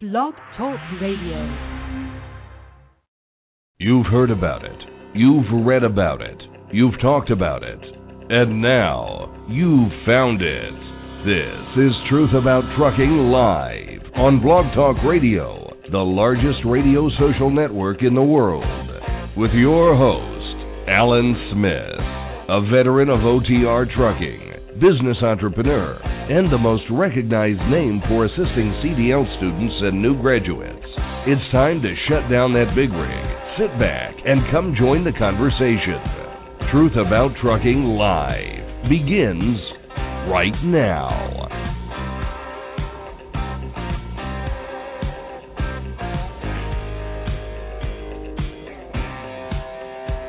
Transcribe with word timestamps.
Blog 0.00 0.32
Talk 0.56 0.80
Radio. 1.02 1.44
You've 3.76 4.06
heard 4.06 4.30
about 4.30 4.64
it. 4.64 4.80
You've 5.14 5.44
read 5.66 5.84
about 5.84 6.22
it. 6.22 6.40
You've 6.72 6.98
talked 7.02 7.30
about 7.30 7.62
it. 7.62 7.78
And 8.30 8.62
now, 8.62 9.28
you've 9.50 9.92
found 10.06 10.40
it. 10.40 10.72
This 11.26 11.84
is 11.84 11.92
Truth 12.08 12.30
About 12.32 12.64
Trucking 12.78 13.28
Live 13.28 14.00
on 14.16 14.40
Blog 14.40 14.72
Talk 14.74 14.96
Radio, 15.04 15.70
the 15.92 15.98
largest 15.98 16.64
radio 16.64 17.10
social 17.20 17.50
network 17.50 17.98
in 18.00 18.14
the 18.14 18.22
world. 18.22 18.64
With 19.36 19.50
your 19.50 19.94
host, 19.94 20.88
Alan 20.88 21.36
Smith, 21.52 22.00
a 22.48 22.62
veteran 22.72 23.10
of 23.10 23.20
OTR 23.20 23.84
trucking 23.94 24.49
business 24.80 25.20
entrepreneur, 25.22 26.00
and 26.32 26.50
the 26.50 26.58
most 26.58 26.84
recognized 26.90 27.60
name 27.68 28.00
for 28.08 28.24
assisting 28.24 28.72
CDL 28.80 29.28
students 29.36 29.76
and 29.84 30.00
new 30.00 30.16
graduates. 30.20 30.88
It's 31.28 31.52
time 31.52 31.82
to 31.82 31.94
shut 32.08 32.30
down 32.32 32.54
that 32.54 32.72
big 32.74 32.88
rig, 32.88 33.26
sit 33.60 33.70
back, 33.78 34.16
and 34.24 34.40
come 34.50 34.74
join 34.78 35.04
the 35.04 35.12
conversation. 35.12 36.00
Truth 36.72 36.96
About 36.96 37.36
Trucking 37.42 37.84
Live 37.84 38.88
begins 38.88 39.60
right 40.32 40.56
now. 40.64 41.59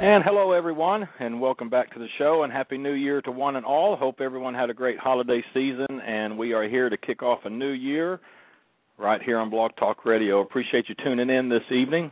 And 0.01 0.23
hello, 0.23 0.51
everyone, 0.51 1.07
and 1.19 1.39
welcome 1.39 1.69
back 1.69 1.93
to 1.93 1.99
the 1.99 2.07
show. 2.17 2.41
And 2.41 2.51
happy 2.51 2.75
New 2.75 2.93
Year 2.93 3.21
to 3.21 3.29
one 3.29 3.55
and 3.55 3.63
all. 3.63 3.95
Hope 3.95 4.19
everyone 4.19 4.55
had 4.55 4.71
a 4.71 4.73
great 4.73 4.97
holiday 4.97 5.43
season. 5.53 6.01
And 6.03 6.39
we 6.39 6.53
are 6.53 6.67
here 6.67 6.89
to 6.89 6.97
kick 6.97 7.21
off 7.21 7.41
a 7.45 7.51
new 7.51 7.69
year 7.69 8.19
right 8.97 9.21
here 9.21 9.37
on 9.37 9.51
Blog 9.51 9.75
Talk 9.75 10.03
Radio. 10.03 10.41
Appreciate 10.41 10.89
you 10.89 10.95
tuning 11.03 11.29
in 11.29 11.49
this 11.49 11.61
evening. 11.69 12.09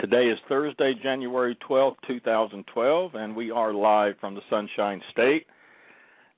Today 0.00 0.24
is 0.24 0.38
Thursday, 0.48 0.92
January 1.00 1.56
12th, 1.70 1.98
2012, 2.08 3.14
and 3.14 3.36
we 3.36 3.52
are 3.52 3.72
live 3.72 4.16
from 4.20 4.34
the 4.34 4.42
Sunshine 4.50 5.00
State. 5.12 5.46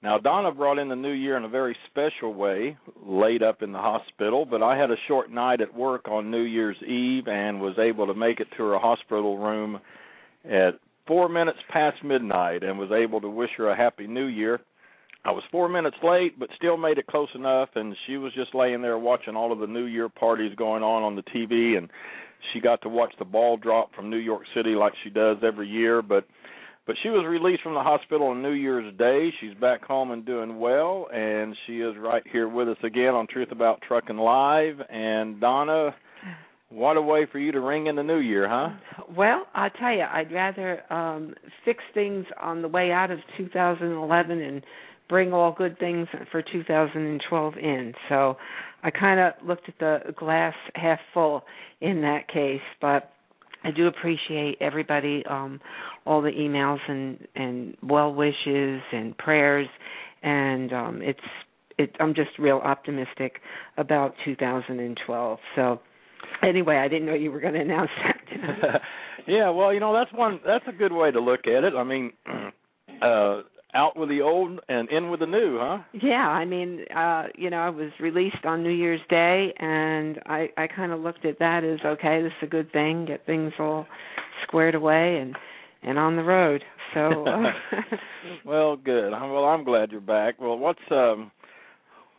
Now, 0.02 0.18
Donna 0.18 0.52
brought 0.52 0.78
in 0.78 0.90
the 0.90 0.94
new 0.94 1.12
year 1.12 1.38
in 1.38 1.44
a 1.44 1.48
very 1.48 1.74
special 1.90 2.34
way, 2.34 2.76
laid 3.02 3.42
up 3.42 3.62
in 3.62 3.72
the 3.72 3.78
hospital, 3.78 4.44
but 4.44 4.62
I 4.62 4.76
had 4.76 4.90
a 4.90 4.96
short 5.08 5.30
night 5.30 5.62
at 5.62 5.74
work 5.74 6.06
on 6.08 6.30
New 6.30 6.42
Year's 6.42 6.76
Eve 6.82 7.28
and 7.28 7.62
was 7.62 7.78
able 7.78 8.06
to 8.08 8.14
make 8.14 8.40
it 8.40 8.48
to 8.58 8.64
her 8.64 8.78
hospital 8.78 9.38
room 9.38 9.80
at 10.44 10.78
four 11.06 11.28
minutes 11.28 11.58
past 11.70 12.02
midnight 12.04 12.62
and 12.62 12.78
was 12.78 12.90
able 12.92 13.20
to 13.20 13.28
wish 13.28 13.50
her 13.56 13.70
a 13.70 13.76
happy 13.76 14.06
new 14.06 14.26
year. 14.26 14.60
I 15.24 15.30
was 15.30 15.44
four 15.52 15.68
minutes 15.68 15.96
late, 16.02 16.38
but 16.38 16.48
still 16.56 16.76
made 16.76 16.98
it 16.98 17.06
close 17.06 17.28
enough. 17.34 17.68
And 17.76 17.94
she 18.06 18.16
was 18.16 18.32
just 18.34 18.54
laying 18.54 18.82
there 18.82 18.98
watching 18.98 19.36
all 19.36 19.52
of 19.52 19.60
the 19.60 19.66
New 19.66 19.84
Year 19.84 20.08
parties 20.08 20.54
going 20.56 20.82
on 20.82 21.02
on 21.02 21.14
the 21.14 21.22
TV, 21.22 21.78
and 21.78 21.88
she 22.52 22.60
got 22.60 22.82
to 22.82 22.88
watch 22.88 23.12
the 23.18 23.24
ball 23.24 23.56
drop 23.56 23.94
from 23.94 24.10
New 24.10 24.16
York 24.16 24.42
City 24.54 24.74
like 24.74 24.92
she 25.04 25.10
does 25.10 25.36
every 25.42 25.68
year. 25.68 26.02
But 26.02 26.26
but 26.84 26.96
she 27.00 27.10
was 27.10 27.24
released 27.24 27.62
from 27.62 27.74
the 27.74 27.80
hospital 27.80 28.28
on 28.28 28.42
New 28.42 28.52
Year's 28.52 28.92
Day. 28.98 29.32
She's 29.40 29.54
back 29.54 29.84
home 29.84 30.10
and 30.10 30.26
doing 30.26 30.58
well, 30.58 31.06
and 31.14 31.56
she 31.66 31.80
is 31.80 31.96
right 31.96 32.24
here 32.32 32.48
with 32.48 32.68
us 32.68 32.76
again 32.82 33.14
on 33.14 33.28
Truth 33.28 33.52
About 33.52 33.80
Trucking 33.86 34.18
Live. 34.18 34.80
And 34.90 35.40
Donna, 35.40 35.94
what 36.72 36.96
a 36.96 37.02
way 37.02 37.26
for 37.30 37.38
you 37.38 37.52
to 37.52 37.60
ring 37.60 37.86
in 37.86 37.96
the 37.96 38.02
new 38.02 38.18
year, 38.18 38.48
huh? 38.48 38.70
Well, 39.16 39.46
I 39.54 39.68
tell 39.68 39.92
you, 39.92 40.02
I'd 40.02 40.32
rather 40.32 40.92
um 40.92 41.34
fix 41.64 41.82
things 41.94 42.26
on 42.40 42.62
the 42.62 42.68
way 42.68 42.90
out 42.90 43.10
of 43.10 43.18
2011 43.36 44.40
and 44.40 44.64
bring 45.08 45.32
all 45.32 45.52
good 45.52 45.78
things 45.78 46.08
for 46.30 46.42
2012 46.42 47.54
in. 47.58 47.92
So 48.08 48.36
I 48.82 48.90
kind 48.90 49.20
of 49.20 49.46
looked 49.46 49.68
at 49.68 49.78
the 49.78 50.14
glass 50.16 50.54
half 50.74 50.98
full 51.12 51.42
in 51.80 52.00
that 52.02 52.28
case, 52.28 52.62
but 52.80 53.10
I 53.64 53.70
do 53.70 53.86
appreciate 53.86 54.56
everybody 54.60 55.24
um 55.28 55.60
all 56.06 56.22
the 56.22 56.30
emails 56.30 56.78
and 56.88 57.26
and 57.34 57.76
well 57.82 58.14
wishes 58.14 58.80
and 58.92 59.16
prayers 59.18 59.68
and 60.22 60.72
um 60.72 61.02
it's 61.02 61.20
it 61.78 61.94
I'm 62.00 62.14
just 62.14 62.30
real 62.38 62.58
optimistic 62.58 63.40
about 63.76 64.14
2012. 64.24 65.38
So 65.56 65.80
anyway, 66.42 66.76
I 66.76 66.88
didn't 66.88 67.06
know 67.06 67.14
you 67.14 67.30
were 67.30 67.40
going 67.40 67.54
to 67.54 67.60
announce 67.60 67.90
that. 68.02 68.80
yeah, 69.26 69.50
well, 69.50 69.72
you 69.72 69.80
know 69.80 69.92
that's 69.92 70.12
one 70.12 70.40
that's 70.44 70.64
a 70.68 70.72
good 70.72 70.92
way 70.92 71.10
to 71.10 71.20
look 71.20 71.46
at 71.46 71.64
it. 71.64 71.74
I 71.74 71.84
mean, 71.84 72.12
uh 73.02 73.42
out 73.74 73.96
with 73.96 74.08
the 74.08 74.20
old 74.20 74.60
and 74.68 74.88
in 74.90 75.10
with 75.10 75.20
the 75.20 75.26
new, 75.26 75.58
huh? 75.58 75.78
Yeah, 75.94 76.28
I 76.28 76.44
mean, 76.44 76.84
uh, 76.94 77.24
you 77.36 77.48
know, 77.48 77.56
I 77.56 77.70
was 77.70 77.90
released 78.00 78.44
on 78.44 78.62
New 78.62 78.70
Year's 78.70 79.00
Day 79.08 79.54
and 79.58 80.20
I 80.26 80.48
I 80.56 80.66
kind 80.66 80.92
of 80.92 81.00
looked 81.00 81.24
at 81.24 81.38
that 81.38 81.64
as 81.64 81.78
okay, 81.84 82.22
this 82.22 82.32
is 82.42 82.48
a 82.48 82.50
good 82.50 82.70
thing, 82.72 83.06
get 83.06 83.24
things 83.24 83.52
all 83.58 83.86
squared 84.42 84.74
away 84.74 85.18
and 85.18 85.36
and 85.82 85.98
on 85.98 86.16
the 86.16 86.22
road. 86.22 86.62
So 86.94 87.26
uh, 87.26 87.52
Well, 88.44 88.76
good. 88.76 89.10
Well, 89.10 89.44
I'm 89.44 89.64
glad 89.64 89.90
you're 89.90 90.00
back. 90.00 90.40
Well, 90.40 90.58
what's 90.58 90.80
um 90.90 91.30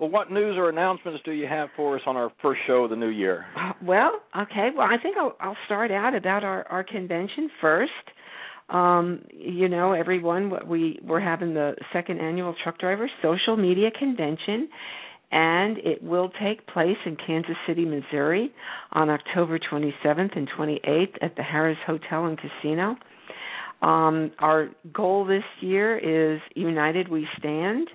well, 0.03 0.11
what 0.11 0.29
news 0.29 0.57
or 0.57 0.67
announcements 0.67 1.21
do 1.23 1.31
you 1.31 1.47
have 1.47 1.69
for 1.77 1.95
us 1.95 2.01
on 2.05 2.17
our 2.17 2.29
first 2.41 2.59
show 2.67 2.83
of 2.83 2.89
the 2.89 2.95
new 2.97 3.07
year? 3.07 3.45
Well, 3.81 4.19
okay. 4.37 4.67
Well, 4.75 4.85
I 4.85 4.97
think 5.01 5.15
I'll, 5.17 5.33
I'll 5.39 5.55
start 5.65 5.91
out 5.91 6.13
about 6.13 6.43
our, 6.43 6.67
our 6.67 6.83
convention 6.83 7.49
first. 7.61 7.91
Um, 8.67 9.23
you 9.31 9.69
know, 9.69 9.93
everyone, 9.93 10.51
we 10.67 10.99
we're 11.05 11.21
having 11.21 11.53
the 11.53 11.75
second 11.93 12.19
annual 12.19 12.53
Truck 12.63 12.79
Driver 12.79 13.09
Social 13.21 13.55
Media 13.55 13.91
Convention, 13.97 14.67
and 15.31 15.77
it 15.77 16.03
will 16.03 16.29
take 16.41 16.67
place 16.67 16.97
in 17.05 17.15
Kansas 17.25 17.55
City, 17.65 17.85
Missouri, 17.85 18.51
on 18.91 19.09
October 19.09 19.57
27th 19.57 20.35
and 20.35 20.49
28th 20.57 21.15
at 21.21 21.37
the 21.37 21.43
Harrah's 21.43 21.77
Hotel 21.85 22.25
and 22.25 22.37
Casino. 22.37 22.97
Um, 23.81 24.31
our 24.39 24.69
goal 24.93 25.23
this 25.25 25.43
year 25.61 25.97
is 25.97 26.41
United 26.55 27.07
We 27.07 27.25
Stand 27.39 27.87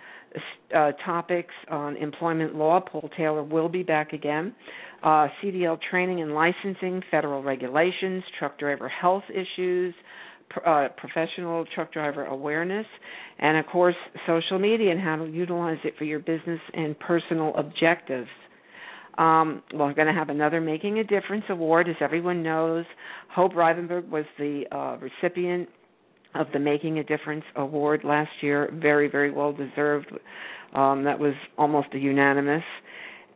uh, 0.76 0.94
topics 1.06 1.54
on 1.70 1.96
employment 1.98 2.56
law. 2.56 2.80
Paul 2.80 3.12
Taylor 3.16 3.44
will 3.44 3.70
be 3.70 3.84
back 3.84 4.14
again. 4.14 4.56
Uh, 5.04 5.28
CDL 5.42 5.78
training 5.92 6.22
and 6.22 6.34
licensing, 6.34 7.04
federal 7.12 7.44
regulations, 7.44 8.24
truck 8.40 8.58
driver 8.58 8.90
health 8.90 9.26
issues, 9.30 9.94
uh, 10.66 10.88
professional 10.98 11.66
truck 11.74 11.92
driver 11.92 12.26
awareness, 12.26 12.86
and 13.40 13.58
of 13.58 13.66
course, 13.68 13.96
social 14.28 14.60
media 14.60 14.92
and 14.92 15.00
how 15.00 15.16
to 15.16 15.26
utilize 15.26 15.78
it 15.84 15.94
for 15.98 16.04
your 16.04 16.20
business 16.20 16.60
and 16.74 16.98
personal 17.00 17.54
objectives. 17.56 18.30
Um, 19.18 19.62
we're 19.74 19.94
going 19.94 20.08
to 20.08 20.14
have 20.14 20.30
another 20.30 20.60
Making 20.60 21.00
a 21.00 21.04
Difference 21.04 21.46
award. 21.50 21.88
As 21.88 21.96
everyone 22.02 22.42
knows, 22.42 22.86
Hope 23.30 23.54
Rivenburg 23.54 24.10
was 24.10 24.26
the 24.40 24.64
uh, 24.72 24.98
recipient 25.00 25.70
of 26.36 26.48
the 26.52 26.60
Making 26.60 27.00
a 27.00 27.04
Difference 27.04 27.44
award 27.56 28.02
last 28.04 28.32
year. 28.42 28.72
Very, 28.74 29.08
very 29.08 29.32
well 29.32 29.54
deserved. 29.54 30.12
Um, 30.74 31.04
that 31.04 31.20
was 31.20 31.34
almost 31.58 31.90
a 31.94 32.00
unanimous. 32.00 32.64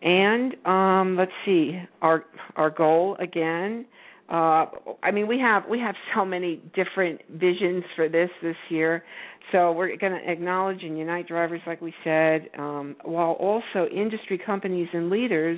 And 0.02 0.56
um, 0.66 1.16
let's 1.18 1.32
see, 1.46 1.80
our 2.02 2.26
our 2.56 2.70
goal 2.70 3.18
again 3.20 3.86
uh 4.30 4.66
i 5.04 5.12
mean 5.12 5.28
we 5.28 5.40
have 5.40 5.64
we 5.70 5.80
have 5.80 5.96
so 6.16 6.26
many 6.26 6.62
different 6.76 7.22
visions 7.30 7.84
for 7.96 8.10
this 8.10 8.30
this 8.42 8.56
year. 8.70 9.04
So 9.52 9.72
we're 9.72 9.96
going 9.96 10.12
to 10.12 10.30
acknowledge 10.30 10.84
and 10.84 10.98
unite 10.98 11.28
drivers 11.28 11.62
like 11.66 11.82
we 11.82 11.94
said 12.04 12.50
um, 12.60 12.98
while 13.04 13.32
also 13.32 13.88
industry 13.90 14.38
companies 14.38 14.90
and 14.92 15.10
leaders 15.10 15.58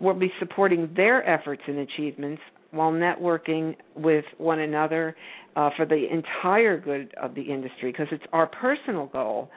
will 0.00 0.14
be 0.14 0.30
supporting 0.38 0.92
their 0.94 1.26
efforts 1.28 1.62
and 1.66 1.78
achievements 1.78 2.42
while 2.70 2.92
networking 2.92 3.76
with 3.96 4.24
one 4.36 4.60
another 4.60 5.16
uh, 5.56 5.70
for 5.76 5.86
the 5.86 6.04
entire 6.12 6.78
good 6.78 7.14
of 7.20 7.34
the 7.34 7.42
industry 7.42 7.90
because 7.92 8.08
it's 8.12 8.24
our 8.32 8.46
personal 8.46 9.06
goal 9.06 9.48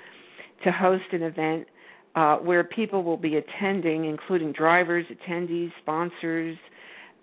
to 0.63 0.71
host 0.71 1.03
an 1.11 1.23
event 1.23 1.67
uh, 2.15 2.37
where 2.37 2.63
people 2.63 3.03
will 3.03 3.17
be 3.17 3.35
attending 3.35 4.05
including 4.05 4.53
drivers 4.53 5.05
attendees 5.11 5.71
sponsors 5.81 6.57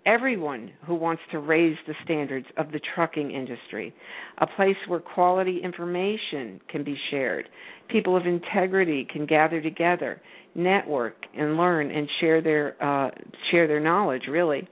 everyone 0.05 0.71
who 0.85 0.95
wants 0.95 1.21
to 1.31 1.39
raise 1.39 1.77
the 1.87 1.93
standards 2.03 2.45
of 2.57 2.71
the 2.71 2.79
trucking 2.95 3.31
industry, 3.31 3.93
a 4.39 4.47
place 4.47 4.75
where 4.87 4.99
quality 4.99 5.59
information 5.63 6.59
can 6.69 6.83
be 6.83 6.97
shared. 7.11 7.49
People 7.89 8.15
of 8.15 8.25
integrity 8.25 9.07
can 9.11 9.25
gather 9.25 9.61
together, 9.61 10.21
network, 10.55 11.15
and 11.37 11.57
learn 11.57 11.91
and 11.91 12.07
share 12.19 12.41
their 12.41 12.81
uh, 12.83 13.11
share 13.51 13.67
their 13.67 13.79
knowledge. 13.79 14.23
Really, 14.29 14.67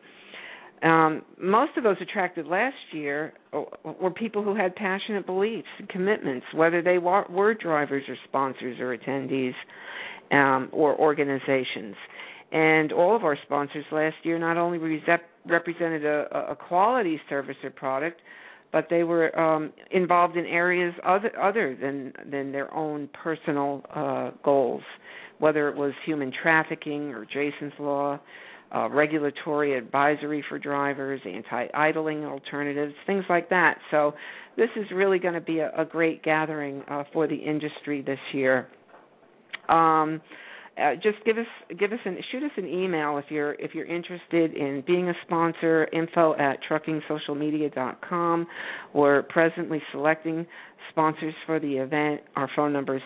um, 0.84 1.24
most 1.42 1.76
of 1.78 1.84
those 1.84 1.98
attracted 2.02 2.46
last 2.46 2.76
year 2.92 3.34
were 3.84 4.12
people 4.12 4.44
who 4.44 4.56
had 4.56 4.76
passionate 4.76 5.26
beliefs 5.26 5.68
and 5.80 5.90
commitments, 5.90 6.46
whether 6.54 6.82
they 6.82 7.00
were 7.00 7.54
drivers 7.56 8.04
or 8.08 8.16
sponsors 8.28 8.80
or 8.80 8.96
attendees 8.96 9.54
um, 10.32 10.70
or 10.72 10.96
organizations. 11.00 11.96
And 12.52 12.94
all 12.94 13.16
of 13.16 13.24
our 13.24 13.38
sponsors 13.46 13.86
last 13.92 14.16
year 14.24 14.40
not 14.40 14.58
only 14.58 14.78
represented 15.46 16.06
a, 16.06 16.52
a 16.52 16.56
quality 16.56 17.20
service 17.30 17.58
or 17.64 17.72
product, 17.72 18.22
but 18.72 18.88
they 18.90 19.04
were 19.04 19.38
um, 19.40 19.74
involved 19.92 20.38
in 20.38 20.46
areas 20.46 20.94
other, 21.06 21.32
other 21.40 21.78
than 21.80 22.14
than 22.30 22.52
their 22.52 22.74
own 22.74 23.10
personal 23.24 23.84
uh, 23.94 24.32
goals, 24.44 24.84
whether 25.40 25.70
it 25.70 25.76
was 25.76 25.94
human 26.06 26.32
trafficking 26.42 27.10
or 27.14 27.26
Jason's 27.26 27.74
law, 27.80 28.20
uh, 28.76 28.90
regulatory 28.90 29.78
advisory 29.78 30.44
for 30.50 30.60
drivers, 30.60 31.22
anti-idling 31.26 32.26
alternatives, 32.26 32.94
things 33.06 33.24
like 33.30 33.50
that. 33.50 33.78
So 33.92 34.14
this 34.58 34.70
is 34.76 34.86
really 34.94 35.20
going 35.20 35.36
to 35.36 35.42
be 35.42 35.60
a, 35.60 35.72
a 35.78 35.86
great 35.86 36.24
gathering 36.24 36.84
uh, 36.90 37.04
for 37.14 37.28
the 37.28 37.36
industry 37.36 38.02
this 38.02 38.20
year. 38.34 38.68
Um, 39.70 40.22
uh, 40.82 40.94
just 40.96 41.18
give 41.26 41.38
us 41.38 41.46
give 41.80 41.92
us 41.92 42.00
an 42.06 42.18
shoot 42.32 42.44
us 42.44 42.52
an 42.58 42.68
email 42.68 43.18
if 43.18 43.26
you're 43.30 43.54
if 43.54 43.74
you're 43.74 43.86
interested 43.86 44.54
in 44.54 44.84
being 44.86 45.10
a 45.10 45.14
sponsor 45.26 45.88
info 45.92 46.36
at 46.36 46.60
truckingsocialmedia.com 46.70 48.48
we're 48.94 49.24
presently 49.24 49.82
selecting 49.92 50.46
sponsors 50.92 51.34
for 51.46 51.60
the 51.60 51.78
event. 51.78 52.22
Our 52.36 52.50
phone 52.56 52.74
number 52.74 52.96
is 52.96 53.02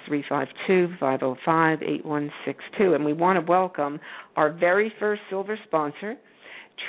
352-505-8162 0.69 2.31
and 2.79 3.03
we 3.05 3.13
want 3.13 3.43
to 3.43 3.51
welcome 3.51 3.99
our 4.35 4.51
very 4.51 4.93
first 4.99 5.21
silver 5.29 5.57
sponsor 5.67 6.15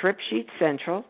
trip 0.01 0.17
sheet 0.29 0.47
central. 0.59 1.05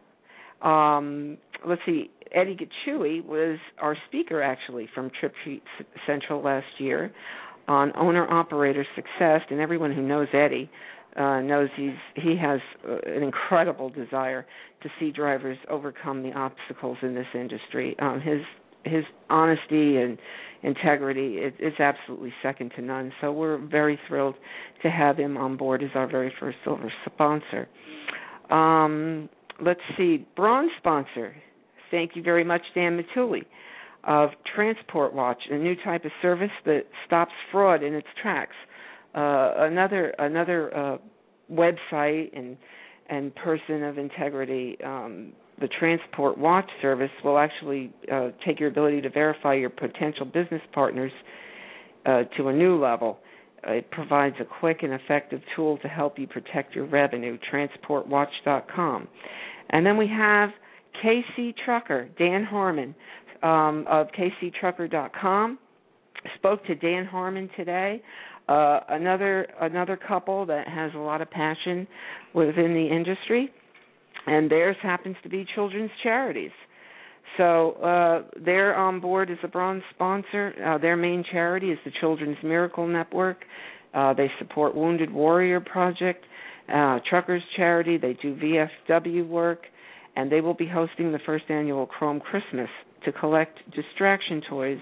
Um, 0.61 1.37
let's 1.67 1.81
see 1.85 2.09
eddie 2.33 2.57
Gachui 2.57 3.23
was 3.23 3.59
our 3.79 3.95
speaker 4.07 4.41
actually 4.41 4.89
from 4.93 5.11
trip 5.19 5.33
sheet 5.45 5.63
central 6.07 6.41
last 6.41 6.65
year 6.79 7.11
on 7.67 7.91
owner 7.95 8.29
operator 8.29 8.85
success, 8.95 9.41
and 9.49 9.59
everyone 9.59 9.93
who 9.93 10.01
knows 10.01 10.27
Eddie 10.33 10.69
uh, 11.15 11.41
knows 11.41 11.69
he's 11.75 11.91
he 12.15 12.35
has 12.41 12.59
uh, 12.87 12.97
an 13.05 13.23
incredible 13.23 13.89
desire 13.89 14.45
to 14.81 14.89
see 14.99 15.11
drivers 15.11 15.57
overcome 15.69 16.23
the 16.23 16.31
obstacles 16.31 16.97
in 17.01 17.13
this 17.15 17.27
industry. 17.33 17.95
Um, 17.99 18.19
his 18.19 18.41
his 18.83 19.03
honesty 19.29 19.97
and 19.97 20.17
integrity 20.63 21.35
is, 21.35 21.53
is 21.59 21.73
absolutely 21.79 22.33
second 22.41 22.71
to 22.75 22.81
none. 22.81 23.11
So 23.21 23.31
we're 23.31 23.57
very 23.57 23.99
thrilled 24.07 24.35
to 24.81 24.89
have 24.89 25.17
him 25.17 25.37
on 25.37 25.55
board 25.55 25.83
as 25.83 25.89
our 25.95 26.07
very 26.07 26.33
first 26.39 26.57
silver 26.63 26.91
sponsor. 27.05 27.67
Um, 28.49 29.29
let's 29.61 29.79
see, 29.97 30.25
bronze 30.35 30.71
sponsor. 30.79 31.35
Thank 31.91 32.15
you 32.15 32.23
very 32.23 32.43
much, 32.43 32.61
Dan 32.73 33.01
Matuli 33.01 33.43
of 34.03 34.29
Transport 34.55 35.13
Watch, 35.13 35.41
a 35.49 35.57
new 35.57 35.75
type 35.83 36.05
of 36.05 36.11
service 36.21 36.51
that 36.65 36.83
stops 37.05 37.31
fraud 37.51 37.83
in 37.83 37.93
its 37.93 38.07
tracks. 38.21 38.55
Uh, 39.15 39.53
another 39.57 40.13
another 40.19 40.75
uh, 40.75 40.97
website 41.51 42.35
and 42.37 42.57
and 43.09 43.33
person 43.35 43.83
of 43.83 43.97
integrity. 43.97 44.77
Um, 44.83 45.33
the 45.59 45.67
Transport 45.67 46.37
Watch 46.37 46.69
service 46.81 47.11
will 47.23 47.37
actually 47.37 47.93
uh, 48.11 48.29
take 48.45 48.59
your 48.59 48.69
ability 48.69 49.01
to 49.01 49.09
verify 49.09 49.53
your 49.53 49.69
potential 49.69 50.25
business 50.25 50.61
partners 50.73 51.11
uh, 52.05 52.23
to 52.37 52.47
a 52.47 52.53
new 52.53 52.81
level. 52.81 53.19
It 53.65 53.89
provides 53.91 54.35
a 54.41 54.45
quick 54.45 54.79
and 54.81 54.93
effective 54.93 55.41
tool 55.55 55.77
to 55.77 55.87
help 55.87 56.17
you 56.19 56.27
protect 56.27 56.75
your 56.75 56.85
revenue. 56.85 57.37
TransportWatch.com, 57.51 59.07
and 59.69 59.85
then 59.85 59.95
we 59.95 60.07
have 60.07 60.49
KC 61.03 61.53
Trucker 61.63 62.09
Dan 62.17 62.43
Harmon 62.43 62.95
um, 63.43 63.85
of 63.87 64.07
kctrucker.com. 64.17 65.59
Spoke 66.35 66.65
to 66.65 66.75
Dan 66.75 67.05
Harmon 67.05 67.49
today. 67.55 68.01
Uh, 68.47 68.79
another 68.89 69.47
another 69.61 69.97
couple 69.97 70.45
that 70.45 70.67
has 70.67 70.91
a 70.95 70.97
lot 70.97 71.21
of 71.21 71.29
passion 71.29 71.87
within 72.33 72.73
the 72.73 72.87
industry, 72.93 73.49
and 74.27 74.51
theirs 74.51 74.75
happens 74.81 75.15
to 75.23 75.29
be 75.29 75.45
children's 75.55 75.91
charities. 76.01 76.51
So 77.37 77.71
uh, 77.73 78.23
they're 78.43 78.75
on 78.75 78.99
board 78.99 79.31
as 79.31 79.37
a 79.43 79.47
bronze 79.47 79.83
sponsor. 79.95 80.53
Uh, 80.65 80.77
their 80.77 80.97
main 80.97 81.23
charity 81.31 81.71
is 81.71 81.79
the 81.85 81.91
Children's 81.99 82.37
Miracle 82.43 82.85
Network. 82.85 83.37
Uh, 83.93 84.13
they 84.13 84.29
support 84.39 84.75
Wounded 84.75 85.11
Warrior 85.11 85.61
Project, 85.61 86.25
uh, 86.73 86.99
Truckers 87.09 87.41
Charity. 87.55 87.97
They 87.97 88.13
do 88.21 88.35
VFW 88.35 89.27
work, 89.27 89.61
and 90.15 90.31
they 90.31 90.41
will 90.41 90.53
be 90.53 90.67
hosting 90.67 91.11
the 91.11 91.19
first 91.25 91.45
annual 91.49 91.85
Chrome 91.85 92.19
Christmas 92.19 92.69
to 93.05 93.11
collect 93.11 93.59
distraction 93.71 94.41
toys 94.49 94.79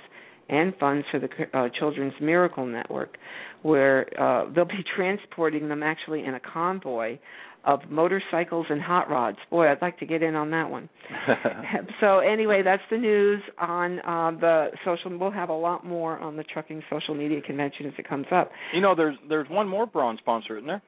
and 0.49 0.73
funds 0.79 1.05
for 1.09 1.19
the 1.19 1.29
uh, 1.57 1.69
Children's 1.79 2.13
Miracle 2.21 2.65
Network, 2.65 3.17
where 3.61 4.07
uh, 4.21 4.51
they'll 4.53 4.65
be 4.65 4.83
transporting 4.95 5.69
them 5.69 5.81
actually 5.81 6.23
in 6.25 6.35
a 6.35 6.39
convoy 6.39 7.17
of 7.63 7.79
motorcycles 7.89 8.65
and 8.69 8.81
hot 8.81 9.09
rods. 9.09 9.37
Boy, 9.49 9.67
I'd 9.67 9.81
like 9.81 9.99
to 9.99 10.05
get 10.05 10.23
in 10.23 10.35
on 10.35 10.49
that 10.51 10.69
one. 10.69 10.89
so 12.01 12.19
anyway, 12.19 12.61
that's 12.63 12.81
the 12.89 12.97
news 12.97 13.41
on 13.59 13.99
uh, 13.99 14.31
the 14.39 14.67
social. 14.83 15.15
We'll 15.17 15.31
have 15.31 15.49
a 15.49 15.53
lot 15.53 15.85
more 15.85 16.17
on 16.19 16.35
the 16.37 16.43
trucking 16.43 16.81
social 16.89 17.13
media 17.13 17.41
convention 17.41 17.85
as 17.85 17.93
it 17.97 18.07
comes 18.07 18.25
up. 18.31 18.51
You 18.73 18.81
know, 18.81 18.95
there's 18.95 19.15
there's 19.29 19.47
one 19.49 19.67
more 19.67 19.85
bronze 19.85 20.19
sponsor, 20.19 20.57
isn't 20.57 20.67
there? 20.67 20.81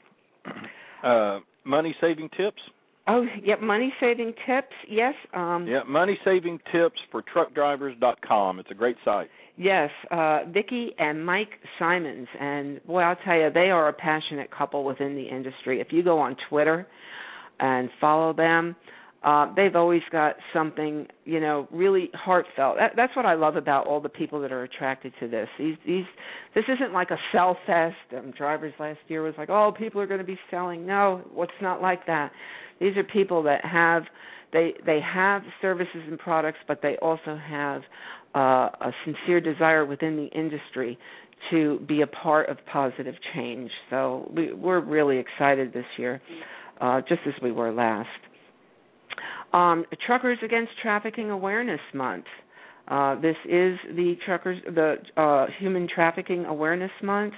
Uh, 1.03 1.41
money 1.65 1.93
saving 1.99 2.29
tips. 2.37 2.61
Oh, 3.05 3.25
yep, 3.43 3.61
money 3.61 3.93
saving 3.99 4.33
tips. 4.47 4.73
Yes. 4.89 5.13
Um, 5.33 5.67
yeah, 5.67 5.83
money 5.87 6.17
saving 6.23 6.59
tips 6.71 6.99
for 7.11 7.21
truckdrivers.com. 7.21 8.59
It's 8.59 8.71
a 8.71 8.75
great 8.75 8.95
site. 9.03 9.29
Yes, 9.55 9.91
uh, 10.09 10.45
Vicki 10.51 10.91
and 10.97 11.23
Mike 11.23 11.51
Simons, 11.77 12.27
and 12.39 12.83
boy, 12.85 13.01
I'll 13.01 13.17
tell 13.23 13.37
you, 13.37 13.51
they 13.53 13.69
are 13.69 13.87
a 13.87 13.93
passionate 13.93 14.49
couple 14.49 14.83
within 14.83 15.15
the 15.15 15.23
industry. 15.23 15.79
If 15.79 15.87
you 15.91 16.01
go 16.01 16.17
on 16.17 16.35
Twitter 16.49 16.87
and 17.59 17.89
follow 18.01 18.33
them, 18.33 18.75
uh, 19.23 19.53
they've 19.55 19.75
always 19.75 20.01
got 20.11 20.35
something, 20.53 21.07
you 21.25 21.39
know, 21.39 21.67
really 21.71 22.09
heartfelt. 22.13 22.77
That, 22.77 22.93
that's 22.95 23.15
what 23.15 23.25
I 23.25 23.35
love 23.35 23.55
about 23.55 23.87
all 23.87 24.01
the 24.01 24.09
people 24.09 24.41
that 24.41 24.51
are 24.51 24.63
attracted 24.63 25.13
to 25.19 25.27
this. 25.27 25.47
These, 25.57 25.75
these, 25.85 26.05
this 26.55 26.65
isn't 26.67 26.91
like 26.93 27.09
a 27.11 27.17
sell 27.31 27.57
fest. 27.65 27.95
Um, 28.17 28.33
drivers 28.37 28.73
last 28.79 28.99
year 29.07 29.21
was 29.23 29.33
like, 29.37 29.49
oh, 29.49 29.73
people 29.77 30.01
are 30.01 30.07
going 30.07 30.19
to 30.19 30.25
be 30.25 30.39
selling. 30.51 30.85
No, 30.85 31.21
it's 31.37 31.51
not 31.61 31.81
like 31.81 32.05
that 32.07 32.31
these 32.79 32.97
are 32.97 33.03
people 33.03 33.43
that 33.43 33.63
have 33.65 34.03
they 34.51 34.73
they 34.85 34.99
have 35.01 35.41
services 35.61 36.01
and 36.07 36.19
products, 36.19 36.59
but 36.67 36.81
they 36.81 36.97
also 37.01 37.39
have 37.43 37.81
uh, 38.35 38.69
a 38.81 38.91
sincere 39.05 39.39
desire 39.39 39.85
within 39.85 40.15
the 40.15 40.27
industry 40.37 40.97
to 41.51 41.79
be 41.87 42.01
a 42.01 42.07
part 42.07 42.49
of 42.49 42.57
positive 42.71 43.15
change. 43.33 43.71
So 43.89 44.31
we, 44.33 44.53
we're 44.53 44.79
really 44.79 45.17
excited 45.17 45.73
this 45.73 45.85
year, 45.97 46.21
uh, 46.79 47.01
just 47.01 47.21
as 47.25 47.33
we 47.41 47.51
were 47.51 47.71
last. 47.71 48.07
Um, 49.53 49.85
Truckers 50.05 50.39
Against 50.43 50.71
Trafficking 50.81 51.29
Awareness 51.29 51.79
Month. 51.93 52.25
Uh, 52.87 53.15
this 53.21 53.35
is 53.45 53.77
the 53.95 54.15
truckers 54.25 54.57
the 54.65 54.95
uh, 55.15 55.45
Human 55.59 55.87
Trafficking 55.87 56.45
Awareness 56.45 56.91
Month. 57.01 57.33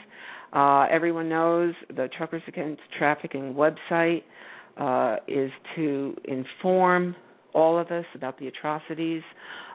Uh, 0.54 0.86
everyone 0.90 1.28
knows 1.30 1.74
the 1.90 2.08
Truckers 2.18 2.42
Against 2.48 2.82
Trafficking 2.98 3.54
website 3.54 4.24
uh, 4.78 5.18
is 5.28 5.52
to 5.76 6.16
inform 6.26 7.16
all 7.54 7.78
of 7.78 7.88
us 7.88 8.06
about 8.16 8.40
the 8.40 8.48
atrocities 8.48 9.22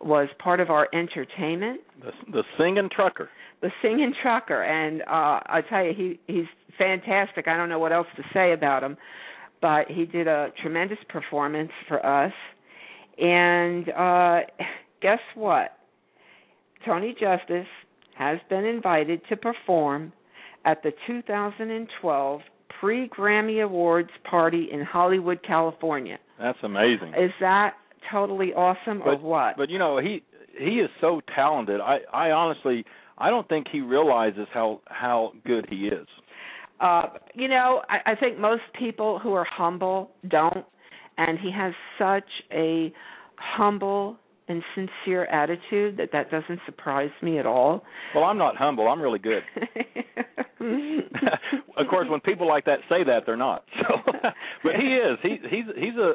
was 0.02 0.28
part 0.40 0.60
of 0.60 0.70
our 0.70 0.88
entertainment. 0.94 1.82
The, 2.02 2.12
the 2.32 2.44
singing 2.58 2.90
trucker. 2.94 3.30
The 3.62 3.72
singing 3.82 4.14
trucker, 4.22 4.64
and 4.64 5.02
uh 5.02 5.42
I 5.46 5.62
tell 5.70 5.84
you, 5.84 5.94
he 5.94 6.20
he's 6.32 6.46
fantastic. 6.78 7.48
I 7.48 7.58
don't 7.58 7.70
know 7.70 7.80
what 7.80 7.92
else 7.92 8.08
to 8.16 8.24
say 8.34 8.54
about 8.54 8.84
him, 8.84 8.96
but 9.62 9.88
he 9.90 10.06
did 10.06 10.28
a 10.28 10.50
tremendous 10.62 11.00
performance 11.10 11.72
for 11.88 12.06
us. 12.06 12.34
And 13.18 13.90
uh 13.90 14.40
guess 15.02 15.20
what? 15.36 15.78
Tony 16.86 17.14
Justice 17.20 17.68
has 18.18 18.40
been 18.50 18.66
invited 18.66 19.22
to 19.30 19.36
perform 19.36 20.14
at 20.66 20.82
the 20.84 20.92
2012 21.08 22.42
pre 22.80 23.10
Grammy 23.10 23.64
Awards 23.64 24.10
party 24.30 24.70
in 24.72 24.82
Hollywood, 24.82 25.40
California. 25.46 26.18
That's 26.40 26.58
amazing. 26.64 27.10
Is 27.10 27.32
that 27.42 27.74
totally 28.12 28.54
awesome 28.54 29.02
or 29.04 29.18
what? 29.18 29.58
But 29.58 29.70
you 29.70 29.80
know, 29.80 30.00
he 30.00 30.24
he 30.58 30.80
is 30.80 30.90
so 31.02 31.22
talented. 31.36 31.82
I 31.82 32.00
I 32.14 32.32
honestly 32.32 32.86
I 33.18 33.30
don't 33.30 33.48
think 33.50 33.68
he 33.72 33.82
realizes 33.82 34.48
how 34.54 34.82
how 34.86 35.34
good 35.46 35.68
he 35.70 35.88
is. 35.88 36.08
uh 36.80 37.04
you 37.36 37.48
know, 37.48 37.82
I, 37.90 38.12
I 38.12 38.16
think 38.16 38.40
most 38.40 38.64
people 38.78 39.20
who 39.20 39.34
are 39.34 39.46
humble 39.50 40.12
don't 40.28 40.66
and 41.18 41.38
he 41.38 41.52
has 41.52 41.74
such 41.98 42.30
a 42.54 42.94
humble 43.36 44.18
and 44.50 44.64
sincere 44.76 45.26
attitude 45.26 45.96
that 45.98 46.10
that 46.12 46.30
doesn't 46.32 46.60
surprise 46.66 47.12
me 47.22 47.38
at 47.38 47.46
all. 47.46 47.84
Well, 48.16 48.24
I'm 48.26 48.38
not 48.38 48.58
humble. 48.58 48.88
I'm 48.88 49.00
really 49.02 49.20
good. 49.20 49.44
of 51.78 51.88
course, 51.90 52.08
when 52.10 52.20
people 52.22 52.48
like 52.48 52.66
that 52.66 52.80
say 52.90 53.04
that, 53.06 53.22
they're 53.26 53.38
not. 53.38 53.64
So, 53.80 54.12
but 54.64 54.74
he 54.76 54.88
is. 54.96 55.18
He 55.24 55.38
he's 55.50 55.66
he's 55.76 55.96
a. 55.96 56.14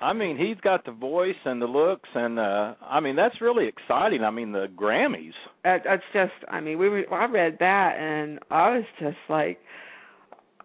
I 0.00 0.12
mean, 0.12 0.36
he's 0.36 0.60
got 0.60 0.84
the 0.84 0.90
voice 0.92 1.36
and 1.44 1.62
the 1.62 1.66
looks, 1.66 2.08
and 2.14 2.38
uh 2.38 2.74
I 2.82 3.00
mean 3.00 3.14
that's 3.14 3.40
really 3.40 3.68
exciting. 3.68 4.24
I 4.24 4.30
mean, 4.30 4.50
the 4.52 4.66
Grammys. 4.76 5.32
that, 5.62 5.82
that's 5.84 6.02
just 6.12 6.32
I 6.48 6.60
mean, 6.60 6.78
we 6.78 6.88
were 6.88 7.04
I 7.14 7.26
read 7.26 7.58
that 7.60 7.96
and 7.98 8.40
I 8.50 8.70
was 8.76 8.84
just 8.98 9.16
like 9.28 9.60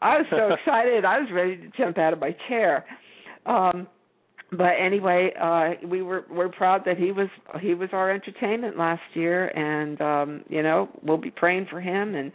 I 0.01 0.17
was 0.17 0.25
so 0.31 0.53
excited. 0.59 1.05
I 1.05 1.19
was 1.19 1.29
ready 1.31 1.57
to 1.57 1.67
jump 1.77 1.97
out 1.97 2.13
of 2.13 2.19
my 2.19 2.35
chair. 2.47 2.85
Um 3.45 3.87
but 4.51 4.73
anyway, 4.79 5.31
uh 5.39 5.87
we 5.87 6.01
were 6.01 6.25
we're 6.29 6.49
proud 6.49 6.83
that 6.85 6.97
he 6.97 7.11
was 7.11 7.29
he 7.61 7.73
was 7.73 7.89
our 7.93 8.11
entertainment 8.11 8.77
last 8.77 9.01
year 9.13 9.47
and 9.49 10.01
um 10.01 10.43
you 10.49 10.63
know, 10.63 10.89
we'll 11.03 11.17
be 11.17 11.31
praying 11.31 11.67
for 11.69 11.79
him 11.81 12.15
and 12.15 12.31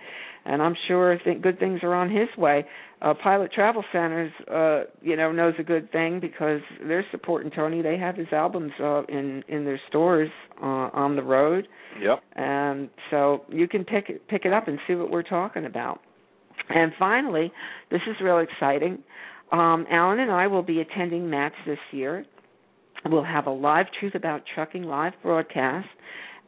and 0.47 0.61
I'm 0.63 0.77
sure 0.89 1.19
think 1.25 1.43
good 1.43 1.59
things 1.59 1.81
are 1.83 1.95
on 1.95 2.11
his 2.11 2.29
way. 2.37 2.65
Uh 3.03 3.15
Pilot 3.15 3.53
Travel 3.53 3.85
Centers 3.93 4.33
uh 4.51 4.85
you 5.03 5.17
know 5.17 5.33
knows 5.33 5.55
a 5.59 5.65
good 5.65 5.91
thing 5.93 6.21
because 6.21 6.61
they're 6.87 7.07
supporting 7.11 7.51
Tony. 7.51 7.83
They 7.83 7.99
have 7.99 8.17
his 8.17 8.29
albums 8.33 8.73
uh 8.81 9.03
in 9.09 9.43
in 9.49 9.65
their 9.65 9.81
stores 9.89 10.31
uh 10.63 10.91
on 10.93 11.17
the 11.17 11.23
road. 11.23 11.67
Yep. 12.01 12.23
Um, 12.37 12.91
so 13.11 13.45
you 13.49 13.69
can 13.69 13.85
pick 13.85 14.09
it, 14.09 14.27
pick 14.29 14.45
it 14.45 14.53
up 14.53 14.69
and 14.69 14.79
see 14.87 14.95
what 14.95 15.11
we're 15.11 15.23
talking 15.23 15.65
about. 15.65 16.01
And 16.69 16.93
finally, 16.99 17.53
this 17.91 18.01
is 18.09 18.17
real 18.23 18.39
exciting. 18.39 19.03
Um, 19.55 19.87
Alan 19.89 20.19
and 20.19 20.33
I 20.33 20.49
will 20.49 20.65
be 20.65 20.81
attending 20.81 21.31
MATS 21.31 21.55
this 21.65 21.79
year. 21.93 22.27
We'll 23.05 23.23
have 23.23 23.47
a 23.47 23.53
live 23.53 23.87
Truth 24.01 24.17
About 24.17 24.43
Trucking 24.53 24.83
live 24.83 25.13
broadcast 25.23 25.87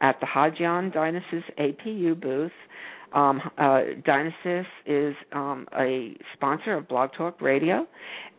at 0.01 0.19
the 0.19 0.25
Hodyon 0.25 0.93
Dynasys 0.93 1.43
APU 1.57 2.19
booth. 2.19 2.51
Um, 3.13 3.39
uh, 3.57 3.81
Dynasys 4.05 4.65
is 4.85 5.15
um, 5.31 5.67
a 5.79 6.17
sponsor 6.33 6.73
of 6.73 6.89
Blog 6.89 7.11
Talk 7.17 7.39
Radio, 7.41 7.87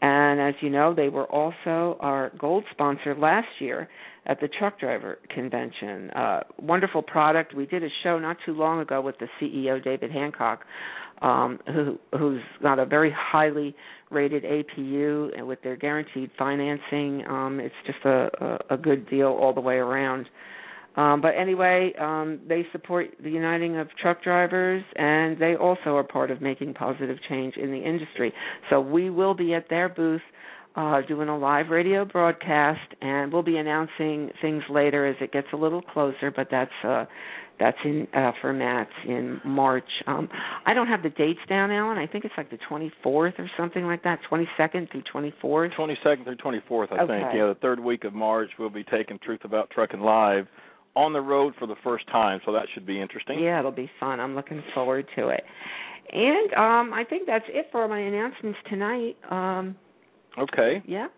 and 0.03 0.39
as 0.39 0.55
you 0.61 0.69
know, 0.69 0.95
they 0.95 1.09
were 1.09 1.25
also 1.33 1.97
our 2.01 2.31
gold 2.39 2.65
sponsor 2.71 3.15
last 3.15 3.49
year 3.61 3.89
at 4.27 4.39
the 4.41 4.49
Truck 4.49 4.79
Driver 4.79 5.19
Convention. 5.31 6.11
Uh, 6.11 6.41
wonderful 6.61 7.01
product. 7.01 7.55
We 7.55 7.65
did 7.65 7.83
a 7.83 7.89
show 8.03 8.19
not 8.19 8.37
too 8.45 8.53
long 8.53 8.81
ago 8.81 9.01
with 9.01 9.17
the 9.19 9.29
CEO 9.41 9.83
David 9.83 10.13
Hancock, 10.13 10.67
um, 11.23 11.59
who 11.67 11.99
who's 12.17 12.43
got 12.63 12.79
a 12.79 12.87
very 12.87 13.15
highly 13.17 13.75
rated 14.11 14.45
APU 14.45 15.37
and 15.37 15.47
with 15.47 15.61
their 15.63 15.77
guaranteed 15.77 16.31
financing. 16.39 17.25
Um, 17.29 17.61
it's 17.61 17.75
just 17.87 17.99
a, 18.05 18.31
a, 18.71 18.75
a 18.75 18.77
good 18.77 19.09
deal 19.11 19.29
all 19.29 19.53
the 19.53 19.61
way 19.61 19.77
around. 19.77 20.27
Um, 20.97 21.21
but 21.21 21.35
anyway, 21.39 21.93
um, 22.01 22.41
they 22.49 22.67
support 22.73 23.11
the 23.23 23.31
uniting 23.31 23.77
of 23.77 23.89
truck 24.03 24.23
drivers, 24.23 24.83
and 24.97 25.39
they 25.39 25.55
also 25.55 25.95
are 25.97 26.03
part 26.03 26.33
of 26.33 26.41
making 26.41 26.75
positive 26.75 27.19
change 27.29 27.57
in 27.57 27.71
the 27.71 27.79
industry. 27.79 28.33
So 28.69 28.81
we 28.81 29.09
will 29.09 29.35
be 29.35 29.55
at 29.55 29.69
their 29.69 29.89
booth 29.89 30.23
uh, 30.75 31.03
doing 31.03 31.29
a 31.29 31.39
live 31.39 31.69
radio 31.69 32.05
broadcast, 32.05 32.95
and 33.01 33.33
we'll 33.33 33.43
be 33.43 33.59
announcing 33.59 34.31
things 34.41 34.63
later 34.69 35.07
as 35.07 35.17
it 35.21 35.33
gets 35.33 35.49
a 35.53 35.57
little 35.57 35.83
closer. 35.83 36.33
But 36.35 36.49
that's 36.51 36.71
uh, 36.85 37.05
that's 37.59 37.77
in 37.85 38.07
uh, 38.15 38.33
for 38.41 38.53
MATS 38.53 38.91
in 39.07 39.41
March. 39.45 39.89
Um, 40.07 40.29
I 40.67 40.75
don't 40.75 40.87
have 40.87 41.03
the 41.03 41.11
dates 41.11 41.41
down, 41.49 41.71
Alan. 41.71 41.99
I 41.99 42.07
think 42.07 42.25
it's 42.25 42.35
like 42.37 42.51
the 42.51 42.59
24th 42.71 43.39
or 43.39 43.51
something 43.57 43.85
like 43.85 44.03
that, 44.05 44.21
22nd 44.31 44.91
through 44.91 45.03
24th. 45.13 45.75
22nd 45.75 46.25
through 46.25 46.37
24th, 46.37 46.93
I 46.93 46.99
think. 46.99 47.11
Okay. 47.11 47.39
Yeah, 47.39 47.47
the 47.47 47.57
third 47.61 47.81
week 47.81 48.05
of 48.05 48.15
March, 48.15 48.51
we'll 48.59 48.71
be 48.71 48.85
taking 48.85 49.19
Truth 49.19 49.41
About 49.45 49.71
Trucking 49.71 50.01
live 50.01 50.47
on 50.95 51.13
the 51.13 51.21
road 51.21 51.55
for 51.59 51.67
the 51.67 51.77
first 51.85 52.07
time, 52.09 52.41
so 52.45 52.53
that 52.53 52.67
should 52.75 52.87
be 52.87 53.01
interesting. 53.01 53.39
Yeah, 53.39 53.59
it'll 53.61 53.71
be 53.71 53.91
fun. 54.01 54.21
I'm 54.21 54.35
looking 54.35 54.63
forward 54.75 55.07
to 55.17 55.29
it. 55.29 55.45
And 56.13 56.53
um, 56.55 56.93
I 56.95 57.05
think 57.09 57.27
that's 57.27 57.45
it 57.49 57.67
for 57.71 57.87
my 57.87 58.01
announcements 58.01 58.59
tonight. 58.69 59.17
Um, 59.31 59.77
Okay. 60.39 60.83
yeah. 60.87 61.09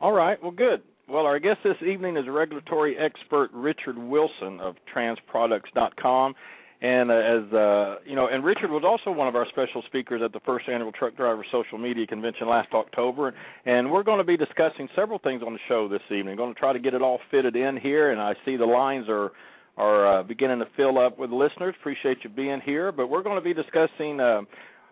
All 0.00 0.12
right. 0.12 0.40
Well, 0.42 0.50
good. 0.52 0.82
Well, 1.08 1.24
our 1.24 1.38
guest 1.38 1.60
this 1.62 1.76
evening 1.86 2.16
is 2.16 2.24
regulatory 2.28 2.98
expert 2.98 3.50
Richard 3.52 3.96
Wilson 3.96 4.58
of 4.58 4.74
transproducts.com. 4.92 6.34
And 6.82 7.10
uh, 7.12 7.14
as 7.14 7.52
uh, 7.52 7.96
you 8.04 8.16
know, 8.16 8.26
and 8.26 8.44
Richard 8.44 8.70
was 8.70 8.82
also 8.84 9.16
one 9.16 9.28
of 9.28 9.36
our 9.36 9.46
special 9.50 9.82
speakers 9.86 10.20
at 10.22 10.32
the 10.32 10.40
first 10.40 10.68
annual 10.68 10.90
Truck 10.90 11.16
Driver 11.16 11.46
Social 11.52 11.78
Media 11.78 12.08
Convention 12.08 12.48
last 12.48 12.72
October. 12.74 13.34
And 13.64 13.90
we're 13.92 14.02
going 14.02 14.18
to 14.18 14.24
be 14.24 14.36
discussing 14.36 14.88
several 14.96 15.20
things 15.20 15.42
on 15.46 15.52
the 15.52 15.60
show 15.68 15.88
this 15.88 16.02
evening. 16.10 16.36
going 16.36 16.52
to 16.52 16.58
try 16.58 16.72
to 16.72 16.80
get 16.80 16.92
it 16.92 17.02
all 17.02 17.20
fitted 17.30 17.54
in 17.54 17.76
here, 17.76 18.10
and 18.10 18.20
I 18.20 18.34
see 18.44 18.56
the 18.56 18.66
lines 18.66 19.06
are 19.08 19.30
are 19.76 20.20
uh, 20.20 20.22
beginning 20.24 20.58
to 20.58 20.66
fill 20.76 20.98
up 20.98 21.18
with 21.18 21.30
listeners. 21.30 21.74
Appreciate 21.78 22.18
you 22.24 22.30
being 22.30 22.60
here. 22.64 22.90
But 22.90 23.06
we're 23.06 23.22
going 23.22 23.36
to 23.36 23.44
be 23.44 23.54
discussing. 23.54 24.18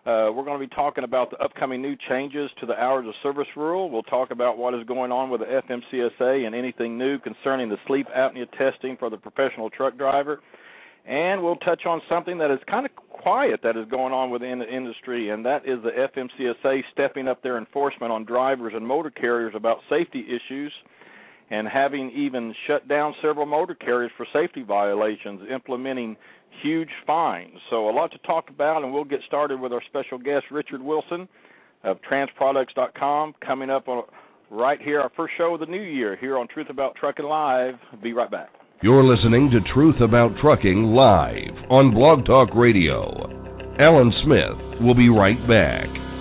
Uh, 0.05 0.29
we're 0.31 0.45
going 0.45 0.59
to 0.59 0.67
be 0.67 0.75
talking 0.75 1.03
about 1.03 1.31
the 1.31 1.37
upcoming 1.37 1.81
new 1.81 1.95
changes 2.07 2.51
to 2.59 2.67
the 2.67 2.79
hours 2.79 3.07
of 3.07 3.13
service 3.23 3.47
rule. 3.55 3.89
We'll 3.89 4.03
talk 4.03 4.29
about 4.29 4.55
what 4.55 4.75
is 4.75 4.85
going 4.85 5.11
on 5.11 5.31
with 5.31 5.41
the 5.41 5.47
FMCSA 5.47 6.45
and 6.45 6.53
anything 6.53 6.95
new 6.95 7.17
concerning 7.17 7.69
the 7.69 7.77
sleep 7.87 8.05
apnea 8.15 8.45
testing 8.55 8.97
for 8.97 9.09
the 9.09 9.17
professional 9.17 9.71
truck 9.71 9.97
driver. 9.97 10.41
And 11.07 11.41
we'll 11.41 11.55
touch 11.55 11.87
on 11.87 12.03
something 12.07 12.37
that 12.37 12.51
is 12.51 12.59
kind 12.69 12.85
of 12.85 12.95
quiet 12.95 13.61
that 13.63 13.77
is 13.77 13.87
going 13.89 14.13
on 14.13 14.29
within 14.29 14.59
the 14.59 14.71
industry, 14.71 15.31
and 15.31 15.43
that 15.43 15.67
is 15.67 15.79
the 15.81 15.89
FMCSA 15.89 16.81
stepping 16.93 17.27
up 17.27 17.41
their 17.41 17.57
enforcement 17.57 18.11
on 18.11 18.25
drivers 18.25 18.73
and 18.75 18.85
motor 18.85 19.09
carriers 19.09 19.53
about 19.55 19.79
safety 19.89 20.23
issues 20.29 20.71
and 21.49 21.67
having 21.67 22.11
even 22.11 22.53
shut 22.67 22.87
down 22.87 23.15
several 23.23 23.45
motor 23.47 23.75
carriers 23.75 24.11
for 24.17 24.27
safety 24.33 24.61
violations, 24.61 25.41
implementing 25.51 26.15
huge 26.61 26.89
fines. 27.05 27.57
So, 27.69 27.89
a 27.89 27.91
lot 27.91 28.11
to 28.11 28.17
talk 28.19 28.49
about, 28.49 28.83
and 28.83 28.93
we'll 28.93 29.03
get 29.03 29.19
started 29.27 29.59
with 29.59 29.71
our 29.71 29.81
special 29.89 30.17
guest, 30.17 30.45
Richard 30.51 30.81
Wilson 30.81 31.27
of 31.83 31.97
transproducts.com, 32.09 33.35
coming 33.45 33.69
up 33.69 33.87
on 33.87 34.03
right 34.49 34.81
here, 34.81 35.01
our 35.01 35.11
first 35.15 35.33
show 35.37 35.53
of 35.53 35.59
the 35.59 35.65
new 35.65 35.81
year 35.81 36.15
here 36.15 36.37
on 36.37 36.47
Truth 36.47 36.67
About 36.69 36.95
Trucking 36.95 37.25
Live. 37.25 37.75
Be 38.01 38.13
right 38.13 38.29
back. 38.29 38.49
You're 38.81 39.03
listening 39.03 39.51
to 39.51 39.73
Truth 39.73 40.01
About 40.01 40.31
Trucking 40.41 40.83
live 40.93 41.55
on 41.69 41.93
Blog 41.93 42.25
Talk 42.25 42.53
Radio. 42.55 43.07
Alan 43.79 44.11
Smith 44.23 44.81
will 44.81 44.95
be 44.95 45.09
right 45.09 45.39
back. 45.47 46.14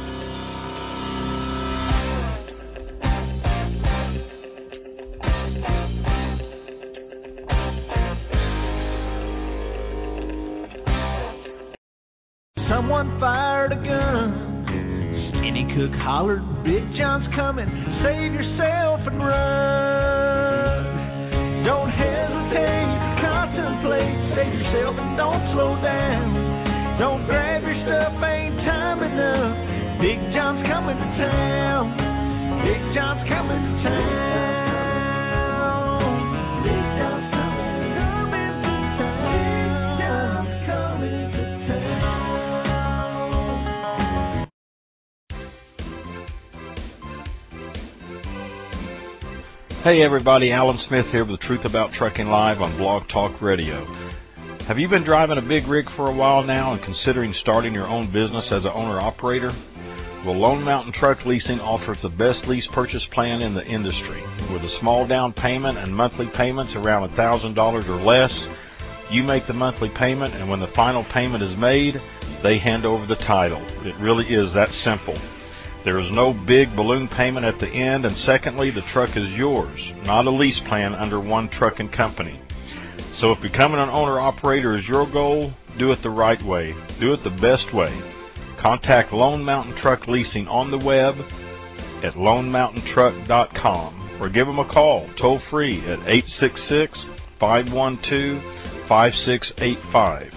Big 16.64 16.82
John's 16.98 17.28
coming. 17.36 17.68
Save 18.02 18.32
yourself 18.34 19.00
and 19.06 19.18
run. 19.22 20.82
Don't 21.62 21.90
hesitate, 21.90 22.90
contemplate. 23.22 24.16
Save 24.34 24.54
yourself 24.54 24.94
and 24.98 25.16
don't 25.16 25.44
slow 25.54 25.78
down. 25.78 26.98
Don't 26.98 27.26
grab 27.26 27.62
your 27.62 27.78
stuff, 27.86 28.18
ain't 28.22 28.56
time 28.66 29.02
enough. 29.02 29.54
Big 30.00 30.18
John's 30.34 30.66
coming 30.66 30.96
to 30.98 31.08
town. 31.18 31.94
Big 32.66 32.82
John's 32.94 33.28
coming 33.28 33.60
to 33.60 33.74
town. 33.82 34.13
Hey 49.84 50.00
everybody, 50.00 50.48
Alan 50.48 50.80
Smith 50.88 51.04
here 51.12 51.28
with 51.28 51.36
the 51.38 51.46
Truth 51.46 51.68
About 51.68 51.92
Trucking 52.00 52.24
Live 52.24 52.64
on 52.64 52.80
Blog 52.80 53.04
Talk 53.12 53.36
Radio. 53.44 53.84
Have 54.64 54.80
you 54.80 54.88
been 54.88 55.04
driving 55.04 55.36
a 55.36 55.44
big 55.44 55.68
rig 55.68 55.84
for 55.92 56.08
a 56.08 56.16
while 56.16 56.40
now 56.40 56.72
and 56.72 56.80
considering 56.80 57.36
starting 57.44 57.76
your 57.76 57.84
own 57.84 58.08
business 58.08 58.48
as 58.48 58.64
an 58.64 58.72
owner 58.72 58.96
operator? 58.96 59.52
Well, 60.24 60.40
Lone 60.40 60.64
Mountain 60.64 60.96
Truck 60.96 61.20
Leasing 61.28 61.60
offers 61.60 62.00
the 62.00 62.08
best 62.08 62.48
lease 62.48 62.64
purchase 62.72 63.04
plan 63.12 63.44
in 63.44 63.52
the 63.52 63.60
industry. 63.60 64.24
With 64.56 64.64
a 64.64 64.72
small 64.80 65.04
down 65.04 65.36
payment 65.36 65.76
and 65.76 65.92
monthly 65.92 66.32
payments 66.32 66.72
around 66.80 67.12
$1,000 67.12 67.52
or 67.52 68.00
less, 68.00 68.32
you 69.12 69.20
make 69.20 69.46
the 69.46 69.52
monthly 69.52 69.92
payment, 70.00 70.32
and 70.32 70.48
when 70.48 70.64
the 70.64 70.72
final 70.72 71.04
payment 71.12 71.44
is 71.44 71.60
made, 71.60 71.92
they 72.40 72.56
hand 72.56 72.88
over 72.88 73.04
the 73.04 73.20
title. 73.28 73.60
It 73.84 74.00
really 74.00 74.24
is 74.32 74.48
that 74.56 74.72
simple. 74.80 75.20
There 75.84 76.00
is 76.00 76.08
no 76.12 76.32
big 76.32 76.74
balloon 76.74 77.08
payment 77.16 77.44
at 77.44 77.60
the 77.60 77.68
end, 77.68 78.06
and 78.06 78.16
secondly, 78.24 78.70
the 78.70 78.80
truck 78.94 79.10
is 79.10 79.28
yours, 79.36 79.78
not 80.04 80.26
a 80.26 80.30
lease 80.30 80.58
plan 80.68 80.94
under 80.94 81.20
one 81.20 81.50
trucking 81.58 81.90
company. 81.94 82.40
So 83.20 83.32
if 83.32 83.42
becoming 83.42 83.80
an 83.80 83.90
owner 83.90 84.18
operator 84.18 84.78
is 84.78 84.84
your 84.88 85.04
goal, 85.10 85.52
do 85.78 85.92
it 85.92 85.98
the 86.02 86.08
right 86.10 86.42
way. 86.44 86.74
Do 87.00 87.12
it 87.12 87.22
the 87.22 87.36
best 87.36 87.72
way. 87.74 87.92
Contact 88.62 89.12
Lone 89.12 89.44
Mountain 89.44 89.76
Truck 89.82 90.08
Leasing 90.08 90.48
on 90.48 90.70
the 90.70 90.78
web 90.78 91.16
at 92.02 92.14
lonemountaintruck.com 92.16 94.22
or 94.22 94.30
give 94.30 94.46
them 94.46 94.58
a 94.58 94.64
call 94.72 95.06
toll 95.20 95.38
free 95.50 95.80
at 95.80 95.98
866 96.08 96.96
512 97.38 98.42
5685. 98.88 100.32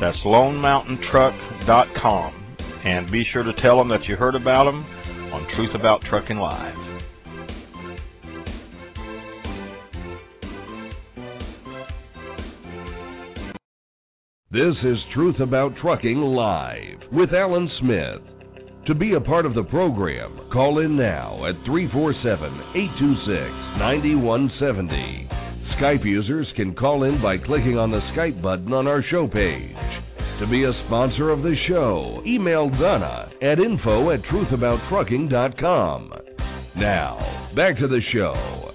That's 0.00 0.18
lonemountaintruck.com. 0.24 2.43
And 2.84 3.10
be 3.10 3.24
sure 3.32 3.42
to 3.42 3.52
tell 3.62 3.78
them 3.78 3.88
that 3.88 4.04
you 4.06 4.14
heard 4.14 4.34
about 4.34 4.64
them 4.64 4.84
on 5.32 5.48
Truth 5.56 5.74
About 5.74 6.02
Trucking 6.10 6.36
Live. 6.36 6.74
This 14.50 14.76
is 14.84 14.98
Truth 15.14 15.40
About 15.40 15.72
Trucking 15.80 16.20
Live 16.20 17.10
with 17.10 17.30
Alan 17.32 17.70
Smith. 17.80 18.20
To 18.86 18.94
be 18.94 19.14
a 19.14 19.20
part 19.20 19.46
of 19.46 19.54
the 19.54 19.64
program, 19.64 20.50
call 20.52 20.80
in 20.80 20.94
now 20.94 21.46
at 21.48 21.56
347 21.64 22.52
826 22.76 23.80
9170. 23.80 25.28
Skype 25.80 26.04
users 26.04 26.46
can 26.54 26.74
call 26.74 27.04
in 27.04 27.22
by 27.22 27.38
clicking 27.38 27.78
on 27.78 27.90
the 27.90 28.04
Skype 28.14 28.42
button 28.42 28.74
on 28.74 28.86
our 28.86 29.02
show 29.10 29.26
page. 29.26 29.74
To 30.40 30.46
be 30.48 30.64
a 30.64 30.72
sponsor 30.86 31.30
of 31.30 31.42
the 31.42 31.54
show, 31.68 32.20
email 32.26 32.68
Donna 32.68 33.30
at 33.40 33.60
info 33.60 34.10
at 34.10 34.20
truthabouttrucking.com. 34.22 36.12
Now, 36.76 37.50
back 37.54 37.78
to 37.78 37.86
the 37.86 38.00
show. 38.12 38.72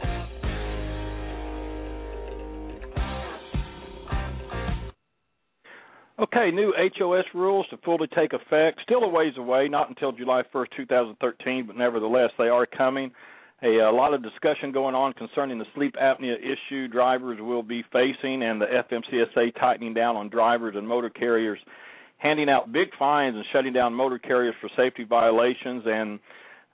Okay, 6.22 6.52
new 6.52 6.74
HOS 6.98 7.26
rules 7.34 7.66
to 7.70 7.78
fully 7.84 8.08
take 8.08 8.32
effect. 8.34 8.80
Still 8.84 9.04
a 9.04 9.10
ways 9.10 9.34
away, 9.38 9.68
not 9.68 9.90
until 9.90 10.14
July 10.14 10.44
1st, 10.54 10.68
2013, 10.78 11.68
but 11.68 11.76
nevertheless, 11.76 12.32
they 12.38 12.48
are 12.48 12.66
coming. 12.66 13.12
A, 13.62 13.78
a 13.80 13.92
lot 13.92 14.14
of 14.14 14.24
discussion 14.24 14.72
going 14.72 14.96
on 14.96 15.14
concerning 15.14 15.60
the 15.60 15.66
sleep 15.76 15.96
apnea 16.02 16.36
issue 16.40 16.88
drivers 16.88 17.40
will 17.42 17.64
be 17.64 17.84
facing 17.92 18.44
and 18.44 18.62
the 18.62 18.66
FMCSA 18.66 19.60
tightening 19.60 19.94
down 19.94 20.16
on 20.16 20.30
drivers 20.30 20.76
and 20.78 20.88
motor 20.88 21.10
carriers 21.10 21.60
handing 22.18 22.50
out 22.50 22.72
big 22.72 22.90
fines 22.98 23.36
and 23.36 23.46
shutting 23.52 23.74
down 23.74 23.94
motor 23.94 24.20
carriers 24.20 24.56
for 24.62 24.70
safety 24.76 25.04
violations 25.04 25.84
and 25.86 26.20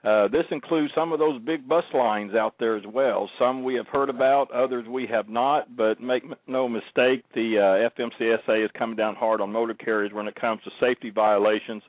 uh, 0.06 0.28
this 0.28 0.44
includes 0.52 0.92
some 0.94 1.12
of 1.12 1.18
those 1.18 1.42
big 1.42 1.66
bus 1.66 1.84
lines 1.92 2.32
out 2.34 2.54
there 2.60 2.76
as 2.76 2.84
well. 2.86 3.28
Some 3.40 3.64
we 3.64 3.74
have 3.74 3.88
heard 3.88 4.08
about, 4.08 4.48
others 4.52 4.86
we 4.88 5.04
have 5.08 5.28
not. 5.28 5.76
But 5.76 6.00
make 6.00 6.22
no 6.46 6.68
mistake, 6.68 7.24
the 7.34 7.58
uh, 7.58 8.00
FMCSA 8.00 8.64
is 8.64 8.70
coming 8.78 8.94
down 8.94 9.16
hard 9.16 9.40
on 9.40 9.50
motor 9.50 9.74
carriers 9.74 10.12
when 10.12 10.28
it 10.28 10.36
comes 10.36 10.62
to 10.62 10.70
safety 10.78 11.10
violations. 11.10 11.82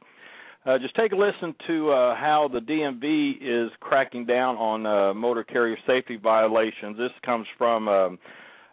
Uh, 0.68 0.78
just 0.78 0.94
take 0.96 1.14
a 1.14 1.16
listen 1.16 1.56
to 1.66 1.92
uh, 1.92 2.14
how 2.16 2.50
the 2.52 2.60
DMV 2.60 3.38
is 3.42 3.72
cracking 3.80 4.26
down 4.26 4.58
on 4.58 4.86
uh, 4.86 5.14
motor 5.14 5.46
carrier 5.46 5.78
safety 5.88 6.18
violations. 6.22 6.98
This 6.98 7.12
comes 7.26 7.48
from 7.58 7.88
um, 7.88 8.20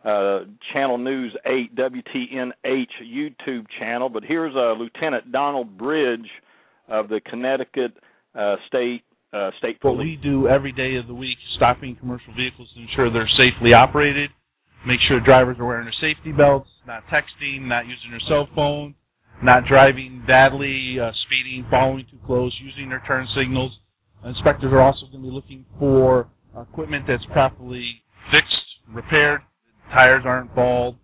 uh, 0.04 0.40
Channel 0.72 0.98
News 0.98 1.36
8 1.46 1.76
WTNH 1.76 2.88
YouTube 3.00 3.66
channel. 3.78 4.08
But 4.08 4.24
here's 4.24 4.56
uh, 4.56 4.72
Lieutenant 4.72 5.30
Donald 5.30 5.78
Bridge 5.78 6.28
of 6.88 7.08
the 7.08 7.20
Connecticut 7.20 7.92
uh, 8.34 8.56
State 8.66 9.04
uh, 9.32 9.50
State 9.58 9.80
Police. 9.80 9.96
What 9.96 10.04
we 10.04 10.18
do 10.20 10.48
every 10.48 10.72
day 10.72 10.96
of 10.96 11.06
the 11.06 11.14
week, 11.14 11.38
stopping 11.54 11.94
commercial 11.94 12.34
vehicles 12.34 12.68
to 12.74 12.82
ensure 12.82 13.12
they're 13.12 13.30
safely 13.36 13.72
operated, 13.72 14.30
make 14.84 14.98
sure 15.06 15.20
drivers 15.20 15.58
are 15.60 15.64
wearing 15.64 15.84
their 15.84 16.12
safety 16.12 16.32
belts, 16.32 16.68
not 16.88 17.04
texting, 17.06 17.62
not 17.68 17.86
using 17.86 18.10
their 18.10 18.20
cell 18.28 18.48
phone, 18.52 18.96
not 19.42 19.64
driving 19.66 20.22
badly, 20.26 20.98
uh, 21.00 21.10
speeding, 21.26 21.66
following 21.70 22.06
too 22.10 22.18
close, 22.26 22.56
using 22.62 22.88
their 22.88 23.02
turn 23.06 23.26
signals. 23.36 23.72
Inspectors 24.24 24.72
are 24.72 24.80
also 24.80 25.06
going 25.06 25.22
to 25.22 25.28
be 25.28 25.34
looking 25.34 25.64
for 25.78 26.28
equipment 26.60 27.04
that's 27.06 27.24
properly 27.32 28.02
fixed, 28.30 28.64
repaired, 28.88 29.40
tires 29.92 30.22
aren't 30.24 30.54
bald, 30.54 30.96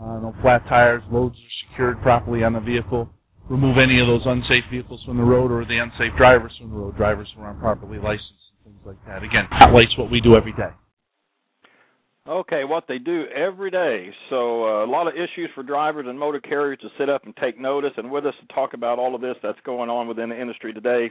uh, 0.00 0.18
no 0.20 0.34
flat 0.42 0.62
tires, 0.68 1.02
loads 1.10 1.34
are 1.36 1.70
secured 1.70 2.00
properly 2.02 2.44
on 2.44 2.52
the 2.52 2.60
vehicle 2.60 3.10
remove 3.48 3.78
any 3.78 4.00
of 4.00 4.06
those 4.06 4.22
unsafe 4.26 4.64
vehicles 4.70 5.02
from 5.04 5.16
the 5.16 5.22
road 5.22 5.50
or 5.50 5.64
the 5.64 5.78
unsafe 5.78 6.16
drivers 6.16 6.52
from 6.58 6.70
the 6.70 6.76
road, 6.76 6.96
drivers 6.96 7.28
who 7.34 7.42
aren't 7.42 7.58
properly 7.60 7.98
licensed 7.98 8.52
and 8.64 8.74
things 8.74 8.86
like 8.86 9.06
that. 9.06 9.24
Again, 9.24 9.46
highlights 9.50 9.96
what 9.96 10.10
we 10.10 10.20
do 10.20 10.36
every 10.36 10.52
day. 10.52 10.70
Okay, 12.28 12.64
what 12.64 12.84
they 12.86 12.98
do 12.98 13.24
every 13.34 13.70
day. 13.70 14.10
So 14.28 14.64
uh, 14.64 14.84
a 14.84 14.90
lot 14.90 15.08
of 15.08 15.14
issues 15.14 15.48
for 15.54 15.62
drivers 15.62 16.04
and 16.06 16.18
motor 16.18 16.40
carriers 16.40 16.78
to 16.82 16.88
sit 16.98 17.08
up 17.08 17.24
and 17.24 17.34
take 17.36 17.58
notice. 17.58 17.92
And 17.96 18.10
with 18.10 18.26
us 18.26 18.34
to 18.42 18.54
talk 18.54 18.74
about 18.74 18.98
all 18.98 19.14
of 19.14 19.22
this 19.22 19.36
that's 19.42 19.58
going 19.64 19.88
on 19.88 20.06
within 20.06 20.28
the 20.28 20.38
industry 20.38 20.74
today 20.74 21.10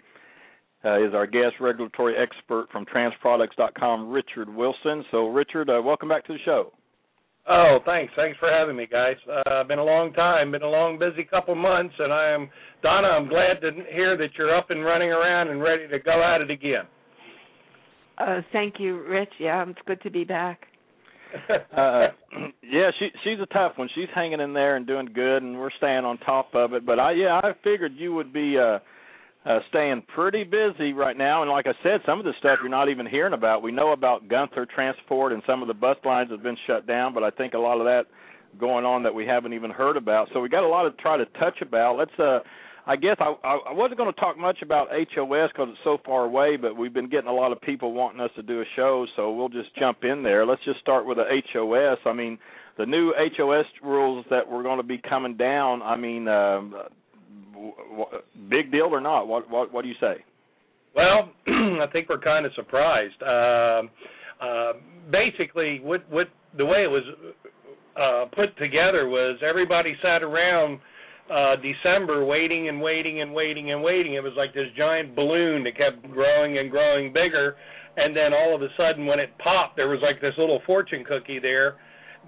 uh, 0.85 1.03
is 1.03 1.15
our 1.15 1.25
guest 1.25 1.55
regulatory 1.59 2.15
expert 2.15 2.67
from 2.71 2.85
Transproducts.com, 2.85 4.11
Richard 4.11 4.47
Wilson. 4.47 5.03
So 5.09 5.29
Richard, 5.29 5.71
uh, 5.71 5.81
welcome 5.83 6.07
back 6.07 6.23
to 6.27 6.33
the 6.33 6.39
show. 6.45 6.71
Oh, 7.49 7.79
thanks. 7.83 8.13
Thanks 8.15 8.37
for 8.37 8.51
having 8.51 8.75
me, 8.75 8.85
guys. 8.85 9.15
Uh, 9.47 9.63
been 9.63 9.79
a 9.79 9.83
long 9.83 10.13
time, 10.13 10.51
been 10.51 10.61
a 10.61 10.69
long, 10.69 10.99
busy 10.99 11.23
couple 11.23 11.55
months, 11.55 11.95
and 11.97 12.13
I 12.13 12.29
am 12.29 12.47
Donna. 12.83 13.07
I'm 13.07 13.27
glad 13.27 13.59
to 13.61 13.71
hear 13.91 14.17
that 14.17 14.29
you're 14.37 14.55
up 14.55 14.69
and 14.69 14.85
running 14.85 15.09
around 15.09 15.47
and 15.47 15.63
ready 15.63 15.87
to 15.87 15.97
go 15.97 16.21
at 16.23 16.41
it 16.41 16.51
again. 16.51 16.85
Uh, 18.19 18.41
thank 18.51 18.75
you, 18.79 19.01
Rich. 19.07 19.31
Yeah, 19.39 19.65
it's 19.67 19.79
good 19.87 20.01
to 20.01 20.11
be 20.11 20.23
back. 20.23 20.67
uh, 21.77 22.07
yeah, 22.63 22.91
she 22.99 23.09
she's 23.23 23.39
a 23.41 23.45
tough 23.47 23.73
one. 23.77 23.89
She's 23.95 24.07
hanging 24.13 24.39
in 24.39 24.53
there 24.53 24.75
and 24.75 24.85
doing 24.87 25.07
good, 25.13 25.43
and 25.43 25.57
we're 25.57 25.71
staying 25.77 26.05
on 26.05 26.17
top 26.19 26.53
of 26.53 26.73
it. 26.73 26.85
But 26.85 26.99
I 26.99 27.11
yeah, 27.11 27.39
I 27.43 27.53
figured 27.63 27.93
you 27.95 28.13
would 28.13 28.31
be 28.33 28.57
uh 28.57 28.79
uh, 29.45 29.59
staying 29.69 30.03
pretty 30.13 30.43
busy 30.43 30.91
right 30.91 31.17
now. 31.17 31.41
And 31.41 31.49
like 31.49 31.67
I 31.67 31.73
said, 31.81 32.01
some 32.05 32.19
of 32.19 32.25
the 32.25 32.33
stuff 32.39 32.59
you're 32.61 32.69
not 32.69 32.89
even 32.89 33.05
hearing 33.05 33.31
about. 33.33 33.61
We 33.61 33.71
know 33.71 33.93
about 33.93 34.27
Gunther 34.27 34.67
Transport 34.73 35.31
and 35.31 35.41
some 35.47 35.61
of 35.61 35.69
the 35.69 35.73
bus 35.73 35.95
lines 36.03 36.29
have 36.31 36.43
been 36.43 36.57
shut 36.67 36.85
down, 36.85 37.13
but 37.13 37.23
I 37.23 37.29
think 37.29 37.53
a 37.53 37.57
lot 37.57 37.79
of 37.79 37.85
that 37.85 38.07
going 38.59 38.83
on 38.83 39.03
that 39.03 39.13
we 39.13 39.25
haven't 39.25 39.53
even 39.53 39.71
heard 39.71 39.95
about. 39.95 40.27
So 40.33 40.41
we 40.41 40.49
got 40.49 40.63
a 40.63 40.67
lot 40.67 40.83
to 40.83 40.91
try 41.01 41.17
to 41.17 41.25
touch 41.39 41.61
about. 41.61 41.97
Let's. 41.97 42.19
uh 42.19 42.39
I 42.87 42.95
guess 42.95 43.17
I, 43.19 43.35
I 43.43 43.73
wasn't 43.73 43.97
going 43.97 44.13
to 44.13 44.19
talk 44.19 44.37
much 44.37 44.59
about 44.61 44.87
HOS 44.89 45.49
because 45.51 45.67
it's 45.69 45.79
so 45.83 45.97
far 46.05 46.23
away, 46.23 46.55
but 46.55 46.77
we've 46.77 46.93
been 46.93 47.09
getting 47.09 47.27
a 47.27 47.33
lot 47.33 47.51
of 47.51 47.59
people 47.59 47.91
wanting 47.91 48.21
us 48.21 48.29
to 48.37 48.41
do 48.41 48.61
a 48.61 48.65
show, 48.77 49.05
so 49.17 49.33
we'll 49.33 49.49
just 49.49 49.75
jump 49.77 49.99
in 50.03 50.23
there. 50.23 50.45
Let's 50.45 50.63
just 50.63 50.79
start 50.79 51.05
with 51.05 51.17
the 51.17 51.25
HOS. 51.51 51.97
I 52.05 52.13
mean, 52.13 52.39
the 52.77 52.85
new 52.85 53.13
HOS 53.35 53.65
rules 53.83 54.25
that 54.29 54.47
were 54.47 54.63
going 54.63 54.77
to 54.77 54.83
be 54.83 54.99
coming 54.99 55.35
down. 55.35 55.81
I 55.81 55.97
mean, 55.97 56.29
um, 56.29 56.75
big 58.49 58.71
deal 58.71 58.87
or 58.89 59.01
not? 59.01 59.27
What 59.27 59.49
what 59.49 59.73
what 59.73 59.81
do 59.81 59.89
you 59.89 59.95
say? 59.99 60.23
Well, 60.95 61.31
I 61.47 61.87
think 61.91 62.07
we're 62.07 62.19
kind 62.19 62.45
of 62.45 62.53
surprised. 62.55 63.21
Uh, 63.21 63.81
uh, 64.41 64.73
basically, 65.11 65.81
what 65.83 66.09
what 66.09 66.27
the 66.57 66.65
way 66.65 66.83
it 66.83 66.89
was 66.89 67.03
uh, 67.97 68.25
put 68.35 68.57
together 68.57 69.09
was 69.09 69.39
everybody 69.47 69.95
sat 70.01 70.23
around 70.23 70.79
uh, 71.31 71.55
December 71.57 72.25
waiting 72.25 72.69
and 72.69 72.81
waiting 72.81 73.21
and 73.21 73.33
waiting 73.33 73.71
and 73.71 73.81
waiting. 73.81 74.15
It 74.15 74.23
was 74.23 74.33
like 74.37 74.53
this 74.53 74.67
giant 74.77 75.15
balloon 75.15 75.63
that 75.63 75.77
kept 75.77 76.09
growing 76.11 76.57
and 76.57 76.71
growing 76.71 77.13
bigger, 77.13 77.55
and 77.97 78.15
then 78.15 78.33
all 78.33 78.55
of 78.55 78.61
a 78.61 78.69
sudden, 78.77 79.05
when 79.05 79.19
it 79.19 79.37
popped, 79.37 79.75
there 79.75 79.89
was 79.89 79.99
like 80.01 80.21
this 80.21 80.33
little 80.37 80.61
fortune 80.65 81.03
cookie 81.03 81.39
there. 81.39 81.75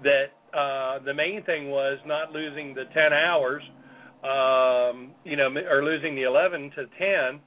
That 0.02 0.32
uh, 0.56 1.04
the 1.04 1.14
main 1.14 1.42
thing 1.44 1.70
was 1.70 1.98
not 2.06 2.32
losing 2.32 2.74
the 2.74 2.84
ten 2.94 3.12
hours 3.12 3.62
um, 4.22 5.12
you 5.24 5.36
know, 5.36 5.48
or 5.70 5.82
losing 5.82 6.14
the 6.14 6.22
11 6.22 6.72
to 6.76 6.86
10. 6.98 7.40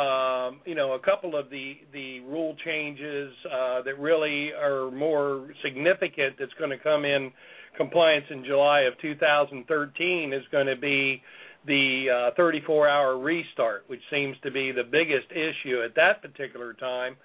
Um, 0.00 0.60
you 0.66 0.74
know, 0.74 0.92
a 0.92 0.98
couple 0.98 1.36
of 1.38 1.48
the 1.48 1.74
the 1.92 2.20
rule 2.20 2.54
changes 2.64 3.32
uh, 3.46 3.82
that 3.82 3.98
really 3.98 4.50
are 4.52 4.90
more 4.90 5.48
significant 5.64 6.36
that's 6.38 6.52
going 6.58 6.70
to 6.70 6.78
come 6.78 7.04
in 7.04 7.30
compliance 7.76 8.26
in 8.30 8.44
July 8.44 8.82
of 8.82 8.94
2013 9.02 10.32
is 10.32 10.42
going 10.52 10.66
to 10.66 10.76
be 10.76 11.22
the 11.66 12.30
uh, 12.36 12.40
34-hour 12.40 13.18
restart, 13.18 13.84
which 13.88 14.02
seems 14.10 14.36
to 14.44 14.50
be 14.50 14.72
the 14.72 14.84
biggest 14.84 15.30
issue 15.32 15.82
at 15.84 15.94
that 15.96 16.22
particular 16.22 16.74
time. 16.74 17.16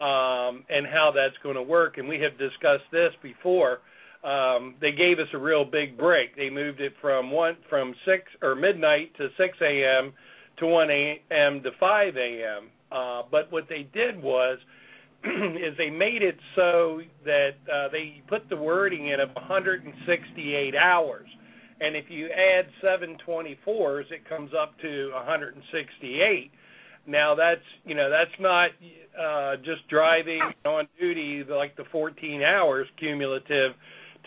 um, 0.00 0.64
and 0.68 0.86
how 0.86 1.12
that's 1.14 1.36
going 1.42 1.56
to 1.56 1.62
work. 1.62 1.98
And 1.98 2.08
we 2.08 2.20
have 2.20 2.38
discussed 2.38 2.86
this 2.92 3.12
before. 3.22 3.80
Um, 4.24 4.74
they 4.80 4.92
gave 4.92 5.18
us 5.18 5.28
a 5.34 5.38
real 5.38 5.64
big 5.64 5.96
break. 5.96 6.36
They 6.36 6.50
moved 6.50 6.80
it 6.80 6.92
from 7.00 7.30
one 7.30 7.56
from 7.68 7.94
six 8.04 8.24
or 8.42 8.54
midnight 8.54 9.16
to 9.16 9.28
six 9.36 9.56
a.m. 9.60 10.12
to 10.58 10.66
one 10.66 10.90
a.m. 10.90 11.62
to 11.62 11.70
five 11.78 12.16
a.m. 12.16 12.70
Uh, 12.90 13.22
but 13.30 13.50
what 13.52 13.64
they 13.68 13.88
did 13.92 14.20
was 14.22 14.58
is 15.24 15.76
they 15.76 15.90
made 15.90 16.22
it 16.22 16.36
so 16.54 17.00
that 17.24 17.50
uh, 17.72 17.88
they 17.90 18.22
put 18.28 18.48
the 18.48 18.56
wording 18.56 19.08
in 19.08 19.20
of 19.20 19.30
168 19.34 20.74
hours, 20.76 21.28
and 21.80 21.96
if 21.96 22.04
you 22.08 22.28
add 22.28 22.66
724s, 22.84 24.10
it 24.12 24.28
comes 24.28 24.50
up 24.60 24.78
to 24.80 25.10
168. 25.14 26.50
Now 27.06 27.34
that's 27.34 27.60
you 27.84 27.94
know 27.94 28.10
that's 28.10 28.38
not 28.38 28.70
uh, 29.18 29.56
just 29.56 29.88
driving 29.88 30.42
on 30.64 30.86
duty 31.00 31.42
like 31.48 31.76
the 31.76 31.84
14 31.90 32.42
hours 32.42 32.86
cumulative 32.98 33.72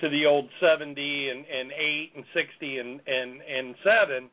to 0.01 0.09
the 0.09 0.25
old 0.25 0.49
70 0.59 1.29
and, 1.29 1.45
and 1.45 1.71
8 1.71 2.11
and 2.15 2.25
60 2.33 2.77
and, 2.79 2.99
and 3.05 3.41
and 3.41 3.75
7. 3.83 4.29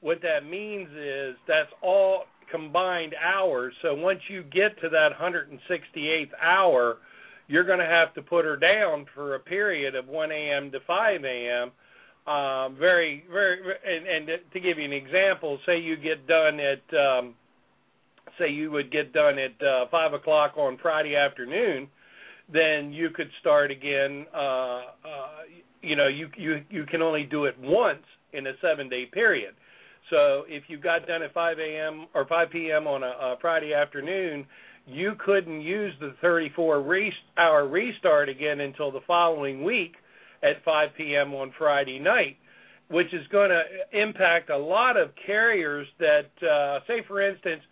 What 0.00 0.22
that 0.22 0.48
means 0.48 0.88
is 0.90 1.34
that's 1.48 1.70
all 1.82 2.24
combined 2.50 3.14
hours. 3.14 3.72
So 3.82 3.94
once 3.94 4.20
you 4.28 4.42
get 4.42 4.80
to 4.82 4.88
that 4.90 5.10
168th 5.20 6.30
hour, 6.42 6.98
you're 7.46 7.64
going 7.64 7.78
to 7.78 7.86
have 7.86 8.14
to 8.14 8.22
put 8.22 8.44
her 8.44 8.56
down 8.56 9.06
for 9.14 9.34
a 9.34 9.40
period 9.40 9.94
of 9.94 10.06
1 10.06 10.32
a.m. 10.32 10.70
to 10.72 10.78
5 10.86 11.24
a.m. 11.24 11.72
Um, 12.32 12.76
very, 12.78 13.24
very, 13.30 13.58
and, 13.86 14.28
and 14.28 14.40
to 14.52 14.60
give 14.60 14.78
you 14.78 14.84
an 14.84 14.92
example, 14.92 15.58
say 15.64 15.78
you 15.80 15.96
get 15.96 16.26
done 16.26 16.60
at, 16.60 16.96
um, 16.96 17.34
say 18.38 18.50
you 18.50 18.70
would 18.70 18.92
get 18.92 19.14
done 19.14 19.38
at 19.38 19.66
uh, 19.66 19.86
five 19.90 20.12
o'clock 20.12 20.52
on 20.58 20.76
Friday 20.82 21.16
afternoon, 21.16 21.88
then 22.52 22.92
you 22.92 23.08
could 23.10 23.30
start 23.40 23.70
again. 23.70 24.26
Uh, 24.34 24.38
uh, 24.38 24.82
you 25.80 25.96
know, 25.96 26.08
you 26.08 26.28
you 26.36 26.62
you 26.70 26.84
can 26.84 27.00
only 27.02 27.24
do 27.24 27.44
it 27.44 27.54
once 27.58 28.04
in 28.32 28.46
a 28.46 28.52
seven 28.60 28.88
day 28.88 29.06
period. 29.06 29.54
So 30.10 30.44
if 30.48 30.64
you 30.68 30.78
got 30.78 31.06
done 31.06 31.22
at 31.22 31.34
5 31.34 31.58
a.m. 31.58 32.06
or 32.14 32.26
5 32.26 32.50
p.m. 32.50 32.86
on 32.86 33.02
a, 33.02 33.06
a 33.06 33.36
Friday 33.40 33.74
afternoon, 33.74 34.46
you 34.86 35.12
couldn't 35.24 35.60
use 35.60 35.92
the 36.00 36.14
34 36.22 36.82
re- 36.82 37.12
hour 37.36 37.68
restart 37.68 38.28
again 38.28 38.60
until 38.60 38.90
the 38.90 39.00
following 39.06 39.64
week 39.64 39.92
at 40.42 40.64
5 40.64 40.88
p.m. 40.96 41.34
on 41.34 41.52
Friday 41.58 41.98
night, 41.98 42.36
which 42.90 43.12
is 43.12 43.26
going 43.30 43.50
to 43.50 43.62
impact 44.00 44.50
a 44.50 44.56
lot 44.56 44.96
of 44.96 45.10
carriers 45.26 45.86
that, 45.98 46.30
uh, 46.42 46.80
say, 46.86 47.04
for 47.06 47.20
instance, 47.20 47.62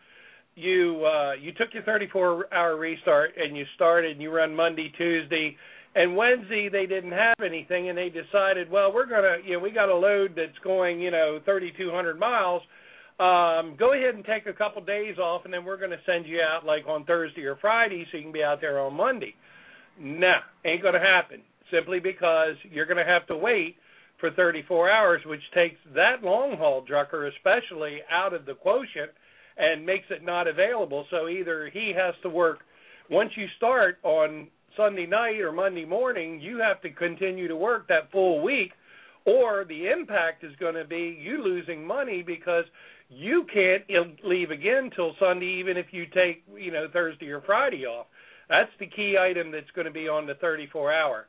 you 0.57 1.05
uh, 1.05 1.35
you 1.35 1.53
took 1.53 1.75
your 1.75 1.83
34 1.83 2.53
hour 2.53 2.77
restart 2.77 3.33
and 3.37 3.57
you 3.57 3.65
started 3.75 4.13
and 4.13 4.23
you 4.23 4.31
run 4.31 4.57
Monday, 4.57 4.91
Tuesday, 4.97 5.55
and 5.97 6.15
Wednesday 6.15 6.69
they 6.71 6.87
didn't 6.87 7.13
have 7.13 7.37
anything 7.45 7.89
and 7.89 7.97
they 7.97 8.11
decided, 8.11 8.71
well, 8.71 8.93
we're 8.93 9.07
gonna 9.07 9.39
you 9.45 9.55
know 9.55 9.59
we 9.59 9.71
got 9.71 9.89
a 9.89 9.97
load 9.97 10.35
that's 10.37 10.59
going 10.63 11.01
you 11.01 11.11
know 11.11 11.41
3,200 11.45 12.19
miles. 12.19 12.63
Um, 13.19 13.77
go 13.79 13.95
ahead 13.95 14.15
and 14.15 14.25
take 14.25 14.47
a 14.47 14.53
couple 14.53 14.85
days 14.85 15.17
off, 15.17 15.47
and 15.47 15.55
then 15.55 15.65
we're 15.65 15.79
to 15.91 16.05
send 16.05 16.27
you 16.27 16.39
out 16.41 16.67
like 16.67 16.87
on 16.87 17.07
Thursday 17.07 17.45
or 17.45 17.57
Friday, 17.57 18.07
so 18.13 18.19
you 18.19 18.25
can 18.25 18.33
be 18.33 18.45
out 18.45 18.61
there 18.61 18.79
on 18.79 18.95
Monday. 18.95 19.35
Nah, 19.99 20.41
ain't 20.67 20.83
to 20.95 21.01
happen. 21.01 21.41
Simply 21.73 21.99
because 21.99 22.55
you're 22.71 22.87
to 23.05 23.11
have 23.11 23.27
to 23.29 23.37
wait 23.37 23.77
for 24.21 24.31
34 24.31 24.91
hours, 24.91 25.23
which 25.25 25.41
takes 25.55 25.79
that 25.95 26.23
long 26.23 26.57
haul 26.59 26.85
trucker, 26.87 27.27
especially, 27.27 28.01
out 28.11 28.35
of 28.35 28.45
the 28.45 28.55
quotient 28.55 29.11
and 29.57 29.85
makes 29.87 30.07
it 30.11 30.23
not 30.23 30.47
available. 30.47 31.07
So 31.11 31.29
either 31.29 31.71
he 31.73 31.95
has 31.97 32.15
to 32.23 32.29
work 32.29 32.59
once 33.11 33.31
you 33.37 33.47
start 33.57 33.99
on 34.03 34.49
Sunday 34.77 35.07
night 35.07 35.41
or 35.41 35.53
Monday 35.53 35.85
morning, 35.85 36.41
you 36.41 36.59
have 36.59 36.81
to 36.83 36.91
continue 36.91 37.49
to 37.49 37.57
work 37.57 37.89
that 37.89 38.11
full 38.13 38.43
week, 38.43 38.73
or 39.25 39.65
the 39.65 39.91
impact 39.91 40.45
is 40.45 40.55
going 40.61 40.75
to 40.75 40.85
be 40.85 41.19
you 41.21 41.43
losing 41.43 41.87
money 41.87 42.23
because 42.23 42.65
you 43.09 43.47
can't 43.53 43.85
leave 44.25 44.51
again 44.51 44.91
till 44.95 45.15
Sunday, 45.19 45.59
even 45.61 45.77
if 45.77 45.87
you 45.91 46.07
take 46.07 46.45
you 46.57 46.73
know 46.73 46.87
Thursday 46.93 47.29
or 47.29 47.41
Friday 47.43 47.87
off. 47.87 48.07
That's 48.49 48.71
the 48.79 48.87
key 48.87 49.17
item 49.21 49.51
that's 49.51 49.71
going 49.75 49.87
to 49.87 49.93
be 49.93 50.09
on 50.09 50.27
the 50.27 50.35
34 50.35 50.93
hour. 50.93 51.27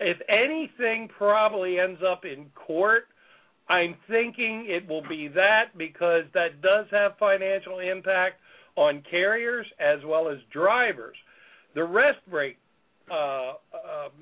If 0.00 0.16
anything, 0.28 1.08
probably 1.18 1.78
ends 1.78 2.00
up 2.02 2.24
in 2.24 2.46
court 2.54 3.04
I'm 3.68 3.96
thinking 4.08 4.66
it 4.68 4.86
will 4.88 5.06
be 5.08 5.28
that 5.28 5.76
because 5.76 6.24
that 6.34 6.60
does 6.60 6.86
have 6.90 7.12
financial 7.18 7.78
impact 7.78 8.36
on 8.76 9.02
carriers 9.10 9.66
as 9.80 10.00
well 10.04 10.28
as 10.28 10.38
drivers. 10.52 11.16
The 11.74 11.84
rest 11.84 12.18
break, 12.30 12.58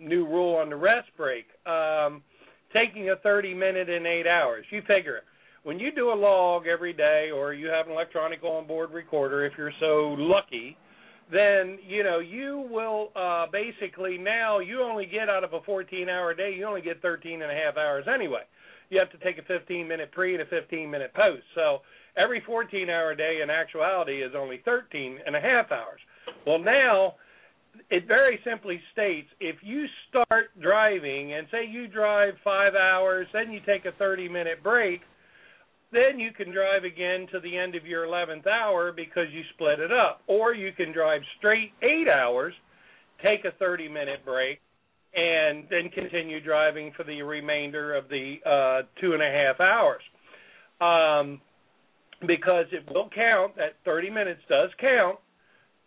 new 0.00 0.26
rule 0.26 0.56
on 0.56 0.70
the 0.70 0.76
rest 0.76 1.08
break, 1.16 1.46
um, 1.66 2.22
taking 2.72 3.10
a 3.10 3.16
30 3.16 3.54
minute 3.54 3.88
in 3.88 4.06
eight 4.06 4.26
hours. 4.26 4.64
You 4.70 4.82
figure. 4.86 5.20
When 5.64 5.78
you 5.78 5.92
do 5.94 6.12
a 6.12 6.14
log 6.14 6.66
every 6.66 6.92
day 6.92 7.30
or 7.32 7.54
you 7.54 7.68
have 7.68 7.86
an 7.86 7.92
electronic 7.92 8.42
onboard 8.42 8.90
recorder, 8.90 9.44
if 9.44 9.52
you're 9.56 9.72
so 9.78 10.16
lucky, 10.18 10.76
then 11.32 11.78
you 11.86 12.02
know 12.02 12.18
you 12.18 12.66
will 12.68 13.10
uh 13.14 13.46
basically 13.50 14.18
now 14.18 14.58
you 14.58 14.82
only 14.82 15.06
get 15.06 15.28
out 15.30 15.44
of 15.44 15.52
a 15.52 15.60
14 15.62 16.08
hour 16.08 16.34
day 16.34 16.52
you 16.54 16.66
only 16.66 16.82
get 16.82 17.00
13 17.00 17.40
and 17.40 17.50
a 17.50 17.54
half 17.54 17.76
hours 17.78 18.04
anyway 18.12 18.42
you 18.92 18.98
have 18.98 19.10
to 19.10 19.18
take 19.24 19.38
a 19.38 19.42
15 19.48 19.88
minute 19.88 20.12
pre 20.12 20.34
and 20.34 20.42
a 20.42 20.46
15 20.46 20.90
minute 20.90 21.12
post. 21.14 21.42
So 21.54 21.80
every 22.16 22.42
14 22.44 22.90
hour 22.90 23.14
day 23.14 23.40
in 23.42 23.48
actuality 23.48 24.22
is 24.22 24.32
only 24.36 24.60
13 24.64 25.18
and 25.26 25.34
a 25.34 25.40
half 25.40 25.72
hours. 25.72 26.00
Well, 26.46 26.58
now 26.58 27.14
it 27.90 28.06
very 28.06 28.38
simply 28.44 28.80
states 28.92 29.28
if 29.40 29.56
you 29.62 29.86
start 30.08 30.50
driving 30.60 31.34
and 31.34 31.46
say 31.50 31.66
you 31.66 31.88
drive 31.88 32.34
five 32.44 32.74
hours, 32.74 33.26
then 33.32 33.52
you 33.52 33.60
take 33.66 33.84
a 33.84 33.92
30 33.98 34.28
minute 34.28 34.62
break, 34.62 35.00
then 35.92 36.18
you 36.18 36.30
can 36.32 36.52
drive 36.52 36.84
again 36.84 37.26
to 37.32 37.40
the 37.40 37.56
end 37.56 37.74
of 37.74 37.86
your 37.86 38.06
11th 38.06 38.46
hour 38.46 38.92
because 38.92 39.26
you 39.32 39.42
split 39.54 39.78
it 39.78 39.92
up. 39.92 40.22
Or 40.26 40.54
you 40.54 40.72
can 40.72 40.92
drive 40.92 41.20
straight 41.38 41.72
eight 41.82 42.08
hours, 42.08 42.54
take 43.22 43.44
a 43.44 43.56
30 43.58 43.88
minute 43.88 44.24
break, 44.24 44.60
and 45.14 45.64
then 45.68 45.90
continue 45.90 46.40
driving 46.42 46.92
for 46.96 47.04
the 47.04 47.20
remainder 47.22 47.94
of 47.94 48.08
the 48.08 48.36
uh, 48.46 48.86
two 49.00 49.12
and 49.12 49.22
a 49.22 49.30
half 49.30 49.60
hours. 49.60 50.02
Um, 50.80 51.40
because 52.26 52.66
it 52.72 52.88
will 52.92 53.10
count, 53.14 53.56
that 53.56 53.74
30 53.84 54.10
minutes 54.10 54.40
does 54.48 54.70
count 54.80 55.18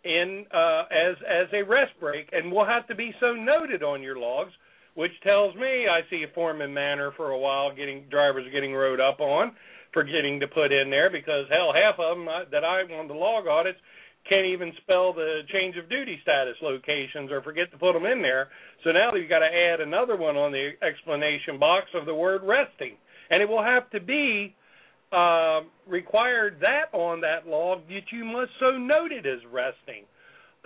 in 0.06 0.46
uh, 0.54 0.84
as 0.90 1.16
as 1.26 1.46
a 1.52 1.62
rest 1.62 1.92
break, 1.98 2.28
and 2.32 2.52
will 2.52 2.66
have 2.66 2.86
to 2.88 2.94
be 2.94 3.12
so 3.20 3.32
noted 3.32 3.82
on 3.82 4.02
your 4.02 4.18
logs, 4.18 4.52
which 4.94 5.12
tells 5.22 5.54
me 5.56 5.86
I 5.90 6.08
see 6.08 6.24
a 6.24 6.34
form 6.34 6.60
and 6.60 6.72
manner 6.72 7.10
for 7.16 7.30
a 7.30 7.38
while 7.38 7.74
getting 7.74 8.06
drivers 8.08 8.46
getting 8.52 8.72
rode 8.72 9.00
up 9.00 9.20
on, 9.20 9.52
forgetting 9.92 10.40
to 10.40 10.48
put 10.48 10.72
in 10.72 10.90
there 10.90 11.10
because 11.10 11.46
hell, 11.50 11.72
half 11.74 11.98
of 11.98 12.16
them 12.16 12.26
that 12.50 12.64
I 12.64 12.82
on 12.94 13.08
the 13.08 13.14
log 13.14 13.46
audits 13.46 13.78
can't 14.28 14.46
even 14.46 14.72
spell 14.82 15.12
the 15.12 15.42
change 15.52 15.76
of 15.76 15.88
duty 15.88 16.18
status 16.22 16.56
locations 16.62 17.30
or 17.30 17.42
forget 17.42 17.70
to 17.70 17.78
put 17.78 17.92
them 17.92 18.06
in 18.06 18.22
there. 18.22 18.48
So 18.84 18.90
now 18.90 19.14
you've 19.14 19.30
got 19.30 19.40
to 19.40 19.46
add 19.46 19.80
another 19.80 20.16
one 20.16 20.36
on 20.36 20.52
the 20.52 20.70
explanation 20.82 21.58
box 21.58 21.86
of 21.94 22.06
the 22.06 22.14
word 22.14 22.42
resting. 22.44 22.96
And 23.30 23.42
it 23.42 23.48
will 23.48 23.62
have 23.62 23.88
to 23.90 24.00
be 24.00 24.54
uh, 25.12 25.60
required 25.86 26.58
that 26.60 26.86
on 26.92 27.20
that 27.20 27.46
log 27.46 27.86
that 27.88 28.12
you 28.12 28.24
must 28.24 28.50
so 28.60 28.72
note 28.72 29.12
it 29.12 29.26
as 29.26 29.40
resting. 29.52 30.04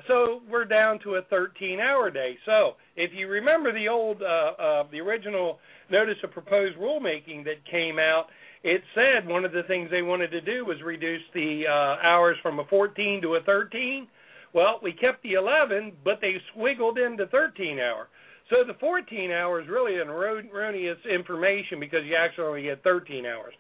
So 0.09 0.41
we're 0.51 0.65
down 0.65 0.99
to 1.01 1.17
a 1.17 1.23
13 1.29 1.79
hour 1.79 2.11
day. 2.11 2.37
So 2.47 2.73
if 2.97 3.11
you 3.15 3.29
remember 3.29 3.73
the 3.73 3.89
old, 3.89 4.23
uh, 4.23 4.63
uh, 4.63 4.85
the 4.91 5.01
original 5.01 5.59
notice 5.91 6.17
of 6.25 6.31
proposed 6.31 6.79
rulemaking 6.79 7.45
that 7.45 7.65
came 7.71 7.99
out, 7.99 8.27
it 8.63 8.83
said 8.95 9.27
one 9.27 9.45
of 9.45 9.53
the 9.53 9.63
things 9.65 9.91
they 9.91 10.03
wanted 10.03 10.31
to 10.31 10.41
do 10.41 10.65
was 10.65 10.77
reduce 10.85 11.23
the 11.35 11.65
uh, 11.69 12.07
hours 12.07 12.37
from 12.43 12.59
a 12.61 12.65
14 12.65 13.23
to 13.23 13.35
a 13.37 13.41
13. 13.43 14.07
Well, 14.53 14.81
we 14.83 14.93
kept 14.93 15.23
the 15.23 15.35
11, 15.35 15.93
but 16.05 16.21
they 16.21 16.35
swiggled 16.55 16.99
into 16.99 17.27
13 17.27 17.79
hour. 17.79 18.09
So 18.51 18.65
the 18.67 18.75
14 18.81 19.31
hours 19.31 19.67
really 19.69 20.01
an 20.01 20.09
erroneous 20.09 20.99
information 21.09 21.79
because 21.79 22.01
you 22.05 22.17
actually 22.17 22.45
only 22.45 22.63
get 22.63 22.83
13 22.83 23.25
hours. 23.25 23.55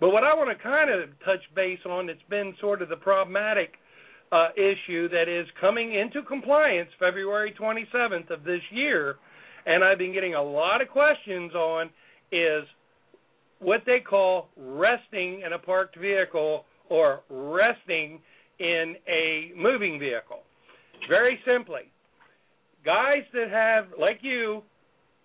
But 0.00 0.10
what 0.10 0.24
I 0.24 0.34
want 0.34 0.56
to 0.56 0.62
kind 0.62 0.90
of 0.90 1.08
touch 1.24 1.42
base 1.54 1.78
on, 1.88 2.08
it's 2.08 2.20
been 2.28 2.54
sort 2.60 2.82
of 2.82 2.88
the 2.88 2.96
problematic 2.96 3.74
uh, 4.32 4.48
issue 4.56 5.08
that 5.08 5.28
is 5.28 5.46
coming 5.60 5.94
into 5.94 6.22
compliance 6.22 6.90
February 6.98 7.54
27th 7.58 8.30
of 8.30 8.44
this 8.44 8.60
year, 8.70 9.16
and 9.64 9.82
I've 9.82 9.98
been 9.98 10.12
getting 10.12 10.34
a 10.34 10.42
lot 10.42 10.82
of 10.82 10.88
questions 10.88 11.54
on 11.54 11.90
is 12.32 12.64
what 13.60 13.82
they 13.86 14.00
call 14.00 14.48
resting 14.56 15.42
in 15.46 15.52
a 15.54 15.58
parked 15.58 15.98
vehicle 15.98 16.64
or 16.90 17.22
resting 17.30 18.20
in 18.58 18.96
a 19.08 19.52
moving 19.56 19.98
vehicle. 19.98 20.40
Very 21.08 21.38
simply, 21.46 21.82
guys 22.84 23.22
that 23.32 23.50
have, 23.50 23.98
like 23.98 24.18
you, 24.22 24.62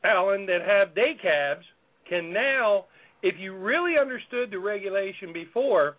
Alan, 0.03 0.45
that 0.45 0.59
have 0.65 0.95
day 0.95 1.13
cabs 1.21 1.65
can 2.09 2.33
now, 2.33 2.85
if 3.23 3.35
you 3.39 3.55
really 3.55 3.97
understood 3.99 4.51
the 4.51 4.59
regulation 4.59 5.33
before, 5.33 5.95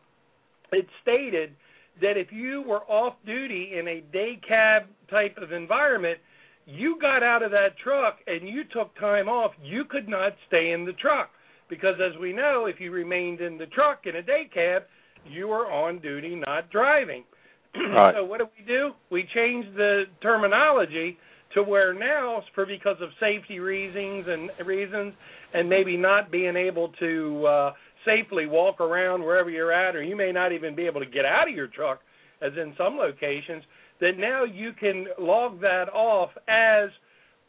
it 0.72 0.86
stated 1.02 1.54
that 2.00 2.16
if 2.16 2.32
you 2.32 2.62
were 2.66 2.82
off 2.84 3.14
duty 3.26 3.72
in 3.78 3.86
a 3.88 4.00
day 4.12 4.40
cab 4.46 4.84
type 5.10 5.36
of 5.40 5.52
environment, 5.52 6.18
you 6.66 6.98
got 7.00 7.22
out 7.22 7.42
of 7.42 7.50
that 7.50 7.76
truck 7.82 8.18
and 8.26 8.48
you 8.48 8.62
took 8.72 8.98
time 8.98 9.28
off, 9.28 9.52
you 9.62 9.84
could 9.84 10.08
not 10.08 10.32
stay 10.48 10.72
in 10.72 10.84
the 10.84 10.92
truck. 10.94 11.30
Because 11.68 11.94
as 12.04 12.18
we 12.20 12.32
know, 12.32 12.66
if 12.66 12.80
you 12.80 12.90
remained 12.90 13.40
in 13.40 13.58
the 13.58 13.66
truck 13.66 14.06
in 14.06 14.16
a 14.16 14.22
day 14.22 14.48
cab, 14.52 14.82
you 15.28 15.48
were 15.48 15.70
on 15.70 16.00
duty, 16.00 16.40
not 16.46 16.70
driving. 16.70 17.24
Right. 17.74 18.14
so 18.14 18.24
what 18.24 18.38
do 18.38 18.46
we 18.58 18.66
do? 18.66 18.90
We 19.10 19.26
change 19.34 19.64
the 19.76 20.04
terminology 20.20 21.16
to 21.54 21.62
where 21.62 21.94
now, 21.94 22.42
for 22.54 22.66
because 22.66 22.96
of 23.00 23.08
safety 23.18 23.60
reasons 23.60 24.26
and 24.28 24.50
reasons, 24.66 25.14
and 25.54 25.68
maybe 25.68 25.96
not 25.96 26.30
being 26.30 26.56
able 26.56 26.88
to 27.00 27.46
uh, 27.46 27.72
safely 28.04 28.46
walk 28.46 28.80
around 28.80 29.22
wherever 29.22 29.50
you're 29.50 29.72
at, 29.72 29.94
or 29.94 30.02
you 30.02 30.16
may 30.16 30.32
not 30.32 30.52
even 30.52 30.74
be 30.74 30.86
able 30.86 31.00
to 31.00 31.06
get 31.06 31.24
out 31.24 31.48
of 31.48 31.54
your 31.54 31.68
truck, 31.68 32.00
as 32.40 32.52
in 32.56 32.74
some 32.76 32.96
locations, 32.96 33.62
that 34.00 34.18
now 34.18 34.44
you 34.44 34.72
can 34.72 35.06
log 35.18 35.60
that 35.60 35.88
off 35.92 36.30
as 36.48 36.90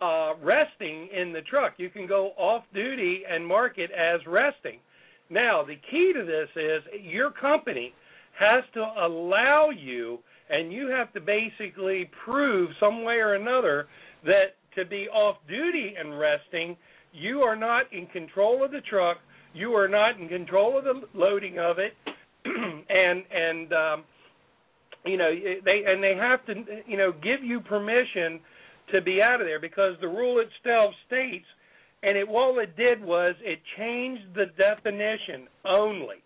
uh, 0.02 0.34
resting 0.44 1.10
in 1.16 1.34
the 1.34 1.42
truck. 1.42 1.74
You 1.78 1.90
can 1.90 2.08
go 2.08 2.32
off 2.38 2.64
duty 2.74 3.24
and 3.30 3.46
mark 3.46 3.78
it 3.78 3.90
as 3.92 4.20
resting. 4.28 4.80
Now, 5.30 5.64
the 5.64 5.78
key 5.90 6.14
to 6.14 6.26
this 6.26 6.50
is 6.56 6.84
your 7.02 7.32
company 7.32 7.94
has 8.38 8.64
to 8.74 8.82
allow 8.82 9.70
you, 9.70 10.20
and 10.50 10.72
you 10.74 10.88
have 10.88 11.14
to 11.14 11.22
basically 11.22 12.10
prove 12.26 12.70
some 12.80 13.04
way 13.04 13.16
or 13.16 13.36
another 13.36 13.88
that 14.26 14.56
to 14.76 14.86
be 14.86 15.08
off 15.10 15.38
duty 15.48 15.94
and 15.98 16.20
resting, 16.20 16.76
you 17.14 17.40
are 17.42 17.56
not 17.56 17.92
in 17.94 18.08
control 18.08 18.64
of 18.64 18.72
the 18.72 18.82
truck, 18.82 19.18
you 19.54 19.76
are 19.76 19.88
not 19.88 20.20
in 20.20 20.28
control 20.28 20.78
of 20.78 20.84
the 20.84 21.02
loading 21.14 21.60
of 21.60 21.78
it, 21.80 21.94
and 22.46 23.24
and 23.32 23.74
um, 23.74 24.04
you 25.06 25.18
know 25.18 25.32
they 25.64 25.84
and 25.86 26.04
they 26.04 26.16
have 26.16 26.46
to 26.46 26.54
you 26.88 26.98
know 26.98 27.12
give 27.12 27.44
you 27.44 27.60
permission 27.62 28.40
to 28.92 29.02
be 29.02 29.22
out 29.22 29.40
of 29.40 29.48
there 29.48 29.60
because 29.60 29.96
the 30.02 30.08
rule 30.08 30.42
itself 30.44 30.94
states 31.08 31.46
and 32.04 32.18
it 32.18 32.28
all 32.28 32.60
it 32.60 32.76
did 32.76 33.02
was 33.02 33.34
it 33.42 33.60
changed 33.78 34.36
the 34.36 34.48
definition 34.58 35.48
only. 35.66 36.18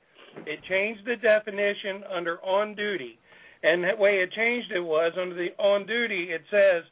It 0.45 0.59
changed 0.67 1.01
the 1.05 1.15
definition 1.15 2.03
under 2.13 2.39
on 2.43 2.75
duty. 2.75 3.19
And 3.63 3.83
the 3.83 3.91
way 3.97 4.17
it 4.17 4.31
changed 4.33 4.71
it 4.71 4.79
was 4.79 5.13
under 5.19 5.35
the 5.35 5.49
on 5.61 5.85
duty 5.85 6.29
it 6.31 6.41
says 6.49 6.83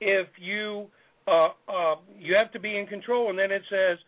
if 0.00 0.26
you 0.38 0.86
uh 1.30 1.48
uh 1.70 1.94
you 2.18 2.34
have 2.34 2.50
to 2.52 2.60
be 2.60 2.76
in 2.76 2.86
control 2.86 3.30
and 3.30 3.38
then 3.38 3.52
it 3.52 3.62
says 3.70 3.98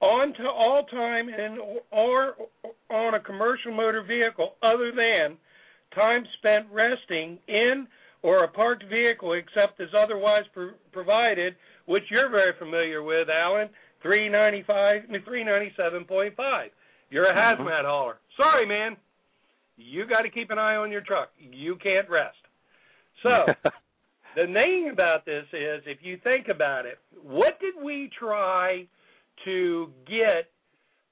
on 0.00 0.32
to 0.34 0.44
all 0.44 0.84
time 0.90 1.28
and 1.28 1.58
or 1.90 2.34
on 2.90 3.14
a 3.14 3.20
commercial 3.20 3.72
motor 3.72 4.02
vehicle 4.02 4.54
other 4.62 4.92
than 4.94 5.36
time 5.94 6.24
spent 6.38 6.66
resting 6.72 7.38
in 7.48 7.86
or 8.22 8.44
a 8.44 8.48
parked 8.48 8.84
vehicle 8.88 9.34
except 9.34 9.80
as 9.80 9.88
otherwise 9.96 10.44
pro- 10.52 10.72
provided, 10.92 11.54
which 11.86 12.04
you're 12.10 12.30
very 12.30 12.52
familiar 12.58 13.02
with, 13.02 13.28
Alan, 13.28 13.68
395 14.02 15.02
397.5. 15.28 16.66
You're 17.10 17.30
a 17.30 17.34
hazmat 17.34 17.84
hauler. 17.84 18.18
Sorry, 18.36 18.66
man. 18.66 18.96
You 19.76 20.06
got 20.06 20.22
to 20.22 20.30
keep 20.30 20.50
an 20.50 20.58
eye 20.58 20.76
on 20.76 20.90
your 20.90 21.00
truck. 21.00 21.30
You 21.38 21.76
can't 21.76 22.08
rest. 22.10 22.36
So, 23.22 23.46
the 24.36 24.46
thing 24.52 24.90
about 24.92 25.24
this 25.24 25.44
is 25.52 25.82
if 25.86 25.98
you 26.02 26.18
think 26.22 26.48
about 26.48 26.86
it, 26.86 26.98
what 27.22 27.58
did 27.60 27.74
we 27.82 28.10
try 28.18 28.86
to 29.44 29.88
get 30.06 30.50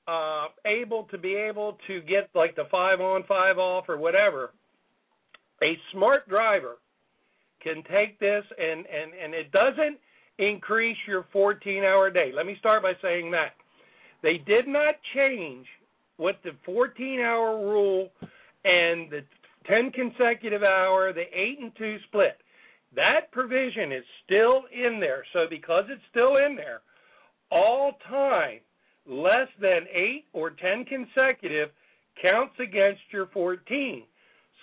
uh 0.09 0.47
able 0.67 1.05
to 1.11 1.19
be 1.19 1.35
able 1.35 1.79
to 1.89 2.01
get 2.03 2.31
like 2.35 2.55
the 2.55 2.65
5 2.71 3.01
on 3.01 3.25
5 3.27 3.59
off 3.59 3.89
or 3.89 3.97
whatever? 3.97 4.53
A 5.63 5.77
smart 5.93 6.29
driver 6.29 6.77
can 7.63 7.83
take 7.91 8.19
this 8.21 8.45
and 8.59 8.87
and 8.87 9.13
and 9.23 9.35
it 9.35 9.51
doesn't 9.53 9.99
increase 10.39 10.97
your 11.07 11.27
14 11.33 11.83
hour 11.83 12.11
day. 12.11 12.31
Let 12.35 12.47
me 12.47 12.57
start 12.59 12.83
by 12.83 12.93
saying 13.03 13.31
that. 13.33 13.55
They 14.23 14.39
did 14.39 14.67
not 14.67 14.95
change 15.15 15.67
what 16.17 16.37
the 16.45 16.51
14 16.65 17.21
hour 17.21 17.59
rule 17.59 18.11
and 18.65 19.11
the 19.11 19.21
10 19.67 19.91
consecutive 19.93 20.63
hour, 20.63 21.13
the 21.13 21.25
8 21.33 21.59
and 21.61 21.73
2 21.77 21.97
split. 22.09 22.39
That 22.95 23.31
provision 23.33 23.93
is 23.93 24.05
still 24.25 24.63
in 24.73 25.01
there. 25.01 25.25
So 25.33 25.47
because 25.49 25.85
it's 25.89 26.03
still 26.11 26.37
in 26.37 26.57
there, 26.57 26.81
all 27.51 27.93
time 28.09 28.61
less 29.07 29.49
than 29.61 29.87
8 29.93 30.25
or 30.33 30.51
10 30.51 30.85
consecutive 30.85 31.71
counts 32.21 32.55
against 32.59 33.01
your 33.13 33.27
14. 33.27 34.03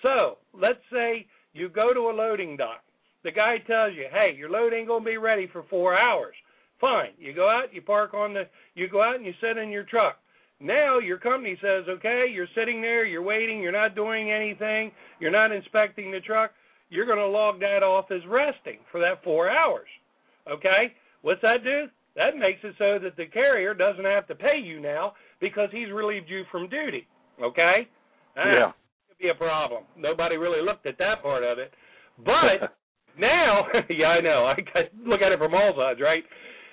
So, 0.02 0.38
let's 0.52 0.82
say 0.92 1.26
you 1.52 1.68
go 1.68 1.94
to 1.94 2.10
a 2.10 2.12
loading 2.12 2.56
dock. 2.56 2.82
The 3.22 3.30
guy 3.30 3.58
tells 3.58 3.94
you, 3.94 4.06
"Hey, 4.10 4.34
your 4.36 4.50
load 4.50 4.74
ain't 4.74 4.88
going 4.88 5.02
to 5.02 5.10
be 5.10 5.16
ready 5.16 5.46
for 5.46 5.62
4 5.64 5.98
hours." 5.98 6.34
Fine. 6.80 7.12
You 7.16 7.32
go 7.32 7.48
out, 7.48 7.72
you 7.72 7.80
park 7.80 8.12
on 8.12 8.34
the 8.34 8.46
you 8.74 8.88
go 8.88 9.02
out 9.02 9.16
and 9.16 9.24
you 9.24 9.32
sit 9.40 9.56
in 9.56 9.70
your 9.70 9.84
truck. 9.84 10.18
Now 10.60 10.98
your 10.98 11.18
company 11.18 11.56
says, 11.60 11.88
"Okay, 11.88 12.26
you're 12.26 12.48
sitting 12.54 12.82
there, 12.82 13.04
you're 13.04 13.22
waiting, 13.22 13.60
you're 13.60 13.72
not 13.72 13.94
doing 13.94 14.30
anything, 14.30 14.92
you're 15.20 15.30
not 15.30 15.52
inspecting 15.52 16.10
the 16.10 16.20
truck. 16.20 16.52
You're 16.90 17.06
going 17.06 17.18
to 17.18 17.26
log 17.26 17.60
that 17.60 17.82
off 17.82 18.10
as 18.10 18.20
resting 18.28 18.78
for 18.90 19.00
that 19.00 19.22
4 19.24 19.48
hours." 19.50 19.88
Okay? 20.50 20.94
What's 21.22 21.40
that 21.42 21.64
do? 21.64 21.86
That 22.16 22.36
makes 22.36 22.60
it 22.62 22.74
so 22.78 22.98
that 23.02 23.16
the 23.16 23.26
carrier 23.26 23.74
doesn't 23.74 24.04
have 24.04 24.26
to 24.28 24.34
pay 24.34 24.58
you 24.62 24.80
now 24.80 25.14
because 25.40 25.68
he's 25.72 25.90
relieved 25.90 26.28
you 26.28 26.44
from 26.50 26.68
duty. 26.68 27.06
Okay? 27.42 27.88
Ah, 28.36 28.44
Yeah. 28.52 28.72
could 29.08 29.18
be 29.18 29.28
a 29.30 29.34
problem. 29.34 29.84
Nobody 29.96 30.36
really 30.36 30.62
looked 30.62 30.86
at 30.86 30.98
that 30.98 31.22
part 31.22 31.42
of 31.42 31.58
it. 31.58 31.72
But 32.18 32.70
now, 33.18 33.66
yeah, 33.88 34.08
I 34.08 34.20
know. 34.20 34.44
I, 34.46 34.56
look 35.04 35.22
at 35.22 35.32
it 35.32 35.38
from 35.38 35.54
all 35.54 35.74
sides, 35.76 36.00
right? 36.00 36.24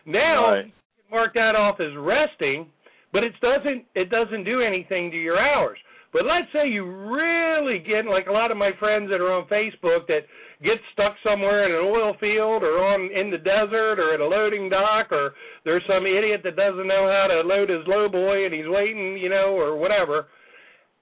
Now, 0.05 0.51
Right. 0.51 0.73
mark 1.09 1.33
that 1.33 1.55
off 1.55 1.79
as 1.79 1.95
resting, 1.97 2.69
but 3.13 3.23
it 3.23 3.33
doesn't 3.41 3.85
it 3.95 4.09
doesn't 4.09 4.43
do 4.43 4.61
anything 4.61 5.11
to 5.11 5.17
your 5.17 5.39
hours. 5.39 5.77
But 6.13 6.25
let's 6.25 6.51
say 6.51 6.67
you 6.67 6.83
really 6.83 7.79
get 7.79 8.05
like 8.05 8.27
a 8.27 8.31
lot 8.31 8.51
of 8.51 8.57
my 8.57 8.71
friends 8.79 9.09
that 9.09 9.21
are 9.21 9.31
on 9.31 9.47
Facebook 9.47 10.07
that 10.07 10.27
get 10.61 10.75
stuck 10.91 11.15
somewhere 11.23 11.65
in 11.65 11.71
an 11.71 11.87
oil 11.87 12.13
field 12.19 12.63
or 12.63 12.83
on 12.83 13.09
in 13.15 13.31
the 13.31 13.37
desert 13.37 13.97
or 13.97 14.13
at 14.13 14.19
a 14.19 14.25
loading 14.25 14.69
dock 14.69 15.11
or 15.11 15.31
there's 15.63 15.83
some 15.87 16.05
idiot 16.05 16.41
that 16.43 16.57
doesn't 16.57 16.87
know 16.87 17.07
how 17.07 17.27
to 17.31 17.47
load 17.47 17.69
his 17.69 17.87
lowboy 17.87 18.45
and 18.45 18.53
he's 18.53 18.67
waiting, 18.67 19.17
you 19.17 19.29
know, 19.29 19.55
or 19.55 19.77
whatever. 19.77 20.27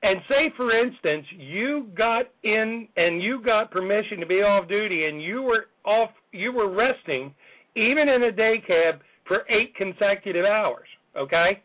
And 0.04 0.22
say 0.30 0.54
for 0.56 0.72
instance, 0.80 1.26
you 1.36 1.90
got 1.98 2.26
in 2.44 2.88
and 2.96 3.22
you 3.22 3.42
got 3.44 3.72
permission 3.72 4.20
to 4.20 4.28
be 4.28 4.42
off 4.44 4.70
duty 4.70 5.06
and 5.06 5.22
you 5.22 5.42
were 5.42 5.66
off 5.86 6.12
you 6.32 6.54
were 6.54 6.70
resting 6.70 7.34
even 7.76 8.10
in 8.10 8.24
a 8.24 8.32
day 8.32 8.62
cab 8.66 9.02
for 9.28 9.44
8 9.50 9.76
consecutive 9.76 10.46
hours, 10.46 10.88
okay? 11.18 11.62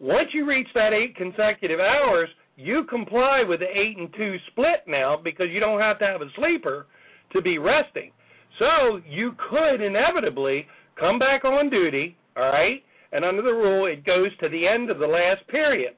Once 0.00 0.28
you 0.32 0.44
reach 0.44 0.68
that 0.74 0.92
8 0.92 1.16
consecutive 1.16 1.80
hours, 1.80 2.28
you 2.56 2.84
comply 2.84 3.42
with 3.46 3.60
the 3.60 3.66
8 3.66 3.98
and 3.98 4.14
2 4.16 4.36
split 4.50 4.84
now 4.86 5.16
because 5.22 5.46
you 5.50 5.60
don't 5.60 5.80
have 5.80 5.98
to 5.98 6.06
have 6.06 6.22
a 6.22 6.30
sleeper 6.36 6.86
to 7.32 7.42
be 7.42 7.58
resting. 7.58 8.12
So, 8.58 9.00
you 9.08 9.32
could 9.50 9.80
inevitably 9.80 10.66
come 10.98 11.18
back 11.18 11.44
on 11.44 11.70
duty, 11.70 12.16
all 12.36 12.44
right? 12.44 12.82
And 13.12 13.24
under 13.24 13.42
the 13.42 13.52
rule, 13.52 13.86
it 13.86 14.04
goes 14.04 14.36
to 14.38 14.48
the 14.48 14.66
end 14.66 14.90
of 14.90 14.98
the 14.98 15.06
last 15.06 15.46
period. 15.48 15.94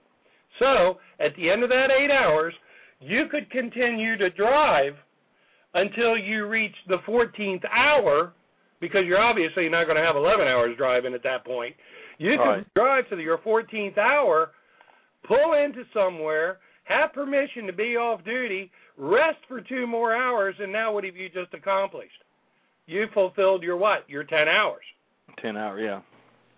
So, 0.58 0.98
at 1.20 1.36
the 1.36 1.50
end 1.50 1.62
of 1.62 1.68
that 1.68 1.90
8 1.90 2.10
hours, 2.10 2.54
you 3.00 3.26
could 3.30 3.50
continue 3.50 4.16
to 4.16 4.30
drive 4.30 4.94
until 5.74 6.16
you 6.16 6.46
reach 6.46 6.74
the 6.88 6.98
14th 7.06 7.64
hour 7.70 8.32
because 8.80 9.02
you're 9.06 9.20
obviously 9.20 9.68
not 9.68 9.84
going 9.84 9.96
to 9.96 10.02
have 10.02 10.16
11 10.16 10.46
hours 10.46 10.74
driving 10.76 11.12
at 11.14 11.22
that 11.22 11.44
point. 11.44 11.74
You 12.18 12.36
can 12.38 12.48
Right. 12.48 12.74
drive 12.74 13.08
to 13.10 13.20
your 13.20 13.38
14th 13.38 13.98
hour, 13.98 14.52
pull 15.26 15.54
into 15.54 15.82
somewhere, 15.92 16.58
have 16.84 17.12
permission 17.12 17.66
to 17.66 17.72
be 17.72 17.96
off 17.96 18.24
duty, 18.24 18.70
rest 18.96 19.38
for 19.48 19.60
two 19.60 19.86
more 19.86 20.14
hours, 20.14 20.54
and 20.58 20.72
now 20.72 20.92
what 20.92 21.04
have 21.04 21.16
you 21.16 21.28
just 21.28 21.52
accomplished? 21.52 22.12
You 22.86 23.06
fulfilled 23.12 23.62
your 23.62 23.76
what? 23.76 24.08
Your 24.08 24.24
10 24.24 24.48
hours. 24.48 24.84
10 25.42 25.56
hour, 25.56 25.80
yeah. 25.80 26.00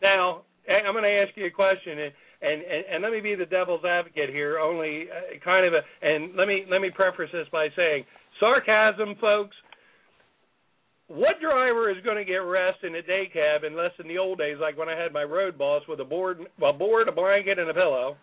Now, 0.03 0.43
I'm 0.69 0.93
going 0.93 1.05
to 1.05 1.25
ask 1.27 1.37
you 1.37 1.47
a 1.47 1.51
question, 1.51 1.99
and 1.99 2.13
and, 2.41 2.63
and, 2.63 2.85
and 2.93 3.03
let 3.03 3.11
me 3.11 3.21
be 3.21 3.35
the 3.35 3.47
devil's 3.47 3.85
advocate 3.85 4.31
here. 4.31 4.61
Only 4.61 5.07
uh, 5.11 5.39
kind 5.45 5.67
of 5.67 5.73
a, 5.75 5.81
and 6.07 6.37
let 6.37 6.47
me 6.47 6.65
let 6.71 6.81
me 6.81 6.89
preface 6.95 7.31
this 7.33 7.49
by 7.51 7.67
saying 7.75 8.05
sarcasm, 8.39 9.17
folks. 9.21 9.57
What 11.09 11.41
driver 11.41 11.91
is 11.91 11.97
going 12.05 12.19
to 12.19 12.25
get 12.25 12.37
rest 12.37 12.85
in 12.85 12.95
a 12.95 13.03
day 13.03 13.29
cab 13.33 13.65
unless 13.65 13.91
in 13.99 14.07
the 14.07 14.19
old 14.19 14.39
days, 14.39 14.59
like 14.61 14.79
when 14.79 14.89
I 14.89 14.97
had 14.97 15.13
my 15.13 15.25
road 15.25 15.59
boss 15.59 15.83
with 15.89 15.99
a 15.99 16.05
board, 16.05 16.39
a 16.63 16.73
board, 16.73 17.09
a 17.09 17.13
blanket, 17.13 17.59
and 17.59 17.71
a 17.71 17.75
pillow 17.75 18.17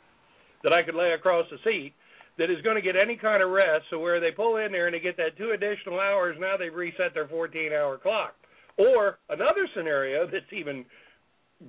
that 0.66 0.74
I 0.74 0.82
could 0.82 0.96
lay 0.96 1.14
across 1.14 1.46
the 1.52 1.62
seat, 1.64 1.94
that 2.38 2.50
is 2.50 2.62
going 2.64 2.76
to 2.76 2.82
get 2.82 2.98
any 2.98 3.16
kind 3.16 3.42
of 3.42 3.52
rest. 3.52 3.86
So 3.90 4.00
where 4.00 4.20
they 4.20 4.32
pull 4.32 4.58
in 4.58 4.72
there 4.74 4.88
and 4.88 4.96
they 4.96 5.00
get 5.00 5.16
that 5.18 5.38
two 5.38 5.52
additional 5.54 6.00
hours, 6.02 6.36
now 6.40 6.58
they've 6.58 6.74
reset 6.74 7.14
their 7.14 7.28
14-hour 7.28 8.00
clock. 8.00 8.34
Or 8.78 9.20
another 9.30 9.70
scenario 9.78 10.26
that's 10.26 10.52
even 10.52 10.84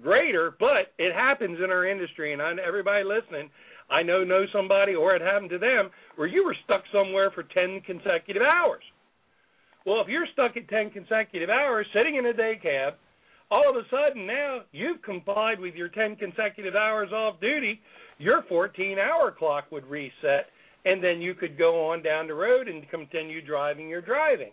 greater, 0.02 0.56
but 0.58 0.90
it 0.98 1.14
happens 1.14 1.58
in 1.62 1.70
our 1.70 1.86
industry, 1.86 2.32
and 2.32 2.42
I, 2.42 2.52
everybody 2.66 3.04
listening, 3.04 3.50
I 3.88 4.02
know 4.02 4.24
know 4.24 4.44
somebody, 4.52 4.94
or 4.94 5.14
it 5.14 5.22
happened 5.22 5.50
to 5.50 5.58
them, 5.58 5.90
where 6.16 6.26
you 6.26 6.44
were 6.44 6.56
stuck 6.64 6.82
somewhere 6.92 7.30
for 7.30 7.44
10 7.44 7.82
consecutive 7.86 8.42
hours. 8.42 8.82
Well, 9.84 10.00
if 10.00 10.08
you're 10.08 10.26
stuck 10.32 10.56
at 10.56 10.68
10 10.68 10.90
consecutive 10.90 11.50
hours 11.50 11.86
sitting 11.94 12.16
in 12.16 12.26
a 12.26 12.32
day 12.32 12.58
cab, 12.60 12.94
all 13.50 13.70
of 13.70 13.76
a 13.76 13.86
sudden 13.88 14.26
now 14.26 14.62
you've 14.72 15.02
complied 15.02 15.60
with 15.60 15.74
your 15.74 15.88
10 15.88 16.16
consecutive 16.16 16.74
hours 16.74 17.12
off 17.12 17.40
duty, 17.40 17.80
your 18.18 18.42
14 18.48 18.98
hour 18.98 19.30
clock 19.30 19.70
would 19.70 19.86
reset, 19.86 20.46
and 20.84 21.02
then 21.02 21.20
you 21.20 21.34
could 21.34 21.58
go 21.58 21.90
on 21.90 22.02
down 22.02 22.26
the 22.26 22.34
road 22.34 22.68
and 22.68 22.88
continue 22.90 23.44
driving 23.44 23.88
your 23.88 24.00
driving. 24.00 24.52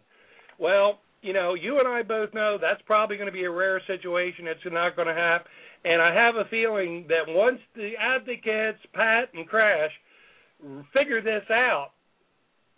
Well, 0.60 1.00
you 1.22 1.34
know, 1.34 1.54
you 1.54 1.80
and 1.80 1.88
I 1.88 2.04
both 2.04 2.34
know 2.34 2.58
that's 2.60 2.82
probably 2.86 3.16
going 3.16 3.28
to 3.28 3.34
be 3.34 3.46
a 3.46 3.52
rare 3.52 3.82
situation. 3.88 4.48
It's 4.48 4.60
not 4.66 4.96
going 4.96 5.08
to 5.08 5.14
happen. 5.14 5.48
And 5.86 6.02
I 6.02 6.14
have 6.14 6.36
a 6.36 6.50
feeling 6.50 7.06
that 7.10 7.24
once 7.28 7.60
the 7.76 7.94
advocates, 8.00 8.80
PATT 8.94 9.30
and 9.34 9.48
CRASH, 9.48 9.92
figure 10.94 11.22
this 11.22 11.44
out, 11.50 11.90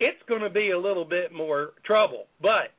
it's 0.00 0.22
going 0.28 0.42
to 0.42 0.50
be 0.50 0.70
a 0.70 0.78
little 0.78 1.04
bit 1.04 1.32
more 1.32 1.70
trouble. 1.84 2.24
But 2.42 2.70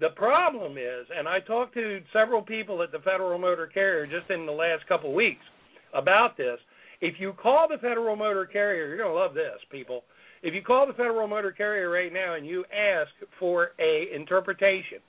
the 0.00 0.10
problem 0.16 0.72
is, 0.72 1.06
and 1.16 1.28
I 1.28 1.40
talked 1.40 1.74
to 1.74 2.00
several 2.12 2.42
people 2.42 2.82
at 2.82 2.92
the 2.92 2.98
Federal 2.98 3.38
Motor 3.38 3.66
Carrier 3.66 4.06
just 4.06 4.30
in 4.30 4.46
the 4.46 4.52
last 4.52 4.86
couple 4.88 5.10
of 5.10 5.16
weeks 5.16 5.44
about 5.94 6.36
this. 6.36 6.58
If 7.04 7.16
you 7.18 7.34
call 7.34 7.68
the 7.68 7.76
Federal 7.76 8.16
Motor 8.16 8.46
Carrier, 8.46 8.88
you're 8.88 8.96
going 8.96 9.10
to 9.10 9.14
love 9.14 9.34
this, 9.34 9.60
people. 9.70 10.04
If 10.42 10.54
you 10.54 10.62
call 10.62 10.86
the 10.86 10.94
Federal 10.94 11.28
Motor 11.28 11.52
Carrier 11.52 11.90
right 11.90 12.10
now 12.10 12.34
and 12.34 12.46
you 12.46 12.64
ask 12.72 13.10
for 13.38 13.72
a 13.78 14.06
interpretation 14.16 15.00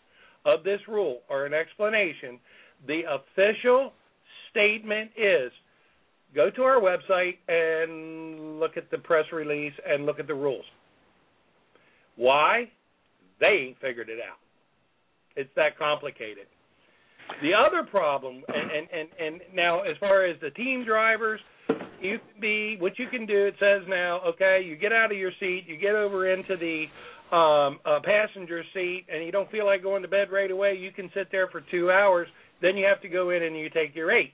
of 0.46 0.66
this 0.66 0.82
rule 0.90 1.20
or 1.30 1.46
an 1.46 1.54
explanation, 1.54 2.38
the 2.86 3.04
official 3.10 3.94
statement 4.52 5.12
is 5.16 5.54
go 6.36 6.50
to 6.50 6.64
our 6.64 6.82
website 6.82 7.38
and 7.48 8.60
look 8.60 8.76
at 8.76 8.92
the 8.92 8.98
press 8.98 9.24
release 9.32 9.74
and 9.88 10.06
look 10.06 10.20
at 10.20 10.28
the 10.28 10.34
rules. 10.34 10.66
Why? 12.18 12.66
They 13.40 13.68
ain't 13.68 13.80
figured 13.80 14.10
it 14.10 14.20
out. 14.20 14.40
It's 15.38 15.50
that 15.56 15.80
complicated. 15.80 16.48
The 17.42 17.52
other 17.54 17.88
problem, 17.90 18.44
and, 18.50 18.70
and, 18.70 18.88
and, 18.92 19.10
and 19.18 19.56
now 19.56 19.84
as 19.84 19.96
far 20.02 20.26
as 20.26 20.36
the 20.42 20.50
team 20.50 20.84
drivers, 20.86 21.40
you 22.02 22.20
can 22.20 22.42
be 22.42 22.78
what 22.80 22.98
you 23.00 23.08
can 23.08 23.26
do. 23.26 23.46
It 23.46 23.56
says 23.60 23.82
now, 23.88 24.22
okay, 24.28 24.62
you 24.66 24.76
get 24.76 24.92
out 24.92 25.12
of 25.12 25.18
your 25.18 25.32
seat, 25.40 25.64
you 25.68 25.78
get 25.78 25.96
over 25.96 26.32
into 26.32 26.56
the 26.58 26.86
um, 27.36 27.80
uh, 27.86 28.00
passenger 28.04 28.64
seat, 28.74 29.06
and 29.12 29.26
you 29.26 29.32
don't 29.32 29.50
feel 29.52 29.66
like 29.66 29.84
going 29.84 30.02
to 30.02 30.08
bed 30.08 30.32
right 30.32 30.52
away. 30.52 30.76
You 30.76 30.92
can 30.92 31.10
sit 31.14 31.28
there 31.32 31.48
for 31.48 31.62
two 31.72 31.92
hours. 31.92 32.28
Then 32.62 32.78
you 32.78 32.86
have 32.86 33.02
to 33.02 33.10
go 33.10 33.32
in 33.32 33.44
and 33.44 33.58
you 33.58 33.70
take 33.70 33.96
your 33.96 34.12
eight. 34.12 34.34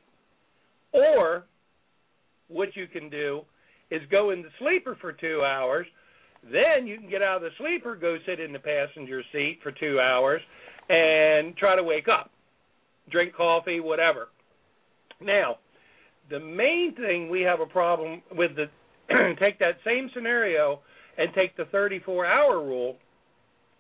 Or 0.91 1.45
what 2.47 2.75
you 2.75 2.87
can 2.87 3.09
do 3.09 3.41
is 3.89 4.01
go 4.11 4.31
in 4.31 4.41
the 4.41 4.49
sleeper 4.59 4.97
for 4.99 5.13
two 5.13 5.41
hours. 5.45 5.87
Then 6.43 6.87
you 6.87 6.97
can 6.97 7.09
get 7.09 7.21
out 7.21 7.37
of 7.37 7.43
the 7.43 7.49
sleeper, 7.57 7.95
go 7.95 8.17
sit 8.25 8.39
in 8.39 8.51
the 8.51 8.59
passenger 8.59 9.21
seat 9.31 9.59
for 9.61 9.71
two 9.71 9.99
hours, 9.99 10.41
and 10.89 11.55
try 11.55 11.75
to 11.75 11.83
wake 11.83 12.07
up, 12.07 12.31
drink 13.09 13.33
coffee, 13.33 13.79
whatever. 13.79 14.29
Now, 15.21 15.57
the 16.29 16.39
main 16.39 16.95
thing 16.95 17.29
we 17.29 17.41
have 17.41 17.59
a 17.59 17.65
problem 17.65 18.21
with 18.31 18.51
the 18.55 18.65
take 19.39 19.59
that 19.59 19.77
same 19.85 20.09
scenario 20.13 20.79
and 21.17 21.33
take 21.33 21.55
the 21.57 21.65
34 21.65 22.25
hour 22.25 22.63
rule. 22.63 22.97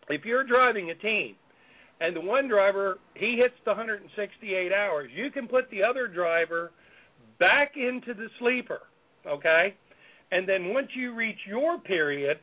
If 0.09 0.25
you're 0.25 0.43
driving 0.43 0.89
a 0.89 0.95
team 0.95 1.35
and 1.99 2.15
the 2.15 2.21
one 2.21 2.47
driver 2.47 2.99
he 3.15 3.37
hits 3.41 3.55
the 3.65 3.71
168 3.71 4.73
hours, 4.73 5.09
you 5.15 5.31
can 5.31 5.47
put 5.47 5.69
the 5.69 5.83
other 5.83 6.07
driver 6.07 6.71
back 7.39 7.73
into 7.75 8.13
the 8.13 8.27
sleeper, 8.39 8.79
okay? 9.27 9.75
And 10.31 10.47
then 10.47 10.73
once 10.73 10.87
you 10.95 11.13
reach 11.13 11.37
your 11.47 11.79
period, 11.79 12.37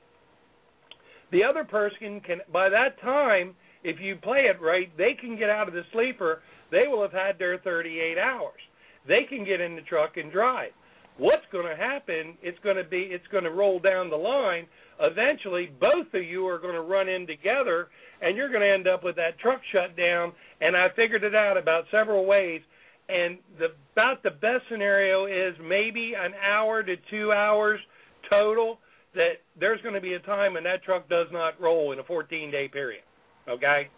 the 1.30 1.44
other 1.44 1.64
person 1.64 2.20
can 2.20 2.38
by 2.52 2.68
that 2.70 3.00
time 3.02 3.54
if 3.84 4.00
you 4.00 4.16
play 4.16 4.46
it 4.50 4.60
right, 4.60 4.90
they 4.96 5.14
can 5.18 5.38
get 5.38 5.50
out 5.50 5.68
of 5.68 5.74
the 5.74 5.82
sleeper. 5.92 6.42
They 6.70 6.86
will 6.88 7.02
have 7.02 7.12
had 7.12 7.38
their 7.38 7.58
38 7.58 8.18
hours. 8.18 8.60
They 9.06 9.24
can 9.28 9.44
get 9.44 9.60
in 9.60 9.76
the 9.76 9.82
truck 9.82 10.16
and 10.16 10.32
drive. 10.32 10.70
What's 11.18 11.44
going 11.50 11.66
to 11.66 11.76
happen? 11.76 12.36
It's 12.42 12.58
going 12.62 12.76
to 12.76 12.84
be 12.84 13.08
it's 13.10 13.26
going 13.32 13.44
to 13.44 13.50
roll 13.50 13.80
down 13.80 14.08
the 14.08 14.16
line. 14.16 14.66
Eventually, 15.00 15.70
both 15.80 16.06
of 16.14 16.22
you 16.22 16.46
are 16.46 16.58
going 16.58 16.74
to 16.74 16.82
run 16.82 17.08
in 17.08 17.26
together, 17.26 17.88
and 18.22 18.36
you're 18.36 18.48
going 18.48 18.62
to 18.62 18.72
end 18.72 18.86
up 18.86 19.02
with 19.02 19.16
that 19.16 19.38
truck 19.40 19.60
shut 19.72 19.96
down. 19.96 20.32
And 20.60 20.76
I 20.76 20.88
figured 20.94 21.24
it 21.24 21.34
out 21.34 21.56
about 21.56 21.84
several 21.90 22.24
ways. 22.24 22.60
And 23.08 23.38
the 23.58 23.68
about 23.92 24.22
the 24.22 24.30
best 24.30 24.64
scenario 24.70 25.26
is 25.26 25.54
maybe 25.60 26.12
an 26.16 26.32
hour 26.34 26.82
to 26.82 26.94
two 27.10 27.32
hours 27.32 27.80
total. 28.30 28.78
That 29.14 29.40
there's 29.58 29.80
going 29.82 29.94
to 29.94 30.00
be 30.00 30.14
a 30.14 30.20
time 30.20 30.54
when 30.54 30.64
that 30.64 30.84
truck 30.84 31.08
does 31.08 31.26
not 31.32 31.60
roll 31.60 31.92
in 31.92 31.98
a 31.98 32.04
14 32.04 32.50
day 32.50 32.68
period. 32.68 33.02
Okay, 33.48 33.88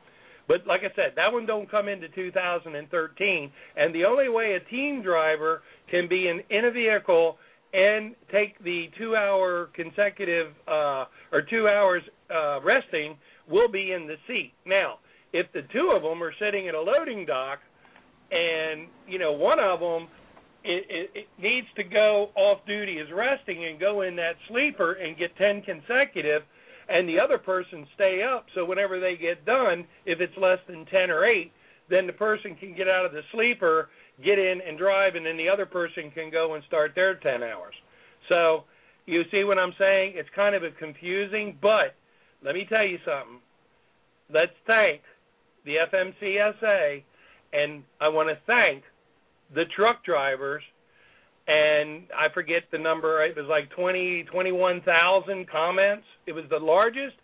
but 0.49 0.67
like 0.67 0.81
I 0.81 0.95
said, 0.95 1.13
that 1.17 1.33
one 1.33 1.47
don't 1.47 1.71
come 1.71 1.89
into 1.89 2.09
2013, 2.09 3.53
and 3.77 3.95
the 3.95 4.05
only 4.05 4.29
way 4.29 4.55
a 4.55 4.71
team 4.71 5.03
driver 5.03 5.63
can 5.91 6.09
be 6.09 6.29
in, 6.29 6.41
in 6.51 6.65
a 6.65 6.71
vehicle 6.71 7.37
and 7.73 8.15
take 8.33 8.63
the 8.65 8.87
two-hour 8.99 9.71
consecutive 9.75 10.49
uh, 10.67 11.05
or 11.33 11.43
two 11.49 11.69
hours 11.69 12.03
uh, 12.35 12.61
resting 12.63 13.17
will 13.49 13.71
be 13.71 13.93
in 13.93 14.07
the 14.07 14.17
seat. 14.27 14.53
Now, 14.67 14.99
if 15.33 15.47
the 15.53 15.63
two 15.73 15.93
of 15.95 16.03
them 16.03 16.23
are 16.23 16.35
sitting 16.41 16.67
in 16.67 16.75
a 16.75 16.81
loading 16.81 17.27
dock, 17.27 17.61
and 18.33 18.89
you 19.09 19.19
know 19.19 19.33
one 19.33 19.59
of 19.59 19.81
them 19.81 20.09
it, 20.63 20.85
it, 20.89 21.11
it 21.15 21.27
needs 21.43 21.67
to 21.77 21.85
go 21.85 22.31
off 22.37 22.59
duty 22.67 22.99
as 23.01 23.07
resting 23.13 23.65
and 23.65 23.81
go 23.81 24.03
in 24.03 24.17
that 24.17 24.35
sleeper 24.49 24.93
and 24.93 25.17
get 25.17 25.35
10 25.37 25.63
consecutive 25.63 26.43
and 26.91 27.09
the 27.09 27.19
other 27.19 27.39
person 27.39 27.87
stay 27.95 28.23
up 28.23 28.47
so 28.55 28.65
whenever 28.65 28.99
they 28.99 29.17
get 29.17 29.47
done, 29.47 29.87
if 30.05 30.21
it's 30.21 30.37
less 30.37 30.59
than 30.69 30.85
10 30.87 31.11
or 31.11 31.25
8, 31.25 31.53
then 31.89 32.07
the 32.07 32.13
person 32.13 32.57
can 32.57 32.75
get 32.75 32.89
out 32.89 33.07
of 33.07 33.13
the 33.13 33.23
sleeper, 33.33 33.89
get 34.25 34.39
in 34.39 34.61
and 34.67 34.77
drive, 34.77 35.15
and 35.15 35.25
then 35.25 35.37
the 35.37 35.49
other 35.49 35.67
person 35.67 36.11
can 36.13 36.31
go 36.31 36.55
and 36.55 36.65
start 36.67 36.93
their 36.95 37.15
10 37.15 37.43
hours. 37.43 37.75
So 38.29 38.65
you 39.07 39.23
see 39.31 39.45
what 39.45 39.59
I'm 39.59 39.73
saying? 39.79 40.15
It's 40.17 40.29
kind 40.35 40.55
of 40.55 40.63
confusing, 40.79 41.59
but 41.63 41.95
let 42.45 42.55
me 42.55 42.67
tell 42.69 42.87
you 42.87 42.99
something. 43.05 43.41
Let's 44.33 44.53
thank 44.67 45.03
the 45.65 45.77
FMCSA, 45.93 47.03
and 47.53 47.83
I 48.01 48.09
want 48.09 48.29
to 48.29 48.39
thank 48.47 48.83
the 49.55 49.65
truck 49.77 50.05
drivers 50.05 50.63
and 51.51 52.03
I 52.17 52.33
forget 52.33 52.63
the 52.71 52.79
number. 52.79 53.25
It 53.25 53.37
was 53.37 53.47
like 53.51 53.69
twenty, 53.71 54.25
twenty-one 54.31 54.83
thousand 54.83 55.51
comments. 55.51 56.05
It 56.27 56.33
was 56.33 56.45
the 56.49 56.59
largest 56.59 57.17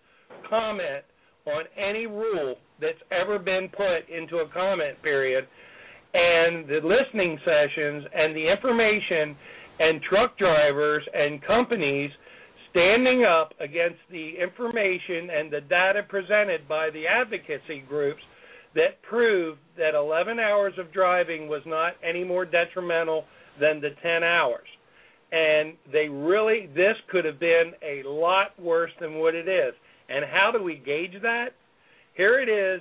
comment 0.50 1.04
on 1.46 1.62
any 1.78 2.06
rule 2.06 2.56
that's 2.80 2.98
ever 3.12 3.38
been 3.38 3.68
put 3.68 4.10
into 4.10 4.38
a 4.38 4.48
comment 4.48 5.00
period. 5.02 5.46
And 6.12 6.66
the 6.66 6.80
listening 6.82 7.38
sessions 7.44 8.04
and 8.12 8.34
the 8.34 8.50
information 8.50 9.36
and 9.78 10.00
truck 10.02 10.36
drivers 10.38 11.04
and 11.14 11.40
companies 11.44 12.10
standing 12.70 13.24
up 13.24 13.52
against 13.60 14.00
the 14.10 14.32
information 14.42 15.30
and 15.30 15.52
the 15.52 15.60
data 15.60 16.02
presented 16.08 16.66
by 16.68 16.90
the 16.90 17.04
advocacy 17.06 17.84
groups 17.88 18.22
that 18.74 19.00
proved 19.08 19.60
that 19.78 19.94
11 19.94 20.40
hours 20.40 20.74
of 20.78 20.92
driving 20.92 21.48
was 21.48 21.62
not 21.64 21.92
any 22.02 22.24
more 22.24 22.44
detrimental 22.44 23.24
than 23.60 23.80
the 23.80 23.90
10 24.02 24.22
hours. 24.22 24.66
And 25.32 25.74
they 25.92 26.08
really, 26.08 26.68
this 26.74 26.96
could 27.10 27.24
have 27.24 27.40
been 27.40 27.72
a 27.82 28.06
lot 28.08 28.58
worse 28.60 28.92
than 29.00 29.14
what 29.18 29.34
it 29.34 29.48
is. 29.48 29.74
And 30.08 30.24
how 30.24 30.50
do 30.52 30.62
we 30.62 30.76
gauge 30.76 31.20
that? 31.22 31.48
Here 32.14 32.40
it 32.40 32.48
is, 32.48 32.80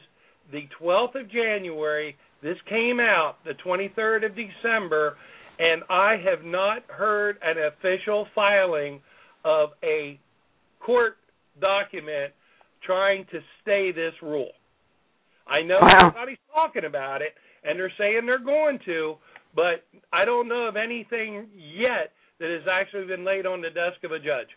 the 0.51 0.67
12th 0.81 1.19
of 1.19 1.31
January. 1.31 2.15
This 2.43 2.57
came 2.69 2.99
out 2.99 3.38
the 3.43 3.53
23rd 3.65 4.27
of 4.27 4.31
December, 4.35 5.17
and 5.57 5.81
I 5.89 6.17
have 6.23 6.45
not 6.45 6.83
heard 6.88 7.38
an 7.43 7.55
official 7.57 8.27
filing 8.35 9.01
of 9.43 9.69
a 9.83 10.19
court 10.79 11.17
document 11.59 12.33
trying 12.85 13.25
to 13.31 13.39
stay 13.61 13.91
this 13.91 14.13
rule. 14.21 14.51
I 15.47 15.61
know 15.61 15.79
wow. 15.81 16.07
everybody's 16.07 16.38
talking 16.53 16.85
about 16.85 17.21
it, 17.21 17.34
and 17.63 17.80
they're 17.80 17.91
saying 17.97 18.21
they're 18.26 18.39
going 18.39 18.80
to, 18.86 19.15
but 19.56 19.86
I 20.12 20.26
don't 20.26 20.47
know 20.47 20.68
of 20.68 20.76
anything 20.76 21.47
yet 21.56 22.12
that 22.39 22.49
has 22.49 22.68
actually 22.72 23.06
been 23.06 23.24
laid 23.24 23.45
on 23.45 23.62
the 23.62 23.70
desk 23.70 24.03
of 24.03 24.12
a 24.12 24.20
judge. 24.20 24.49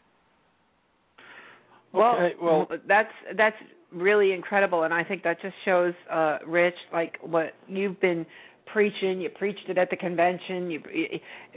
Well, 1.93 2.17
okay, 2.17 2.35
well, 2.41 2.67
that's 2.87 3.13
that's 3.37 3.57
really 3.93 4.33
incredible, 4.33 4.83
and 4.83 4.93
I 4.93 5.05
think 5.05 5.23
that 5.23 5.41
just 5.41 5.55
shows, 5.65 5.95
uh, 6.13 6.39
Rich, 6.47 6.75
like 6.93 7.17
what 7.23 7.55
you've 7.67 8.01
been 8.01 8.27
preaching. 8.67 9.21
You 9.21 9.31
preached 9.31 9.69
it 9.69 9.79
at 9.79 9.89
the 9.89 9.97
convention. 9.97 10.71
You 10.71 10.83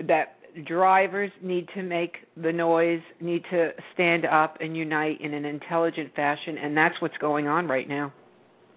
that 0.08 0.38
drivers 0.66 1.32
need 1.42 1.68
to 1.76 1.84
make 1.84 2.18
the 2.42 2.52
noise, 2.52 3.02
need 3.20 3.44
to 3.52 3.72
stand 3.94 4.26
up 4.26 4.58
and 4.60 4.76
unite 4.76 5.20
in 5.22 5.34
an 5.34 5.46
intelligent 5.46 6.14
fashion, 6.16 6.58
and 6.58 6.76
that's 6.76 6.96
what's 7.02 7.18
going 7.18 7.48
on 7.48 7.68
right 7.68 7.88
now. 7.88 8.14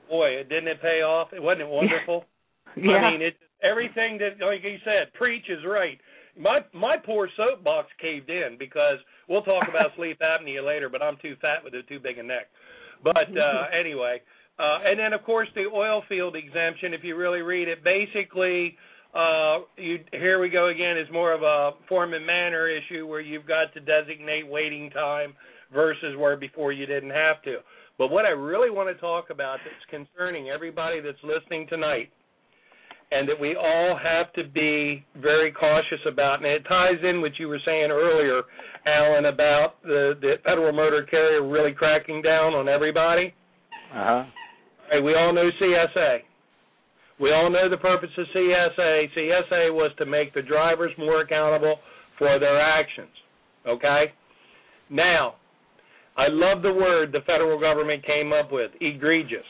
Boy, 0.08 0.42
didn't 0.48 0.68
it 0.68 0.82
pay 0.82 1.02
off? 1.02 1.28
Wasn't 1.32 1.62
it 1.62 1.68
wonderful? 1.68 2.24
Yeah. 2.76 2.94
I 2.94 3.12
mean, 3.12 3.22
it 3.22 3.36
everything 3.64 4.18
that, 4.18 4.44
like 4.44 4.62
you 4.62 4.76
said, 4.84 5.12
preach 5.14 5.44
is 5.48 5.64
right. 5.66 5.98
my 6.38 6.60
my 6.72 6.96
poor 6.96 7.28
soapbox 7.36 7.88
caved 8.00 8.30
in 8.30 8.56
because 8.58 8.98
we'll 9.28 9.42
talk 9.42 9.64
about 9.68 9.90
sleep 9.96 10.20
apnea 10.20 10.64
later, 10.64 10.88
but 10.88 11.02
I'm 11.02 11.16
too 11.22 11.34
fat 11.40 11.64
with 11.64 11.74
a 11.74 11.82
too 11.82 11.98
big 11.98 12.18
a 12.18 12.22
neck. 12.22 12.46
But 13.02 13.28
uh, 13.36 13.64
anyway, 13.78 14.20
uh, 14.58 14.78
and 14.84 14.98
then 14.98 15.12
of 15.12 15.22
course 15.24 15.48
the 15.54 15.64
oil 15.74 16.02
field 16.08 16.36
exemption. 16.36 16.94
If 16.94 17.02
you 17.02 17.16
really 17.16 17.40
read 17.40 17.68
it, 17.68 17.82
basically, 17.82 18.76
uh, 19.14 19.60
you 19.76 19.98
here 20.12 20.40
we 20.40 20.48
go 20.48 20.68
again 20.68 20.98
is 20.98 21.08
more 21.12 21.32
of 21.32 21.42
a 21.42 21.72
form 21.88 22.14
and 22.14 22.26
manner 22.26 22.68
issue 22.68 23.06
where 23.06 23.20
you've 23.20 23.46
got 23.46 23.72
to 23.74 23.80
designate 23.80 24.46
waiting 24.46 24.90
time 24.90 25.34
versus 25.72 26.16
where 26.18 26.36
before 26.36 26.72
you 26.72 26.86
didn't 26.86 27.10
have 27.10 27.42
to. 27.42 27.58
But 27.96 28.10
what 28.10 28.24
I 28.24 28.30
really 28.30 28.70
want 28.70 28.94
to 28.94 29.00
talk 29.00 29.30
about 29.30 29.58
that's 29.64 29.88
concerning 29.88 30.50
everybody 30.50 31.00
that's 31.00 31.18
listening 31.22 31.66
tonight 31.68 32.10
and 33.10 33.28
that 33.28 33.38
we 33.38 33.56
all 33.56 33.98
have 34.02 34.32
to 34.32 34.44
be 34.44 35.04
very 35.20 35.52
cautious 35.52 36.00
about. 36.06 36.38
And 36.38 36.46
it 36.46 36.64
ties 36.68 36.98
in 37.02 37.20
what 37.20 37.38
you 37.38 37.48
were 37.48 37.60
saying 37.64 37.90
earlier, 37.90 38.42
Alan, 38.86 39.26
about 39.26 39.82
the, 39.82 40.14
the 40.20 40.34
federal 40.44 40.72
motor 40.72 41.06
carrier 41.08 41.46
really 41.46 41.72
cracking 41.72 42.22
down 42.22 42.54
on 42.54 42.68
everybody. 42.68 43.34
Uh 43.92 44.04
huh. 44.04 44.24
Hey, 44.90 45.00
we 45.00 45.14
all 45.14 45.32
know 45.32 45.48
CSA. 45.60 46.18
We 47.20 47.32
all 47.32 47.50
know 47.50 47.70
the 47.70 47.76
purpose 47.76 48.10
of 48.18 48.26
CSA. 48.34 49.06
CSA 49.16 49.72
was 49.72 49.92
to 49.98 50.06
make 50.06 50.34
the 50.34 50.42
drivers 50.42 50.92
more 50.98 51.20
accountable 51.20 51.76
for 52.18 52.38
their 52.38 52.60
actions. 52.60 53.08
Okay? 53.66 54.12
Now, 54.90 55.36
I 56.16 56.26
love 56.28 56.62
the 56.62 56.72
word 56.72 57.12
the 57.12 57.20
federal 57.26 57.58
government 57.58 58.04
came 58.04 58.32
up 58.32 58.52
with 58.52 58.72
egregious 58.80 59.46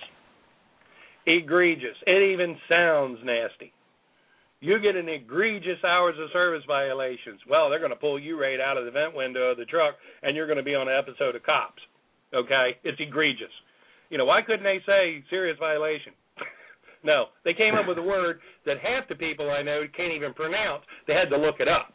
egregious. 1.26 1.96
It 2.06 2.32
even 2.32 2.56
sounds 2.68 3.18
nasty. 3.24 3.72
You 4.60 4.80
get 4.80 4.96
an 4.96 5.08
egregious 5.08 5.82
hours 5.84 6.14
of 6.18 6.30
service 6.32 6.62
violations. 6.66 7.40
Well, 7.48 7.68
they're 7.68 7.84
going 7.84 7.90
to 7.90 8.00
pull 8.00 8.18
you 8.18 8.40
right 8.40 8.60
out 8.60 8.78
of 8.78 8.86
the 8.86 8.90
vent 8.90 9.14
window 9.14 9.50
of 9.50 9.58
the 9.58 9.66
truck, 9.66 9.94
and 10.22 10.34
you're 10.34 10.46
going 10.46 10.58
to 10.58 10.64
be 10.64 10.74
on 10.74 10.88
an 10.88 10.96
episode 10.96 11.36
of 11.36 11.42
Cops. 11.42 11.82
Okay, 12.32 12.76
it's 12.82 12.98
egregious. 12.98 13.52
You 14.08 14.18
know 14.18 14.24
why 14.24 14.40
couldn't 14.42 14.64
they 14.64 14.80
say 14.86 15.22
serious 15.28 15.58
violation? 15.58 16.12
no, 17.04 17.26
they 17.44 17.52
came 17.52 17.74
up 17.74 17.86
with 17.86 17.98
a 17.98 18.02
word 18.02 18.40
that 18.64 18.78
half 18.80 19.08
the 19.08 19.14
people 19.14 19.50
I 19.50 19.62
know 19.62 19.82
can't 19.94 20.14
even 20.14 20.32
pronounce. 20.34 20.82
They 21.06 21.14
had 21.14 21.30
to 21.30 21.36
look 21.36 21.56
it 21.60 21.68
up. 21.68 21.92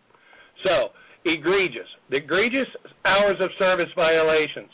So 0.63 0.93
egregious, 1.25 1.89
the 2.09 2.17
egregious 2.17 2.69
hours 3.05 3.37
of 3.41 3.49
service 3.57 3.89
violations 3.95 4.69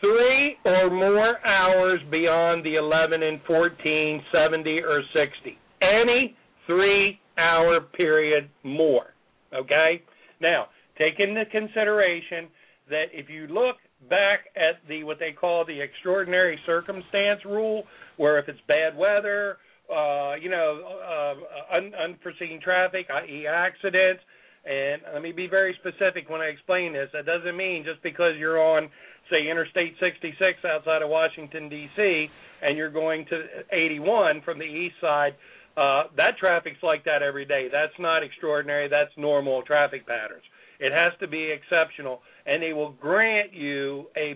three 0.00 0.56
or 0.64 0.90
more 0.90 1.44
hours 1.46 2.00
beyond 2.10 2.64
the 2.64 2.76
11 2.76 3.22
and 3.22 3.40
14, 3.46 4.22
70 4.32 4.78
or 4.80 5.02
60. 5.12 5.58
Any 5.82 6.36
three 6.66 7.20
hour 7.38 7.80
period 7.80 8.48
more. 8.62 9.14
Okay? 9.54 10.02
Now, 10.40 10.66
take 10.98 11.18
into 11.18 11.44
consideration 11.46 12.48
that 12.88 13.04
if 13.12 13.28
you 13.28 13.46
look 13.46 13.76
back 14.08 14.46
at 14.56 14.86
the 14.88 15.04
what 15.04 15.18
they 15.18 15.32
call 15.32 15.64
the 15.64 15.80
extraordinary 15.80 16.58
circumstance 16.66 17.40
rule, 17.44 17.84
where 18.16 18.38
if 18.38 18.48
it's 18.48 18.58
bad 18.66 18.96
weather, 18.96 19.58
uh, 19.94 20.34
you 20.40 20.50
know, 20.50 20.80
uh, 21.04 21.76
un- 21.76 21.92
unforeseen 21.94 22.60
traffic, 22.62 23.06
i.e., 23.10 23.46
accidents, 23.46 24.22
and 24.64 25.02
let 25.14 25.22
me 25.22 25.32
be 25.32 25.46
very 25.46 25.76
specific 25.80 26.28
when 26.28 26.40
I 26.40 26.46
explain 26.46 26.92
this. 26.92 27.08
That 27.12 27.26
doesn't 27.26 27.56
mean 27.56 27.84
just 27.84 28.02
because 28.02 28.34
you're 28.38 28.62
on 28.62 28.88
say 29.30 29.48
Interstate 29.48 29.94
66 30.00 30.64
outside 30.64 31.02
of 31.02 31.08
Washington 31.08 31.68
D.C. 31.68 32.28
and 32.62 32.76
you're 32.76 32.90
going 32.90 33.24
to 33.26 33.42
81 33.72 34.42
from 34.42 34.58
the 34.58 34.64
east 34.64 34.96
side, 35.00 35.34
uh, 35.76 36.04
that 36.16 36.36
traffic's 36.38 36.82
like 36.82 37.04
that 37.04 37.22
every 37.22 37.44
day. 37.44 37.68
That's 37.70 37.92
not 37.98 38.22
extraordinary. 38.22 38.88
That's 38.88 39.10
normal 39.16 39.62
traffic 39.62 40.06
patterns. 40.06 40.42
It 40.80 40.92
has 40.92 41.12
to 41.20 41.28
be 41.28 41.52
exceptional, 41.52 42.22
and 42.46 42.62
they 42.62 42.72
will 42.72 42.92
grant 42.92 43.52
you 43.52 44.06
a 44.16 44.34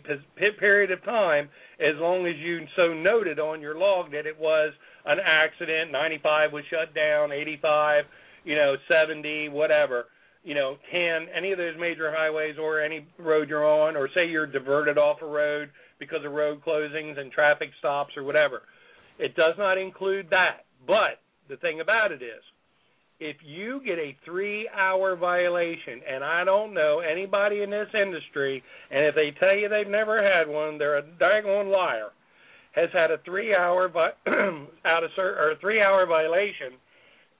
period 0.61 0.91
of 0.91 1.03
time 1.05 1.49
as 1.81 1.95
long 1.99 2.27
as 2.27 2.35
you 2.37 2.61
so 2.77 2.93
noted 2.93 3.39
on 3.39 3.63
your 3.63 3.79
log 3.79 4.13
that 4.13 4.27
it 4.27 4.39
was 4.39 4.73
an 5.07 5.19
accident. 5.25 5.91
95 5.91 6.53
was 6.53 6.65
shut 6.71 6.95
down, 6.95 7.33
85, 7.33 8.05
you 8.45 8.57
know, 8.57 8.77
70, 8.89 9.49
whatever 9.49 10.07
you 10.45 10.55
know, 10.55 10.77
10, 10.93 11.01
any 11.35 11.53
of 11.53 11.59
those 11.59 11.75
major 11.81 12.13
highways 12.15 12.57
or 12.61 12.81
any 12.81 13.07
road 13.19 13.49
you're 13.49 13.67
on, 13.67 13.97
or 13.97 14.09
say 14.15 14.29
you're 14.29 14.47
diverted 14.47 14.99
off 14.99 15.23
a 15.23 15.27
road 15.27 15.71
because 15.99 16.25
of 16.25 16.33
road 16.33 16.61
closings 16.65 17.19
and 17.19 17.33
traffic 17.33 17.71
stops 17.79 18.13
or 18.17 18.25
whatever. 18.25 18.63
It 19.19 19.35
does 19.37 19.55
not 19.57 19.79
include 19.79 20.29
that. 20.31 20.67
But 20.87 21.21
the 21.49 21.57
thing 21.57 21.81
about 21.81 22.13
it 22.13 22.23
is, 22.23 22.43
if 23.21 23.37
you 23.43 23.81
get 23.87 23.99
a 23.99 24.17
three 24.25 24.69
hour 24.69 25.17
violation, 25.17 26.01
and 26.11 26.23
I 26.23 26.45
don't 26.45 26.75
know 26.75 27.01
anybody 27.01 27.63
in 27.63 27.71
this 27.71 27.89
industry, 27.95 28.63
and 28.91 29.07
if 29.07 29.15
they 29.15 29.33
tell 29.41 29.57
you 29.57 29.69
they've 29.69 29.91
never 29.91 30.23
had 30.23 30.47
one, 30.47 30.77
they're 30.77 30.99
a 30.99 31.03
daggone 31.03 31.73
liar, 31.73 32.09
has 32.73 32.91
had 32.93 33.11
a 33.11 33.19
three 33.25 33.55
hour 33.55 33.89
vi- 33.89 34.13
out 34.85 35.05
of 35.05 35.11
or 35.17 35.53
a 35.53 35.59
three 35.61 35.81
hour 35.81 36.07
violation 36.07 36.77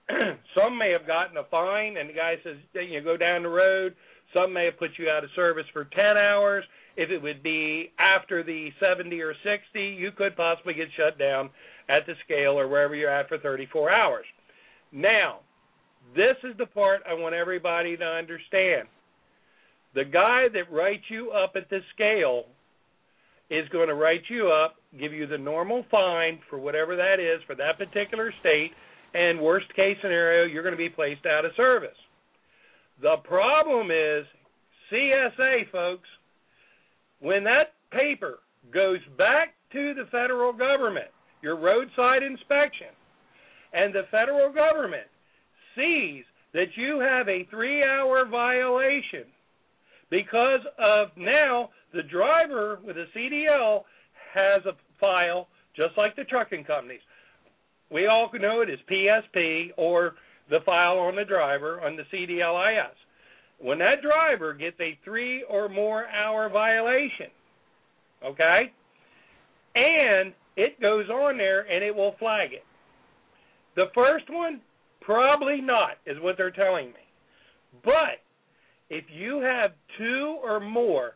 some 0.55 0.77
may 0.77 0.91
have 0.91 1.07
gotten 1.07 1.37
a 1.37 1.43
fine, 1.49 1.97
and 1.97 2.09
the 2.09 2.13
guy 2.13 2.35
says, 2.43 2.57
you 2.73 2.99
know, 2.99 3.03
go 3.03 3.17
down 3.17 3.43
the 3.43 3.49
road. 3.49 3.95
Some 4.33 4.53
may 4.53 4.65
have 4.65 4.77
put 4.77 4.91
you 4.97 5.09
out 5.09 5.23
of 5.23 5.29
service 5.35 5.65
for 5.73 5.85
10 5.85 6.17
hours. 6.17 6.63
If 6.97 7.09
it 7.09 7.21
would 7.21 7.43
be 7.43 7.91
after 7.99 8.43
the 8.43 8.69
70 8.79 9.19
or 9.21 9.33
60, 9.33 9.79
you 9.79 10.11
could 10.11 10.35
possibly 10.35 10.73
get 10.73 10.87
shut 10.95 11.17
down 11.17 11.49
at 11.89 12.05
the 12.05 12.13
scale 12.23 12.59
or 12.59 12.67
wherever 12.67 12.95
you're 12.95 13.09
at 13.09 13.27
for 13.27 13.37
34 13.37 13.91
hours. 13.91 14.25
Now, 14.91 15.39
this 16.15 16.35
is 16.43 16.55
the 16.57 16.65
part 16.65 17.01
I 17.09 17.13
want 17.13 17.35
everybody 17.35 17.97
to 17.97 18.05
understand. 18.05 18.87
The 19.93 20.05
guy 20.05 20.47
that 20.53 20.71
writes 20.71 21.03
you 21.09 21.31
up 21.31 21.53
at 21.55 21.69
the 21.69 21.79
scale 21.93 22.45
is 23.49 23.67
going 23.69 23.87
to 23.87 23.95
write 23.95 24.23
you 24.29 24.49
up, 24.49 24.75
give 24.99 25.13
you 25.13 25.27
the 25.27 25.37
normal 25.37 25.85
fine 25.91 26.39
for 26.49 26.57
whatever 26.57 26.95
that 26.95 27.19
is 27.19 27.41
for 27.45 27.55
that 27.55 27.77
particular 27.77 28.33
state, 28.39 28.71
and 29.15 29.39
worst 29.39 29.73
case 29.75 29.97
scenario, 30.01 30.45
you're 30.45 30.63
going 30.63 30.73
to 30.73 30.77
be 30.77 30.89
placed 30.89 31.25
out 31.25 31.45
of 31.45 31.51
service. 31.55 31.97
The 33.01 33.15
problem 33.23 33.89
is 33.89 34.25
CSA, 34.91 35.71
folks, 35.71 36.07
when 37.19 37.43
that 37.45 37.73
paper 37.91 38.39
goes 38.73 38.99
back 39.17 39.53
to 39.71 39.93
the 39.93 40.05
federal 40.11 40.51
government, 40.51 41.07
your 41.41 41.57
roadside 41.57 42.23
inspection, 42.23 42.87
and 43.73 43.93
the 43.93 44.03
federal 44.11 44.51
government 44.51 45.07
sees 45.75 46.23
that 46.53 46.75
you 46.75 46.99
have 46.99 47.27
a 47.29 47.47
three 47.49 47.83
hour 47.83 48.25
violation 48.29 49.25
because 50.09 50.61
of 50.77 51.09
now 51.17 51.69
the 51.93 52.03
driver 52.03 52.79
with 52.85 52.97
a 52.97 53.05
CDL 53.15 53.83
has 54.33 54.65
a 54.65 54.73
file 54.99 55.47
just 55.75 55.97
like 55.97 56.15
the 56.15 56.23
trucking 56.25 56.63
companies 56.63 57.01
we 57.95 58.07
all 58.07 58.29
know 58.33 58.59
it 58.59 58.69
as 58.69 58.79
PSP 58.91 59.69
or 59.77 60.15
the 60.49 60.59
file 60.65 60.99
on 60.99 61.15
the 61.15 61.23
driver 61.23 61.79
on 61.79 61.95
the 61.95 62.03
CDLIS. 62.13 62.91
When 63.57 63.79
that 63.79 64.01
driver 64.01 64.53
gets 64.53 64.75
a 64.81 64.99
three 65.05 65.45
or 65.49 65.69
more 65.69 66.05
hour 66.07 66.49
violation, 66.49 67.27
okay, 68.21 68.73
and 69.75 70.33
it 70.57 70.79
goes 70.81 71.07
on 71.09 71.37
there 71.37 71.61
and 71.61 71.85
it 71.85 71.95
will 71.95 72.15
flag 72.19 72.51
it. 72.51 72.65
The 73.77 73.85
first 73.95 74.25
one, 74.29 74.59
probably 74.99 75.61
not, 75.61 75.91
is 76.05 76.17
what 76.19 76.35
they're 76.35 76.51
telling 76.51 76.87
me. 76.87 77.05
But 77.85 78.19
if 78.89 79.05
you 79.09 79.39
have 79.39 79.71
two 79.97 80.37
or 80.43 80.59
more 80.59 81.11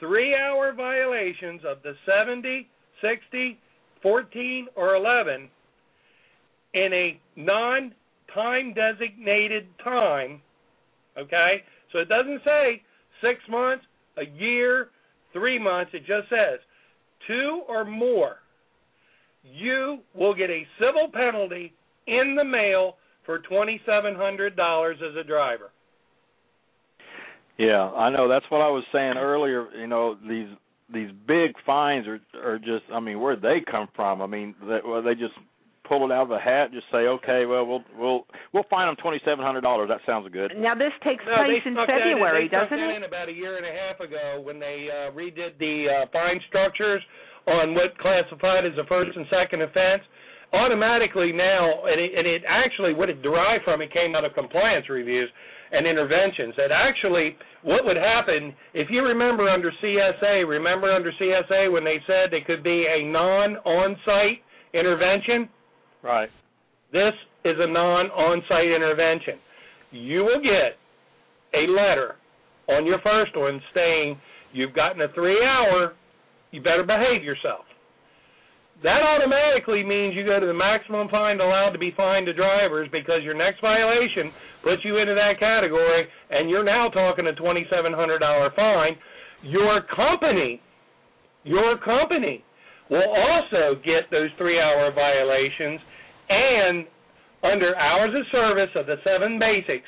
three 0.00 0.34
hour 0.34 0.72
violations 0.76 1.60
of 1.64 1.78
the 1.84 1.92
70, 2.04 2.68
60, 3.00 3.56
14, 4.02 4.66
or 4.74 4.96
11, 4.96 5.48
in 6.74 6.92
a 6.92 7.20
non 7.36 7.94
time 8.34 8.74
designated 8.74 9.66
time, 9.82 10.42
okay? 11.16 11.62
So 11.92 12.00
it 12.00 12.08
doesn't 12.08 12.40
say 12.44 12.82
six 13.22 13.40
months, 13.48 13.84
a 14.18 14.24
year, 14.38 14.88
three 15.32 15.58
months. 15.58 15.92
It 15.94 16.00
just 16.00 16.28
says 16.28 16.60
two 17.26 17.62
or 17.68 17.84
more. 17.84 18.36
You 19.42 19.98
will 20.14 20.34
get 20.34 20.50
a 20.50 20.66
civil 20.78 21.10
penalty 21.12 21.72
in 22.06 22.34
the 22.36 22.44
mail 22.44 22.96
for 23.24 23.40
$2,700 23.40 24.92
as 24.92 25.16
a 25.18 25.24
driver. 25.24 25.70
Yeah, 27.58 27.82
I 27.90 28.10
know. 28.10 28.28
That's 28.28 28.44
what 28.48 28.62
I 28.62 28.68
was 28.68 28.84
saying 28.92 29.14
earlier. 29.16 29.68
You 29.78 29.86
know, 29.86 30.16
these 30.28 30.48
these 30.92 31.10
big 31.26 31.52
fines 31.64 32.06
are 32.08 32.18
are 32.44 32.58
just. 32.58 32.82
I 32.92 32.98
mean, 32.98 33.20
where 33.20 33.36
they 33.36 33.62
come 33.70 33.88
from? 33.94 34.20
I 34.20 34.26
mean, 34.26 34.56
they, 34.60 34.80
well, 34.84 35.02
they 35.02 35.14
just 35.14 35.34
pull 35.88 36.04
it 36.04 36.12
out 36.12 36.28
of 36.28 36.32
a 36.32 36.38
hat 36.38 36.72
and 36.72 36.74
just 36.74 36.86
say, 36.90 37.06
okay, 37.06 37.46
well, 37.46 37.64
we'll 37.66 37.84
we'll 37.96 38.26
we'll 38.52 38.68
fine 38.68 38.88
them 38.88 38.96
twenty 39.00 39.20
seven 39.24 39.44
hundred 39.44 39.62
dollars. 39.62 39.88
That 39.88 40.00
sounds 40.06 40.28
good. 40.32 40.52
Now 40.56 40.74
this 40.74 40.92
takes 41.04 41.24
no, 41.26 41.44
place 41.44 41.62
in 41.64 41.76
February, 41.76 42.48
that, 42.48 42.70
doesn't 42.70 42.78
it? 42.78 42.96
In 42.96 43.04
about 43.04 43.28
a 43.28 43.32
year 43.32 43.56
and 43.56 43.66
a 43.66 43.74
half 43.74 44.00
ago, 44.00 44.40
when 44.42 44.58
they 44.58 44.88
uh, 44.88 45.12
redid 45.12 45.58
the 45.58 45.86
uh, 45.88 46.06
fine 46.12 46.40
structures 46.48 47.02
on 47.46 47.74
what 47.74 47.96
classified 47.98 48.64
as 48.64 48.72
a 48.80 48.86
first 48.88 49.16
and 49.16 49.26
second 49.28 49.60
offense, 49.60 50.02
automatically 50.52 51.32
now, 51.32 51.84
and 51.84 52.00
it, 52.00 52.16
and 52.16 52.26
it 52.26 52.42
actually 52.48 52.94
what 52.94 53.10
it 53.10 53.20
derived 53.22 53.64
from, 53.64 53.82
it 53.82 53.92
came 53.92 54.14
out 54.14 54.24
of 54.24 54.32
compliance 54.34 54.88
reviews. 54.88 55.28
and 55.74 55.86
interventions. 55.86 56.54
That 56.56 56.70
actually, 56.70 57.36
what 57.62 57.84
would 57.84 57.96
happen 57.96 58.54
if 58.74 58.88
you 58.90 59.02
remember 59.02 59.48
under 59.48 59.72
CSA? 59.82 60.46
Remember 60.46 60.92
under 60.92 61.10
CSA 61.20 61.72
when 61.72 61.84
they 61.84 61.98
said 62.06 62.32
it 62.32 62.46
could 62.46 62.62
be 62.62 62.86
a 62.86 63.04
non-on-site 63.10 64.38
intervention. 64.72 65.48
Right. 66.04 66.28
This 66.92 67.14
is 67.44 67.56
a 67.58 67.66
non-on-site 67.66 68.70
intervention. 68.76 69.40
You 69.90 70.20
will 70.20 70.42
get 70.42 70.76
a 71.58 71.64
letter 71.70 72.16
on 72.68 72.84
your 72.84 73.00
first 73.02 73.32
one 73.34 73.60
saying 73.74 74.20
you've 74.52 74.74
gotten 74.74 75.00
a 75.00 75.08
three-hour. 75.14 75.94
You 76.52 76.62
better 76.62 76.84
behave 76.84 77.24
yourself. 77.24 77.64
That 78.82 79.00
automatically 79.00 79.82
means 79.82 80.14
you 80.14 80.26
go 80.26 80.38
to 80.38 80.46
the 80.46 80.52
maximum 80.52 81.08
fine 81.08 81.40
allowed 81.40 81.70
to 81.70 81.78
be 81.78 81.92
fined 81.96 82.26
to 82.26 82.34
drivers 82.34 82.88
because 82.92 83.22
your 83.22 83.34
next 83.34 83.60
violation 83.60 84.30
puts 84.62 84.84
you 84.84 84.98
into 84.98 85.14
that 85.14 85.38
category, 85.40 86.06
and 86.30 86.50
you're 86.50 86.64
now 86.64 86.88
talking 86.90 87.26
a 87.26 87.32
$2,700 87.32 88.54
fine. 88.54 88.96
Your 89.42 89.80
company, 89.94 90.60
your 91.44 91.78
company 91.78 92.44
will 92.90 93.08
also 93.08 93.80
get 93.84 94.10
those 94.10 94.28
three-hour 94.36 94.92
violations, 94.92 95.80
and 96.28 96.86
under 97.42 97.76
hours 97.76 98.14
of 98.14 98.24
service 98.32 98.70
of 98.74 98.86
the 98.86 98.96
seven 99.04 99.38
basics, 99.38 99.86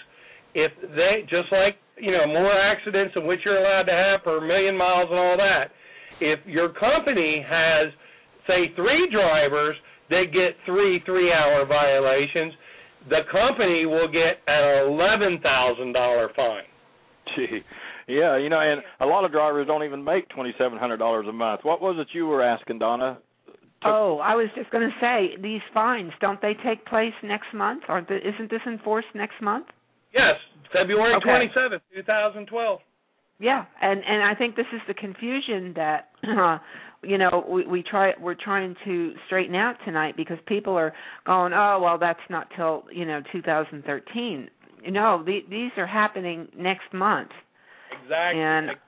if 0.54 0.72
they 0.94 1.22
just 1.28 1.50
like 1.52 1.76
you 1.96 2.12
know 2.12 2.26
more 2.26 2.52
accidents 2.52 3.14
than 3.14 3.26
which 3.26 3.40
you're 3.44 3.58
allowed 3.58 3.84
to 3.84 3.92
have 3.92 4.24
per 4.24 4.40
million 4.40 4.76
miles 4.76 5.08
and 5.10 5.18
all 5.18 5.36
that, 5.36 5.70
if 6.20 6.40
your 6.46 6.72
company 6.72 7.44
has 7.46 7.92
say 8.46 8.72
three 8.76 9.08
drivers 9.10 9.76
that 10.10 10.24
get 10.32 10.56
three 10.64 11.00
three 11.04 11.32
hour 11.32 11.64
violations, 11.66 12.52
the 13.08 13.20
company 13.30 13.86
will 13.86 14.08
get 14.08 14.40
an 14.46 14.88
eleven 14.88 15.40
thousand 15.42 15.92
dollar 15.92 16.30
fine. 16.36 16.68
Gee. 17.34 17.60
Yeah, 18.08 18.38
you 18.38 18.48
know, 18.48 18.60
and 18.60 18.82
a 19.00 19.06
lot 19.06 19.24
of 19.24 19.32
drivers 19.32 19.66
don't 19.66 19.82
even 19.82 20.04
make 20.04 20.28
twenty 20.28 20.54
seven 20.58 20.78
hundred 20.78 20.98
dollars 20.98 21.26
a 21.28 21.32
month. 21.32 21.60
What 21.64 21.80
was 21.80 21.96
it 21.98 22.06
you 22.12 22.26
were 22.26 22.42
asking, 22.42 22.78
Donna? 22.78 23.18
Oh, 23.84 24.18
I 24.18 24.34
was 24.34 24.48
just 24.56 24.70
going 24.70 24.88
to 24.88 24.94
say 25.00 25.40
these 25.40 25.60
fines 25.74 26.12
don't 26.20 26.40
they 26.40 26.54
take 26.64 26.84
place 26.86 27.12
next 27.22 27.52
month? 27.54 27.84
Or 27.88 28.04
the, 28.06 28.16
isn't 28.16 28.50
this 28.50 28.62
enforced 28.66 29.08
next 29.14 29.40
month? 29.42 29.66
Yes, 30.12 30.34
February 30.72 31.14
Okay. 31.16 31.24
twenty 31.28 31.50
seventh, 31.54 31.82
two 31.94 32.02
thousand 32.02 32.46
twelve. 32.46 32.80
Yeah, 33.38 33.64
and 33.82 34.02
and 34.04 34.22
I 34.22 34.34
think 34.34 34.56
this 34.56 34.66
is 34.72 34.80
the 34.88 34.94
confusion 34.94 35.74
that 35.76 36.08
uh, 36.26 36.58
you 37.02 37.18
know 37.18 37.44
we 37.48 37.66
we 37.66 37.82
try 37.82 38.12
we're 38.20 38.34
trying 38.34 38.74
to 38.86 39.12
straighten 39.26 39.54
out 39.54 39.74
tonight 39.84 40.16
because 40.16 40.38
people 40.46 40.74
are 40.74 40.94
going, 41.26 41.52
oh 41.52 41.80
well, 41.82 41.98
that's 41.98 42.18
not 42.30 42.48
till 42.56 42.84
you 42.92 43.04
know 43.04 43.20
2013. 43.32 44.48
No, 44.88 45.22
the, 45.24 45.40
these 45.50 45.72
are 45.76 45.86
happening 45.86 46.48
next 46.56 46.92
month, 46.94 47.30
Exactly. 48.02 48.40
and 48.40 48.70
exactly. 48.70 48.85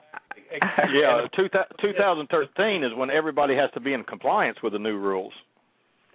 Yeah, 0.93 1.27
two, 1.37 1.49
2013 1.81 2.85
is 2.85 2.91
when 2.97 3.11
everybody 3.11 3.55
has 3.55 3.71
to 3.75 3.81
be 3.81 3.93
in 3.93 4.05
compliance 4.05 4.59
with 4.63 4.73
the 4.73 4.79
new 4.79 4.97
rules. 4.97 5.33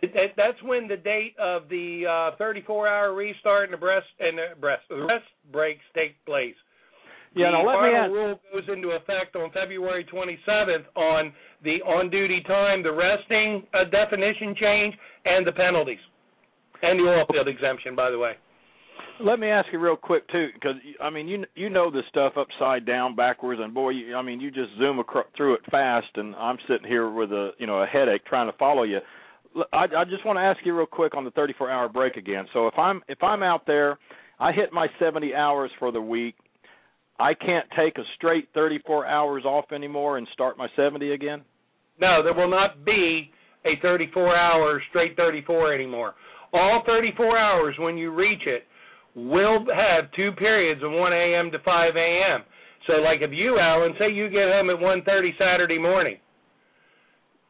It, 0.02 0.34
that's 0.36 0.62
when 0.64 0.88
the 0.88 0.98
date 0.98 1.36
of 1.40 1.70
the 1.70 2.04
uh, 2.36 2.44
34-hour 2.44 3.14
restart 3.14 3.66
and 3.66 3.74
the 3.74 3.78
breast 3.78 4.08
and 4.20 4.38
the 4.38 4.60
breast 4.60 4.84
the 4.90 5.06
rest 5.06 5.24
breaks 5.52 5.84
take 5.96 6.14
place. 6.26 6.56
Yeah, 7.36 7.52
the 7.52 7.64
now 7.64 7.66
let 7.66 7.82
me 7.82 7.96
final 7.96 8.04
ask. 8.04 8.12
rule 8.12 8.40
goes 8.52 8.68
into 8.76 8.90
effect 8.92 9.36
on 9.36 9.50
February 9.52 10.06
27th 10.06 10.86
on 10.96 11.32
the 11.64 11.82
on-duty 11.88 12.44
time, 12.46 12.84
the 12.84 12.92
resting 12.92 13.64
uh, 13.74 13.90
definition 13.90 14.54
change, 14.60 14.94
and 15.26 15.48
the 15.48 15.54
penalties, 15.54 16.04
and 16.82 17.00
the 17.00 17.04
oil 17.04 17.26
field 17.32 17.48
exemption. 17.48 17.96
By 17.96 18.12
the 18.12 18.20
way, 18.20 18.34
Let 19.20 19.40
me 19.40 19.48
ask 19.48 19.68
you 19.72 19.80
real 19.80 19.96
quick 19.96 20.28
too, 20.30 20.48
because 20.54 20.76
I 21.02 21.10
mean 21.10 21.28
you 21.28 21.46
you 21.56 21.70
know 21.70 21.92
this 21.92 22.04
stuff 22.10 22.34
upside 22.38 22.86
down, 22.86 23.16
backwards, 23.16 23.62
and 23.64 23.74
boy, 23.74 23.90
you, 23.90 24.16
I 24.16 24.22
mean 24.22 24.40
you 24.40 24.50
just 24.50 24.72
zoom 24.78 25.00
acro- 25.00 25.28
through 25.38 25.56
it 25.56 25.62
fast, 25.70 26.08
and 26.16 26.36
I'm 26.36 26.58
sitting 26.68 26.88
here 26.88 27.10
with 27.10 27.32
a 27.32 27.52
you 27.60 27.68
know 27.68 27.82
a 27.84 27.86
headache 27.86 28.26
trying 28.26 28.52
to 28.52 28.58
follow 28.58 28.84
you. 28.84 29.00
I, 29.72 29.86
I 29.96 30.04
just 30.06 30.26
want 30.26 30.38
to 30.38 30.42
ask 30.42 30.60
you 30.66 30.76
real 30.76 30.88
quick 30.88 31.16
on 31.16 31.26
the 31.26 31.32
34 31.32 31.70
hour 31.70 31.90
break 31.90 32.16
again. 32.18 32.46
So 32.54 32.68
if 32.68 32.78
I'm 32.78 33.02
if 33.08 33.22
I'm 33.22 33.44
out 33.44 33.68
there, 33.68 34.00
I 34.40 34.52
hit 34.52 34.74
my 34.74 34.88
70 35.00 35.36
hours 35.36 35.70
for 35.78 35.92
the 35.92 36.02
week. 36.02 36.36
I 37.20 37.36
can't 37.36 37.68
take 37.78 37.98
a 38.00 38.04
straight 38.16 38.50
34 38.56 39.06
hours 39.06 39.46
off 39.46 39.66
anymore 39.72 40.18
and 40.18 40.28
start 40.34 40.58
my 40.58 40.68
70 40.76 41.12
again. 41.14 41.44
no, 42.00 42.24
there 42.24 42.34
will 42.34 42.50
not 42.50 42.84
be 42.84 43.30
a 43.64 43.78
34-hour 43.86 44.82
straight 44.90 45.16
34 45.16 45.74
anymore. 45.74 46.16
All 46.52 46.84
34 46.86 47.38
hours 47.38 47.76
when 47.78 47.98
you 47.98 48.12
reach 48.12 48.42
it 48.46 48.64
will 49.16 49.66
have 49.74 50.12
two 50.16 50.32
periods 50.34 50.82
of 50.84 50.92
1 50.92 51.14
a.m. 51.14 51.52
to 51.52 51.60
5 51.60 51.96
a.m. 51.96 52.44
So, 52.88 52.94
like 52.94 53.22
if 53.22 53.32
you, 53.32 53.60
Alan, 53.60 53.94
say 53.98 54.12
you 54.12 54.30
get 54.30 54.50
home 54.52 54.70
at 54.70 54.78
1:30 54.78 55.38
Saturday 55.38 55.78
morning, 55.80 56.18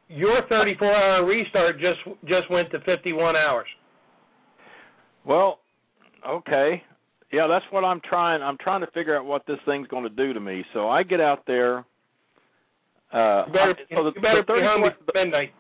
your 0.09 0.41
34-hour 0.43 1.25
restart 1.25 1.79
just 1.79 1.99
just 2.25 2.49
went 2.51 2.69
to 2.71 2.79
51 2.81 3.35
hours. 3.35 3.67
Well, 5.25 5.59
okay. 6.27 6.83
Yeah, 7.31 7.47
that's 7.47 7.65
what 7.71 7.83
I'm 7.83 7.99
trying. 8.07 8.43
I'm 8.43 8.57
trying 8.59 8.81
to 8.81 8.87
figure 8.91 9.17
out 9.17 9.25
what 9.25 9.43
this 9.47 9.57
thing's 9.65 9.87
going 9.87 10.03
to 10.03 10.09
do 10.09 10.33
to 10.33 10.39
me. 10.39 10.63
So 10.73 10.87
I 10.89 11.01
get 11.01 11.19
out 11.19 11.43
there. 11.47 11.79
Uh, 13.11 13.45
You 13.47 13.53
better, 13.53 13.75
I- 13.91 13.95
so 13.95 14.03
the, 14.03 14.11
you 14.15 14.21
better 14.21 14.43
the 14.45 14.53
be 14.53 14.59
home 14.61 14.83
34 14.83 15.23
midnight. 15.23 15.53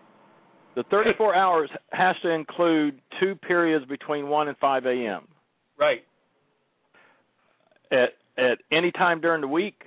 the 0.75 0.83
34 0.91 1.35
hours 1.35 1.69
has 1.91 2.15
to 2.23 2.29
include 2.29 2.99
two 3.19 3.35
periods 3.35 3.85
between 3.85 4.27
1 4.27 4.47
and 4.49 4.57
5 4.57 4.85
a.m. 4.85 5.27
Right. 5.83 6.03
at 7.91 8.09
at 8.37 8.59
any 8.71 8.91
time 8.91 9.21
during 9.21 9.41
the 9.41 9.47
week. 9.47 9.83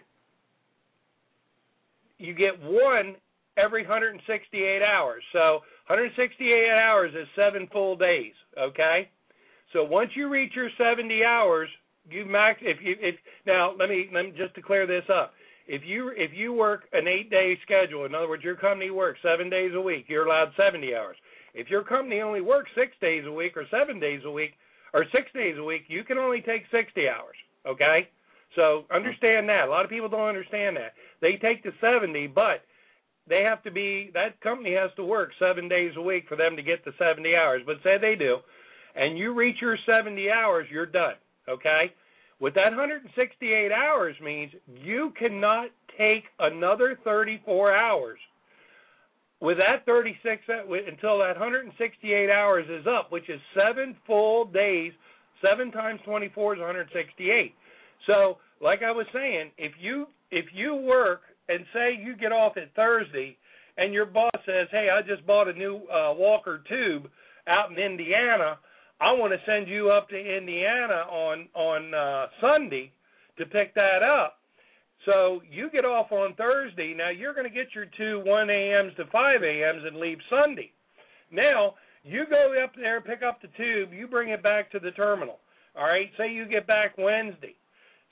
You 2.19 2.35
get 2.35 2.63
one 2.63 3.17
every 3.57 3.83
168 3.83 4.83
hours. 4.83 5.23
So 5.33 5.61
168 5.89 6.71
hours 6.71 7.13
is 7.15 7.27
seven 7.35 7.69
full 7.73 7.97
days. 7.97 8.33
Okay. 8.59 9.09
So 9.73 9.85
once 9.85 10.11
you 10.15 10.29
reach 10.29 10.53
your 10.55 10.71
70 10.79 11.25
hours, 11.25 11.69
you 12.09 12.25
max. 12.25 12.61
If 12.63 12.79
you 12.83 12.95
if 13.01 13.17
now 13.47 13.75
let 13.79 13.89
me 13.89 14.09
let 14.13 14.27
me 14.27 14.33
just 14.37 14.55
to 14.55 14.63
clear 14.63 14.87
this 14.87 15.05
up. 15.13 15.33
If 15.67 15.83
you 15.85 16.13
if 16.15 16.31
you 16.33 16.53
work 16.53 16.85
an 16.93 17.09
eight 17.09 17.31
day 17.31 17.59
schedule, 17.63 18.05
in 18.05 18.15
other 18.15 18.29
words, 18.29 18.45
your 18.45 18.55
company 18.55 18.91
works 18.91 19.19
seven 19.23 19.51
days 19.51 19.73
a 19.75 19.81
week, 19.81 20.05
you're 20.09 20.27
allowed 20.27 20.53
70 20.57 20.95
hours. 20.95 21.17
If 21.55 21.71
your 21.71 21.83
company 21.83 22.21
only 22.21 22.43
works 22.43 22.71
six 22.77 22.93
days 23.01 23.25
a 23.27 23.33
week 23.33 23.57
or 23.57 23.65
seven 23.71 23.99
days 23.99 24.21
a 24.25 24.31
week 24.31 24.53
or 24.95 25.05
six 25.13 25.27
days 25.35 25.57
a 25.59 25.65
week, 25.65 25.83
you 25.89 26.05
can 26.05 26.19
only 26.19 26.41
take 26.41 26.63
60 26.71 27.09
hours. 27.09 27.37
Okay. 27.67 28.09
So 28.55 28.85
understand 28.95 29.49
that. 29.49 29.67
A 29.67 29.71
lot 29.71 29.85
of 29.85 29.91
people 29.91 30.09
don't 30.09 30.29
understand 30.29 30.77
that. 30.77 30.95
They 31.21 31.37
take 31.37 31.63
the 31.63 31.73
70, 31.81 32.29
but 32.29 32.63
they 33.29 33.43
have 33.43 33.63
to 33.65 33.71
be 33.71 34.11
that 34.15 34.41
company 34.41 34.73
has 34.75 34.91
to 34.97 35.05
work 35.05 35.31
seven 35.39 35.69
days 35.69 35.93
a 35.97 36.03
week 36.03 36.25
for 36.29 36.37
them 36.37 36.57
to 36.57 36.63
get 36.63 36.85
the 36.85 36.93
70 36.99 37.35
hours. 37.35 37.63
But 37.67 37.77
say 37.83 37.99
they 38.01 38.15
do, 38.15 38.39
and 38.95 39.19
you 39.19 39.35
reach 39.35 39.57
your 39.61 39.77
70 39.85 40.31
hours, 40.31 40.67
you're 40.71 40.87
done. 40.87 41.15
Okay. 41.49 41.93
What 42.39 42.55
that 42.55 42.71
168 42.71 43.73
hours 43.73 44.15
means, 44.23 44.53
you 44.83 45.13
cannot 45.19 45.71
take 45.97 46.25
another 46.39 46.99
34 47.03 47.75
hours. 47.75 48.19
With 49.41 49.59
that 49.59 49.85
36 49.85 50.43
uh, 50.49 50.73
until 50.89 51.19
that 51.19 51.37
168 51.39 52.31
hours 52.31 52.67
is 52.71 52.87
up, 52.87 53.13
which 53.13 53.29
is 53.29 53.41
seven 53.55 53.97
full 54.07 54.47
days. 54.47 54.93
Seven 55.43 55.71
times 55.71 56.01
24 56.07 56.55
is 56.55 56.61
168. 56.61 57.55
So, 58.07 58.39
like 58.63 58.81
I 58.83 58.91
was 58.91 59.07
saying, 59.13 59.51
if 59.59 59.73
you 59.79 60.07
if 60.31 60.47
you 60.55 60.75
work 60.75 61.21
and 61.49 61.65
say 61.75 61.95
you 62.03 62.17
get 62.17 62.33
off 62.33 62.57
at 62.57 62.75
Thursday, 62.75 63.37
and 63.77 63.93
your 63.93 64.07
boss 64.07 64.31
says, 64.47 64.69
"Hey, 64.71 64.89
I 64.91 65.03
just 65.03 65.27
bought 65.27 65.49
a 65.49 65.53
new 65.53 65.77
uh, 65.89 66.15
Walker 66.15 66.63
tube 66.69 67.09
out 67.47 67.71
in 67.71 67.79
Indiana. 67.79 68.59
I 69.01 69.13
want 69.13 69.35
to 69.35 69.39
send 69.45 69.69
you 69.69 69.91
up 69.91 70.09
to 70.09 70.17
Indiana 70.17 71.05
on 71.11 71.49
on 71.55 71.95
uh, 71.95 72.27
Sunday 72.41 72.93
to 73.39 73.45
pick 73.45 73.75
that 73.75 74.03
up." 74.03 74.39
So 75.07 75.41
you 75.51 75.71
get 75.71 75.85
off 75.85 76.13
on 76.13 76.35
Thursday. 76.35 76.95
Now 76.97 77.11
you're 77.11 77.33
going 77.33 77.49
to 77.49 77.55
get 77.55 77.75
your 77.75 77.87
two 77.97 78.23
1 78.27 78.51
a.m.s 78.51 78.93
to 78.97 79.05
5 79.07 79.43
a.m.s 79.43 79.83
and 79.87 79.97
leave 79.97 80.19
Sunday. 80.29 80.73
Now 81.33 81.75
you 82.03 82.25
go 82.29 82.55
up 82.63 82.73
there, 82.77 83.01
pick 83.01 83.23
up 83.23 83.41
the 83.41 83.49
tube, 83.57 83.93
you 83.93 84.07
bring 84.07 84.31
it 84.31 84.43
back 84.43 84.71
to 84.73 84.79
the 84.79 84.91
terminal. 84.91 85.39
All 85.77 85.85
right. 85.85 86.11
Say 86.19 86.33
you 86.33 86.47
get 86.47 86.67
back 86.67 86.97
Wednesday. 86.99 87.55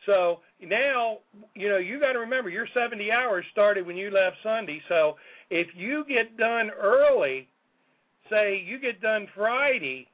So 0.06 0.38
now, 0.62 1.18
you 1.54 1.68
know, 1.68 1.78
you 1.78 1.98
got 1.98 2.12
to 2.12 2.18
remember 2.18 2.50
your 2.50 2.66
70 2.74 3.10
hours 3.10 3.44
started 3.52 3.86
when 3.86 3.96
you 3.96 4.10
left 4.10 4.36
Sunday. 4.42 4.80
So 4.88 5.14
if 5.50 5.68
you 5.74 6.04
get 6.06 6.36
done 6.36 6.70
early, 6.70 7.48
say 8.30 8.62
you 8.66 8.78
get 8.78 9.00
done 9.00 9.26
Friday, 9.34 10.08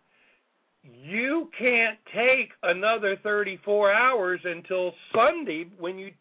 you 0.82 1.50
can't 1.58 1.98
take 2.14 2.50
another 2.62 3.16
34 3.22 3.92
hours 3.92 4.40
until 4.44 4.92
Sunday 5.12 5.66
when 5.78 5.98
you 5.98 6.12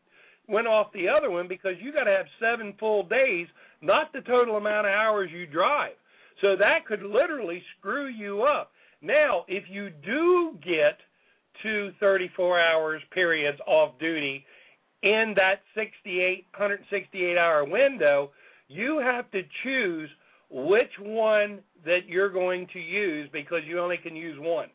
went 0.50 0.68
off 0.68 0.88
the 0.94 1.08
other 1.08 1.30
one 1.30 1.48
because 1.48 1.74
you 1.82 1.94
got 1.94 2.06
to 2.06 2.12
have 2.12 2.26
seven 2.40 2.74
full 2.80 3.04
days, 3.04 3.48
not 3.82 4.12
the 4.14 4.22
total 4.22 4.58
amount 4.58 4.88
of 4.88 4.92
hours 4.92 5.30
you 5.34 5.46
drive. 5.46 5.94
So 6.42 6.56
that 6.58 6.86
could 6.88 7.04
literally 7.04 7.62
screw 7.78 8.08
you 8.08 8.44
up. 8.44 8.72
Now, 9.02 9.46
if 9.48 9.66
you 9.70 9.90
do 9.90 10.58
get 10.64 10.98
two 11.62 11.92
34 12.00 12.60
hours 12.60 13.02
periods 13.14 13.60
off 13.68 13.98
duty 14.00 14.46
in 15.04 15.34
that 15.36 15.62
68 15.76 16.46
168 16.58 17.38
hour 17.38 17.66
window, 17.66 18.32
you 18.68 19.00
have 19.00 19.30
to 19.32 19.42
choose 19.64 20.10
which 20.50 20.92
one 21.00 21.60
that 21.86 22.08
you're 22.08 22.32
going 22.32 22.68
to 22.74 22.80
use 22.80 23.30
because 23.32 23.62
you 23.68 23.80
only 23.80 23.98
can 23.98 24.16
use 24.16 24.38
one. 24.40 24.68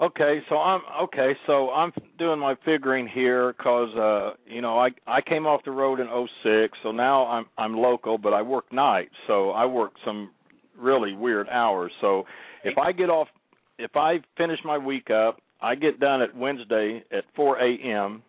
Okay, 0.00 0.42
so 0.48 0.58
I'm 0.58 0.80
okay. 1.04 1.36
So 1.46 1.70
I'm 1.70 1.92
doing 2.18 2.38
my 2.40 2.56
figuring 2.64 3.06
here 3.08 3.52
because 3.52 3.94
uh, 3.96 4.34
you 4.46 4.60
know 4.60 4.78
I 4.78 4.90
I 5.06 5.20
came 5.20 5.46
off 5.46 5.62
the 5.64 5.70
road 5.70 6.00
in 6.00 6.08
'06, 6.42 6.78
so 6.82 6.92
now 6.92 7.26
I'm 7.26 7.46
I'm 7.58 7.76
local, 7.76 8.18
but 8.18 8.32
I 8.32 8.42
work 8.42 8.72
nights, 8.72 9.14
so 9.28 9.50
I 9.50 9.66
work 9.66 9.92
some 10.04 10.30
really 10.76 11.14
weird 11.14 11.48
hours. 11.48 11.92
So 12.00 12.26
if 12.64 12.76
I 12.78 12.92
get 12.92 13.10
off, 13.10 13.28
if 13.78 13.96
I 13.96 14.20
finish 14.36 14.58
my 14.64 14.78
week 14.78 15.10
up, 15.10 15.40
I 15.60 15.74
get 15.76 16.00
done 16.00 16.22
at 16.22 16.36
Wednesday 16.36 17.04
at 17.12 17.24
4 17.36 17.58
a.m. 17.58 18.22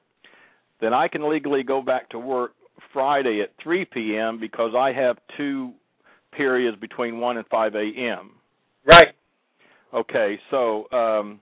Then 0.82 0.94
I 0.94 1.08
can 1.08 1.30
legally 1.30 1.64
go 1.64 1.82
back 1.82 2.10
to 2.12 2.20
work 2.20 2.54
Friday 2.94 3.42
at 3.42 3.52
3 3.62 3.86
p.m. 3.86 4.40
because 4.40 4.74
I 4.76 4.92
have 4.94 5.18
two 5.38 5.74
periods 6.32 6.80
between 6.80 7.20
1 7.20 7.38
and 7.38 7.48
5 7.48 7.76
a.m. 7.76 8.32
Right. 8.86 9.10
Okay, 9.94 10.40
so 10.52 10.88
um 10.92 11.40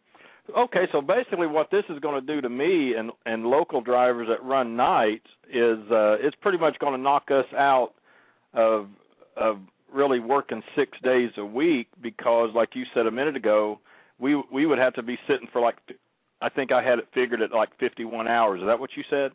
okay, 0.56 0.88
so 0.92 1.02
basically 1.02 1.48
what 1.48 1.72
this 1.72 1.84
is 1.90 2.00
going 2.00 2.20
to 2.20 2.34
do 2.36 2.42
to 2.42 2.50
me 2.50 2.94
and 2.96 3.12
and 3.26 3.46
local 3.46 3.82
drivers 3.82 4.28
that 4.30 4.44
run 4.44 4.76
nights 4.76 5.28
is 5.50 5.80
uh 5.92 6.18
it's 6.20 6.36
pretty 6.42 6.58
much 6.58 6.78
going 6.80 6.94
to 6.94 7.02
knock 7.02 7.30
us 7.32 7.46
out 7.56 7.94
of 8.54 8.88
of 9.36 9.60
really 9.94 10.20
working 10.20 10.62
6 10.76 10.98
days 11.04 11.32
a 11.38 11.46
week 11.46 11.88
because 12.02 12.50
like 12.54 12.70
you 12.74 12.84
said 12.94 13.08
a 13.08 13.12
minute 13.12 13.36
ago, 13.36 13.80
we 14.20 14.42
we 14.52 14.66
would 14.66 14.80
have 14.80 14.94
to 14.96 15.04
be 15.04 15.18
sitting 15.28 15.48
for 15.52 15.62
like 15.62 15.76
I 16.42 16.50
think 16.50 16.72
I 16.72 16.84
had 16.84 17.00
it 17.00 17.08
figured 17.14 17.42
at 17.42 17.52
like 17.52 17.70
51 17.80 18.28
hours. 18.28 18.62
Is 18.62 18.68
that 18.68 18.80
what 18.80 18.92
you 18.96 19.04
said? 19.10 19.32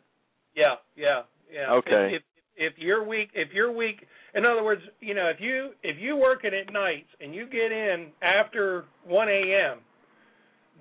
Yeah, 0.55 0.75
yeah, 0.95 1.23
yeah. 1.51 1.71
Okay. 1.71 2.15
If, 2.15 2.21
if 2.21 2.23
if 2.55 2.73
you're 2.77 3.03
week, 3.03 3.29
if 3.33 3.51
you're 3.51 3.71
week, 3.71 4.05
in 4.35 4.45
other 4.45 4.63
words, 4.63 4.81
you 4.99 5.13
know, 5.13 5.27
if 5.27 5.39
you 5.39 5.71
if 5.81 5.97
you 5.99 6.15
working 6.15 6.51
at 6.53 6.71
nights 6.71 7.07
and 7.19 7.33
you 7.33 7.45
get 7.45 7.71
in 7.71 8.07
after 8.21 8.85
1 9.05 9.27
a.m., 9.27 9.79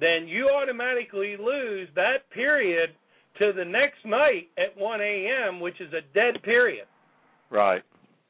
then 0.03 0.27
you 0.27 0.51
automatically 0.51 1.37
lose 1.39 1.89
that 1.95 2.29
period 2.35 2.91
to 3.39 3.53
the 3.57 3.65
next 3.65 4.05
night 4.05 4.49
at 4.59 4.77
1 4.77 5.01
a.m., 5.01 5.61
which 5.61 5.81
is 5.81 5.93
a 5.93 6.03
dead 6.13 6.43
period. 6.43 6.87
Right. 7.51 7.83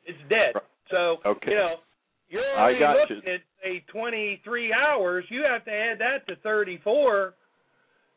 It's 0.05 0.19
dead. 0.29 0.53
Right. 0.55 0.65
So 0.91 1.17
Okay. 1.25 1.53
you 1.53 1.57
know, 1.57 1.77
you're 2.29 2.59
I 2.59 2.79
got 2.79 2.97
looking 2.97 3.23
at 3.29 3.41
say 3.63 3.85
23 3.93 4.73
hours. 4.73 5.25
You 5.29 5.45
have 5.49 5.65
to 5.65 5.71
add 5.71 5.99
that 6.01 6.27
to 6.29 6.37
34. 6.43 7.35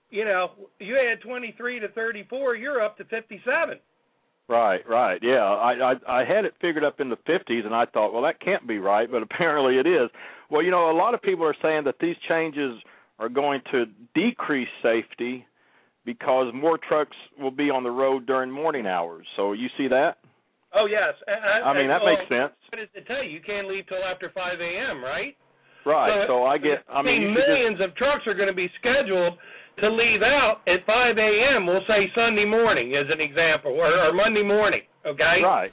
You 0.09 0.25
know, 0.25 0.51
you 0.79 0.97
add 0.97 1.21
23 1.21 1.79
to 1.79 1.87
34, 1.89 2.55
you're 2.55 2.81
up 2.81 2.97
to 2.97 3.05
57. 3.05 3.79
Right, 4.47 4.87
right. 4.87 5.19
Yeah, 5.23 5.43
I, 5.43 5.93
I 5.93 6.19
I 6.21 6.25
had 6.25 6.45
it 6.45 6.53
figured 6.61 6.83
up 6.83 6.99
in 6.99 7.09
the 7.09 7.17
50s 7.27 7.65
and 7.65 7.73
I 7.73 7.85
thought, 7.85 8.13
well 8.13 8.21
that 8.23 8.39
can't 8.39 8.67
be 8.67 8.77
right, 8.77 9.09
but 9.09 9.23
apparently 9.29 9.77
it 9.77 9.87
is. 9.87 10.09
Well, 10.49 10.61
you 10.61 10.71
know, 10.71 10.91
a 10.91 10.97
lot 10.97 11.13
of 11.13 11.21
people 11.21 11.45
are 11.45 11.55
saying 11.61 11.85
that 11.85 11.95
these 11.99 12.15
changes 12.29 12.79
are 13.20 13.30
going 13.30 13.61
to 13.72 13.86
decrease 14.13 14.68
safety 14.84 15.45
because 16.05 16.53
more 16.53 16.78
trucks 16.78 17.16
will 17.39 17.51
be 17.51 17.70
on 17.70 17.84
the 17.84 17.91
road 17.91 18.26
during 18.26 18.51
morning 18.51 18.86
hours. 18.86 19.26
So 19.36 19.53
you 19.53 19.68
see 19.78 19.88
that? 19.88 20.18
Oh 20.76 20.88
yes, 20.91 21.16
I, 21.28 21.72
I 21.72 21.74
mean, 21.74 21.88
that 21.88 22.03
well, 22.03 22.20
makes 22.20 22.28
sense. 22.28 22.51
What 22.68 22.84
does 22.84 22.91
it 22.93 23.07
tell 23.07 23.24
you? 23.24 23.32
You 23.32 23.39
can't 23.39 23.68
leave 23.68 23.88
till 23.88 24.03
after 24.03 24.30
5 24.36 24.59
a.m. 24.59 24.99
Right? 25.01 25.36
Right. 25.86 26.28
So 26.28 26.43
I 26.43 26.57
get 26.57 26.84
I 26.91 27.01
mean, 27.01 27.32
should 27.32 27.39
just- 27.39 27.47
millions 27.47 27.80
of 27.80 27.95
trucks 27.95 28.28
are 28.28 28.36
going 28.36 28.51
to 28.51 28.57
be 28.57 28.68
scheduled 28.80 29.39
to 29.80 29.88
leave 29.88 30.22
out 30.22 30.61
at 30.68 30.84
5 30.86 31.18
a.m. 31.18 31.68
We'll 31.68 31.86
say 31.88 32.11
Sunday 32.16 32.45
morning 32.45 32.95
as 32.95 33.07
an 33.11 33.20
example, 33.20 33.72
or, 33.72 33.88
or 33.88 34.11
Monday 34.13 34.43
morning. 34.43 34.82
Okay. 35.05 35.39
Right. 35.43 35.72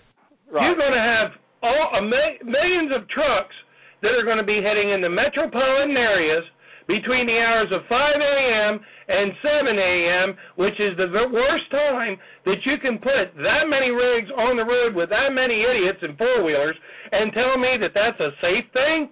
Right. 0.51 0.67
You're 0.67 0.77
going 0.77 0.95
to 0.95 1.03
have 1.03 1.33
all 1.63 1.99
a 1.99 2.03
millions 2.03 2.91
of 2.95 3.09
trucks 3.09 3.55
that 4.03 4.13
are 4.13 4.27
going 4.27 4.39
to 4.39 4.47
be 4.47 4.61
heading 4.63 4.91
into 4.91 5.09
metropolitan 5.09 5.97
areas 5.97 6.45
between 6.93 7.25
the 7.25 7.41
hours 7.41 7.73
of 7.73 7.81
5 7.89 7.97
a.m. 8.21 8.77
and 9.09 9.33
7 9.41 9.81
a.m., 9.81 10.37
which 10.61 10.77
is 10.77 10.93
the 11.01 11.09
worst 11.09 11.65
time 11.73 12.21
that 12.45 12.61
you 12.69 12.77
can 12.85 13.01
put 13.01 13.33
that 13.41 13.65
many 13.65 13.89
rigs 13.89 14.29
on 14.37 14.61
the 14.61 14.67
road 14.69 14.93
with 14.93 15.09
that 15.09 15.33
many 15.33 15.65
idiots 15.65 16.05
and 16.05 16.21
four 16.21 16.45
wheelers 16.45 16.77
and 17.11 17.33
tell 17.33 17.57
me 17.57 17.81
that 17.81 17.97
that's 17.97 18.21
a 18.21 18.37
safe 18.45 18.69
thing. 18.77 19.09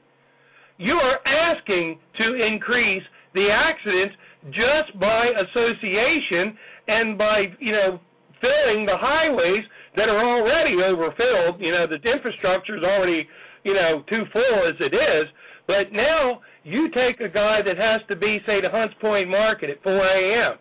You 0.76 0.93
are 0.93 1.24
asking 1.24 1.97
to 2.20 2.26
increase 2.37 3.05
the 3.33 3.49
accidents 3.49 4.14
just 4.53 4.93
by 5.01 5.33
association 5.41 6.53
and 6.89 7.16
by 7.16 7.49
you 7.61 7.72
know 7.72 8.01
filling 8.45 8.85
the 8.85 8.97
highways 8.97 9.64
that 9.97 10.09
are 10.09 10.20
already 10.20 10.76
overfilled. 10.85 11.61
You 11.61 11.72
know 11.72 11.89
the 11.89 12.01
infrastructure 12.01 12.76
is 12.76 12.85
already 12.85 13.24
you 13.64 13.72
know 13.72 14.05
too 14.09 14.24
full 14.33 14.68
as 14.68 14.76
it 14.81 14.93
is. 14.93 15.26
But 15.70 15.94
now 15.94 16.42
you 16.64 16.90
take 16.90 17.20
a 17.22 17.30
guy 17.30 17.62
that 17.62 17.78
has 17.78 18.02
to 18.08 18.16
be 18.16 18.42
say 18.44 18.60
to 18.60 18.68
Hunts 18.68 18.94
Point 19.00 19.30
Market 19.30 19.70
at 19.70 19.78
4 19.86 19.94
a.m. 19.94 20.58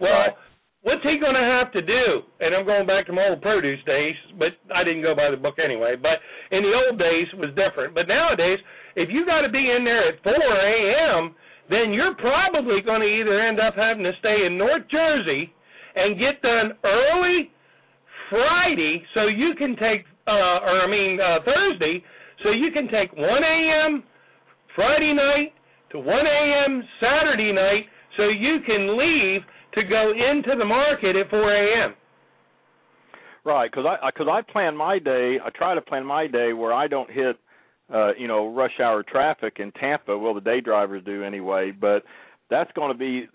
Well, 0.00 0.10
Right. 0.10 0.34
what's 0.82 1.02
he 1.04 1.16
going 1.22 1.38
to 1.38 1.46
have 1.46 1.70
to 1.78 1.80
do? 1.80 2.22
And 2.40 2.50
I'm 2.52 2.66
going 2.66 2.84
back 2.84 3.06
to 3.06 3.12
my 3.12 3.28
old 3.28 3.40
produce 3.40 3.78
days, 3.86 4.16
but 4.40 4.50
I 4.74 4.82
didn't 4.82 5.02
go 5.02 5.14
by 5.14 5.30
the 5.30 5.36
book 5.36 5.62
anyway. 5.62 5.94
But 5.94 6.18
in 6.50 6.64
the 6.66 6.74
old 6.74 6.98
days 6.98 7.28
it 7.32 7.38
was 7.38 7.54
different. 7.54 7.94
But 7.94 8.08
nowadays, 8.08 8.58
if 8.96 9.08
you 9.14 9.24
got 9.24 9.42
to 9.42 9.48
be 9.48 9.62
in 9.70 9.84
there 9.84 10.08
at 10.08 10.22
4 10.24 10.34
a.m., 10.34 11.36
then 11.70 11.92
you're 11.92 12.16
probably 12.16 12.82
going 12.82 13.00
to 13.00 13.06
either 13.06 13.38
end 13.38 13.60
up 13.60 13.76
having 13.76 14.02
to 14.02 14.12
stay 14.18 14.44
in 14.46 14.58
North 14.58 14.82
Jersey 14.90 15.54
and 15.94 16.18
get 16.18 16.42
done 16.42 16.72
early 16.82 17.52
Friday 18.28 19.04
so 19.14 19.28
you 19.28 19.54
can 19.54 19.76
take, 19.76 20.02
uh, 20.26 20.66
or 20.66 20.82
I 20.82 20.88
mean 20.90 21.20
uh, 21.20 21.38
Thursday, 21.44 22.02
so 22.42 22.50
you 22.50 22.72
can 22.72 22.88
take 22.90 23.14
1 23.14 23.22
a.m. 23.22 24.02
Friday 24.74 25.14
night 25.14 25.52
to 25.90 25.98
1 25.98 26.08
a.m. 26.08 26.82
Saturday 27.00 27.52
night 27.52 27.86
so 28.16 28.24
you 28.28 28.58
can 28.66 28.98
leave 28.98 29.42
to 29.74 29.82
go 29.84 30.12
into 30.12 30.56
the 30.58 30.64
market 30.64 31.16
at 31.16 31.30
4 31.30 31.56
a.m. 31.56 31.94
Right, 33.44 33.70
because 33.70 33.84
I 33.86 34.10
because 34.10 34.28
I 34.30 34.52
plan 34.52 34.76
my 34.76 34.98
day. 34.98 35.38
I 35.44 35.50
try 35.50 35.74
to 35.74 35.80
plan 35.80 36.04
my 36.06 36.28
day 36.28 36.52
where 36.52 36.72
I 36.72 36.86
don't 36.86 37.10
hit, 37.10 37.36
uh, 37.92 38.14
you 38.16 38.28
know, 38.28 38.54
rush 38.54 38.78
hour 38.80 39.02
traffic 39.02 39.56
in 39.58 39.72
Tampa. 39.72 40.16
Well, 40.16 40.34
the 40.34 40.40
day 40.40 40.60
drivers 40.60 41.02
do 41.04 41.24
anyway, 41.24 41.72
but 41.72 42.04
that's 42.50 42.70
going 42.72 42.92
to 42.92 42.98
be 42.98 43.26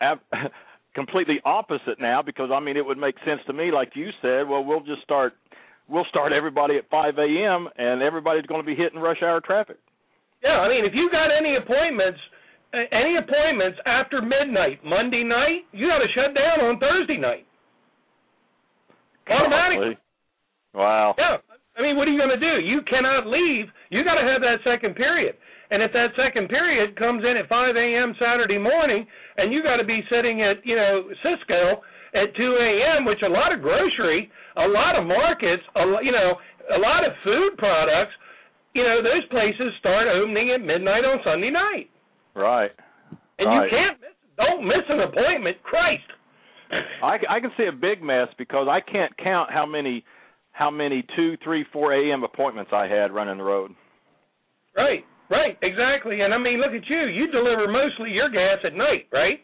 ab- 0.00 0.18
completely 0.96 1.40
opposite 1.44 2.00
now 2.00 2.22
because 2.22 2.50
I 2.52 2.58
mean 2.58 2.76
it 2.76 2.84
would 2.84 2.98
make 2.98 3.14
sense 3.24 3.40
to 3.46 3.52
me, 3.52 3.70
like 3.70 3.92
you 3.94 4.08
said. 4.20 4.48
Well, 4.48 4.64
we'll 4.64 4.80
just 4.80 5.02
start. 5.02 5.34
We'll 5.88 6.06
start 6.10 6.32
everybody 6.32 6.76
at 6.76 6.90
5 6.90 7.16
a.m. 7.18 7.68
and 7.78 8.02
everybody's 8.02 8.46
going 8.46 8.60
to 8.60 8.66
be 8.66 8.74
hitting 8.74 8.98
rush 8.98 9.22
hour 9.22 9.40
traffic. 9.40 9.76
Yeah, 10.46 10.62
I 10.62 10.70
mean, 10.70 10.86
if 10.86 10.94
you 10.94 11.10
got 11.10 11.34
any 11.34 11.58
appointments, 11.58 12.22
any 12.94 13.18
appointments 13.18 13.82
after 13.82 14.22
midnight 14.22 14.78
Monday 14.86 15.26
night, 15.26 15.66
you 15.74 15.90
got 15.90 15.98
to 15.98 16.10
shut 16.14 16.38
down 16.38 16.62
on 16.62 16.78
Thursday 16.78 17.18
night. 17.18 17.42
Automatically. 19.26 19.98
Wow. 20.70 21.18
Yeah. 21.18 21.42
I 21.74 21.82
mean, 21.82 21.98
what 21.98 22.06
are 22.06 22.14
you 22.14 22.20
going 22.20 22.30
to 22.30 22.38
do? 22.38 22.62
You 22.62 22.78
cannot 22.86 23.26
leave. 23.26 23.66
You 23.90 24.06
got 24.06 24.22
to 24.22 24.24
have 24.24 24.38
that 24.40 24.62
second 24.62 24.94
period. 24.94 25.34
And 25.74 25.82
if 25.82 25.90
that 25.92 26.14
second 26.14 26.46
period 26.48 26.94
comes 26.94 27.26
in 27.26 27.36
at 27.36 27.50
5 27.50 27.74
a.m. 27.74 28.14
Saturday 28.22 28.58
morning, 28.58 29.02
and 29.36 29.52
you 29.52 29.66
got 29.66 29.82
to 29.82 29.84
be 29.84 29.98
sitting 30.06 30.46
at 30.46 30.62
you 30.62 30.76
know 30.76 31.10
Sysco 31.26 31.82
at 32.14 32.30
2 32.38 32.38
a.m., 32.38 33.04
which 33.04 33.18
a 33.26 33.28
lot 33.28 33.50
of 33.52 33.60
grocery, 33.60 34.30
a 34.56 34.68
lot 34.68 34.94
of 34.94 35.04
markets, 35.10 35.62
a 35.74 35.82
you 36.06 36.12
know, 36.12 36.38
a 36.70 36.78
lot 36.78 37.02
of 37.02 37.12
food 37.24 37.58
products, 37.58 38.14
you 38.76 38.84
know, 38.84 39.00
those 39.02 39.24
places 39.30 39.72
start 39.80 40.06
opening 40.06 40.50
at 40.52 40.60
midnight 40.60 41.04
on 41.04 41.18
Sunday 41.24 41.50
night, 41.50 41.88
Right. 42.34 42.70
and 43.38 43.48
Right. 43.48 43.64
you 43.64 43.70
can't 43.70 44.00
miss. 44.00 44.10
Don't 44.36 44.64
miss 44.66 44.84
an 44.90 45.00
appointment, 45.00 45.56
Christ. 45.62 46.04
I, 47.02 47.16
I 47.28 47.40
can 47.40 47.50
see 47.56 47.64
a 47.66 47.72
big 47.72 48.02
mess 48.02 48.28
because 48.36 48.68
I 48.68 48.80
can't 48.80 49.16
count 49.16 49.50
how 49.50 49.64
many 49.64 50.04
how 50.52 50.70
many 50.70 51.04
two, 51.16 51.36
three, 51.44 51.64
four 51.72 51.92
a.m. 51.92 52.22
appointments 52.24 52.70
I 52.72 52.86
had 52.86 53.12
running 53.12 53.38
the 53.38 53.44
road. 53.44 53.72
Right, 54.76 55.04
right, 55.30 55.56
exactly. 55.62 56.20
And 56.20 56.34
I 56.34 56.38
mean, 56.38 56.60
look 56.60 56.72
at 56.72 56.88
you. 56.88 57.06
You 57.08 57.30
deliver 57.30 57.66
mostly 57.68 58.10
your 58.10 58.28
gas 58.30 58.58
at 58.64 58.74
night, 58.74 59.06
right? 59.12 59.40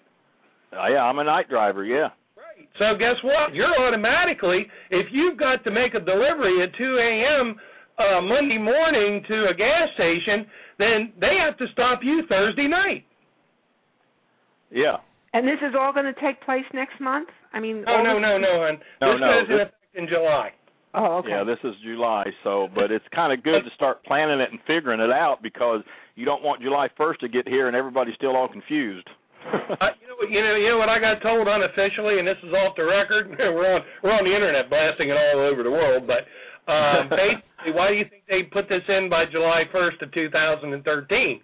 Uh, 0.72 0.88
yeah, 0.88 1.04
I'm 1.04 1.18
a 1.18 1.24
night 1.24 1.48
driver. 1.48 1.84
Yeah. 1.84 2.08
Right. 2.36 2.68
So 2.78 2.96
guess 2.98 3.16
what? 3.22 3.54
You're 3.54 3.76
automatically, 3.86 4.66
if 4.90 5.06
you've 5.12 5.38
got 5.38 5.62
to 5.64 5.70
make 5.70 5.94
a 5.94 6.00
delivery 6.00 6.62
at 6.62 6.74
2 6.76 6.98
a.m. 6.98 7.56
Uh, 8.02 8.20
Monday 8.22 8.58
morning 8.58 9.22
to 9.28 9.46
a 9.50 9.54
gas 9.54 9.88
station, 9.94 10.46
then 10.78 11.12
they 11.20 11.36
have 11.38 11.56
to 11.58 11.66
stop 11.72 12.00
you 12.02 12.22
Thursday 12.28 12.66
night. 12.68 13.04
Yeah. 14.70 14.96
And 15.34 15.46
this 15.46 15.58
is 15.66 15.74
all 15.78 15.92
going 15.92 16.06
to 16.12 16.20
take 16.20 16.40
place 16.42 16.64
next 16.74 17.00
month? 17.00 17.28
I 17.52 17.60
mean, 17.60 17.82
No, 17.86 18.02
no, 18.02 18.18
no, 18.18 18.38
no. 18.38 18.64
And 18.66 18.78
No, 19.00 19.12
this 19.12 19.20
no, 19.20 19.26
goes 19.28 19.46
in 19.48 19.56
this- 19.56 19.62
effect 19.68 19.76
in 19.94 20.08
July. 20.08 20.50
Oh, 20.94 21.24
okay. 21.24 21.30
Yeah, 21.30 21.44
this 21.44 21.56
is 21.64 21.72
July. 21.82 22.24
So, 22.44 22.68
but 22.74 22.92
it's 22.92 23.04
kind 23.14 23.32
of 23.32 23.42
good 23.42 23.64
to 23.64 23.70
start 23.74 24.04
planning 24.04 24.40
it 24.40 24.50
and 24.52 24.60
figuring 24.66 25.00
it 25.00 25.08
out 25.10 25.40
because 25.42 25.80
you 26.16 26.26
don't 26.26 26.42
want 26.42 26.60
July 26.60 26.88
1st 27.00 27.20
to 27.20 27.28
get 27.28 27.48
here 27.48 27.66
and 27.66 27.74
everybody's 27.74 28.14
still 28.14 28.36
all 28.36 28.46
confused. 28.48 29.08
I, 29.80 29.96
you 30.04 30.06
know, 30.06 30.16
you 30.28 30.40
know, 30.44 30.54
you 30.54 30.68
know 30.68 30.76
what 30.78 30.90
I 30.92 31.00
got 31.00 31.22
told 31.24 31.48
unofficially, 31.48 32.18
and 32.20 32.28
this 32.28 32.36
is 32.44 32.52
off 32.52 32.76
the 32.76 32.84
record. 32.84 33.32
we're 33.40 33.74
on 33.74 33.80
we're 34.04 34.12
on 34.12 34.22
the 34.28 34.34
internet 34.36 34.68
blasting 34.68 35.08
it 35.08 35.16
all 35.16 35.40
over 35.40 35.62
the 35.64 35.70
world, 35.72 36.06
but 36.06 36.28
um, 36.68 37.10
basically, 37.10 37.72
why 37.74 37.88
do 37.88 37.94
you 37.94 38.04
think 38.08 38.22
they 38.28 38.42
put 38.44 38.68
this 38.68 38.82
in 38.88 39.08
by 39.08 39.24
July 39.30 39.64
1st 39.74 40.02
of 40.02 40.12
2013? 40.12 41.40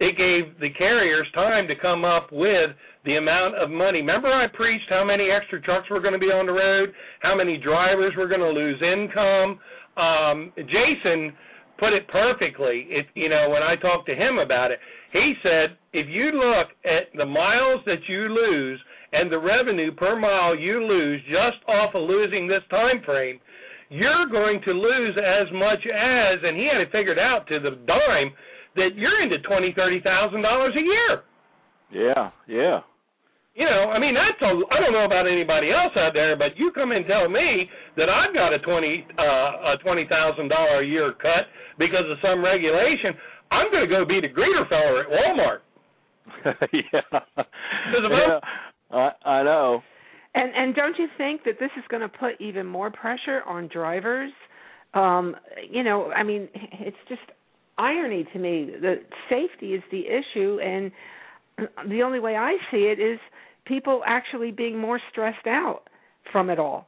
It 0.00 0.16
gave 0.16 0.60
the 0.60 0.70
carriers 0.76 1.26
time 1.34 1.66
to 1.66 1.74
come 1.74 2.04
up 2.04 2.30
with 2.30 2.70
the 3.04 3.16
amount 3.16 3.56
of 3.56 3.70
money. 3.70 3.98
Remember, 3.98 4.28
I 4.28 4.46
preached 4.46 4.86
how 4.88 5.04
many 5.04 5.28
extra 5.30 5.60
trucks 5.60 5.90
were 5.90 6.00
going 6.00 6.12
to 6.12 6.20
be 6.20 6.26
on 6.26 6.46
the 6.46 6.52
road, 6.52 6.92
how 7.20 7.34
many 7.34 7.56
drivers 7.56 8.12
were 8.16 8.28
going 8.28 8.40
to 8.40 8.50
lose 8.50 8.80
income. 8.82 9.58
Um, 9.96 10.52
Jason 10.56 11.32
put 11.78 11.92
it 11.92 12.06
perfectly. 12.08 12.86
If 12.90 13.06
you 13.14 13.28
know, 13.28 13.48
when 13.50 13.62
I 13.62 13.74
talked 13.76 14.06
to 14.06 14.14
him 14.14 14.38
about 14.38 14.70
it, 14.70 14.78
he 15.12 15.34
said, 15.42 15.78
if 15.92 16.06
you 16.08 16.30
look 16.32 16.68
at 16.84 17.10
the 17.16 17.24
miles 17.24 17.80
that 17.86 18.06
you 18.06 18.28
lose 18.28 18.78
and 19.12 19.32
the 19.32 19.38
revenue 19.38 19.92
per 19.94 20.18
mile 20.18 20.54
you 20.54 20.84
lose 20.84 21.22
just 21.22 21.64
off 21.66 21.94
of 21.94 22.02
losing 22.02 22.46
this 22.46 22.62
time 22.70 23.02
frame, 23.04 23.40
you're 23.90 24.26
going 24.30 24.60
to 24.64 24.72
lose 24.72 25.16
as 25.16 25.52
much 25.52 25.80
as, 25.86 26.38
and 26.42 26.56
he 26.56 26.68
had 26.70 26.80
it 26.80 26.92
figured 26.92 27.18
out 27.18 27.46
to 27.48 27.60
the 27.60 27.70
dime, 27.86 28.32
that 28.76 28.90
you're 28.94 29.22
into 29.22 29.38
twenty, 29.40 29.72
thirty 29.74 30.00
thousand 30.00 30.42
dollars 30.42 30.74
a 30.76 30.82
year. 30.82 31.22
yeah, 31.90 32.30
yeah. 32.46 32.80
You 33.54 33.64
know, 33.64 33.90
I 33.90 33.98
mean 33.98 34.14
that's 34.14 34.40
a 34.40 34.52
I 34.70 34.78
don't 34.78 34.92
know 34.92 35.04
about 35.04 35.26
anybody 35.26 35.72
else 35.72 35.90
out 35.96 36.12
there, 36.14 36.36
but 36.36 36.56
you 36.56 36.70
come 36.74 36.92
and 36.92 37.04
tell 37.06 37.28
me 37.28 37.68
that 37.96 38.08
I've 38.08 38.32
got 38.32 38.52
a 38.52 38.60
twenty 38.60 39.04
uh 39.18 39.74
a 39.74 39.76
twenty 39.82 40.06
thousand 40.06 40.48
dollar 40.48 40.82
a 40.82 40.86
year 40.86 41.12
cut 41.20 41.50
because 41.78 42.04
of 42.08 42.18
some 42.22 42.44
regulation, 42.44 43.18
I'm 43.50 43.66
gonna 43.72 43.88
go 43.88 44.04
be 44.04 44.20
the 44.20 44.28
greeter 44.28 44.68
fella 44.68 45.00
at 45.00 45.08
Walmart. 45.10 45.60
yeah. 46.72 47.20
yeah. 47.92 48.40
I 48.92 49.10
I 49.24 49.42
know. 49.42 49.82
And 50.34 50.52
and 50.54 50.74
don't 50.74 50.98
you 50.98 51.08
think 51.16 51.44
that 51.44 51.54
this 51.58 51.70
is 51.76 51.84
going 51.88 52.02
to 52.02 52.08
put 52.08 52.40
even 52.40 52.66
more 52.66 52.90
pressure 52.90 53.42
on 53.46 53.68
drivers? 53.72 54.32
Um, 54.94 55.36
you 55.70 55.82
know, 55.82 56.10
I 56.10 56.22
mean, 56.22 56.48
it's 56.54 56.96
just 57.08 57.22
irony 57.76 58.26
to 58.32 58.38
me 58.38 58.70
that 58.82 59.00
safety 59.28 59.74
is 59.74 59.82
the 59.90 60.02
issue, 60.06 60.58
and 60.60 60.90
the 61.88 62.02
only 62.02 62.20
way 62.20 62.36
I 62.36 62.56
see 62.70 62.92
it 62.92 63.00
is 63.00 63.18
people 63.66 64.02
actually 64.06 64.50
being 64.50 64.78
more 64.78 65.00
stressed 65.10 65.46
out 65.46 65.82
from 66.32 66.50
it 66.50 66.58
all. 66.58 66.86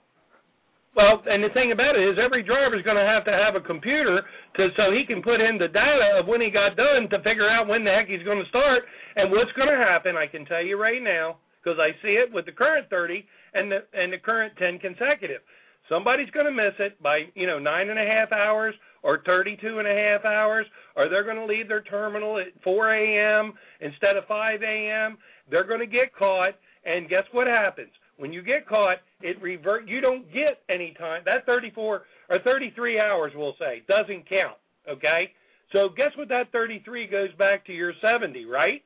Well, 0.96 1.22
and 1.26 1.44
the 1.44 1.54
thing 1.54 1.70
about 1.70 1.94
it 1.94 2.02
is 2.02 2.18
every 2.18 2.42
driver's 2.42 2.82
going 2.82 2.98
to 2.98 3.06
have 3.06 3.24
to 3.24 3.30
have 3.30 3.54
a 3.54 3.62
computer 3.62 4.22
to 4.56 4.68
so 4.76 4.90
he 4.90 5.06
can 5.06 5.22
put 5.22 5.40
in 5.40 5.56
the 5.56 5.68
data 5.68 6.18
of 6.18 6.26
when 6.26 6.40
he 6.40 6.50
got 6.50 6.74
done 6.74 7.06
to 7.10 7.18
figure 7.22 7.48
out 7.48 7.68
when 7.68 7.84
the 7.84 7.94
heck 7.94 8.08
he's 8.08 8.26
going 8.26 8.42
to 8.42 8.48
start 8.48 8.82
and 9.14 9.30
what's 9.30 9.52
going 9.52 9.70
to 9.70 9.78
happen. 9.78 10.16
I 10.16 10.26
can 10.26 10.44
tell 10.46 10.62
you 10.62 10.80
right 10.80 11.00
now 11.00 11.38
because 11.62 11.78
I 11.78 11.90
see 12.02 12.14
it 12.14 12.32
with 12.32 12.46
the 12.46 12.52
current 12.52 12.88
30 12.90 13.24
and 13.54 13.70
the 13.70 13.78
and 13.92 14.12
the 14.12 14.18
current 14.18 14.54
10 14.58 14.78
consecutive. 14.78 15.40
Somebody's 15.88 16.30
going 16.30 16.46
to 16.46 16.52
miss 16.52 16.74
it 16.78 17.02
by 17.02 17.22
you 17.34 17.46
know 17.46 17.58
nine 17.58 17.90
and 17.90 17.98
a 17.98 18.04
half 18.04 18.32
hours 18.32 18.74
or 19.02 19.22
32 19.24 19.78
and 19.78 19.88
a 19.88 19.94
half 19.94 20.24
hours, 20.24 20.66
or 20.94 21.08
they're 21.08 21.24
going 21.24 21.36
to 21.36 21.46
leave 21.46 21.68
their 21.68 21.82
terminal 21.82 22.38
at 22.38 22.48
4 22.62 22.94
a.m. 22.94 23.54
instead 23.80 24.16
of 24.16 24.26
5 24.26 24.62
a.m. 24.62 25.16
They're 25.50 25.66
going 25.66 25.80
to 25.80 25.86
get 25.86 26.14
caught, 26.14 26.54
and 26.84 27.08
guess 27.08 27.24
what 27.32 27.46
happens? 27.46 27.90
When 28.18 28.32
you 28.32 28.42
get 28.42 28.68
caught, 28.68 28.98
it 29.22 29.40
revert. 29.40 29.88
You 29.88 30.02
don't 30.02 30.30
get 30.32 30.60
any 30.68 30.94
time. 30.98 31.22
That 31.24 31.46
34 31.46 32.02
or 32.28 32.38
33 32.44 33.00
hours, 33.00 33.32
we'll 33.34 33.56
say, 33.58 33.82
doesn't 33.88 34.28
count. 34.28 34.58
Okay. 34.88 35.32
So 35.72 35.88
guess 35.96 36.10
what? 36.16 36.28
That 36.28 36.52
33 36.52 37.06
goes 37.06 37.30
back 37.38 37.64
to 37.66 37.72
your 37.72 37.94
70, 38.02 38.44
right? 38.44 38.82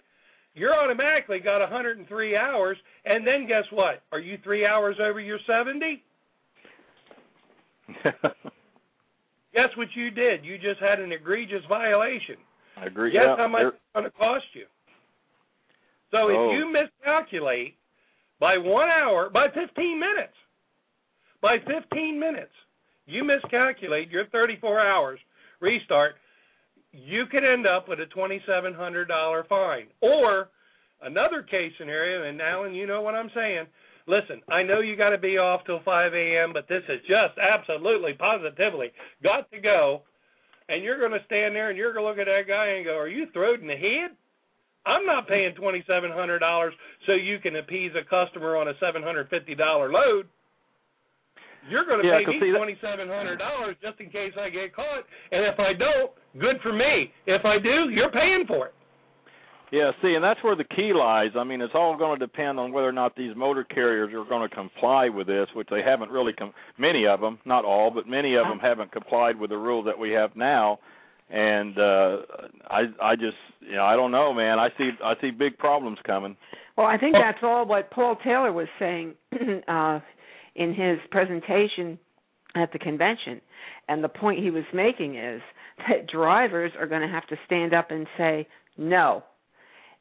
You're 0.54 0.74
automatically 0.74 1.40
got 1.40 1.60
103 1.60 2.36
hours, 2.36 2.76
and 3.04 3.26
then 3.26 3.46
guess 3.46 3.64
what? 3.72 4.02
Are 4.12 4.20
you 4.20 4.38
three 4.44 4.64
hours 4.64 4.96
over 5.00 5.20
your 5.20 5.38
70? 5.46 6.02
Guess 9.54 9.70
what 9.76 9.88
you 9.94 10.10
did? 10.10 10.44
You 10.44 10.58
just 10.58 10.80
had 10.80 10.98
an 10.98 11.12
egregious 11.12 11.62
violation. 11.68 12.36
I 12.76 12.86
agree. 12.86 13.12
Guess 13.12 13.22
yeah, 13.24 13.36
how 13.36 13.46
much 13.48 13.62
it's 13.66 13.76
going 13.94 14.04
to 14.04 14.10
cost 14.12 14.44
you? 14.52 14.66
So 16.10 16.18
Oh. 16.28 16.28
if 16.50 16.58
you 16.58 16.72
miscalculate 16.72 17.76
by 18.40 18.58
one 18.58 18.88
hour, 18.88 19.30
by 19.30 19.46
15 19.54 19.98
minutes, 19.98 20.34
by 21.40 21.58
15 21.66 22.18
minutes, 22.18 22.52
you 23.06 23.22
miscalculate 23.22 24.10
your 24.10 24.26
34 24.26 24.80
hours 24.80 25.20
restart, 25.60 26.16
you 26.94 27.26
could 27.26 27.44
end 27.44 27.66
up 27.66 27.88
with 27.88 27.98
a 28.00 28.06
$2,700 28.16 29.48
fine. 29.48 29.86
Or 30.00 30.48
another 31.02 31.42
case 31.42 31.72
scenario, 31.78 32.28
and 32.28 32.40
Alan, 32.40 32.74
you 32.74 32.86
know 32.86 33.02
what 33.02 33.14
I'm 33.14 33.30
saying. 33.34 33.66
Listen, 34.06 34.42
I 34.50 34.62
know 34.62 34.80
you 34.80 34.96
got 34.96 35.10
to 35.10 35.18
be 35.18 35.38
off 35.38 35.62
till 35.64 35.80
5 35.82 36.12
a.m., 36.14 36.52
but 36.52 36.68
this 36.68 36.82
is 36.88 37.00
just 37.08 37.38
absolutely, 37.40 38.12
positively 38.14 38.92
got 39.22 39.50
to 39.50 39.60
go. 39.60 40.02
And 40.68 40.82
you're 40.82 40.98
going 40.98 41.12
to 41.12 41.24
stand 41.26 41.54
there 41.54 41.68
and 41.68 41.76
you're 41.76 41.92
going 41.92 42.04
to 42.04 42.08
look 42.08 42.18
at 42.18 42.30
that 42.30 42.48
guy 42.48 42.66
and 42.68 42.86
go, 42.86 42.96
"Are 42.96 43.08
you 43.08 43.26
throwed 43.32 43.60
in 43.60 43.66
the 43.66 43.76
head?" 43.76 44.16
I'm 44.86 45.04
not 45.04 45.28
paying 45.28 45.54
twenty 45.54 45.84
seven 45.86 46.10
hundred 46.10 46.38
dollars 46.38 46.72
so 47.06 47.12
you 47.12 47.38
can 47.38 47.56
appease 47.56 47.92
a 47.92 48.04
customer 48.08 48.56
on 48.56 48.68
a 48.68 48.72
seven 48.80 49.02
hundred 49.02 49.28
fifty 49.28 49.54
dollar 49.54 49.92
load. 49.92 50.26
You're 51.68 51.84
going 51.84 52.02
to 52.02 52.06
Yeah, 52.06 52.18
pay 52.18 52.24
'cause 52.24 52.40
me 52.40 52.52
twenty 52.52 52.76
seven 52.80 53.08
hundred 53.08 53.38
dollars 53.38 53.76
just 53.82 54.00
in 54.00 54.10
case 54.10 54.32
I 54.38 54.48
get 54.50 54.74
caught, 54.74 55.04
and 55.32 55.44
if 55.44 55.58
I 55.58 55.72
don't, 55.72 56.10
good 56.38 56.60
for 56.62 56.72
me. 56.72 57.12
If 57.26 57.44
I 57.44 57.58
do, 57.58 57.88
you're 57.90 58.10
paying 58.10 58.44
for 58.46 58.66
it. 58.66 58.74
Yeah, 59.70 59.90
see, 60.02 60.14
and 60.14 60.22
that's 60.22 60.40
where 60.44 60.54
the 60.54 60.64
key 60.64 60.92
lies. 60.94 61.30
I 61.36 61.42
mean, 61.42 61.60
it's 61.60 61.74
all 61.74 61.96
going 61.96 62.18
to 62.18 62.24
depend 62.24 62.60
on 62.60 62.70
whether 62.70 62.88
or 62.88 62.92
not 62.92 63.16
these 63.16 63.34
motor 63.34 63.64
carriers 63.64 64.12
are 64.14 64.24
going 64.24 64.48
to 64.48 64.54
comply 64.54 65.08
with 65.08 65.26
this, 65.26 65.48
which 65.54 65.66
they 65.68 65.82
haven't 65.82 66.10
really. 66.12 66.32
Com- 66.32 66.52
many 66.78 67.06
of 67.06 67.20
them, 67.20 67.40
not 67.44 67.64
all, 67.64 67.90
but 67.90 68.06
many 68.06 68.36
of 68.36 68.46
them 68.46 68.60
haven't 68.60 68.92
complied 68.92 69.36
with 69.40 69.50
the 69.50 69.56
rules 69.56 69.84
that 69.86 69.98
we 69.98 70.10
have 70.12 70.36
now. 70.36 70.78
And 71.30 71.78
uh 71.78 72.18
I, 72.70 72.82
I 73.02 73.16
just, 73.16 73.38
you 73.60 73.76
know, 73.76 73.84
I 73.84 73.96
don't 73.96 74.12
know, 74.12 74.34
man. 74.34 74.58
I 74.58 74.68
see, 74.76 74.90
I 75.02 75.14
see 75.22 75.30
big 75.30 75.56
problems 75.56 75.98
coming. 76.06 76.36
Well, 76.76 76.86
I 76.86 76.98
think 76.98 77.14
that's 77.14 77.38
all 77.42 77.64
what 77.66 77.90
Paul 77.90 78.16
Taylor 78.22 78.52
was 78.52 78.68
saying 78.78 79.14
uh, 79.68 80.00
in 80.54 80.74
his 80.74 80.98
presentation 81.10 81.98
at 82.54 82.72
the 82.72 82.78
convention. 82.78 83.40
And 83.88 84.02
the 84.02 84.08
point 84.08 84.42
he 84.42 84.50
was 84.50 84.64
making 84.72 85.16
is 85.16 85.40
that 85.88 86.06
drivers 86.08 86.72
are 86.78 86.86
going 86.86 87.02
to 87.02 87.08
have 87.08 87.26
to 87.28 87.36
stand 87.46 87.74
up 87.74 87.90
and 87.90 88.06
say 88.16 88.46
no, 88.76 89.22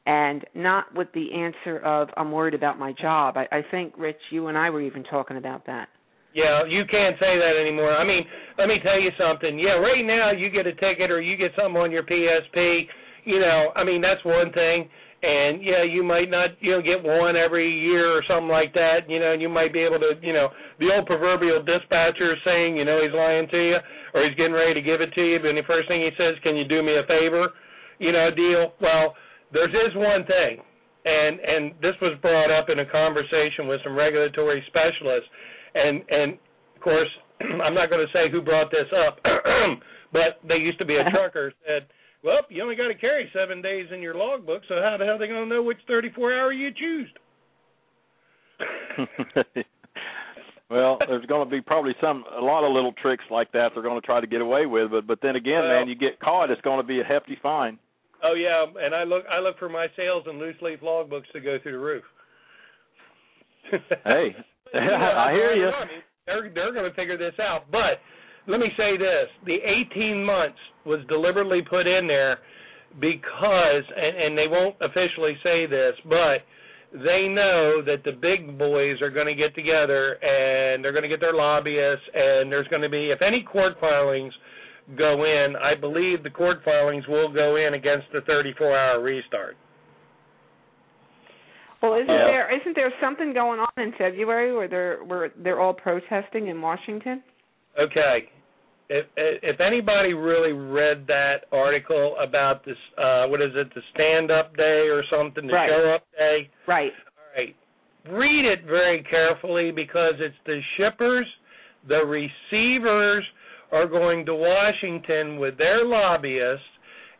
and 0.06 0.44
not 0.54 0.94
with 0.94 1.08
the 1.14 1.32
answer 1.32 1.78
of 1.78 2.08
"I'm 2.16 2.32
worried 2.32 2.54
about 2.54 2.78
my 2.78 2.92
job." 2.92 3.36
I, 3.36 3.46
I 3.50 3.62
think, 3.70 3.94
Rich, 3.98 4.20
you 4.30 4.48
and 4.48 4.56
I 4.58 4.70
were 4.70 4.82
even 4.82 5.04
talking 5.04 5.36
about 5.36 5.66
that. 5.66 5.88
Yeah, 6.34 6.66
you 6.66 6.82
can't 6.90 7.14
say 7.20 7.38
that 7.38 7.54
anymore. 7.60 7.94
I 7.94 8.04
mean, 8.04 8.26
let 8.58 8.66
me 8.66 8.82
tell 8.82 9.00
you 9.00 9.10
something. 9.14 9.56
Yeah, 9.58 9.78
right 9.78 10.04
now 10.04 10.32
you 10.32 10.50
get 10.50 10.66
a 10.66 10.74
ticket 10.74 11.10
or 11.10 11.22
you 11.22 11.36
get 11.36 11.52
something 11.54 11.80
on 11.80 11.92
your 11.92 12.02
PSP. 12.02 12.86
You 13.24 13.38
know, 13.38 13.70
I 13.76 13.84
mean 13.84 14.00
that's 14.00 14.24
one 14.24 14.52
thing. 14.52 14.90
And 15.24 15.64
yeah, 15.64 15.82
you 15.88 16.04
might 16.04 16.28
not, 16.28 16.50
you 16.60 16.72
know, 16.72 16.82
get 16.82 17.00
one 17.02 17.34
every 17.34 17.72
year 17.72 18.12
or 18.12 18.22
something 18.28 18.52
like 18.52 18.74
that. 18.74 19.08
You 19.08 19.20
know, 19.20 19.32
and 19.32 19.40
you 19.40 19.48
might 19.48 19.72
be 19.72 19.80
able 19.80 19.98
to, 19.98 20.12
you 20.20 20.34
know, 20.34 20.48
the 20.78 20.92
old 20.92 21.06
proverbial 21.06 21.64
dispatcher 21.64 22.36
saying, 22.44 22.76
you 22.76 22.84
know, 22.84 23.00
he's 23.00 23.14
lying 23.14 23.48
to 23.48 23.56
you 23.56 23.78
or 24.14 24.22
he's 24.22 24.36
getting 24.38 24.54
ready 24.54 24.72
to 24.72 24.80
give 24.80 25.02
it 25.02 25.12
to 25.12 25.22
you, 25.22 25.42
but 25.42 25.50
the 25.52 25.66
first 25.66 25.88
thing 25.88 26.00
he 26.00 26.14
says, 26.16 26.38
"Can 26.42 26.56
you 26.56 26.64
do 26.64 26.82
me 26.82 26.96
a 26.96 27.02
favor?" 27.02 27.52
You 27.98 28.12
know, 28.12 28.30
deal. 28.30 28.72
Well, 28.80 29.16
there 29.52 29.66
is 29.66 29.72
this 29.72 29.94
one 29.94 30.24
thing, 30.24 30.62
and 31.04 31.40
and 31.40 31.74
this 31.82 31.98
was 32.00 32.16
brought 32.22 32.50
up 32.50 32.70
in 32.70 32.78
a 32.78 32.86
conversation 32.86 33.66
with 33.66 33.82
some 33.82 33.94
regulatory 33.98 34.62
specialists, 34.68 35.28
and 35.74 36.02
and 36.08 36.38
of 36.76 36.80
course 36.80 37.10
I'm 37.62 37.74
not 37.74 37.90
going 37.90 38.06
to 38.06 38.12
say 38.12 38.30
who 38.30 38.40
brought 38.40 38.70
this 38.70 38.88
up, 38.94 39.18
but 40.12 40.38
they 40.46 40.62
used 40.62 40.78
to 40.78 40.84
be 40.84 40.96
a 40.96 41.02
uh-huh. 41.02 41.10
trucker 41.10 41.52
said, 41.66 41.90
well, 42.24 42.40
you 42.48 42.62
only 42.62 42.74
got 42.76 42.88
to 42.88 42.94
carry 42.94 43.30
seven 43.34 43.60
days 43.62 43.86
in 43.92 44.00
your 44.02 44.14
logbook, 44.14 44.62
so 44.68 44.76
how 44.82 44.96
the 44.98 45.04
hell 45.04 45.14
are 45.16 45.18
they 45.18 45.28
going 45.28 45.48
to 45.48 45.54
know 45.54 45.62
which 45.62 45.78
34 45.86 46.32
hour 46.32 46.52
you 46.52 46.70
choose? 46.72 47.08
well, 50.70 50.98
there's 51.08 51.26
going 51.26 51.46
to 51.48 51.50
be 51.50 51.60
probably 51.60 51.92
some 52.00 52.24
a 52.36 52.40
lot 52.40 52.64
of 52.66 52.72
little 52.72 52.92
tricks 53.00 53.24
like 53.30 53.50
that 53.52 53.70
they're 53.74 53.82
going 53.82 54.00
to 54.00 54.06
try 54.06 54.20
to 54.20 54.26
get 54.26 54.40
away 54.40 54.66
with, 54.66 54.90
but 54.90 55.06
but 55.06 55.18
then 55.22 55.36
again, 55.36 55.62
Well- 55.62 55.80
man, 55.80 55.88
you 55.88 55.94
get 55.94 56.18
caught, 56.20 56.50
it's 56.50 56.60
going 56.62 56.80
to 56.80 56.86
be 56.86 57.00
a 57.00 57.04
hefty 57.04 57.36
fine. 57.42 57.78
Oh 58.22 58.34
yeah, 58.34 58.64
and 58.82 58.94
I 58.94 59.04
look 59.04 59.24
I 59.30 59.40
look 59.40 59.58
for 59.58 59.68
my 59.68 59.86
sales 59.96 60.24
and 60.26 60.38
loose 60.38 60.56
leaf 60.62 60.80
logbooks 60.80 61.28
to 61.34 61.40
go 61.40 61.58
through 61.62 61.72
the 61.72 61.78
roof. 61.78 62.04
Hey, 63.70 64.34
You 64.72 64.80
know, 64.80 64.94
I 65.26 65.32
hear 65.32 65.52
you. 65.52 65.66
I 65.68 65.84
mean, 65.84 66.02
they're 66.26 66.50
they're 66.54 66.72
going 66.72 66.88
to 66.88 66.96
figure 66.96 67.18
this 67.18 67.34
out. 67.38 67.70
But 67.70 68.00
let 68.46 68.60
me 68.60 68.68
say 68.76 68.96
this: 68.96 69.28
the 69.46 69.56
18 69.92 70.24
months 70.24 70.58
was 70.84 71.00
deliberately 71.08 71.62
put 71.68 71.86
in 71.86 72.06
there 72.06 72.38
because, 73.00 73.84
and, 73.96 74.16
and 74.16 74.38
they 74.38 74.46
won't 74.48 74.76
officially 74.80 75.36
say 75.42 75.66
this, 75.66 75.94
but 76.04 76.44
they 76.92 77.26
know 77.28 77.82
that 77.84 78.02
the 78.04 78.12
big 78.12 78.56
boys 78.56 79.02
are 79.02 79.10
going 79.10 79.26
to 79.26 79.34
get 79.34 79.54
together 79.54 80.12
and 80.22 80.84
they're 80.84 80.92
going 80.92 81.02
to 81.02 81.08
get 81.08 81.20
their 81.20 81.34
lobbyists 81.34 82.04
and 82.14 82.52
there's 82.52 82.68
going 82.68 82.82
to 82.82 82.88
be 82.88 83.10
if 83.10 83.20
any 83.20 83.42
court 83.42 83.74
filings 83.80 84.32
go 84.96 85.24
in, 85.24 85.54
I 85.56 85.74
believe 85.74 86.22
the 86.22 86.30
court 86.30 86.58
filings 86.64 87.04
will 87.08 87.32
go 87.32 87.56
in 87.56 87.74
against 87.74 88.06
the 88.12 88.20
34-hour 88.20 89.02
restart. 89.02 89.56
Well, 91.82 91.94
isn't 91.94 92.06
Yeah. 92.08 92.24
there 92.26 92.60
isn't 92.60 92.76
there 92.76 92.92
something 93.00 93.34
going 93.34 93.60
on 93.60 93.82
in 93.82 93.92
February 93.98 94.54
where 94.54 94.68
they're 94.68 94.98
where 95.04 95.30
they're 95.36 95.60
all 95.60 95.74
protesting 95.74 96.46
in 96.46 96.62
Washington? 96.62 97.22
Okay. 97.78 98.30
If 98.88 99.06
if 99.16 99.60
anybody 99.60 100.12
really 100.12 100.52
read 100.52 101.06
that 101.06 101.44
article 101.52 102.16
about 102.20 102.64
this 102.64 102.76
uh 102.98 103.26
what 103.26 103.40
is 103.40 103.52
it, 103.54 103.72
the 103.74 103.80
stand 103.94 104.30
up 104.30 104.56
day 104.56 104.88
or 104.90 105.02
something, 105.10 105.46
the 105.46 105.52
Right. 105.54 105.70
show 105.70 105.94
up 105.94 106.04
day, 106.16 106.50
Right. 106.66 106.92
all 107.18 107.24
right. 107.36 107.56
Read 108.10 108.44
it 108.44 108.64
very 108.64 109.02
carefully 109.04 109.70
because 109.70 110.14
it's 110.18 110.36
the 110.44 110.60
shippers, 110.76 111.26
the 111.88 112.04
receivers 112.04 113.24
are 113.72 113.86
going 113.86 114.26
to 114.26 114.34
Washington 114.34 115.38
with 115.38 115.56
their 115.56 115.84
lobbyists 115.84 116.66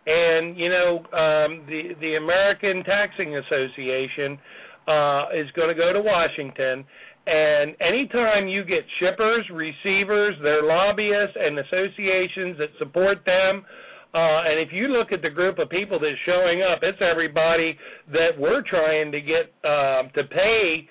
and 0.06 0.56
you 0.58 0.68
know 0.68 0.98
um 1.12 1.64
the 1.66 1.94
the 2.00 2.16
American 2.16 2.84
Taxing 2.84 3.36
Association 3.36 4.38
uh 4.86 5.28
is 5.34 5.50
going 5.56 5.68
to 5.68 5.74
go 5.74 5.92
to 5.94 6.02
Washington 6.02 6.84
and 7.26 7.74
anytime 7.80 8.48
you 8.48 8.64
get 8.64 8.84
shippers, 9.00 9.44
receivers, 9.52 10.36
their 10.42 10.62
lobbyists, 10.62 11.36
and 11.38 11.58
associations 11.58 12.58
that 12.58 12.68
support 12.78 13.18
them, 13.24 13.64
uh, 14.14 14.46
and 14.46 14.60
if 14.60 14.68
you 14.72 14.88
look 14.88 15.10
at 15.10 15.22
the 15.22 15.30
group 15.30 15.58
of 15.58 15.68
people 15.70 15.98
that's 15.98 16.14
showing 16.24 16.62
up, 16.62 16.80
it's 16.82 16.98
everybody 17.00 17.76
that 18.12 18.30
we're 18.38 18.62
trying 18.62 19.10
to 19.10 19.20
get 19.20 19.50
um, 19.68 20.10
to 20.14 20.22
pay 20.30 20.88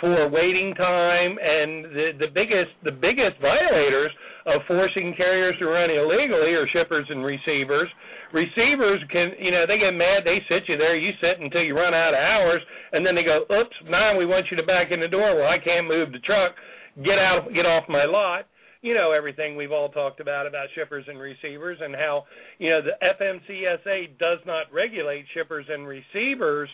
for 0.00 0.28
waiting 0.28 0.74
time, 0.74 1.38
and 1.40 1.84
the 1.84 2.06
the 2.18 2.30
biggest 2.34 2.72
the 2.82 2.92
biggest 2.92 3.38
violators 3.40 4.10
of 4.46 4.60
forcing 4.66 5.14
carriers 5.16 5.54
to 5.58 5.66
run 5.66 5.90
illegally 5.90 6.52
are 6.54 6.66
shippers 6.72 7.06
and 7.08 7.24
receivers. 7.24 7.88
Receivers 8.32 9.00
can, 9.10 9.32
you 9.38 9.50
know, 9.50 9.64
they 9.66 9.78
get 9.78 9.92
mad. 9.92 10.24
They 10.24 10.42
sit 10.48 10.68
you 10.68 10.76
there. 10.76 10.96
You 10.96 11.12
sit 11.20 11.40
until 11.40 11.62
you 11.62 11.76
run 11.76 11.94
out 11.94 12.14
of 12.14 12.20
hours, 12.20 12.60
and 12.92 13.06
then 13.06 13.14
they 13.14 13.22
go, 13.22 13.46
"Oops, 13.50 13.76
now 13.86 14.16
we 14.16 14.26
want 14.26 14.50
you 14.50 14.56
to 14.56 14.62
back 14.64 14.90
in 14.90 15.00
the 15.00 15.08
door." 15.08 15.36
Well, 15.36 15.48
I 15.48 15.58
can't 15.58 15.86
move 15.86 16.12
the 16.12 16.20
truck. 16.20 16.56
Get 17.02 17.18
out, 17.18 17.52
get 17.54 17.66
off 17.66 17.88
my 17.88 18.04
lot. 18.04 18.46
You 18.82 18.92
know 18.92 19.12
everything 19.12 19.56
we've 19.56 19.72
all 19.72 19.88
talked 19.88 20.20
about 20.20 20.46
about 20.46 20.68
shippers 20.74 21.06
and 21.08 21.18
receivers, 21.18 21.78
and 21.80 21.94
how 21.94 22.26
you 22.58 22.70
know 22.70 22.82
the 22.82 22.98
FMCSA 23.00 24.18
does 24.18 24.40
not 24.44 24.72
regulate 24.72 25.24
shippers 25.32 25.66
and 25.70 25.86
receivers 25.86 26.68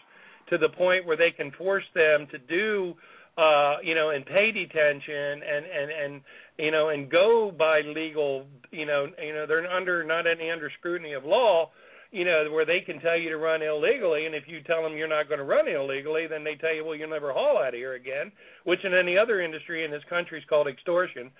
to 0.51 0.59
the 0.59 0.68
point 0.68 1.07
where 1.07 1.16
they 1.16 1.30
can 1.30 1.51
force 1.53 1.84
them 1.94 2.26
to 2.30 2.38
do 2.38 2.94
uh 3.38 3.76
you 3.82 3.94
know 3.94 4.11
and 4.11 4.26
pay 4.26 4.51
detention 4.53 5.14
and 5.14 5.64
and 5.64 5.90
and 5.90 6.20
you 6.59 6.70
know 6.70 6.88
and 6.88 7.11
go 7.11 7.53
by 7.57 7.80
legal 7.80 8.44
you 8.70 8.84
know 8.84 9.07
you 9.22 9.32
know 9.32 9.46
they're 9.46 9.70
under 9.70 10.05
not 10.05 10.26
any 10.26 10.51
under 10.51 10.70
scrutiny 10.78 11.12
of 11.12 11.24
law 11.24 11.70
you 12.11 12.24
know 12.24 12.51
where 12.51 12.66
they 12.66 12.80
can 12.80 13.01
tell 13.01 13.16
you 13.16 13.28
to 13.28 13.36
run 13.36 13.62
illegally 13.62 14.26
and 14.26 14.34
if 14.34 14.44
you 14.48 14.61
tell 14.62 14.82
them 14.82 14.96
you're 14.96 15.07
not 15.07 15.28
going 15.28 15.38
to 15.38 15.44
run 15.44 15.68
illegally 15.68 16.26
then 16.26 16.42
they 16.42 16.57
tell 16.57 16.74
you 16.74 16.84
well 16.84 16.96
you'll 16.96 17.09
never 17.09 17.32
haul 17.32 17.57
out 17.57 17.68
of 17.68 17.74
here 17.74 17.94
again 17.94 18.32
which 18.64 18.84
in 18.84 18.94
any 18.94 19.16
other 19.16 19.40
industry 19.40 19.84
in 19.84 19.90
this 19.90 20.03
country 20.09 20.38
is 20.38 20.44
called 20.48 20.68
extortion. 20.68 21.30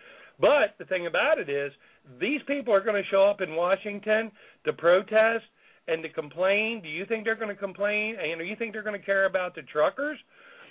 But 0.40 0.74
the 0.78 0.86
thing 0.86 1.06
about 1.06 1.38
it 1.38 1.50
is 1.50 1.72
these 2.18 2.40
people 2.46 2.72
are 2.72 2.80
going 2.80 3.00
to 3.00 3.08
show 3.11 3.24
up 3.24 3.40
in 3.40 3.54
Washington 3.54 4.30
to 4.64 4.72
protest 4.72 5.44
and 5.91 6.03
to 6.03 6.09
complain. 6.09 6.80
Do 6.82 6.88
you 6.88 7.05
think 7.07 7.24
they're 7.24 7.36
going 7.36 7.49
to 7.49 7.61
complain? 7.61 8.16
And 8.20 8.38
do 8.38 8.45
you 8.45 8.57
think 8.57 8.72
they're 8.72 8.82
going 8.82 8.99
to 8.99 9.05
care 9.05 9.26
about 9.26 9.55
the 9.55 9.62
truckers? 9.62 10.18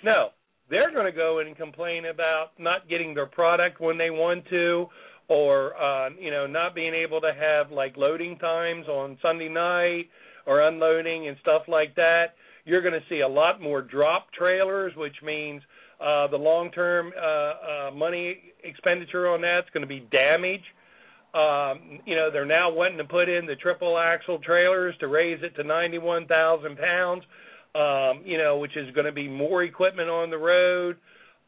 No. 0.02 0.28
They're 0.70 0.92
going 0.92 1.06
to 1.06 1.12
go 1.12 1.40
and 1.40 1.56
complain 1.56 2.06
about 2.06 2.52
not 2.58 2.88
getting 2.88 3.14
their 3.14 3.26
product 3.26 3.80
when 3.80 3.98
they 3.98 4.10
want 4.10 4.44
to 4.50 4.86
or 5.28 5.80
uh 5.80 6.10
you 6.18 6.30
know 6.30 6.46
not 6.46 6.74
being 6.74 6.92
able 6.92 7.20
to 7.20 7.32
have 7.38 7.70
like 7.70 7.96
loading 7.96 8.36
times 8.38 8.86
on 8.88 9.16
Sunday 9.22 9.48
night 9.48 10.06
or 10.44 10.60
unloading 10.60 11.28
and 11.28 11.36
stuff 11.40 11.62
like 11.68 11.94
that. 11.94 12.34
You're 12.64 12.82
going 12.82 12.94
to 12.94 13.06
see 13.08 13.20
a 13.20 13.28
lot 13.28 13.60
more 13.60 13.80
drop 13.80 14.26
trailers, 14.36 14.92
which 14.96 15.14
means 15.24 15.62
uh 16.00 16.26
the 16.26 16.36
long-term 16.36 17.12
uh 17.16 17.26
uh 17.26 17.90
money 17.92 18.38
expenditure 18.64 19.28
on 19.28 19.40
that's 19.40 19.70
going 19.72 19.82
to 19.82 19.86
be 19.88 20.06
damage 20.10 20.64
um, 21.34 22.00
you 22.06 22.16
know, 22.16 22.30
they're 22.32 22.44
now 22.44 22.72
wanting 22.72 22.98
to 22.98 23.04
put 23.04 23.28
in 23.28 23.46
the 23.46 23.54
triple 23.54 23.98
axle 23.98 24.40
trailers 24.44 24.94
to 24.98 25.06
raise 25.06 25.38
it 25.42 25.54
to 25.56 25.62
91,000 25.62 26.76
pounds, 26.76 27.22
um, 27.74 28.22
you 28.24 28.36
know, 28.36 28.58
which 28.58 28.76
is 28.76 28.92
going 28.94 29.06
to 29.06 29.12
be 29.12 29.28
more 29.28 29.62
equipment 29.62 30.08
on 30.10 30.30
the 30.30 30.38
road. 30.38 30.96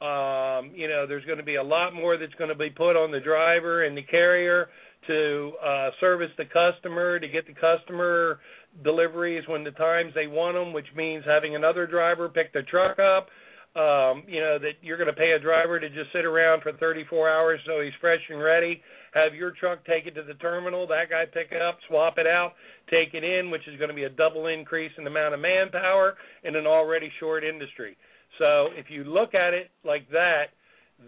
Um, 0.00 0.70
you 0.74 0.88
know, 0.88 1.06
there's 1.06 1.24
going 1.24 1.38
to 1.38 1.44
be 1.44 1.56
a 1.56 1.62
lot 1.62 1.94
more 1.94 2.16
that's 2.16 2.34
going 2.34 2.50
to 2.50 2.56
be 2.56 2.70
put 2.70 2.96
on 2.96 3.10
the 3.10 3.20
driver 3.20 3.84
and 3.84 3.96
the 3.96 4.02
carrier 4.02 4.68
to 5.08 5.52
uh, 5.64 5.90
service 5.98 6.30
the 6.38 6.44
customer, 6.44 7.18
to 7.18 7.26
get 7.26 7.46
the 7.48 7.54
customer 7.54 8.38
deliveries 8.84 9.42
when 9.48 9.64
the 9.64 9.72
times 9.72 10.12
they 10.14 10.28
want 10.28 10.54
them, 10.54 10.72
which 10.72 10.86
means 10.96 11.24
having 11.26 11.56
another 11.56 11.88
driver 11.88 12.28
pick 12.28 12.52
the 12.52 12.62
truck 12.62 12.98
up. 13.00 13.28
Um, 13.74 14.24
you 14.28 14.40
know, 14.40 14.58
that 14.58 14.72
you're 14.82 14.98
going 14.98 15.08
to 15.08 15.16
pay 15.16 15.32
a 15.32 15.40
driver 15.40 15.80
to 15.80 15.88
just 15.88 16.12
sit 16.12 16.26
around 16.26 16.62
for 16.62 16.72
34 16.74 17.30
hours 17.30 17.58
so 17.66 17.80
he's 17.80 17.94
fresh 18.02 18.20
and 18.28 18.38
ready 18.38 18.82
have 19.12 19.34
your 19.34 19.52
truck 19.52 19.84
take 19.84 20.06
it 20.06 20.14
to 20.14 20.22
the 20.22 20.34
terminal, 20.34 20.86
that 20.86 21.10
guy 21.10 21.24
pick 21.26 21.48
it 21.52 21.62
up, 21.62 21.78
swap 21.88 22.14
it 22.18 22.26
out, 22.26 22.52
take 22.90 23.14
it 23.14 23.24
in, 23.24 23.50
which 23.50 23.66
is 23.68 23.78
going 23.78 23.88
to 23.88 23.94
be 23.94 24.04
a 24.04 24.10
double 24.10 24.46
increase 24.46 24.92
in 24.98 25.04
the 25.04 25.10
amount 25.10 25.34
of 25.34 25.40
manpower 25.40 26.14
in 26.44 26.56
an 26.56 26.66
already 26.66 27.10
short 27.20 27.44
industry. 27.44 27.96
So 28.38 28.68
if 28.72 28.86
you 28.88 29.04
look 29.04 29.34
at 29.34 29.52
it 29.52 29.70
like 29.84 30.08
that, 30.10 30.46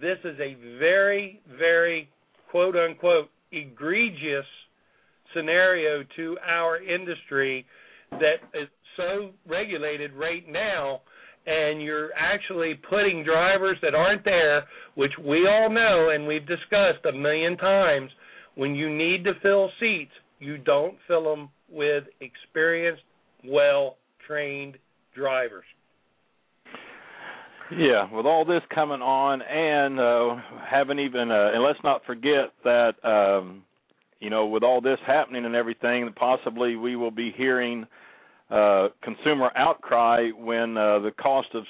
this 0.01 0.19
is 0.25 0.39
a 0.39 0.57
very, 0.79 1.41
very 1.59 2.09
quote 2.51 2.77
unquote 2.77 3.31
egregious 3.53 4.47
scenario 5.35 6.05
to 6.17 6.37
our 6.47 6.83
industry 6.83 7.65
that 8.11 8.37
is 8.53 8.69
so 8.97 9.31
regulated 9.49 10.13
right 10.13 10.45
now 10.49 11.01
and 11.47 11.83
you're 11.83 12.11
actually 12.15 12.75
putting 12.89 13.25
drivers 13.25 13.77
that 13.83 13.95
aren't 13.95 14.25
there, 14.25 14.65
which 14.95 15.13
we 15.23 15.47
all 15.47 15.71
know 15.71 16.11
and 16.15 16.27
we've 16.27 16.47
discussed 16.47 17.05
a 17.09 17.13
million 17.13 17.57
times. 17.57 18.11
When 18.55 18.75
you 18.75 18.89
need 18.89 19.25
to 19.25 19.33
fill 19.43 19.71
seats, 19.81 20.13
you 20.39 20.59
don't 20.59 20.97
fill 21.09 21.25
them 21.25 21.49
with 21.71 22.05
experienced, 22.21 23.03
well 23.45 23.97
trained 24.27 24.77
drivers. 25.15 25.65
Yeah, 27.77 28.13
with 28.13 28.27
all 28.27 28.45
this 28.45 28.61
coming 28.75 29.01
on, 29.01 29.41
and 29.41 29.99
uh, 29.99 30.43
haven't 30.71 30.99
even, 31.01 31.31
uh, 31.31 31.51
and 31.55 31.63
let's 31.63 31.79
not 31.83 32.05
forget 32.05 32.53
that, 32.63 32.93
um, 33.03 33.63
you 34.21 34.29
know, 34.29 34.47
with 34.47 34.63
all 34.63 34.83
this 34.83 34.99
happening 35.07 35.47
and 35.47 35.55
everything, 35.55 36.09
possibly 36.15 36.77
we 36.77 36.95
will 36.95 37.11
be 37.11 37.33
hearing 37.35 37.87
uh, 38.51 38.89
consumer 39.03 39.51
outcry 39.57 40.31
when 40.31 40.77
uh, 40.77 40.99
the 41.01 41.11
cost 41.21 41.49
of 41.55 41.65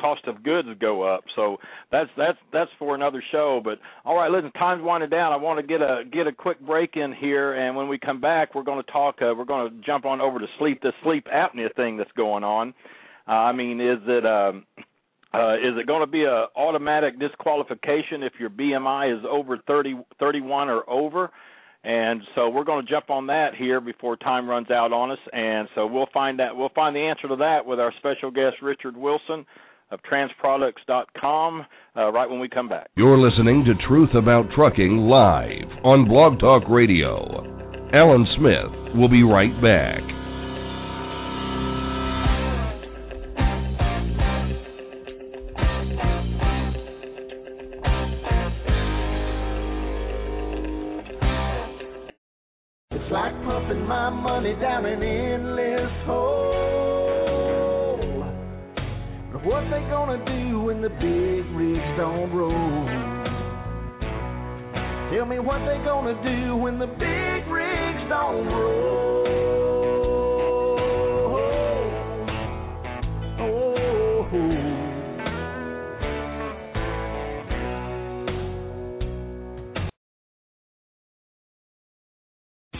cost 0.00 0.24
of 0.26 0.42
goods 0.42 0.68
go 0.80 1.02
up. 1.02 1.24
So 1.36 1.58
that's 1.90 2.10
that's 2.16 2.38
that's 2.52 2.70
for 2.78 2.94
another 2.94 3.22
show. 3.32 3.60
But 3.62 3.78
all 4.04 4.16
right, 4.16 4.30
listen, 4.30 4.50
time's 4.52 4.82
winding 4.82 5.10
down. 5.10 5.32
I 5.32 5.36
want 5.36 5.60
to 5.60 5.66
get 5.66 5.82
a 5.82 6.02
get 6.10 6.26
a 6.26 6.32
quick 6.32 6.60
break 6.60 6.96
in 6.96 7.12
here, 7.12 7.54
and 7.54 7.76
when 7.76 7.88
we 7.88 7.98
come 7.98 8.20
back, 8.20 8.54
we're 8.54 8.62
going 8.62 8.82
to 8.82 8.90
talk. 8.90 9.16
Uh, 9.20 9.34
we're 9.36 9.44
going 9.44 9.70
to 9.70 9.86
jump 9.86 10.04
on 10.04 10.20
over 10.20 10.38
to 10.38 10.46
sleep 10.58 10.80
this 10.82 10.92
sleep 11.02 11.26
apnea 11.26 11.74
thing 11.74 11.96
that's 11.96 12.12
going 12.16 12.44
on. 12.44 12.74
Uh, 13.28 13.32
I 13.32 13.52
mean, 13.52 13.80
is 13.80 13.98
it 14.06 14.24
um, 14.24 14.64
uh, 15.32 15.54
is 15.54 15.76
it 15.78 15.86
going 15.86 16.00
to 16.00 16.10
be 16.10 16.24
a 16.24 16.46
automatic 16.56 17.18
disqualification 17.20 18.22
if 18.22 18.32
your 18.38 18.50
BMI 18.50 19.16
is 19.16 19.24
over 19.28 19.58
30, 19.66 20.00
31 20.18 20.68
or 20.68 20.88
over? 20.90 21.30
And 21.82 22.20
so 22.34 22.50
we're 22.50 22.64
going 22.64 22.84
to 22.84 22.90
jump 22.90 23.08
on 23.08 23.28
that 23.28 23.54
here 23.56 23.80
before 23.80 24.16
time 24.16 24.48
runs 24.48 24.70
out 24.70 24.92
on 24.92 25.10
us. 25.10 25.18
And 25.32 25.68
so 25.74 25.86
we'll 25.86 26.08
find 26.12 26.38
that 26.38 26.54
we'll 26.54 26.70
find 26.74 26.94
the 26.94 27.00
answer 27.00 27.28
to 27.28 27.36
that 27.36 27.64
with 27.64 27.80
our 27.80 27.92
special 27.98 28.30
guest 28.30 28.56
Richard 28.62 28.96
Wilson 28.96 29.46
of 29.90 30.00
transproducts.com 30.02 31.66
uh, 31.96 32.12
right 32.12 32.30
when 32.30 32.38
we 32.38 32.48
come 32.48 32.68
back. 32.68 32.88
You're 32.96 33.18
listening 33.18 33.64
to 33.64 33.88
Truth 33.88 34.10
About 34.14 34.46
Trucking 34.54 34.98
live 34.98 35.84
on 35.84 36.06
Blog 36.06 36.38
Talk 36.38 36.68
Radio. 36.68 37.44
Alan 37.92 38.26
Smith 38.36 38.94
will 38.94 39.08
be 39.08 39.22
right 39.22 39.54
back. 39.60 40.19
Money 54.42 54.54
down 54.58 54.86
an 54.86 55.02
endless 55.02 55.90
hole. 56.06 56.30
But 59.32 59.44
what 59.44 59.64
they 59.64 59.82
gonna 59.90 60.24
do 60.24 60.60
when 60.62 60.80
the 60.80 60.88
big 60.88 61.44
rigs 61.54 61.84
don't 61.98 62.32
roll? 62.32 62.86
Tell 65.12 65.26
me 65.26 65.40
what 65.40 65.58
they 65.66 65.76
gonna 65.84 66.14
do 66.24 66.56
when 66.56 66.78
the 66.78 66.86
big 66.86 67.46
rigs 67.52 68.08
don't 68.08 68.46
roll. 68.46 69.19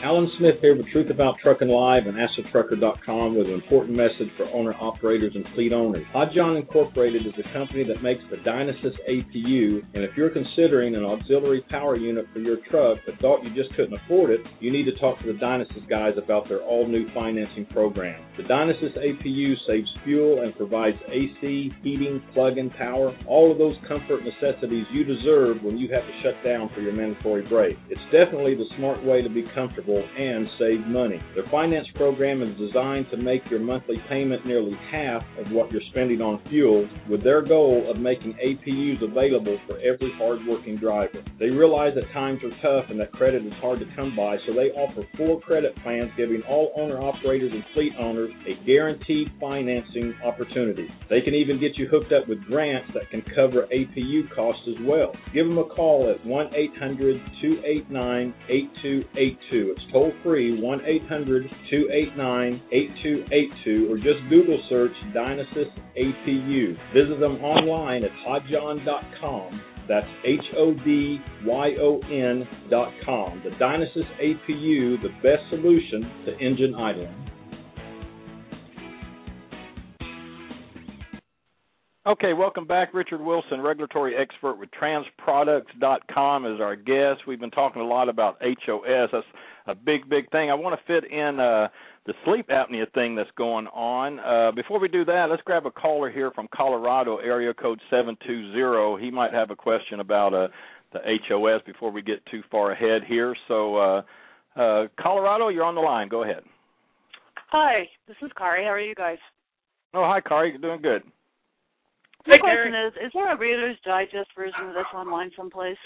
Alan 0.03 0.31
Smith 0.39 0.55
here 0.61 0.75
with 0.75 0.87
Truth 0.91 1.11
About 1.11 1.35
Trucking 1.43 1.67
Live 1.67 2.07
and 2.07 2.17
AskTheTrucker.com 2.17 3.37
with 3.37 3.45
an 3.45 3.53
important 3.53 3.95
message 3.95 4.33
for 4.35 4.49
owner 4.49 4.73
operators 4.73 5.33
and 5.35 5.45
fleet 5.53 5.71
owners. 5.71 6.03
Hodyon 6.11 6.57
Incorporated 6.59 7.27
is 7.27 7.33
a 7.37 7.53
company 7.53 7.83
that 7.83 8.01
makes 8.01 8.21
the 8.31 8.37
Dynasys 8.37 8.97
APU, 9.07 9.85
and 9.93 10.03
if 10.03 10.17
you're 10.17 10.31
considering 10.31 10.95
an 10.95 11.05
auxiliary 11.05 11.63
power 11.69 11.97
unit 11.97 12.25
for 12.33 12.39
your 12.39 12.57
truck 12.71 12.97
but 13.05 13.19
thought 13.21 13.43
you 13.43 13.53
just 13.53 13.75
couldn't 13.75 13.93
afford 13.93 14.31
it, 14.31 14.39
you 14.59 14.71
need 14.71 14.85
to 14.85 14.97
talk 14.97 15.19
to 15.21 15.31
the 15.31 15.37
Dynasys 15.37 15.87
guys 15.87 16.13
about 16.17 16.49
their 16.49 16.61
all-new 16.61 17.05
financing 17.13 17.67
program. 17.67 18.25
The 18.37 18.43
Dynasys 18.43 18.97
APU 18.97 19.53
saves 19.67 19.89
fuel 20.03 20.41
and 20.41 20.57
provides 20.57 20.97
AC, 21.09 21.71
heating, 21.83 22.23
plug-in 22.33 22.71
power, 22.71 23.15
all 23.27 23.51
of 23.51 23.59
those 23.59 23.75
comfort 23.87 24.21
necessities 24.25 24.85
you 24.91 25.03
deserve 25.03 25.61
when 25.61 25.77
you 25.77 25.93
have 25.93 26.01
to 26.01 26.21
shut 26.23 26.43
down 26.43 26.71
for 26.73 26.81
your 26.81 26.93
mandatory 26.93 27.47
break. 27.47 27.77
It's 27.91 28.01
definitely 28.05 28.55
the 28.55 28.65
smart 28.77 29.05
way 29.05 29.21
to 29.21 29.29
be 29.29 29.45
comfortable 29.53 29.90
and 29.99 30.47
save 30.59 30.87
money. 30.87 31.21
Their 31.35 31.49
finance 31.49 31.87
program 31.95 32.41
is 32.41 32.57
designed 32.57 33.07
to 33.11 33.17
make 33.17 33.41
your 33.49 33.59
monthly 33.59 33.97
payment 34.09 34.45
nearly 34.45 34.73
half 34.91 35.23
of 35.39 35.51
what 35.51 35.71
you're 35.71 35.81
spending 35.91 36.21
on 36.21 36.41
fuel, 36.49 36.87
with 37.09 37.23
their 37.23 37.41
goal 37.41 37.89
of 37.89 37.97
making 37.97 38.33
APUs 38.33 39.03
available 39.03 39.57
for 39.67 39.77
every 39.79 40.11
hardworking 40.17 40.77
driver. 40.77 41.23
They 41.39 41.49
realize 41.49 41.93
that 41.95 42.11
times 42.13 42.39
are 42.43 42.61
tough 42.61 42.89
and 42.89 42.99
that 42.99 43.11
credit 43.11 43.45
is 43.45 43.53
hard 43.61 43.79
to 43.79 43.85
come 43.95 44.15
by, 44.15 44.37
so 44.47 44.53
they 44.53 44.71
offer 44.71 45.07
four 45.17 45.39
credit 45.41 45.75
plans 45.83 46.11
giving 46.17 46.41
all 46.43 46.73
owner 46.77 46.99
operators 46.99 47.51
and 47.53 47.63
fleet 47.73 47.93
owners 47.99 48.31
a 48.47 48.65
guaranteed 48.65 49.27
financing 49.39 50.13
opportunity. 50.23 50.87
They 51.09 51.21
can 51.21 51.33
even 51.33 51.59
get 51.59 51.77
you 51.77 51.87
hooked 51.87 52.11
up 52.11 52.27
with 52.27 52.43
grants 52.45 52.89
that 52.93 53.09
can 53.09 53.23
cover 53.35 53.67
APU 53.73 54.33
costs 54.35 54.63
as 54.67 54.85
well. 54.85 55.13
Give 55.33 55.47
them 55.47 55.57
a 55.57 55.65
call 55.65 56.13
at 56.13 56.25
1 56.25 56.47
800 56.53 57.21
289 57.41 58.33
8282. 58.49 59.75
Toll 59.91 60.11
free 60.23 60.61
1 60.61 60.81
800 60.85 61.43
289 61.69 62.61
8282 62.71 63.91
or 63.91 63.97
just 63.97 64.19
Google 64.29 64.61
search 64.69 64.91
Dynasys 65.15 65.71
APU. 65.97 66.77
Visit 66.93 67.19
them 67.19 67.43
online 67.43 68.03
at 68.03 68.11
hodyon.com. 68.25 69.61
That's 69.87 70.07
H 70.25 70.39
O 70.57 70.73
D 70.73 71.19
Y 71.45 71.69
O 71.79 71.99
N 72.09 72.47
dot 72.69 72.93
com. 73.05 73.41
The 73.43 73.49
Dynasys 73.51 74.07
APU, 74.21 75.01
the 75.01 75.09
best 75.21 75.43
solution 75.49 76.01
to 76.25 76.37
engine 76.39 76.75
idling. 76.75 77.21
Okay, 82.07 82.33
welcome 82.33 82.65
back. 82.65 82.95
Richard 82.95 83.21
Wilson, 83.21 83.61
regulatory 83.61 84.15
expert 84.17 84.55
with 84.57 84.69
transproducts.com, 84.71 86.45
is 86.47 86.59
our 86.59 86.75
guest. 86.75 87.27
We've 87.27 87.39
been 87.39 87.51
talking 87.51 87.79
a 87.79 87.85
lot 87.85 88.09
about 88.09 88.41
HOS. 88.41 89.09
That's 89.11 89.25
a 89.67 89.75
big, 89.75 90.09
big 90.09 90.29
thing. 90.31 90.49
I 90.49 90.53
want 90.53 90.79
to 90.79 90.85
fit 90.85 91.11
in 91.11 91.39
uh, 91.39 91.67
the 92.05 92.13
sleep 92.25 92.47
apnea 92.49 92.91
thing 92.93 93.15
that's 93.15 93.29
going 93.37 93.67
on. 93.67 94.19
Uh, 94.19 94.51
before 94.51 94.79
we 94.79 94.87
do 94.87 95.05
that, 95.05 95.27
let's 95.29 95.41
grab 95.43 95.65
a 95.65 95.71
caller 95.71 96.09
here 96.09 96.31
from 96.31 96.47
Colorado, 96.53 97.17
area 97.17 97.53
code 97.53 97.79
720. 97.89 99.03
He 99.03 99.11
might 99.11 99.33
have 99.33 99.51
a 99.51 99.55
question 99.55 99.99
about 99.99 100.33
uh, 100.33 100.47
the 100.93 100.99
HOS 101.27 101.61
before 101.65 101.91
we 101.91 102.01
get 102.01 102.25
too 102.27 102.41
far 102.49 102.71
ahead 102.71 103.03
here. 103.07 103.35
So, 103.47 103.75
uh, 103.75 104.01
uh, 104.55 104.87
Colorado, 104.99 105.49
you're 105.49 105.63
on 105.63 105.75
the 105.75 105.81
line. 105.81 106.09
Go 106.09 106.23
ahead. 106.23 106.43
Hi, 107.49 107.87
this 108.07 108.17
is 108.21 108.31
Kari. 108.37 108.63
How 108.63 108.71
are 108.71 108.79
you 108.79 108.95
guys? 108.95 109.17
Oh, 109.93 110.05
hi, 110.05 110.21
Kari. 110.21 110.51
You're 110.51 110.59
doing 110.59 110.81
good. 110.81 111.03
My 112.27 112.37
question 112.37 112.73
is: 112.75 112.93
Is 113.05 113.11
there 113.13 113.33
a 113.33 113.37
Reader's 113.37 113.77
Digest 113.83 114.29
version 114.37 114.69
of 114.69 114.73
this 114.73 114.85
online 114.93 115.31
someplace? 115.35 115.77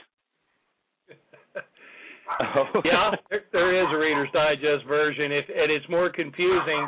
Oh. 2.39 2.65
yeah, 2.85 3.11
there, 3.29 3.43
there 3.51 3.81
is 3.81 3.87
a 3.93 3.97
Reader's 3.97 4.29
Digest 4.33 4.85
version, 4.87 5.31
if, 5.31 5.45
and 5.49 5.71
it's 5.71 5.87
more 5.89 6.09
confusing. 6.09 6.87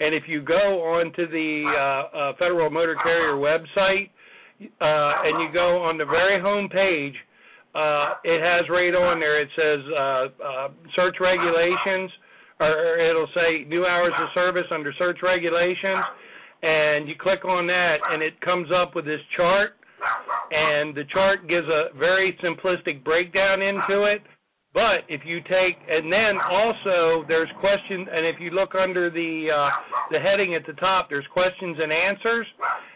And 0.00 0.14
if 0.14 0.24
you 0.26 0.42
go 0.42 0.82
onto 0.82 1.28
the 1.28 1.64
uh, 1.64 2.16
uh, 2.16 2.32
Federal 2.38 2.70
Motor 2.70 2.96
Carrier 3.02 3.36
website 3.36 4.10
uh, 4.60 5.24
and 5.24 5.40
you 5.42 5.52
go 5.52 5.82
on 5.82 5.96
the 5.96 6.04
very 6.04 6.40
home 6.40 6.68
page, 6.68 7.14
uh, 7.74 8.20
it 8.24 8.40
has 8.40 8.68
right 8.70 8.94
on 8.94 9.20
there. 9.20 9.40
It 9.40 9.48
says 9.56 9.80
uh, 9.92 10.44
uh, 10.44 10.68
search 10.94 11.16
regulations, 11.20 12.10
or 12.60 12.98
it'll 12.98 13.28
say 13.34 13.64
new 13.68 13.84
hours 13.84 14.12
of 14.18 14.28
service 14.34 14.66
under 14.70 14.92
search 14.98 15.18
regulations, 15.22 16.04
and 16.62 17.08
you 17.08 17.14
click 17.20 17.44
on 17.44 17.66
that, 17.66 17.96
and 18.10 18.22
it 18.22 18.40
comes 18.40 18.68
up 18.72 18.94
with 18.94 19.04
this 19.04 19.20
chart, 19.36 19.72
and 20.50 20.94
the 20.94 21.04
chart 21.12 21.48
gives 21.48 21.68
a 21.68 21.96
very 21.98 22.38
simplistic 22.42 23.04
breakdown 23.04 23.60
into 23.60 24.04
it 24.04 24.22
but 24.76 25.08
if 25.08 25.22
you 25.24 25.40
take 25.40 25.80
and 25.88 26.12
then 26.12 26.36
also 26.36 27.24
there's 27.26 27.48
questions 27.60 28.06
and 28.12 28.26
if 28.28 28.36
you 28.38 28.50
look 28.50 28.74
under 28.76 29.08
the 29.08 29.48
uh, 29.48 29.70
the 30.12 30.20
heading 30.20 30.54
at 30.54 30.66
the 30.66 30.74
top 30.74 31.08
there's 31.08 31.24
questions 31.32 31.78
and 31.80 31.90
answers. 31.90 32.46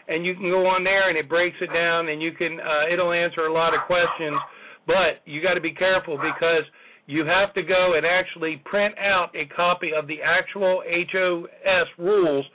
And 0.07 0.23
you 0.23 0.35
can 0.35 0.51
go 0.51 0.67
on 0.67 0.83
there 0.83 1.09
and 1.09 1.17
it 1.17 1.27
breaks 1.27 1.57
it 1.59 1.73
down 1.73 2.09
and 2.09 2.21
you 2.21 2.33
can 2.33 2.59
uh, 2.59 2.93
it'll 2.93 3.11
answer 3.11 3.47
a 3.47 3.53
lot 3.53 3.73
of 3.73 3.81
questions. 3.87 4.37
But 4.85 5.25
you 5.25 5.41
got 5.41 5.55
to 5.55 5.61
be 5.61 5.73
careful 5.73 6.17
because 6.17 6.69
you 7.07 7.25
have 7.25 7.51
to 7.55 7.63
go 7.63 7.95
and 7.97 8.05
actually 8.05 8.61
print 8.65 8.93
out 8.99 9.33
a 9.35 9.49
copy 9.55 9.89
of 9.97 10.05
the 10.05 10.21
actual 10.21 10.83
HOS 10.85 11.87
rules 11.97 12.45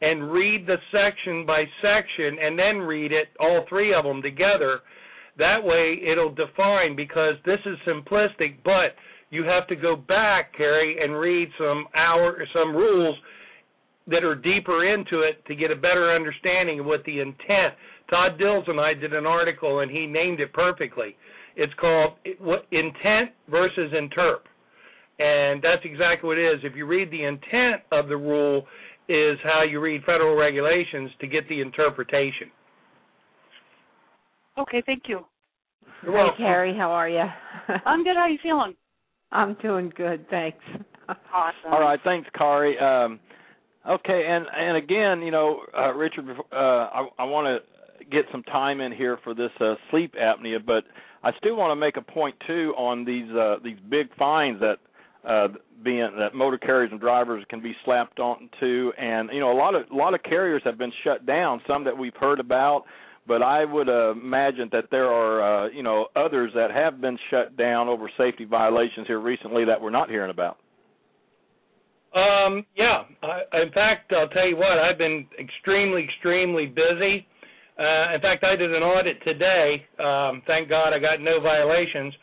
and 0.00 0.30
read 0.30 0.68
the 0.68 0.76
section 0.92 1.44
by 1.44 1.64
section 1.82 2.38
and 2.40 2.56
then 2.56 2.78
read 2.78 3.10
it 3.10 3.26
all 3.40 3.66
three 3.68 3.92
of 3.92 4.04
them 4.04 4.22
together 4.22 4.82
that 5.38 5.62
way 5.62 5.98
it'll 6.10 6.34
define 6.34 6.96
because 6.96 7.34
this 7.46 7.60
is 7.64 7.76
simplistic, 7.86 8.56
but 8.64 8.94
you 9.30 9.44
have 9.44 9.66
to 9.68 9.76
go 9.76 9.94
back, 9.94 10.56
Carrie, 10.56 10.98
and 11.02 11.18
read 11.18 11.48
some 11.58 11.86
hour 11.94 12.44
some 12.52 12.74
rules 12.74 13.16
that 14.06 14.24
are 14.24 14.34
deeper 14.34 14.92
into 14.92 15.20
it 15.20 15.44
to 15.46 15.54
get 15.54 15.70
a 15.70 15.76
better 15.76 16.14
understanding 16.14 16.80
of 16.80 16.86
what 16.86 17.04
the 17.04 17.20
intent. 17.20 17.74
Todd 18.08 18.38
Dills 18.38 18.64
and 18.66 18.80
I 18.80 18.94
did 18.94 19.12
an 19.12 19.26
article 19.26 19.80
and 19.80 19.90
he 19.90 20.06
named 20.06 20.40
it 20.40 20.52
perfectly. 20.52 21.14
It's 21.56 21.72
called 21.74 22.14
intent 22.70 23.30
versus 23.50 23.92
interp. 23.92 24.40
And 25.18 25.60
that's 25.60 25.84
exactly 25.84 26.26
what 26.26 26.38
it 26.38 26.54
is. 26.54 26.60
If 26.62 26.74
you 26.74 26.86
read 26.86 27.10
the 27.10 27.24
intent 27.24 27.82
of 27.92 28.08
the 28.08 28.16
rule 28.16 28.64
is 29.08 29.38
how 29.42 29.62
you 29.68 29.80
read 29.80 30.04
federal 30.04 30.36
regulations 30.36 31.10
to 31.20 31.26
get 31.26 31.48
the 31.48 31.60
interpretation. 31.60 32.50
Okay, 34.58 34.82
thank 34.84 35.04
you. 35.06 35.20
You're 36.02 36.12
welcome. 36.12 36.34
Hey, 36.36 36.44
Carrie, 36.44 36.76
how 36.76 36.90
are 36.90 37.08
you? 37.08 37.24
I'm 37.86 38.02
good. 38.02 38.16
How 38.16 38.22
are 38.22 38.28
you 38.28 38.38
feeling? 38.42 38.74
I'm 39.30 39.56
doing 39.62 39.92
good, 39.96 40.28
thanks. 40.30 40.58
awesome. 41.08 41.72
All 41.72 41.80
right, 41.80 42.00
thanks, 42.02 42.28
Carrie. 42.36 42.78
Um, 42.78 43.20
okay, 43.88 44.24
and 44.28 44.46
and 44.56 44.76
again, 44.76 45.22
you 45.22 45.30
know, 45.30 45.60
uh, 45.76 45.92
Richard, 45.94 46.24
uh, 46.52 46.56
I, 46.56 47.08
I 47.18 47.24
want 47.24 47.46
to 47.46 48.04
get 48.10 48.24
some 48.32 48.42
time 48.44 48.80
in 48.80 48.92
here 48.92 49.18
for 49.22 49.34
this 49.34 49.50
uh, 49.60 49.74
sleep 49.90 50.14
apnea, 50.14 50.64
but 50.64 50.84
I 51.22 51.30
still 51.38 51.56
want 51.56 51.70
to 51.72 51.76
make 51.76 51.96
a 51.96 52.02
point 52.02 52.34
too 52.46 52.72
on 52.76 53.04
these 53.04 53.30
uh, 53.30 53.56
these 53.62 53.78
big 53.88 54.06
fines 54.16 54.60
that 54.60 54.78
uh, 55.28 55.48
being 55.84 56.08
that 56.18 56.34
motor 56.34 56.58
carriers 56.58 56.90
and 56.90 57.00
drivers 57.00 57.44
can 57.50 57.60
be 57.62 57.74
slapped 57.84 58.18
onto, 58.18 58.92
and 58.98 59.30
you 59.32 59.40
know, 59.40 59.52
a 59.52 59.58
lot 59.58 59.74
of 59.74 59.82
a 59.92 59.94
lot 59.94 60.14
of 60.14 60.22
carriers 60.22 60.62
have 60.64 60.78
been 60.78 60.92
shut 61.04 61.26
down. 61.26 61.60
Some 61.66 61.84
that 61.84 61.96
we've 61.96 62.16
heard 62.18 62.40
about 62.40 62.84
but 63.28 63.42
I 63.42 63.64
would 63.64 63.88
uh, 63.88 64.12
imagine 64.12 64.70
that 64.72 64.84
there 64.90 65.06
are, 65.06 65.66
uh, 65.66 65.68
you 65.68 65.82
know, 65.82 66.06
others 66.16 66.50
that 66.54 66.70
have 66.70 67.00
been 67.00 67.18
shut 67.30 67.56
down 67.56 67.86
over 67.86 68.10
safety 68.16 68.46
violations 68.46 69.06
here 69.06 69.20
recently 69.20 69.66
that 69.66 69.80
we're 69.80 69.90
not 69.90 70.08
hearing 70.08 70.30
about. 70.30 70.56
Um, 72.14 72.64
yeah. 72.74 73.02
I, 73.22 73.62
in 73.62 73.70
fact, 73.72 74.12
I'll 74.12 74.28
tell 74.28 74.48
you 74.48 74.56
what. 74.56 74.78
I've 74.78 74.98
been 74.98 75.26
extremely, 75.38 76.04
extremely 76.04 76.66
busy. 76.66 77.26
Uh, 77.78 78.14
in 78.14 78.20
fact, 78.20 78.42
I 78.42 78.56
did 78.56 78.74
an 78.74 78.82
audit 78.82 79.22
today. 79.22 79.84
Um, 80.00 80.42
thank 80.46 80.68
God 80.68 80.92
I 80.92 80.98
got 80.98 81.20
no 81.20 81.40
violations. 81.40 82.14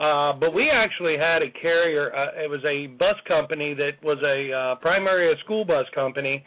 Uh, 0.00 0.32
but 0.38 0.52
we 0.52 0.68
actually 0.70 1.16
had 1.16 1.42
a 1.42 1.50
carrier. 1.60 2.14
Uh, 2.14 2.42
it 2.44 2.50
was 2.50 2.64
a 2.64 2.88
bus 2.98 3.16
company 3.28 3.74
that 3.74 3.92
was 4.02 4.18
a 4.24 4.52
uh, 4.52 4.74
primary 4.76 5.32
a 5.32 5.38
school 5.44 5.64
bus 5.64 5.86
company, 5.94 6.44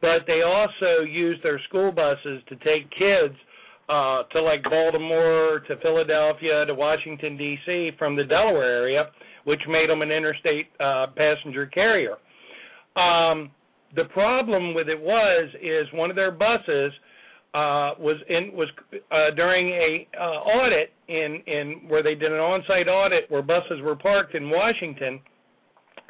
but 0.00 0.26
they 0.26 0.42
also 0.42 1.02
used 1.04 1.42
their 1.42 1.60
school 1.68 1.92
buses 1.92 2.42
to 2.48 2.56
take 2.56 2.90
kids 2.90 3.36
uh, 3.90 4.22
to 4.32 4.40
like 4.40 4.62
Baltimore, 4.62 5.62
to 5.66 5.76
Philadelphia, 5.82 6.64
to 6.66 6.74
Washington 6.74 7.36
D.C. 7.36 7.90
from 7.98 8.14
the 8.14 8.22
Delaware 8.22 8.82
area, 8.82 9.06
which 9.44 9.60
made 9.68 9.90
them 9.90 10.02
an 10.02 10.12
interstate 10.12 10.66
uh, 10.78 11.06
passenger 11.16 11.66
carrier. 11.66 12.14
Um, 12.96 13.50
the 13.96 14.04
problem 14.12 14.74
with 14.74 14.88
it 14.88 15.00
was 15.00 15.50
is 15.60 15.92
one 15.92 16.08
of 16.08 16.16
their 16.16 16.30
buses 16.30 16.92
uh, 17.52 17.98
was 17.98 18.16
in 18.28 18.52
was 18.52 18.68
uh, 19.10 19.34
during 19.34 19.70
a 19.70 20.06
uh, 20.16 20.22
audit 20.22 20.92
in 21.08 21.42
in 21.48 21.88
where 21.88 22.04
they 22.04 22.14
did 22.14 22.30
an 22.30 22.38
on-site 22.38 22.86
audit 22.86 23.28
where 23.28 23.42
buses 23.42 23.80
were 23.82 23.96
parked 23.96 24.36
in 24.36 24.48
Washington, 24.48 25.18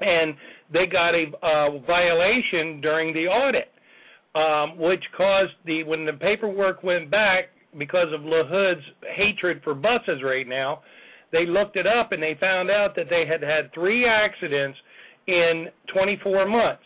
and 0.01 0.35
they 0.71 0.85
got 0.85 1.15
a 1.15 1.25
uh, 1.43 1.79
violation 1.87 2.83
during 2.83 3.15
the 3.15 3.27
audit, 3.27 3.71
um, 4.35 4.77
which 4.77 5.03
caused 5.17 5.53
the 5.65 5.83
when 5.85 6.05
the 6.05 6.13
paperwork 6.13 6.83
went 6.83 7.11
back 7.11 7.45
because 7.79 8.09
of 8.13 8.23
LaHood's 8.23 8.85
hatred 9.17 9.61
for 9.63 9.75
buses 9.75 10.23
right 10.25 10.49
now, 10.49 10.81
they 11.33 11.47
looked 11.47 11.77
it 11.77 11.87
up 11.87 12.13
and 12.13 12.23
they 12.23 12.37
found 12.41 12.71
out 12.71 12.95
that 12.97 13.07
they 13.09 13.25
had 13.27 13.43
had 13.43 13.73
three 13.73 14.07
accidents 14.07 14.79
in 15.27 15.67
24 15.95 16.49
months. 16.49 16.83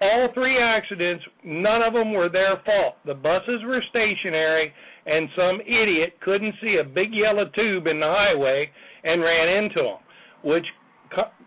All 0.00 0.28
three 0.32 0.58
accidents, 0.58 1.24
none 1.44 1.82
of 1.82 1.92
them 1.92 2.12
were 2.12 2.28
their 2.28 2.60
fault. 2.64 2.96
The 3.04 3.14
buses 3.14 3.60
were 3.66 3.82
stationary, 3.90 4.72
and 5.06 5.28
some 5.36 5.60
idiot 5.60 6.14
couldn't 6.20 6.54
see 6.60 6.78
a 6.80 6.84
big 6.84 7.12
yellow 7.12 7.46
tube 7.54 7.86
in 7.86 7.98
the 7.98 8.06
highway 8.06 8.70
and 9.02 9.22
ran 9.22 9.64
into 9.64 9.82
them, 9.82 9.98
which 10.44 10.64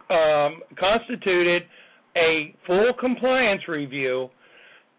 um, 0.09 0.61
constituted 0.78 1.63
a 2.17 2.53
full 2.67 2.91
compliance 2.99 3.61
review. 3.67 4.30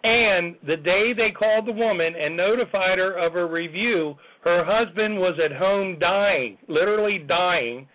And 0.05 0.57
the 0.67 0.77
day 0.77 1.13
they 1.17 1.31
called 1.31 1.67
the 1.67 1.73
woman 1.73 2.15
and 2.19 2.37
notified 2.37 2.99
her 2.99 3.17
of 3.25 3.37
a 3.37 3.47
review, 3.47 4.15
her 4.43 4.65
husband 4.65 5.17
was 5.17 5.39
at 5.45 5.57
home 5.57 5.99
dying, 6.01 6.59
literally 6.69 7.25
dying. 7.29 7.87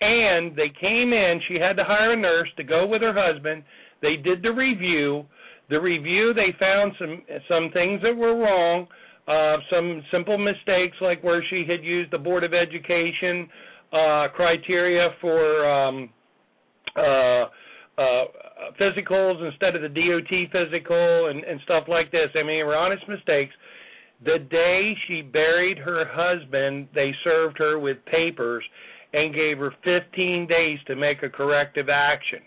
And 0.00 0.54
they 0.54 0.70
came 0.78 1.12
in, 1.12 1.40
she 1.48 1.54
had 1.54 1.76
to 1.76 1.84
hire 1.84 2.12
a 2.12 2.16
nurse 2.16 2.48
to 2.58 2.64
go 2.64 2.86
with 2.86 3.00
her 3.00 3.14
husband. 3.14 3.64
They 4.02 4.16
did 4.16 4.42
the 4.42 4.52
review. 4.52 5.24
The 5.70 5.80
review, 5.80 6.32
they 6.34 6.54
found 6.58 6.92
some 6.98 7.22
some 7.46 7.70
things 7.72 8.00
that 8.02 8.16
were 8.16 8.36
wrong, 8.36 8.86
uh, 9.26 9.56
some 9.70 10.02
simple 10.10 10.38
mistakes 10.38 10.96
like 11.00 11.22
where 11.22 11.44
she 11.50 11.64
had 11.68 11.84
used 11.84 12.10
the 12.10 12.18
Board 12.18 12.44
of 12.44 12.54
Education 12.54 13.48
uh, 13.92 14.28
criteria 14.34 15.10
for 15.20 15.68
um, 15.68 16.10
uh, 16.96 17.46
uh, 17.98 18.24
physicals 18.80 19.44
instead 19.44 19.74
of 19.74 19.82
the 19.82 19.88
DOT 19.88 20.30
physical 20.52 21.26
and, 21.28 21.44
and 21.44 21.60
stuff 21.64 21.84
like 21.88 22.12
this. 22.12 22.28
I 22.34 22.42
mean, 22.44 22.64
were 22.64 22.76
honest 22.76 23.02
mistakes. 23.08 23.52
The 24.24 24.38
day 24.50 24.94
she 25.06 25.22
buried 25.22 25.78
her 25.78 26.04
husband, 26.08 26.88
they 26.94 27.12
served 27.24 27.58
her 27.58 27.78
with 27.78 27.98
papers 28.06 28.64
and 29.12 29.34
gave 29.34 29.58
her 29.58 29.72
15 29.84 30.46
days 30.48 30.78
to 30.86 30.96
make 30.96 31.22
a 31.22 31.28
corrective 31.28 31.88
action. 31.88 32.40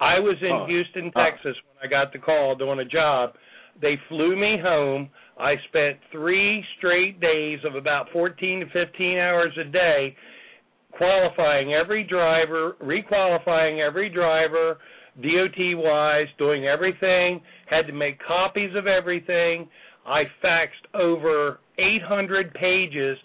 I 0.00 0.18
was 0.18 0.36
in. 0.40 0.48
Houston, 0.68 1.12
Texas 1.12 1.56
when 1.66 1.84
I 1.84 1.86
got 1.88 2.12
the 2.12 2.18
call 2.18 2.56
doing 2.56 2.80
a 2.80 2.84
job. 2.84 3.34
They 3.80 3.94
flew 4.08 4.36
me 4.36 4.58
home. 4.62 5.08
I 5.38 5.54
spent 5.68 5.98
three 6.10 6.64
straight 6.78 7.20
days 7.20 7.60
of 7.64 7.74
about 7.74 8.08
14 8.12 8.60
to 8.60 8.66
15 8.66 9.18
hours 9.18 9.52
a 9.58 9.64
day 9.64 10.14
qualifying 10.96 11.74
every 11.74 12.04
driver, 12.04 12.76
requalifying 12.82 13.86
every 13.86 14.08
driver, 14.08 14.78
DOT 15.20 15.76
wise, 15.76 16.26
doing 16.38 16.66
everything, 16.66 17.40
had 17.68 17.86
to 17.86 17.92
make 17.92 18.18
copies 18.26 18.70
of 18.76 18.86
everything. 18.86 19.68
I 20.06 20.24
faxed 20.42 20.94
over 20.94 21.60
800 21.78 22.54
pages 22.54 23.18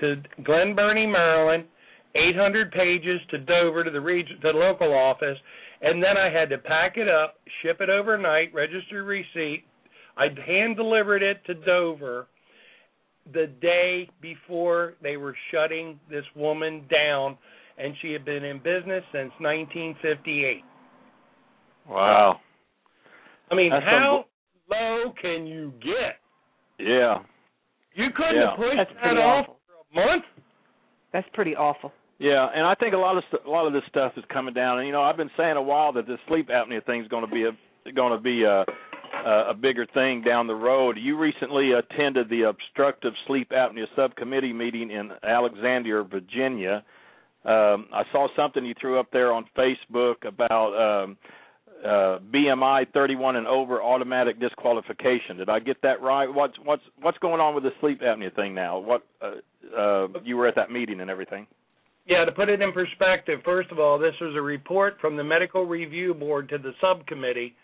to 0.00 0.16
Glen 0.42 0.74
Burnie, 0.74 1.06
Maryland, 1.06 1.64
800 2.14 2.70
pages 2.72 3.20
to 3.30 3.38
Dover 3.38 3.84
to 3.84 3.90
the 3.90 4.00
region 4.00 4.36
to 4.40 4.52
the 4.52 4.58
local 4.58 4.92
office, 4.94 5.38
and 5.82 6.02
then 6.02 6.16
I 6.16 6.30
had 6.30 6.48
to 6.50 6.58
pack 6.58 6.96
it 6.96 7.08
up, 7.08 7.36
ship 7.62 7.80
it 7.80 7.90
overnight, 7.90 8.54
register 8.54 9.04
receipt. 9.04 9.64
I 10.16 10.26
hand 10.46 10.76
delivered 10.76 11.22
it 11.22 11.44
to 11.46 11.54
Dover 11.54 12.28
the 13.32 13.46
day 13.60 14.08
before 14.20 14.94
they 15.02 15.16
were 15.16 15.36
shutting 15.50 15.98
this 16.10 16.24
woman 16.36 16.84
down, 16.90 17.38
and 17.78 17.94
she 18.02 18.12
had 18.12 18.24
been 18.24 18.44
in 18.44 18.58
business 18.58 19.02
since 19.12 19.32
1958. 19.40 20.62
Wow. 21.88 22.40
I 23.50 23.54
mean, 23.54 23.70
That's 23.70 23.84
how 23.84 24.24
low 24.70 25.12
can 25.20 25.46
you 25.46 25.72
get? 25.82 26.18
Yeah. 26.78 27.18
You 27.94 28.08
couldn't 28.16 28.36
yeah. 28.36 28.50
have 28.50 28.58
pushed 28.58 28.76
That's 28.76 28.90
that 29.02 29.18
off 29.18 29.46
awful. 29.48 29.56
for 29.92 30.00
a 30.00 30.06
month. 30.06 30.24
That's 31.12 31.28
pretty 31.32 31.54
awful. 31.54 31.92
Yeah, 32.18 32.48
and 32.54 32.64
I 32.64 32.74
think 32.74 32.94
a 32.94 32.96
lot 32.96 33.16
of 33.16 33.24
st- 33.28 33.44
a 33.44 33.50
lot 33.50 33.66
of 33.66 33.72
this 33.72 33.82
stuff 33.88 34.12
is 34.16 34.24
coming 34.32 34.54
down. 34.54 34.78
And 34.78 34.86
you 34.86 34.92
know, 34.92 35.02
I've 35.02 35.16
been 35.16 35.30
saying 35.36 35.56
a 35.56 35.62
while 35.62 35.92
that 35.94 36.06
this 36.06 36.18
sleep 36.28 36.48
apnea 36.48 36.84
thing 36.84 37.02
is 37.02 37.08
going 37.08 37.26
to 37.26 37.30
be 37.30 37.44
a 37.44 37.92
going 37.92 38.12
to 38.12 38.22
be 38.22 38.44
a 38.44 38.64
uh, 39.24 39.50
a 39.50 39.54
bigger 39.54 39.86
thing 39.94 40.22
down 40.22 40.46
the 40.46 40.54
road. 40.54 40.96
You 41.00 41.18
recently 41.18 41.72
attended 41.72 42.28
the 42.28 42.42
obstructive 42.42 43.14
sleep 43.26 43.50
apnea 43.50 43.86
subcommittee 43.96 44.52
meeting 44.52 44.90
in 44.90 45.10
Alexandria, 45.22 46.02
Virginia. 46.02 46.84
Um, 47.44 47.86
I 47.92 48.02
saw 48.12 48.28
something 48.36 48.64
you 48.64 48.74
threw 48.80 48.98
up 48.98 49.08
there 49.12 49.32
on 49.32 49.44
Facebook 49.56 50.26
about 50.26 51.04
um, 51.04 51.16
uh, 51.84 52.18
BMI 52.32 52.92
31 52.92 53.36
and 53.36 53.46
over 53.46 53.82
automatic 53.82 54.40
disqualification. 54.40 55.36
Did 55.38 55.48
I 55.48 55.58
get 55.58 55.80
that 55.82 56.00
right? 56.02 56.26
What's 56.26 56.54
what's 56.62 56.82
what's 57.00 57.18
going 57.18 57.40
on 57.40 57.54
with 57.54 57.64
the 57.64 57.72
sleep 57.80 58.00
apnea 58.00 58.34
thing 58.34 58.54
now? 58.54 58.78
What 58.78 59.06
uh, 59.20 59.78
uh, 59.78 60.08
you 60.22 60.36
were 60.36 60.48
at 60.48 60.54
that 60.56 60.70
meeting 60.70 61.00
and 61.00 61.10
everything. 61.10 61.46
Yeah, 62.06 62.26
to 62.26 62.32
put 62.32 62.50
it 62.50 62.60
in 62.60 62.72
perspective, 62.72 63.40
first 63.46 63.70
of 63.70 63.78
all, 63.78 63.98
this 63.98 64.12
was 64.20 64.34
a 64.36 64.40
report 64.40 64.96
from 65.00 65.16
the 65.16 65.24
medical 65.24 65.64
review 65.64 66.12
board 66.12 66.50
to 66.50 66.58
the 66.58 66.72
subcommittee 66.78 67.54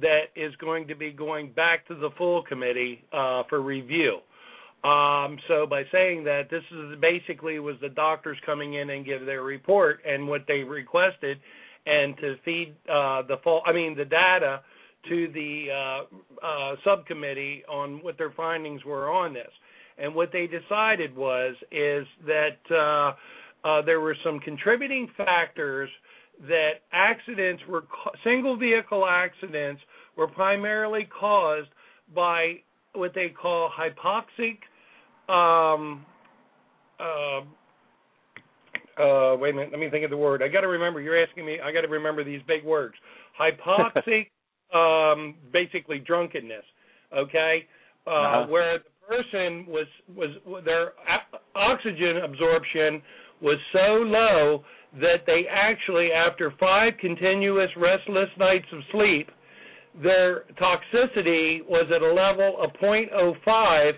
that 0.00 0.24
is 0.34 0.54
going 0.56 0.88
to 0.88 0.94
be 0.94 1.10
going 1.10 1.52
back 1.52 1.86
to 1.88 1.94
the 1.94 2.10
full 2.18 2.42
committee 2.42 3.04
uh, 3.12 3.42
for 3.48 3.60
review. 3.60 4.18
Um, 4.82 5.38
so 5.48 5.66
by 5.66 5.84
saying 5.90 6.24
that, 6.24 6.50
this 6.50 6.62
is 6.70 6.98
basically 7.00 7.58
was 7.58 7.76
the 7.80 7.88
doctors 7.88 8.36
coming 8.44 8.74
in 8.74 8.90
and 8.90 9.04
give 9.04 9.24
their 9.24 9.42
report 9.42 10.00
and 10.06 10.28
what 10.28 10.42
they 10.46 10.62
requested, 10.62 11.38
and 11.86 12.16
to 12.18 12.34
feed 12.44 12.74
uh, 12.90 13.22
the 13.22 13.36
full, 13.42 13.62
I 13.64 13.72
mean 13.72 13.96
the 13.96 14.04
data 14.04 14.60
to 15.08 15.28
the 15.32 15.66
uh, 15.70 16.46
uh, 16.46 16.76
subcommittee 16.84 17.62
on 17.68 18.02
what 18.02 18.18
their 18.18 18.32
findings 18.32 18.84
were 18.84 19.10
on 19.10 19.32
this. 19.32 19.50
And 19.96 20.14
what 20.14 20.30
they 20.32 20.46
decided 20.46 21.16
was 21.16 21.54
is 21.70 22.06
that 22.26 22.58
uh, 22.70 23.66
uh, 23.66 23.82
there 23.82 24.00
were 24.00 24.16
some 24.24 24.40
contributing 24.40 25.08
factors 25.16 25.88
that 26.42 26.70
accidents 26.92 27.62
were 27.68 27.84
single 28.24 28.56
vehicle 28.56 29.06
accidents 29.06 29.80
were 30.16 30.28
primarily 30.28 31.08
caused 31.18 31.68
by 32.14 32.54
what 32.94 33.12
they 33.14 33.28
call 33.28 33.70
hypoxic 33.70 34.58
um 35.32 36.04
uh, 37.00 37.40
uh 39.00 39.36
wait 39.36 39.50
a 39.50 39.54
minute 39.54 39.70
let 39.72 39.80
me 39.80 39.90
think 39.90 40.04
of 40.04 40.10
the 40.10 40.16
word. 40.16 40.42
I 40.42 40.48
got 40.48 40.60
to 40.60 40.68
remember 40.68 41.00
you're 41.00 41.22
asking 41.22 41.46
me 41.46 41.58
i 41.64 41.72
got 41.72 41.82
to 41.82 41.88
remember 41.88 42.24
these 42.24 42.40
big 42.46 42.64
words. 42.64 42.94
Hypoxic 43.40 44.26
um 44.74 45.36
basically 45.52 45.98
drunkenness 45.98 46.64
okay? 47.16 47.66
Uh 48.06 48.10
uh-huh. 48.10 48.46
where 48.48 48.78
the 48.78 48.84
person 49.06 49.66
was 49.66 49.86
was 50.14 50.30
their 50.64 50.92
oxygen 51.54 52.18
absorption 52.24 53.02
was 53.40 53.58
so 53.72 54.02
low 54.02 54.64
that 55.00 55.26
they 55.26 55.44
actually, 55.50 56.10
after 56.12 56.52
five 56.58 56.92
continuous 57.00 57.70
restless 57.76 58.28
nights 58.38 58.66
of 58.72 58.80
sleep, 58.92 59.30
their 60.02 60.44
toxicity 60.60 61.64
was 61.68 61.86
at 61.94 62.02
a 62.02 62.12
level 62.12 62.56
of 62.62 62.70
0.05 62.80 63.92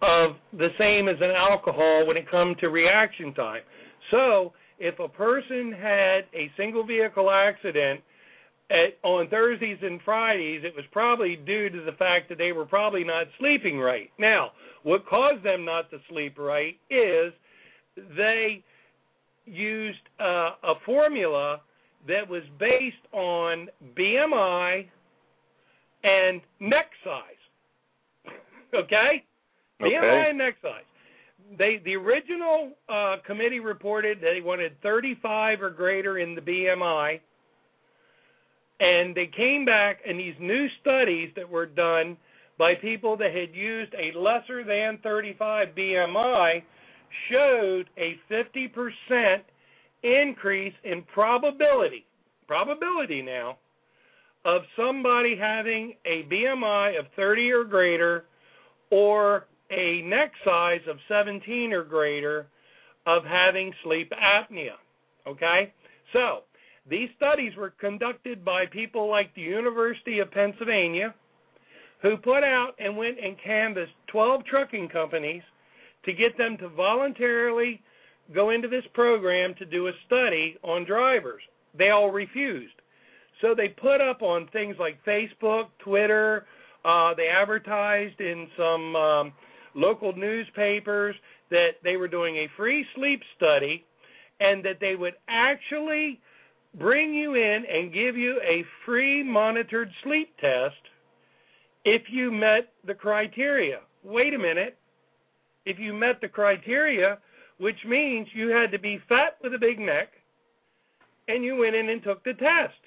of 0.00 0.36
the 0.52 0.68
same 0.78 1.08
as 1.08 1.16
an 1.20 1.30
alcohol 1.30 2.06
when 2.06 2.16
it 2.16 2.30
comes 2.30 2.56
to 2.60 2.68
reaction 2.68 3.34
time. 3.34 3.62
So, 4.10 4.52
if 4.78 4.98
a 5.00 5.08
person 5.08 5.72
had 5.72 6.20
a 6.34 6.50
single 6.56 6.86
vehicle 6.86 7.30
accident 7.30 8.00
at, 8.70 8.98
on 9.02 9.28
Thursdays 9.28 9.78
and 9.82 10.00
Fridays, 10.04 10.62
it 10.64 10.74
was 10.76 10.84
probably 10.92 11.36
due 11.36 11.68
to 11.68 11.82
the 11.84 11.96
fact 11.98 12.28
that 12.28 12.38
they 12.38 12.52
were 12.52 12.66
probably 12.66 13.02
not 13.02 13.26
sleeping 13.38 13.78
right. 13.78 14.10
Now, 14.18 14.52
what 14.84 15.06
caused 15.06 15.44
them 15.44 15.64
not 15.64 15.90
to 15.90 15.98
sleep 16.08 16.38
right 16.38 16.76
is 16.90 17.32
they 18.16 18.62
used 19.50 19.98
uh, 20.20 20.50
a 20.62 20.74
formula 20.84 21.60
that 22.06 22.28
was 22.28 22.42
based 22.58 23.12
on 23.12 23.68
BMI 23.96 24.86
and 26.04 26.40
neck 26.60 26.90
size. 27.04 28.32
okay? 28.74 29.24
okay? 29.82 29.94
BMI 29.94 30.30
and 30.30 30.38
neck 30.38 30.54
size. 30.62 30.84
They 31.58 31.80
the 31.84 31.96
original 31.96 32.72
uh, 32.88 33.16
committee 33.26 33.60
reported 33.60 34.18
they 34.20 34.40
wanted 34.42 34.80
35 34.82 35.62
or 35.62 35.70
greater 35.70 36.18
in 36.18 36.34
the 36.34 36.42
BMI, 36.42 37.20
and 38.80 39.14
they 39.14 39.30
came 39.34 39.64
back 39.64 40.00
and 40.06 40.18
these 40.20 40.34
new 40.40 40.66
studies 40.80 41.30
that 41.36 41.48
were 41.48 41.66
done 41.66 42.16
by 42.58 42.74
people 42.74 43.16
that 43.16 43.34
had 43.34 43.54
used 43.54 43.94
a 43.94 44.18
lesser 44.18 44.64
than 44.64 44.98
35 45.02 45.68
BMI 45.76 46.62
showed 47.30 47.88
a 47.96 48.18
50% 48.30 49.40
increase 50.02 50.74
in 50.84 51.02
probability, 51.12 52.06
probability 52.46 53.22
now, 53.22 53.58
of 54.44 54.62
somebody 54.76 55.36
having 55.36 55.94
a 56.06 56.22
BMI 56.32 56.98
of 56.98 57.06
30 57.16 57.50
or 57.50 57.64
greater 57.64 58.24
or 58.90 59.46
a 59.70 60.02
neck 60.02 60.32
size 60.44 60.80
of 60.88 60.96
17 61.08 61.72
or 61.72 61.84
greater 61.84 62.46
of 63.06 63.24
having 63.24 63.72
sleep 63.84 64.12
apnea. 64.12 64.76
Okay? 65.26 65.72
So, 66.12 66.42
these 66.88 67.08
studies 67.16 67.52
were 67.56 67.70
conducted 67.70 68.44
by 68.44 68.64
people 68.66 69.10
like 69.10 69.34
the 69.34 69.42
University 69.42 70.20
of 70.20 70.30
Pennsylvania, 70.30 71.14
who 72.00 72.16
put 72.16 72.44
out 72.44 72.72
and 72.78 72.96
went 72.96 73.18
and 73.22 73.36
canvassed 73.44 73.92
12 74.06 74.44
trucking 74.46 74.88
companies 74.88 75.42
to 76.08 76.14
get 76.14 76.38
them 76.38 76.56
to 76.56 76.68
voluntarily 76.70 77.82
go 78.34 78.48
into 78.48 78.66
this 78.66 78.84
program 78.94 79.54
to 79.58 79.66
do 79.66 79.88
a 79.88 79.92
study 80.06 80.56
on 80.62 80.86
drivers. 80.86 81.42
They 81.76 81.90
all 81.90 82.10
refused. 82.10 82.72
So 83.42 83.54
they 83.54 83.68
put 83.68 84.00
up 84.00 84.22
on 84.22 84.48
things 84.48 84.76
like 84.80 84.98
Facebook, 85.04 85.66
Twitter. 85.84 86.46
Uh, 86.82 87.12
they 87.14 87.28
advertised 87.28 88.20
in 88.20 88.48
some 88.56 88.96
um, 88.96 89.32
local 89.74 90.14
newspapers 90.16 91.14
that 91.50 91.72
they 91.84 91.96
were 91.96 92.08
doing 92.08 92.36
a 92.36 92.48
free 92.56 92.86
sleep 92.94 93.20
study, 93.36 93.84
and 94.40 94.64
that 94.64 94.80
they 94.80 94.94
would 94.94 95.14
actually 95.28 96.20
bring 96.78 97.12
you 97.12 97.34
in 97.34 97.64
and 97.70 97.92
give 97.92 98.16
you 98.16 98.40
a 98.42 98.64
free 98.86 99.22
monitored 99.22 99.90
sleep 100.02 100.30
test 100.40 100.74
if 101.84 102.02
you 102.10 102.30
met 102.30 102.72
the 102.86 102.94
criteria. 102.94 103.80
Wait 104.04 104.32
a 104.32 104.38
minute. 104.38 104.78
If 105.68 105.78
you 105.78 105.92
met 105.92 106.20
the 106.22 106.28
criteria, 106.28 107.18
which 107.58 107.76
means 107.86 108.26
you 108.34 108.48
had 108.48 108.70
to 108.70 108.78
be 108.78 108.98
fat 109.06 109.36
with 109.42 109.52
a 109.52 109.58
big 109.58 109.78
neck, 109.78 110.08
and 111.28 111.44
you 111.44 111.56
went 111.56 111.74
in 111.74 111.90
and 111.90 112.02
took 112.02 112.24
the 112.24 112.32
test. 112.32 112.80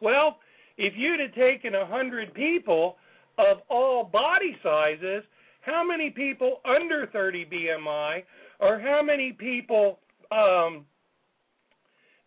Well, 0.00 0.38
if 0.78 0.94
you'd 0.96 1.20
have 1.20 1.34
taken 1.34 1.74
hundred 1.74 2.32
people 2.32 2.96
of 3.38 3.58
all 3.68 4.04
body 4.04 4.56
sizes, 4.62 5.22
how 5.60 5.84
many 5.86 6.10
people 6.10 6.60
under 6.64 7.06
30 7.12 7.46
BMI, 7.46 8.22
or 8.60 8.80
how 8.80 9.02
many 9.04 9.32
people 9.32 9.98
um, 10.30 10.86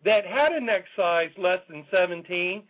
that 0.04 0.24
had 0.24 0.52
a 0.52 0.60
neck 0.60 0.84
size 0.96 1.30
less 1.36 1.58
than 1.68 1.84
17 1.90 2.62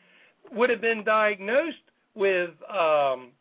would 0.53 0.71
have 0.71 0.81
been 0.81 1.05
diagnosed 1.05 1.77
with 2.15 2.51
um, 2.71 3.33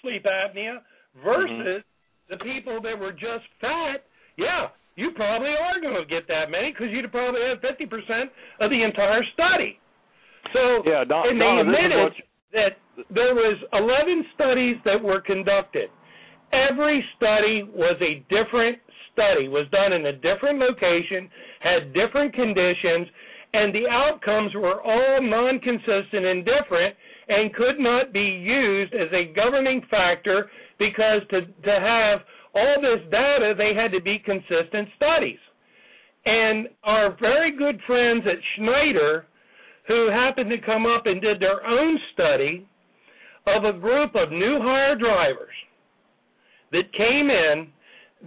sleep 0.00 0.24
apnea 0.24 0.78
versus 1.22 1.50
mm-hmm. 1.50 1.93
The 2.30 2.36
people 2.38 2.80
that 2.82 2.98
were 2.98 3.12
just 3.12 3.44
fat? 3.60 4.04
Yeah, 4.36 4.68
you 4.96 5.10
probably 5.14 5.50
are 5.50 5.80
going 5.80 5.96
to 5.96 6.06
get 6.08 6.26
that 6.28 6.50
many 6.50 6.72
because 6.72 6.88
you'd 6.90 7.10
probably 7.10 7.40
have 7.42 7.58
50% 7.58 8.30
of 8.60 8.70
the 8.70 8.82
entire 8.82 9.22
study. 9.32 9.78
So, 10.52 10.82
yeah, 10.86 11.04
Don, 11.04 11.28
and 11.28 11.40
they 11.40 11.44
Donna, 11.44 11.60
admitted 11.62 12.12
that 12.52 12.72
there 13.10 13.34
was 13.34 13.58
11 13.72 14.24
studies 14.34 14.76
that 14.84 15.02
were 15.02 15.20
conducted. 15.20 15.88
Every 16.52 17.02
study 17.16 17.64
was 17.64 17.96
a 18.00 18.22
different 18.30 18.78
study, 19.12 19.48
was 19.48 19.66
done 19.72 19.92
in 19.92 20.06
a 20.06 20.12
different 20.12 20.58
location, 20.58 21.30
had 21.60 21.92
different 21.94 22.34
conditions, 22.34 23.08
and 23.54 23.74
the 23.74 23.88
outcomes 23.90 24.54
were 24.54 24.82
all 24.82 25.22
non-consistent 25.22 26.24
and 26.24 26.44
different 26.44 26.94
and 27.28 27.54
could 27.54 27.78
not 27.78 28.12
be 28.12 28.20
used 28.20 28.92
as 28.94 29.08
a 29.12 29.32
governing 29.34 29.80
factor 29.90 30.50
because 30.78 31.22
to 31.30 31.40
to 31.40 31.80
have 31.80 32.20
all 32.54 32.80
this 32.80 33.04
data, 33.10 33.54
they 33.56 33.74
had 33.74 33.92
to 33.92 34.00
be 34.00 34.18
consistent 34.24 34.88
studies. 34.96 35.38
And 36.24 36.68
our 36.84 37.16
very 37.20 37.56
good 37.56 37.80
friends 37.86 38.24
at 38.26 38.38
Schneider, 38.56 39.26
who 39.86 40.08
happened 40.10 40.50
to 40.50 40.58
come 40.64 40.86
up 40.86 41.06
and 41.06 41.20
did 41.20 41.40
their 41.40 41.66
own 41.66 41.98
study 42.12 42.66
of 43.46 43.64
a 43.64 43.78
group 43.78 44.14
of 44.14 44.30
new 44.30 44.58
hire 44.62 44.96
drivers 44.96 45.54
that 46.72 46.90
came 46.96 47.28
in 47.28 47.68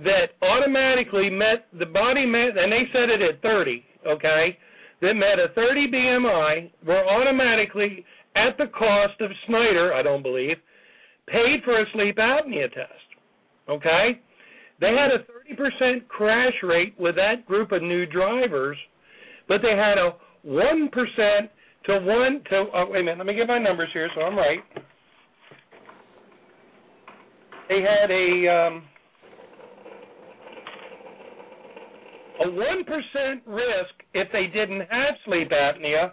that 0.03 0.37
automatically 0.43 1.29
met 1.29 1.65
the 1.79 1.85
body 1.85 2.25
met, 2.25 2.55
and 2.55 2.71
they 2.71 2.83
said 2.93 3.09
it 3.09 3.21
at 3.21 3.41
30, 3.41 3.83
okay, 4.07 4.57
that 5.01 5.13
met 5.13 5.39
a 5.39 5.53
30 5.55 5.91
BMI, 5.91 6.71
were 6.85 7.03
automatically 7.07 8.05
at 8.35 8.55
the 8.57 8.67
cost 8.77 9.19
of 9.21 9.31
Schneider, 9.47 9.93
I 9.93 10.03
don't 10.03 10.21
believe, 10.21 10.57
paid 11.27 11.63
for 11.63 11.79
a 11.79 11.85
sleep 11.93 12.17
apnea 12.17 12.71
test. 12.73 12.91
Okay? 13.69 14.19
They 14.79 14.87
had 14.87 15.11
a 15.11 15.25
30% 15.53 16.07
crash 16.07 16.53
rate 16.63 16.93
with 16.99 17.15
that 17.15 17.45
group 17.45 17.71
of 17.71 17.81
new 17.81 18.05
drivers, 18.05 18.77
but 19.47 19.61
they 19.61 19.75
had 19.75 19.97
a 19.97 20.15
1% 20.45 21.49
to 21.85 21.99
1 21.99 22.43
to, 22.49 22.65
oh, 22.73 22.85
wait 22.89 23.01
a 23.01 23.03
minute, 23.03 23.17
let 23.17 23.27
me 23.27 23.33
get 23.33 23.47
my 23.47 23.57
numbers 23.57 23.89
here 23.93 24.09
so 24.15 24.21
I'm 24.21 24.37
right. 24.37 24.59
They 27.69 27.81
had 27.81 28.11
a, 28.11 28.67
um, 28.67 28.83
a 32.41 32.47
1% 32.47 33.41
risk 33.45 33.93
if 34.13 34.31
they 34.31 34.47
didn't 34.47 34.81
have 34.81 35.15
sleep 35.25 35.51
apnea, 35.51 36.11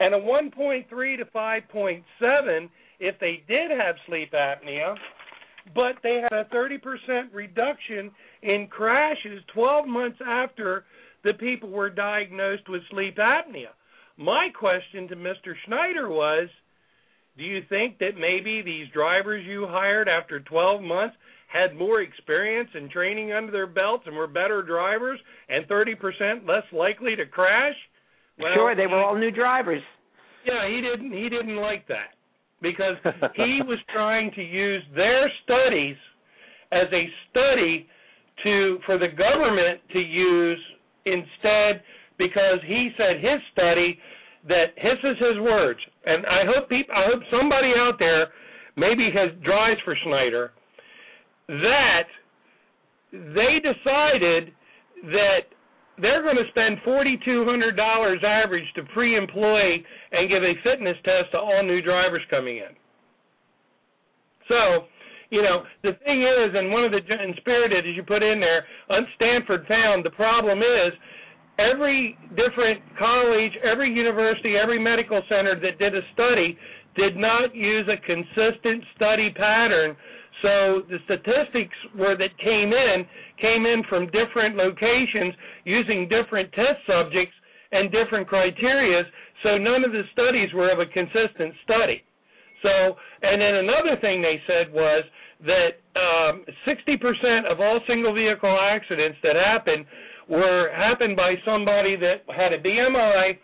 and 0.00 0.14
a 0.14 0.18
1.3 0.18 0.88
to 1.18 1.24
5.7 1.24 2.68
if 3.00 3.18
they 3.20 3.42
did 3.48 3.70
have 3.70 3.96
sleep 4.06 4.32
apnea 4.32 4.94
but 5.74 5.96
they 6.02 6.20
had 6.22 6.32
a 6.32 6.44
30% 6.54 6.78
reduction 7.32 8.10
in 8.42 8.66
crashes 8.68 9.42
12 9.54 9.86
months 9.86 10.18
after 10.26 10.84
the 11.22 11.32
people 11.34 11.70
were 11.70 11.88
diagnosed 11.88 12.68
with 12.68 12.82
sleep 12.90 13.16
apnea. 13.16 13.72
My 14.16 14.48
question 14.58 15.08
to 15.08 15.16
Mr. 15.16 15.54
Schneider 15.64 16.08
was 16.10 16.48
Do 17.38 17.44
you 17.44 17.62
think 17.68 17.98
that 17.98 18.18
maybe 18.18 18.62
these 18.62 18.88
drivers 18.92 19.44
you 19.46 19.66
hired 19.66 20.08
after 20.08 20.40
12 20.40 20.82
months 20.82 21.16
had 21.48 21.76
more 21.76 22.02
experience 22.02 22.68
and 22.74 22.90
training 22.90 23.32
under 23.32 23.50
their 23.50 23.66
belts 23.66 24.04
and 24.06 24.16
were 24.16 24.26
better 24.26 24.62
drivers 24.62 25.18
and 25.48 25.66
30% 25.66 26.46
less 26.46 26.64
likely 26.72 27.16
to 27.16 27.26
crash? 27.26 27.76
Well, 28.38 28.52
sure, 28.54 28.76
they 28.76 28.86
were 28.86 29.02
all 29.02 29.16
new 29.16 29.30
drivers. 29.30 29.82
Yeah, 30.44 30.68
he 30.68 30.80
didn't 30.82 31.12
he 31.12 31.28
didn't 31.30 31.56
like 31.56 31.88
that 31.88 32.13
because 32.64 32.96
he 33.36 33.60
was 33.68 33.78
trying 33.92 34.32
to 34.32 34.42
use 34.42 34.82
their 34.96 35.30
studies 35.44 35.96
as 36.72 36.88
a 36.92 37.04
study 37.30 37.86
to 38.42 38.78
for 38.86 38.98
the 38.98 39.08
government 39.08 39.80
to 39.92 40.00
use 40.00 40.58
instead 41.04 41.84
because 42.18 42.58
he 42.66 42.90
said 42.96 43.20
his 43.20 43.38
study 43.52 43.98
that 44.48 44.72
his 44.76 44.98
is 45.04 45.18
his 45.18 45.38
words. 45.40 45.78
And 46.06 46.24
I 46.26 46.42
hope 46.48 46.68
people 46.68 46.94
I 46.94 47.04
hope 47.12 47.22
somebody 47.30 47.72
out 47.76 47.96
there 47.98 48.28
maybe 48.76 49.10
has 49.14 49.30
drives 49.44 49.80
for 49.84 49.94
Schneider 50.02 50.52
that 51.48 52.08
they 53.12 53.60
decided 53.60 54.52
that 55.04 55.52
they're 56.00 56.22
going 56.22 56.36
to 56.36 56.48
spend 56.50 56.78
$4,200 56.86 58.24
average 58.24 58.66
to 58.76 58.82
pre-employ 58.92 59.82
and 60.12 60.28
give 60.28 60.42
a 60.42 60.54
fitness 60.62 60.96
test 61.04 61.30
to 61.32 61.38
all 61.38 61.62
new 61.62 61.80
drivers 61.80 62.22
coming 62.30 62.58
in. 62.58 62.74
So, 64.48 64.86
you 65.30 65.42
know, 65.42 65.62
the 65.82 65.92
thing 66.04 66.22
is, 66.22 66.54
and 66.54 66.70
one 66.70 66.84
of 66.84 66.90
the 66.92 66.98
in 66.98 67.34
Spirited, 67.38 67.86
as 67.86 67.96
you 67.96 68.02
put 68.02 68.22
in 68.22 68.40
there, 68.40 68.66
Stanford 69.16 69.66
found 69.66 70.04
the 70.04 70.10
problem 70.10 70.60
is 70.60 70.92
every 71.58 72.18
different 72.30 72.82
college, 72.98 73.52
every 73.62 73.92
university, 73.92 74.56
every 74.60 74.78
medical 74.78 75.22
center 75.28 75.58
that 75.60 75.78
did 75.78 75.94
a 75.94 76.02
study 76.12 76.58
did 76.96 77.16
not 77.16 77.54
use 77.54 77.88
a 77.88 77.96
consistent 78.06 78.84
study 78.94 79.30
pattern 79.34 79.96
so 80.42 80.82
the 80.88 80.98
statistics 81.04 81.76
were 81.96 82.16
that 82.16 82.36
came 82.38 82.72
in 82.72 83.06
came 83.40 83.66
in 83.66 83.82
from 83.88 84.06
different 84.10 84.56
locations 84.56 85.34
using 85.64 86.08
different 86.08 86.52
test 86.52 86.80
subjects 86.86 87.34
and 87.72 87.90
different 87.90 88.28
criterias. 88.28 89.04
So 89.42 89.58
none 89.58 89.84
of 89.84 89.92
the 89.92 90.02
studies 90.12 90.52
were 90.54 90.70
of 90.70 90.78
a 90.78 90.86
consistent 90.86 91.54
study. 91.64 92.02
So, 92.62 92.96
and 93.22 93.40
then 93.40 93.54
another 93.56 94.00
thing 94.00 94.22
they 94.22 94.40
said 94.46 94.72
was 94.72 95.04
that 95.44 95.82
um, 96.00 96.44
60% 96.66 97.50
of 97.50 97.60
all 97.60 97.80
single 97.86 98.14
vehicle 98.14 98.56
accidents 98.58 99.18
that 99.22 99.36
happened 99.36 99.84
were 100.28 100.72
happened 100.74 101.16
by 101.16 101.34
somebody 101.44 101.96
that 101.96 102.24
had 102.34 102.52
a 102.52 102.58
BMI 102.58 103.36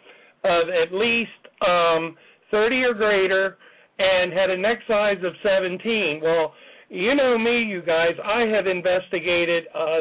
of 0.44 0.68
at 0.70 0.94
least 0.94 1.30
um, 1.60 2.16
30 2.50 2.82
or 2.84 2.94
greater 2.94 3.58
and 3.98 4.32
had 4.32 4.48
a 4.48 4.56
neck 4.56 4.78
size 4.88 5.18
of 5.22 5.34
17. 5.42 6.20
Well, 6.22 6.54
you 6.90 7.14
know 7.14 7.38
me, 7.38 7.62
you 7.62 7.82
guys. 7.82 8.18
I 8.22 8.42
have 8.54 8.66
investigated 8.66 9.64
a 9.74 10.00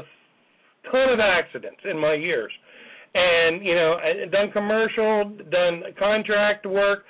ton 0.92 1.10
of 1.14 1.20
accidents 1.20 1.82
in 1.90 1.98
my 1.98 2.16
years, 2.16 2.52
and 3.14 3.64
you 3.64 3.76
know, 3.76 3.96
done 4.32 4.52
commercial, 4.52 5.32
done 5.52 5.84
contract 5.98 6.66
work. 6.66 7.06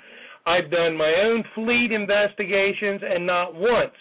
I've 0.46 0.70
done 0.70 0.96
my 0.96 1.12
own 1.24 1.44
fleet 1.54 1.92
investigations, 1.92 3.00
and 3.02 3.26
not 3.26 3.54
once, 3.54 3.96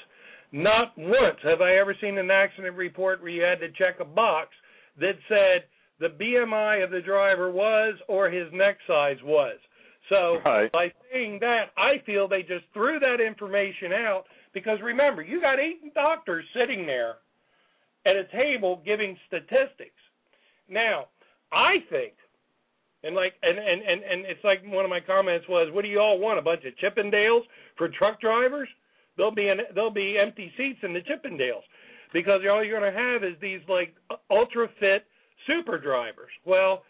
not 0.52 0.98
once 0.98 1.38
have 1.44 1.62
I 1.62 1.78
ever 1.78 1.96
seen 2.02 2.18
an 2.18 2.30
accident 2.30 2.76
report 2.76 3.22
where 3.22 3.32
you 3.32 3.42
had 3.42 3.60
to 3.60 3.72
check 3.72 4.00
a 4.00 4.06
box 4.06 4.50
that 5.00 5.14
said 5.28 5.64
the 6.00 6.10
BMI 6.10 6.84
of 6.84 6.92
the 6.92 7.02
driver 7.02 7.52
was 7.52 7.96
or 8.08 8.30
his 8.30 8.48
neck 8.54 8.78
size 8.88 9.18
was. 9.24 9.58
So 10.10 10.40
right. 10.46 10.72
by 10.72 10.92
saying 11.12 11.40
that, 11.42 11.66
I 11.78 12.04
feel 12.06 12.28
they 12.28 12.42
just 12.42 12.66
threw 12.74 13.00
that 13.00 13.22
information 13.26 13.94
out 13.94 14.24
because 14.54 14.80
remember, 14.84 15.22
you 15.22 15.42
got 15.42 15.60
eight 15.60 15.94
doctors 15.94 16.46
sitting 16.58 16.86
there 16.86 17.16
at 18.06 18.16
a 18.16 18.26
table 18.32 18.82
giving 18.86 19.18
statistics. 19.28 20.00
Now, 20.70 21.06
I 21.52 21.78
think, 21.90 22.14
and 23.04 23.16
like, 23.16 23.34
and 23.42 23.58
and 23.58 23.82
and 23.82 24.04
and 24.04 24.26
it's 24.26 24.44
like 24.44 24.62
one 24.66 24.86
of 24.86 24.90
my 24.90 25.00
comments 25.00 25.48
was, 25.48 25.74
what 25.74 25.84
do 25.84 25.90
you 25.90 26.00
all 26.00 26.20
want? 26.20 26.40
A 26.40 26.42
bunch 26.42 26.62
of 26.66 26.74
Chippendales 26.78 27.42
for 27.78 27.90
truck 27.90 28.20
drivers? 28.22 28.68
There'll 29.18 29.34
be 29.34 29.48
an 29.48 29.60
there'll 29.74 29.92
be 29.92 30.18
empty 30.18 30.52
seats 30.58 30.80
in 30.84 30.94
the 30.94 31.02
Chippendales 31.02 31.66
because 32.14 32.42
all 32.50 32.64
you're 32.64 32.80
going 32.80 32.94
to 32.94 33.00
have 33.00 33.24
is 33.24 33.40
these 33.42 33.62
like 33.68 33.96
ultra 34.30 34.68
fit 34.80 35.06
super 35.48 35.78
drivers. 35.78 36.32
Well, 36.46 36.84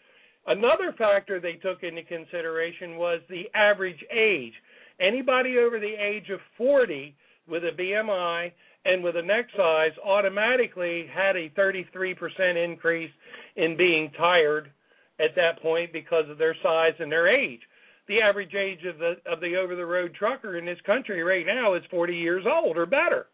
Another 0.46 0.94
factor 0.96 1.38
they 1.38 1.54
took 1.54 1.82
into 1.82 2.02
consideration 2.02 2.96
was 2.96 3.20
the 3.28 3.44
average 3.54 4.02
age. 4.10 4.54
Anybody 5.00 5.58
over 5.58 5.78
the 5.78 5.94
age 5.94 6.30
of 6.30 6.40
40 6.56 7.14
with 7.50 7.64
a 7.64 7.76
BMI 7.76 8.52
and 8.84 9.04
with 9.04 9.16
a 9.16 9.22
neck 9.22 9.46
size 9.56 9.92
automatically 10.04 11.06
had 11.12 11.36
a 11.36 11.50
33% 11.50 12.64
increase 12.64 13.10
in 13.56 13.76
being 13.76 14.10
tired 14.16 14.70
at 15.18 15.34
that 15.36 15.60
point 15.60 15.92
because 15.92 16.24
of 16.30 16.38
their 16.38 16.56
size 16.62 16.94
and 16.98 17.12
their 17.12 17.28
age. 17.28 17.60
The 18.08 18.20
average 18.22 18.54
age 18.54 18.84
of 18.86 18.98
the 18.98 19.14
of 19.30 19.40
the 19.40 19.56
over 19.56 19.76
the 19.76 19.86
road 19.86 20.14
trucker 20.18 20.56
in 20.58 20.64
this 20.64 20.80
country 20.84 21.22
right 21.22 21.46
now 21.46 21.74
is 21.74 21.82
40 21.90 22.14
years 22.14 22.44
old 22.44 22.76
or 22.76 22.86
better. 22.86 23.26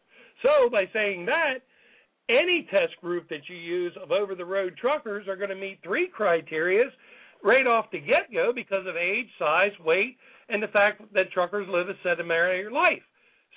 So 0.42 0.68
by 0.70 0.84
saying 0.92 1.26
that, 1.26 1.60
any 2.28 2.66
test 2.70 3.00
group 3.00 3.28
that 3.28 3.48
you 3.48 3.56
use 3.56 3.96
of 4.02 4.10
over 4.10 4.34
the 4.34 4.44
road 4.44 4.74
truckers 4.78 5.28
are 5.28 5.36
going 5.36 5.50
to 5.50 5.56
meet 5.56 5.78
three 5.82 6.10
criterias 6.10 6.90
right 7.42 7.66
off 7.66 7.86
the 7.92 8.00
get 8.00 8.32
go 8.32 8.52
because 8.54 8.86
of 8.86 8.96
age, 8.96 9.28
size, 9.38 9.72
weight, 9.84 10.16
and 10.48 10.62
the 10.62 10.68
fact 10.68 11.02
that 11.14 11.30
truckers 11.32 11.68
live 11.70 11.88
a 11.88 11.94
sedentary 12.02 12.70
life. 12.70 13.02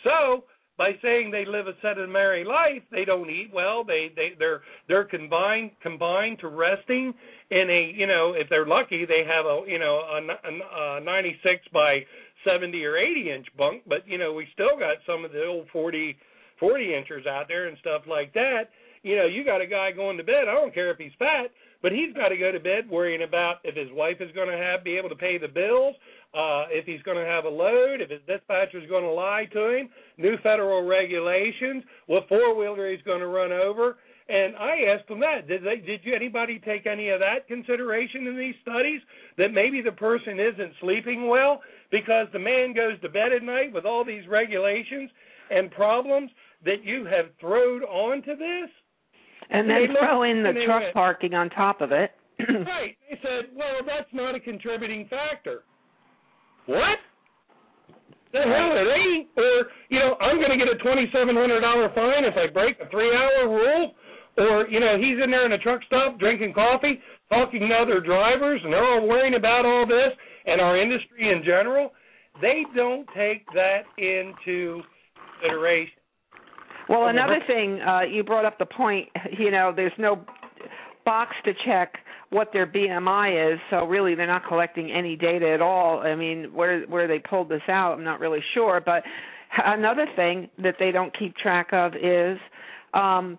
So 0.04 0.44
by 0.80 0.92
saying 1.02 1.30
they 1.30 1.44
live 1.46 1.68
a 1.68 1.74
sedentary 1.82 2.46
life, 2.46 2.82
they 2.90 3.04
don't 3.04 3.30
eat 3.30 3.52
well. 3.54 3.84
They 3.84 4.12
they 4.16 4.30
they're 4.40 4.62
they're 4.88 5.04
combined 5.04 5.72
combined 5.84 6.40
to 6.40 6.48
resting 6.48 7.14
in 7.52 7.70
a 7.70 7.94
you 7.94 8.08
know 8.08 8.34
if 8.34 8.48
they're 8.50 8.66
lucky 8.66 9.06
they 9.06 9.26
have 9.28 9.46
a 9.46 9.62
you 9.68 9.78
know 9.78 10.00
a, 10.00 10.98
a 10.98 11.02
96 11.02 11.68
by 11.74 12.00
70 12.46 12.84
or 12.86 12.98
80 12.98 13.30
inch 13.30 13.48
bunk, 13.58 13.84
but 13.88 14.08
you 14.08 14.18
know 14.18 14.32
we 14.32 14.48
still 14.54 14.80
got 14.80 14.98
some 15.06 15.26
of 15.26 15.34
the 15.34 15.46
old 15.46 15.68
40 15.74 16.16
40 16.62 16.96
inchers 16.96 17.26
out 17.28 17.50
there 17.50 17.68
and 17.68 17.78
stuff 17.80 18.04
like 18.08 18.34
that. 18.34 18.70
You 19.04 19.18
know 19.18 19.26
you 19.26 19.44
got 19.44 19.60
a 19.60 19.68
guy 19.68 19.92
going 19.92 20.16
to 20.16 20.24
bed. 20.24 20.48
I 20.48 20.54
don't 20.54 20.74
care 20.74 20.92
if 20.92 20.98
he's 20.98 21.12
fat, 21.20 21.52
but 21.82 21.92
he's 21.92 22.14
got 22.14 22.30
to 22.30 22.38
go 22.38 22.54
to 22.54 22.60
bed 22.60 22.90
worrying 22.90 23.24
about 23.24 23.58
if 23.66 23.76
his 23.76 23.92
wife 23.92 24.22
is 24.22 24.32
going 24.32 24.50
to 24.50 24.58
have 24.58 24.86
be 24.86 24.98
able 24.98 25.10
to 25.10 25.16
pay 25.16 25.38
the 25.38 25.48
bills, 25.50 25.96
uh, 26.34 26.70
if 26.70 26.86
he's 26.86 27.02
going 27.02 27.18
to 27.18 27.26
have 27.26 27.46
a 27.46 27.50
load, 27.50 28.02
if 28.02 28.10
his 28.10 28.22
dispatcher 28.28 28.80
is 28.80 28.90
going 28.90 29.04
to 29.04 29.12
lie 29.12 29.48
to 29.52 29.78
him, 29.78 29.90
new 30.18 30.38
federal 30.44 30.86
regulations, 30.86 31.84
what 32.06 32.28
four 32.28 32.56
wheeler 32.56 32.92
he's 32.92 33.02
going 33.02 33.20
to 33.20 33.28
run 33.28 33.52
over. 33.52 33.98
And 34.30 34.56
I 34.58 34.94
asked 34.94 35.08
them 35.08 35.20
that. 35.22 35.48
Did 35.48 35.64
they? 35.64 35.78
Did 35.78 36.02
you 36.04 36.14
anybody 36.14 36.62
take 36.64 36.86
any 36.86 37.10
of 37.10 37.20
that 37.20 37.48
consideration 37.48 38.28
in 38.28 38.38
these 38.38 38.54
studies? 38.62 39.02
That 39.40 39.54
maybe 39.54 39.82
the 39.82 39.92
person 39.92 40.40
isn't 40.40 40.74
sleeping 40.82 41.28
well 41.28 41.62
because 41.90 42.28
the 42.32 42.38
man 42.38 42.76
goes 42.76 43.02
to 43.02 43.10
bed 43.10 43.34
at 43.34 43.42
night 43.42 43.74
with 43.74 43.86
all 43.86 44.06
these 44.06 44.28
regulations 44.28 45.10
and 45.50 45.72
problems 45.72 46.30
that 46.64 46.84
you 46.84 47.06
have 47.06 47.26
thrown 47.40 47.82
onto 47.84 48.36
this. 48.36 48.70
And 49.50 49.68
then 49.68 49.96
throw 49.98 50.22
in 50.22 50.44
the 50.44 50.54
truck 50.64 50.82
went, 50.82 50.94
parking 50.94 51.34
on 51.34 51.50
top 51.50 51.82
of 51.82 51.92
it. 51.92 52.12
right. 52.40 52.96
They 53.10 53.18
said, 53.24 53.50
well, 53.56 53.82
that's 53.84 54.14
not 54.14 54.36
a 54.36 54.40
contributing 54.40 55.08
factor. 55.10 55.64
What? 56.70 57.02
The 58.30 58.46
hell 58.46 58.78
it 58.78 58.86
ain't. 58.86 59.28
Or, 59.34 59.74
you 59.90 59.98
know, 59.98 60.14
I'm 60.22 60.38
going 60.38 60.54
to 60.54 60.60
get 60.62 60.70
a 60.70 60.78
$2,700 60.86 61.96
fine 61.96 62.24
if 62.30 62.38
I 62.38 62.46
break 62.54 62.78
a 62.80 62.88
three 62.92 63.10
hour 63.10 63.50
rule. 63.50 63.94
Or, 64.38 64.68
you 64.70 64.80
know, 64.80 64.96
he's 65.02 65.18
in 65.18 65.32
there 65.32 65.46
in 65.48 65.52
a 65.52 65.58
truck 65.58 65.82
stop 65.88 66.20
drinking 66.20 66.54
coffee, 66.54 67.02
talking 67.30 67.60
to 67.60 67.74
other 67.74 68.00
drivers, 68.00 68.62
and 68.64 68.72
they're 68.72 68.86
all 68.86 69.08
worrying 69.08 69.34
about 69.34 69.66
all 69.66 69.88
this 69.88 70.14
and 70.46 70.62
our 70.62 70.80
industry 70.80 71.32
in 71.32 71.42
general. 71.44 71.90
They 72.40 72.64
don't 72.76 73.08
take 73.18 73.46
that 73.54 73.90
into 73.98 74.82
consideration. 75.42 75.94
Well, 76.88 77.08
another 77.08 77.40
thing, 77.48 77.82
uh, 77.82 78.02
you 78.02 78.24
brought 78.24 78.46
up 78.46 78.60
the 78.60 78.66
point, 78.66 79.10
you 79.38 79.50
know, 79.50 79.74
there's 79.76 79.92
no 79.98 80.24
box 81.04 81.36
to 81.46 81.54
check 81.66 81.96
what 82.30 82.50
their 82.54 82.68
BMI 82.68 83.54
is, 83.54 83.60
so 83.70 83.86
really 83.86 84.16
they're 84.16 84.28
not 84.28 84.46
collecting 84.48 84.92
any 84.92 85.16
data 85.16 85.50
at 85.50 85.62
all. 85.62 86.00
I 86.00 86.16
mean, 86.16 86.52
where 86.54 86.84
where 86.84 87.08
they 87.08 87.20
pulled 87.20 87.50
this 87.50 87.62
out, 87.68 87.94
I'm 87.94 88.04
not 88.04 88.20
really 88.20 88.44
sure, 88.54 88.82
but 88.84 89.04
another 89.58 90.06
thing 90.16 90.50
that 90.62 90.76
they 90.80 90.92
don't 90.92 91.18
keep 91.18 91.36
track 91.38 91.70
of 91.74 91.94
is 91.96 92.38
um 92.94 93.38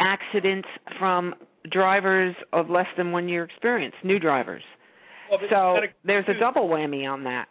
accidents 0.00 0.68
from 0.98 1.34
drivers 1.70 2.34
of 2.52 2.68
less 2.68 2.86
than 2.96 3.12
1 3.12 3.28
year 3.28 3.44
experience, 3.44 3.94
new 4.04 4.18
drivers. 4.18 4.62
Well, 5.30 5.40
so 5.50 5.76
there's 6.04 6.26
a 6.28 6.38
double 6.38 6.68
whammy 6.68 7.10
on 7.10 7.24
that. 7.24 7.48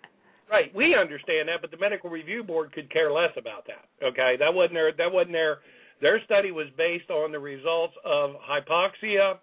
Right, 0.49 0.73
we 0.75 0.95
understand 0.95 1.49
that, 1.49 1.61
but 1.61 1.71
the 1.71 1.77
medical 1.77 2.09
review 2.09 2.43
board 2.43 2.71
could 2.73 2.91
care 2.91 3.11
less 3.11 3.31
about 3.37 3.65
that. 3.65 4.05
Okay, 4.05 4.35
that 4.39 4.53
wasn't 4.53 4.75
their 4.75 4.91
that 4.93 5.11
wasn't 5.11 5.33
their 5.33 5.57
their 5.99 6.21
study 6.25 6.51
was 6.51 6.67
based 6.77 7.09
on 7.09 7.31
the 7.31 7.39
results 7.39 7.95
of 8.05 8.35
hypoxia, 8.47 9.39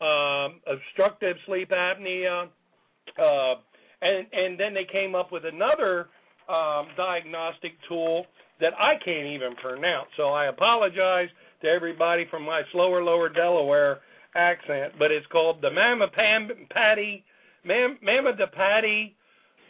um, 0.00 0.60
obstructive 0.66 1.36
sleep 1.46 1.70
apnea, 1.70 2.48
uh, 3.18 3.54
and 4.00 4.26
and 4.32 4.58
then 4.58 4.74
they 4.74 4.86
came 4.90 5.14
up 5.14 5.32
with 5.32 5.44
another 5.44 6.08
um, 6.48 6.88
diagnostic 6.96 7.72
tool 7.88 8.26
that 8.60 8.72
I 8.78 8.94
can't 9.04 9.26
even 9.26 9.54
pronounce. 9.56 10.08
So 10.16 10.28
I 10.28 10.46
apologize 10.46 11.28
to 11.62 11.68
everybody 11.68 12.26
from 12.30 12.44
my 12.44 12.62
slower 12.72 13.02
lower 13.02 13.28
Delaware 13.28 14.00
accent, 14.34 14.94
but 14.98 15.10
it's 15.10 15.26
called 15.26 15.60
the 15.62 15.70
Mama 15.70 16.06
Pam 16.08 16.48
Patty 16.70 17.24
Mam, 17.64 17.98
Mama 18.02 18.32
Patty 18.52 19.16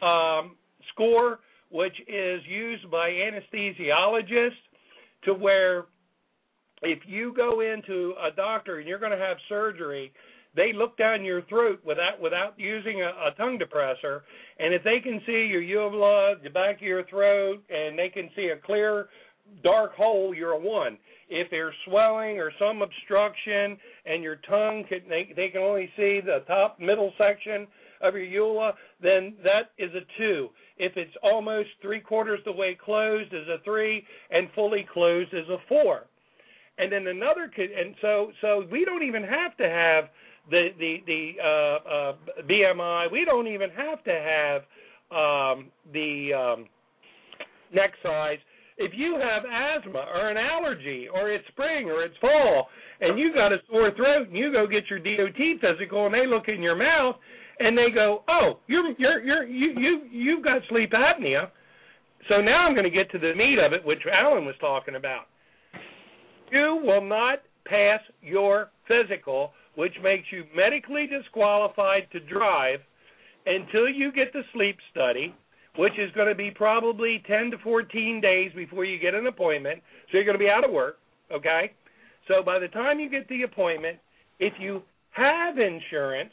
um, 0.02 0.56
score, 0.92 1.40
which 1.70 1.94
is 2.06 2.40
used 2.46 2.90
by 2.90 3.10
anesthesiologists 3.10 4.50
to 5.24 5.34
where 5.34 5.86
if 6.82 7.00
you 7.06 7.32
go 7.34 7.60
into 7.60 8.14
a 8.22 8.34
doctor 8.34 8.78
and 8.78 8.88
you're 8.88 8.98
going 8.98 9.12
to 9.12 9.18
have 9.18 9.36
surgery, 9.48 10.12
they 10.56 10.72
look 10.72 10.96
down 10.96 11.24
your 11.24 11.42
throat 11.42 11.80
without 11.84 12.20
without 12.20 12.55
using 12.59 13.02
a, 13.02 13.28
a 13.28 13.30
tongue 13.36 13.59
depressor, 13.59 14.22
and 14.59 14.74
if 14.74 14.82
they 14.82 14.98
can 15.00 15.20
see 15.24 15.46
your 15.46 15.62
uvula, 15.62 16.34
the 16.42 16.50
back 16.50 16.76
of 16.76 16.82
your 16.82 17.05
throat, 17.05 17.62
and 17.70 17.98
they 17.98 18.09
can 18.09 18.28
see 18.34 18.48
a 18.48 18.56
clear 18.56 19.09
dark 19.62 19.94
hole, 19.94 20.34
you're 20.34 20.52
a 20.52 20.59
one. 20.59 20.98
If 21.30 21.50
there's 21.50 21.74
swelling 21.86 22.38
or 22.38 22.50
some 22.59 22.80
obstruction 22.82 23.76
and 24.06 24.22
your 24.22 24.36
tongue 24.48 24.84
can 24.88 25.00
they 25.09 25.32
they 25.36 25.48
can 25.50 25.60
only 25.60 25.90
see 25.96 26.20
the 26.24 26.42
top 26.46 26.80
middle 26.80 27.12
section 27.18 27.66
of 28.00 28.14
your 28.14 28.24
uvula, 28.24 28.72
then 29.02 29.34
that 29.44 29.70
is 29.78 29.90
a 29.94 30.00
two. 30.18 30.48
If 30.78 30.96
it's 30.96 31.14
almost 31.22 31.68
three 31.82 32.00
quarters 32.00 32.40
the 32.44 32.52
way 32.52 32.76
closed 32.82 33.32
is 33.32 33.46
a 33.48 33.62
three, 33.64 34.05
and 34.30 34.48
fully 34.55 34.86
closed 34.92 35.34
is 35.34 35.48
a 35.50 35.59
four. 35.68 36.07
And 36.78 36.92
then 36.92 37.06
another, 37.09 37.50
and 37.56 37.94
so 38.00 38.30
so 38.40 38.64
we 38.70 38.84
don't 38.84 39.02
even 39.02 39.22
have 39.22 39.56
to 39.56 39.68
have 39.68 40.05
the 40.50 40.68
the 40.78 40.96
the 41.06 41.32
uh, 41.42 41.88
uh, 41.88 42.12
BMI. 42.48 43.10
We 43.10 43.24
don't 43.24 43.48
even 43.48 43.70
have 43.70 44.02
to 44.05 44.12
have 44.12 44.62
um, 45.10 45.70
the 45.92 46.30
um, 46.34 46.66
neck 47.74 47.92
size. 48.02 48.38
If 48.76 48.92
you 48.94 49.18
have 49.20 49.42
asthma 49.44 50.05
or 50.14 50.30
an 50.30 50.36
allergy, 50.36 51.09
or 51.12 51.32
it's 51.32 51.46
spring 51.48 51.90
or 51.90 52.05
it's 52.05 52.16
fall, 52.20 52.68
and 53.00 53.18
you 53.18 53.34
got 53.34 53.52
a 53.52 53.56
sore 53.68 53.90
throat, 53.96 54.28
and 54.28 54.36
you 54.36 54.52
go 54.52 54.66
get 54.66 54.84
your 54.88 55.00
DOT 55.00 55.60
physical, 55.60 56.06
and 56.06 56.14
they 56.14 56.26
look 56.26 56.46
in 56.46 56.62
your 56.62 56.76
mouth, 56.76 57.16
and 57.59 57.76
they 57.76 57.90
go, 57.92 58.22
"Oh, 58.28 58.59
you're 58.68 58.92
you're 58.98 59.20
you're 59.20 59.44
you 59.44 59.72
you 59.76 60.00
you've 60.10 60.44
got 60.44 60.62
sleep 60.68 60.92
apnea." 60.92 61.50
So 62.28 62.40
now 62.40 62.66
I'm 62.66 62.74
going 62.74 62.84
to 62.84 62.90
get 62.90 63.10
to 63.12 63.18
the 63.18 63.34
meat 63.34 63.59
of 63.59 63.72
it, 63.72 63.84
which 63.84 64.00
Alan 64.12 64.44
was 64.44 64.55
talking 64.60 64.94
about. 64.96 65.26
You 66.50 66.80
will 66.84 67.04
not 67.04 67.40
pass 67.64 68.00
your 68.22 68.70
physical, 68.86 69.52
which 69.74 69.92
makes 70.02 70.24
you 70.32 70.44
medically 70.56 71.06
disqualified 71.06 72.08
to 72.12 72.20
drive 72.20 72.80
until 73.46 73.88
you 73.88 74.12
get 74.12 74.32
the 74.32 74.42
sleep 74.52 74.76
study, 74.90 75.34
which 75.76 75.92
is 75.98 76.10
going 76.14 76.28
to 76.28 76.34
be 76.34 76.50
probably 76.50 77.22
10 77.26 77.50
to 77.52 77.58
14 77.58 78.20
days 78.20 78.50
before 78.54 78.84
you 78.84 78.98
get 78.98 79.14
an 79.14 79.26
appointment. 79.26 79.80
So 80.10 80.16
you're 80.16 80.24
going 80.24 80.38
to 80.38 80.44
be 80.44 80.50
out 80.50 80.64
of 80.64 80.70
work, 80.70 80.98
okay? 81.32 81.72
So 82.26 82.42
by 82.42 82.58
the 82.58 82.68
time 82.68 82.98
you 83.00 83.10
get 83.10 83.28
the 83.28 83.42
appointment, 83.42 83.98
if 84.38 84.52
you 84.60 84.82
have 85.12 85.58
insurance, 85.58 86.32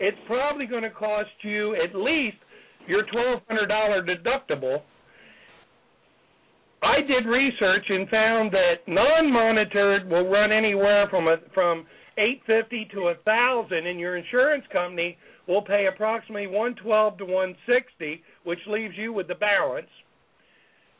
it's 0.00 0.16
probably 0.26 0.66
going 0.66 0.82
to 0.82 0.90
cost 0.90 1.30
you 1.42 1.74
at 1.74 1.94
least 1.94 2.36
your 2.86 3.04
$1,200 3.06 4.08
deductible. 4.08 4.80
I 6.82 7.00
did 7.00 7.26
research 7.26 7.86
and 7.88 8.08
found 8.08 8.52
that 8.52 8.86
non-monitored 8.86 10.08
will 10.08 10.28
run 10.28 10.52
anywhere 10.52 11.08
from 11.10 11.26
a, 11.26 11.36
from 11.52 11.86
850 12.16 12.88
to 12.94 13.00
a 13.08 13.14
1000 13.24 13.86
and 13.86 13.98
your 13.98 14.16
insurance 14.16 14.64
company 14.72 15.16
will 15.48 15.62
pay 15.62 15.86
approximately 15.92 16.46
112 16.46 17.18
to 17.18 17.24
160 17.24 18.22
which 18.44 18.58
leaves 18.68 18.94
you 18.96 19.12
with 19.12 19.26
the 19.26 19.34
balance. 19.34 19.88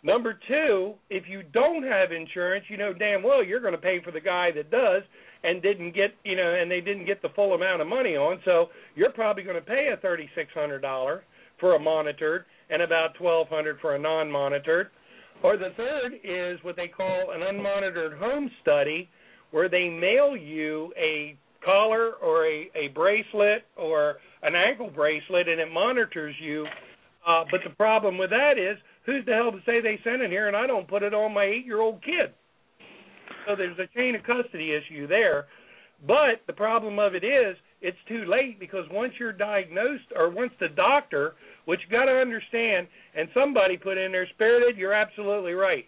Number 0.02 0.38
2 0.48 0.94
if 1.10 1.24
you 1.28 1.42
don't 1.52 1.84
have 1.84 2.10
insurance 2.10 2.64
you 2.68 2.76
know 2.76 2.92
damn 2.92 3.22
well 3.22 3.44
you're 3.44 3.60
going 3.60 3.72
to 3.72 3.78
pay 3.78 4.00
for 4.04 4.10
the 4.10 4.20
guy 4.20 4.50
that 4.56 4.72
does 4.72 5.02
and 5.44 5.62
didn't 5.62 5.94
get 5.94 6.10
you 6.24 6.34
know 6.34 6.54
and 6.54 6.68
they 6.68 6.80
didn't 6.80 7.06
get 7.06 7.22
the 7.22 7.28
full 7.36 7.54
amount 7.54 7.82
of 7.82 7.86
money 7.86 8.16
on 8.16 8.40
so 8.44 8.66
you're 8.96 9.12
probably 9.12 9.44
going 9.44 9.54
to 9.54 9.62
pay 9.62 9.90
a 9.92 9.96
$3600 10.04 11.20
for 11.60 11.76
a 11.76 11.78
monitored 11.78 12.44
and 12.70 12.82
about 12.82 13.20
1200 13.20 13.78
for 13.80 13.94
a 13.94 13.98
non-monitored 13.98 14.88
or 15.42 15.56
the 15.56 15.70
third 15.76 16.14
is 16.24 16.58
what 16.62 16.76
they 16.76 16.88
call 16.88 17.32
an 17.32 17.40
unmonitored 17.40 18.18
home 18.18 18.50
study 18.62 19.08
where 19.50 19.68
they 19.68 19.88
mail 19.88 20.36
you 20.36 20.92
a 20.96 21.36
collar 21.64 22.12
or 22.22 22.46
a, 22.46 22.70
a 22.74 22.88
bracelet 22.94 23.64
or 23.76 24.16
an 24.42 24.54
ankle 24.54 24.90
bracelet 24.90 25.48
and 25.48 25.60
it 25.60 25.70
monitors 25.72 26.34
you. 26.40 26.66
Uh, 27.26 27.44
but 27.50 27.60
the 27.64 27.74
problem 27.74 28.18
with 28.18 28.30
that 28.30 28.58
is, 28.58 28.78
who's 29.06 29.24
the 29.26 29.32
hell 29.32 29.52
to 29.52 29.58
say 29.66 29.80
they 29.80 29.98
sent 30.04 30.22
it 30.22 30.30
here 30.30 30.48
and 30.48 30.56
I 30.56 30.66
don't 30.66 30.88
put 30.88 31.02
it 31.02 31.14
on 31.14 31.34
my 31.34 31.44
eight 31.44 31.66
year 31.66 31.80
old 31.80 32.02
kid? 32.02 32.34
So 33.46 33.56
there's 33.56 33.78
a 33.78 33.86
chain 33.96 34.14
of 34.14 34.22
custody 34.22 34.72
issue 34.74 35.06
there. 35.06 35.46
But 36.06 36.42
the 36.46 36.52
problem 36.52 36.98
of 36.98 37.14
it 37.14 37.24
is, 37.24 37.56
it's 37.80 37.98
too 38.08 38.24
late 38.26 38.58
because 38.58 38.84
once 38.90 39.12
you're 39.18 39.32
diagnosed, 39.32 40.04
or 40.16 40.30
once 40.30 40.52
the 40.60 40.68
doctor, 40.68 41.34
which 41.64 41.80
you 41.86 41.96
got 41.96 42.06
to 42.06 42.12
understand, 42.12 42.88
and 43.16 43.28
somebody 43.32 43.76
put 43.76 43.98
in 43.98 44.12
there, 44.12 44.26
spirited, 44.34 44.76
you're 44.76 44.92
absolutely 44.92 45.52
right. 45.52 45.84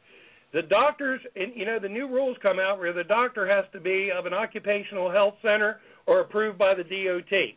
The 0.52 0.62
doctors, 0.62 1.20
and 1.36 1.52
you 1.54 1.64
know, 1.64 1.78
the 1.80 1.88
new 1.88 2.08
rules 2.08 2.36
come 2.42 2.58
out 2.58 2.78
where 2.78 2.92
the 2.92 3.04
doctor 3.04 3.48
has 3.48 3.64
to 3.72 3.80
be 3.80 4.10
of 4.16 4.26
an 4.26 4.34
occupational 4.34 5.10
health 5.10 5.34
center 5.42 5.80
or 6.06 6.20
approved 6.20 6.58
by 6.58 6.74
the 6.74 6.82
DOT. 6.82 7.54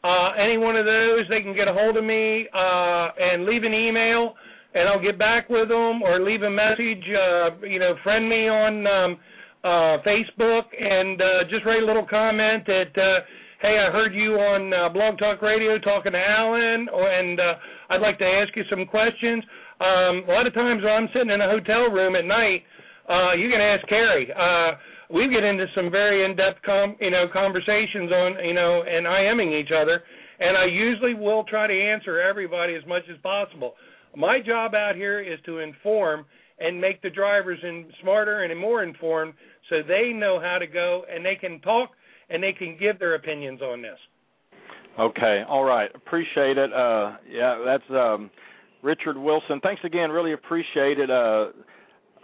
Uh, 0.04 0.32
any 0.32 0.58
one 0.58 0.76
of 0.76 0.84
those, 0.84 1.26
they 1.28 1.42
can 1.42 1.54
get 1.54 1.68
a 1.68 1.72
hold 1.72 1.96
of 1.96 2.04
me 2.04 2.48
uh, 2.52 3.08
and 3.18 3.46
leave 3.46 3.62
an 3.62 3.72
email, 3.72 4.34
and 4.74 4.88
I'll 4.88 5.02
get 5.02 5.18
back 5.18 5.48
with 5.48 5.68
them, 5.68 6.02
or 6.02 6.20
leave 6.20 6.42
a 6.42 6.50
message. 6.50 7.04
Uh, 7.06 7.64
you 7.66 7.78
know, 7.78 7.94
friend 8.02 8.28
me 8.28 8.48
on 8.48 8.86
um, 8.86 9.16
uh, 9.62 10.02
Facebook, 10.02 10.64
and 10.78 11.22
uh, 11.22 11.26
just 11.50 11.64
write 11.64 11.82
a 11.82 11.86
little 11.86 12.06
comment 12.06 12.66
that, 12.66 12.90
uh, 12.98 13.22
hey, 13.62 13.78
I 13.78 13.92
heard 13.92 14.12
you 14.12 14.34
on 14.34 14.74
uh, 14.74 14.88
Blog 14.88 15.18
Talk 15.18 15.40
Radio 15.40 15.78
talking 15.78 16.12
to 16.12 16.18
Alan, 16.18 16.88
and 16.90 17.38
uh, 17.38 17.54
I'd 17.90 18.02
like 18.02 18.18
to 18.18 18.26
ask 18.26 18.56
you 18.56 18.64
some 18.68 18.84
questions. 18.86 19.44
Um, 19.78 20.24
a 20.26 20.32
lot 20.32 20.46
of 20.46 20.54
times 20.54 20.82
when 20.82 20.92
I'm 20.92 21.08
sitting 21.12 21.30
in 21.30 21.40
a 21.40 21.48
hotel 21.48 21.90
room 21.94 22.16
at 22.16 22.24
night, 22.24 22.62
uh, 23.08 23.34
you 23.34 23.50
can 23.50 23.60
ask 23.60 23.86
Carrie. 23.86 24.30
Uh, 24.30 24.74
we 25.12 25.28
get 25.28 25.44
into 25.44 25.66
some 25.74 25.90
very 25.90 26.24
in-depth, 26.24 26.62
com- 26.64 26.96
you 27.00 27.10
know, 27.10 27.26
conversations 27.32 28.10
on, 28.10 28.44
you 28.44 28.54
know, 28.54 28.82
and 28.82 29.06
IMing 29.06 29.60
each 29.60 29.70
other, 29.70 30.02
and 30.40 30.56
I 30.56 30.64
usually 30.64 31.14
will 31.14 31.44
try 31.44 31.66
to 31.66 31.72
answer 31.72 32.20
everybody 32.20 32.74
as 32.74 32.86
much 32.86 33.02
as 33.12 33.18
possible. 33.22 33.74
My 34.16 34.40
job 34.44 34.74
out 34.74 34.94
here 34.96 35.20
is 35.20 35.38
to 35.46 35.58
inform 35.58 36.24
and 36.58 36.80
make 36.80 37.02
the 37.02 37.10
drivers 37.10 37.58
in 37.62 37.86
smarter 38.00 38.44
and 38.44 38.58
more 38.58 38.82
informed, 38.82 39.34
so 39.68 39.76
they 39.86 40.12
know 40.12 40.40
how 40.40 40.58
to 40.58 40.66
go 40.66 41.04
and 41.12 41.24
they 41.24 41.34
can 41.34 41.60
talk 41.60 41.90
and 42.30 42.42
they 42.42 42.52
can 42.52 42.76
give 42.78 42.98
their 42.98 43.14
opinions 43.14 43.60
on 43.60 43.82
this. 43.82 43.98
Okay, 44.98 45.42
all 45.48 45.64
right, 45.64 45.90
appreciate 45.94 46.58
it. 46.58 46.72
Uh, 46.72 47.12
yeah, 47.30 47.62
that's 47.64 47.90
um, 47.90 48.30
Richard 48.82 49.16
Wilson. 49.16 49.60
Thanks 49.62 49.82
again, 49.84 50.10
really 50.10 50.32
appreciate 50.32 50.98
it. 50.98 51.10
Uh, 51.10 51.46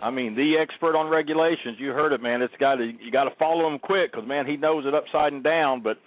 I 0.00 0.10
mean, 0.10 0.34
the 0.36 0.56
expert 0.60 0.96
on 0.96 1.08
regulations. 1.08 1.76
You 1.78 1.90
heard 1.90 2.12
it, 2.12 2.22
man. 2.22 2.42
It's 2.42 2.54
got 2.60 2.76
to 2.76 2.84
you 2.84 3.10
got 3.10 3.24
to 3.24 3.34
follow 3.38 3.66
him 3.66 3.78
quick 3.78 4.12
because 4.12 4.26
man, 4.28 4.46
he 4.46 4.56
knows 4.56 4.84
it 4.86 4.94
upside 4.94 5.32
and 5.32 5.42
down. 5.42 5.82
But 5.82 5.98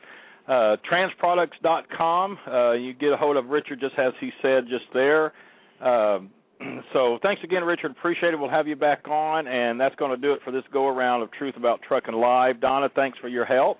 uh, 0.48 0.78
transproducts.com, 0.90 2.38
uh, 2.48 2.72
you 2.74 2.94
get 2.94 3.12
a 3.12 3.18
hold 3.18 3.38
of 3.38 3.48
Richard, 3.48 3.80
just 3.80 3.98
as 3.98 4.14
he 4.20 4.32
said 4.42 4.66
just 4.70 4.86
there. 4.94 5.34
Um, 5.82 6.30
so 6.94 7.20
thanks 7.22 7.44
again, 7.44 7.64
Richard. 7.64 7.92
Appreciate 7.92 8.34
it. 8.34 8.40
We'll 8.40 8.50
have 8.50 8.68
you 8.68 8.76
back 8.76 9.08
on, 9.08 9.48
and 9.48 9.80
that's 9.80 9.96
going 9.96 10.12
to 10.12 10.18
do 10.18 10.34
it 10.34 10.40
for 10.44 10.52
this 10.52 10.64
go 10.72 10.88
around 10.88 11.22
of 11.22 11.32
Truth 11.32 11.58
About 11.58 11.82
Trucking 11.88 12.16
Live. 12.16 12.62
Donna, 12.62 12.90
thanks 12.96 13.18
for 13.20 13.28
your 13.28 13.46
help. 13.46 13.78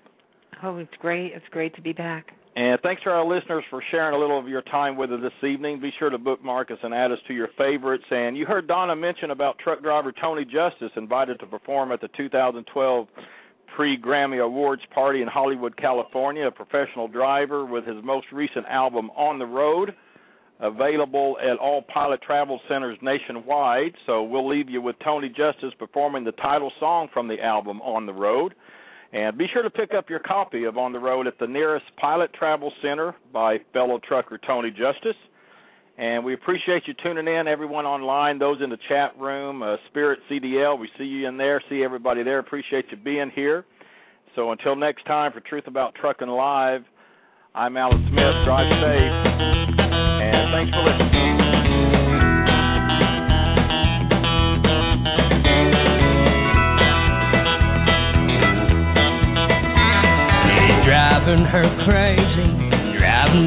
Oh, 0.62 0.76
it's 0.78 0.94
great. 1.00 1.32
It's 1.32 1.44
great 1.50 1.74
to 1.76 1.82
be 1.82 1.92
back. 1.92 2.32
And 2.54 2.78
thanks 2.82 3.02
to 3.04 3.10
our 3.10 3.24
listeners 3.24 3.64
for 3.70 3.82
sharing 3.90 4.14
a 4.14 4.18
little 4.18 4.38
of 4.38 4.46
your 4.46 4.60
time 4.62 4.96
with 4.96 5.10
us 5.10 5.20
this 5.22 5.48
evening. 5.48 5.80
Be 5.80 5.90
sure 5.98 6.10
to 6.10 6.18
bookmark 6.18 6.70
us 6.70 6.76
and 6.82 6.92
add 6.92 7.10
us 7.10 7.18
to 7.28 7.32
your 7.32 7.48
favorites. 7.56 8.04
And 8.10 8.36
you 8.36 8.44
heard 8.44 8.68
Donna 8.68 8.94
mention 8.94 9.30
about 9.30 9.58
truck 9.58 9.82
driver 9.82 10.12
Tony 10.12 10.44
Justice 10.44 10.90
invited 10.96 11.40
to 11.40 11.46
perform 11.46 11.92
at 11.92 12.02
the 12.02 12.08
2012 12.08 13.08
pre 13.74 13.98
Grammy 13.98 14.44
Awards 14.44 14.82
party 14.94 15.22
in 15.22 15.28
Hollywood, 15.28 15.74
California. 15.78 16.46
A 16.46 16.50
professional 16.50 17.08
driver 17.08 17.64
with 17.64 17.86
his 17.86 17.96
most 18.04 18.26
recent 18.30 18.66
album 18.66 19.10
On 19.16 19.38
the 19.38 19.46
Road, 19.46 19.94
available 20.60 21.38
at 21.42 21.56
all 21.56 21.80
pilot 21.80 22.20
travel 22.20 22.60
centers 22.68 22.98
nationwide. 23.00 23.94
So 24.04 24.24
we'll 24.24 24.46
leave 24.46 24.68
you 24.68 24.82
with 24.82 24.96
Tony 25.02 25.30
Justice 25.30 25.72
performing 25.78 26.24
the 26.24 26.32
title 26.32 26.70
song 26.78 27.08
from 27.14 27.28
the 27.28 27.40
album 27.40 27.80
On 27.80 28.04
the 28.04 28.12
Road. 28.12 28.54
And 29.12 29.36
be 29.36 29.46
sure 29.52 29.62
to 29.62 29.70
pick 29.70 29.92
up 29.92 30.08
your 30.08 30.20
copy 30.20 30.64
of 30.64 30.78
On 30.78 30.92
the 30.92 30.98
Road 30.98 31.26
at 31.26 31.38
the 31.38 31.46
nearest 31.46 31.84
Pilot 32.00 32.32
Travel 32.32 32.72
Center 32.80 33.14
by 33.32 33.58
fellow 33.72 34.00
trucker 34.06 34.38
Tony 34.46 34.70
Justice. 34.70 35.16
And 35.98 36.24
we 36.24 36.32
appreciate 36.32 36.84
you 36.86 36.94
tuning 37.02 37.28
in, 37.28 37.46
everyone 37.46 37.84
online, 37.84 38.38
those 38.38 38.62
in 38.62 38.70
the 38.70 38.78
chat 38.88 39.18
room, 39.18 39.62
uh, 39.62 39.76
Spirit 39.90 40.20
CDL, 40.30 40.78
we 40.78 40.88
see 40.96 41.04
you 41.04 41.28
in 41.28 41.36
there, 41.36 41.62
see 41.68 41.84
everybody 41.84 42.22
there. 42.22 42.38
Appreciate 42.38 42.86
you 42.90 42.96
being 42.96 43.30
here. 43.34 43.66
So 44.34 44.52
until 44.52 44.74
next 44.74 45.04
time 45.04 45.32
for 45.32 45.40
Truth 45.40 45.66
About 45.66 45.94
Trucking 45.94 46.28
Live, 46.28 46.82
I'm 47.54 47.76
Alan 47.76 48.02
Smith. 48.08 48.46
Drive 48.46 48.64
safe, 48.80 49.12
and 49.78 50.52
thanks 50.54 50.72
for 50.72 50.82
listening. 50.82 51.61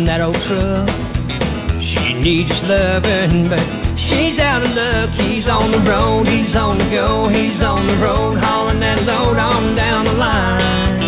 That 0.04 0.20
old 0.20 0.36
truck. 0.36 0.92
She 1.80 2.20
needs 2.20 2.52
loving, 2.68 3.48
but 3.48 3.64
she's 4.12 4.36
out 4.44 4.60
of 4.68 4.76
luck. 4.76 5.16
He's 5.16 5.48
on 5.48 5.72
the 5.72 5.80
road, 5.80 6.28
he's 6.28 6.52
on 6.52 6.76
the 6.84 6.90
go, 6.92 7.32
he's 7.32 7.64
on 7.64 7.88
the 7.88 7.96
road, 8.04 8.36
hauling 8.44 8.84
that 8.84 9.08
load 9.08 9.40
on 9.40 9.80
down 9.80 10.04
the 10.12 10.18
line. 10.20 11.00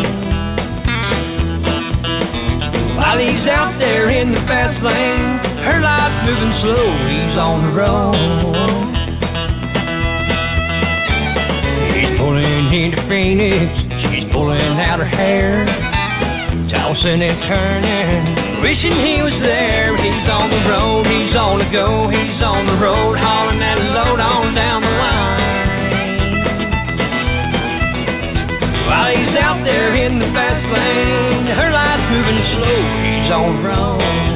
While 2.95 3.19
he's 3.19 3.43
out 3.51 3.76
there 3.76 4.07
in 4.15 4.31
the 4.31 4.39
fast 4.47 4.80
lane, 4.80 5.43
her 5.68 5.84
life's 5.84 6.23
moving 6.23 6.55
slow, 6.64 6.88
he's 7.11 7.35
on 7.35 7.57
the 7.68 7.73
road. 7.76 8.15
She's 11.91 12.14
pulling 12.15 12.72
into 12.72 13.03
Phoenix, 13.11 13.68
she's 14.07 14.31
pulling 14.31 14.80
out 14.80 15.03
her 15.03 15.11
hair, 15.11 15.68
tossing 16.72 17.19
and 17.19 17.39
turning, 17.51 18.46
wishing 18.61 18.95
he 19.05 19.21
was 19.21 19.38
there. 19.41 19.95
He's 19.97 20.27
on 20.29 20.49
the 20.49 20.61
road, 20.65 21.05
he's 21.05 21.35
on 21.35 21.59
the 21.59 21.69
go, 21.69 22.09
he's 22.09 22.41
on 22.41 22.65
the 22.65 22.77
road, 22.77 23.17
hauling 23.17 23.59
that 23.59 23.77
load 23.77 24.19
on 24.19 24.55
down 24.55 24.81
the 24.81 24.93
line. 24.93 25.45
While 28.88 29.11
he's 29.13 29.35
out 29.38 29.61
there 29.63 29.95
in 29.95 30.19
the 30.19 30.29
fast 30.34 30.65
lane, 30.73 31.45
her 31.53 31.69
life's 31.71 32.07
moving 32.09 32.41
slow, 32.55 32.81
he's 33.03 33.29
on 33.31 33.47
the 33.57 33.63
road. 33.67 34.26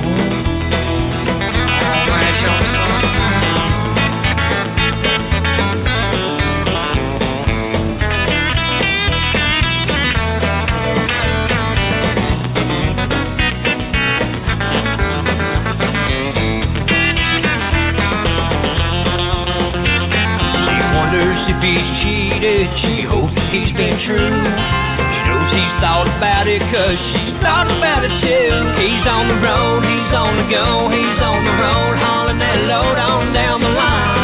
He's 21.61 21.85
cheated. 22.01 22.67
She 22.81 23.05
hopes 23.05 23.37
he's 23.53 23.73
been 23.77 23.97
true. 24.05 24.33
She 24.33 25.19
knows 25.29 25.49
he's 25.53 25.75
thought 25.79 26.09
about 26.09 26.49
it 26.49 26.61
cause 26.73 26.97
she's 27.13 27.37
thought 27.41 27.69
about 27.69 28.01
it 28.03 28.13
too. 28.21 28.49
He's 28.81 29.05
on 29.05 29.29
the 29.29 29.39
road, 29.39 29.85
he's 29.85 30.11
on 30.13 30.31
the 30.41 30.47
go, 30.49 30.89
he's 30.89 31.19
on 31.21 31.39
the 31.45 31.55
road, 31.55 31.93
hauling 32.01 32.39
that 32.41 32.59
load 32.65 32.97
on 32.97 33.33
down 33.33 33.61
the 33.61 33.73
line. 33.73 34.19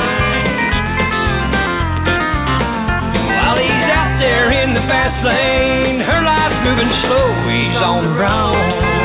While 3.38 3.58
he's 3.62 3.88
out 3.94 4.18
there 4.18 4.52
in 4.52 4.74
the 4.74 4.84
fast 4.90 5.22
lane, 5.22 6.02
her 6.02 6.22
life's 6.26 6.60
moving 6.66 6.92
slow, 7.06 7.28
he's 7.46 7.78
on 7.80 8.00
the 8.04 8.14
road. 8.18 8.98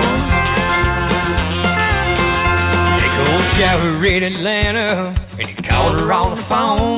Shower 3.59 4.05
in 4.07 4.25
Atlanta, 4.25 5.15
and 5.39 5.49
he 5.49 5.55
called 5.69 5.95
her 5.95 6.13
on 6.13 6.37
the 6.37 6.43
phone 6.49 6.92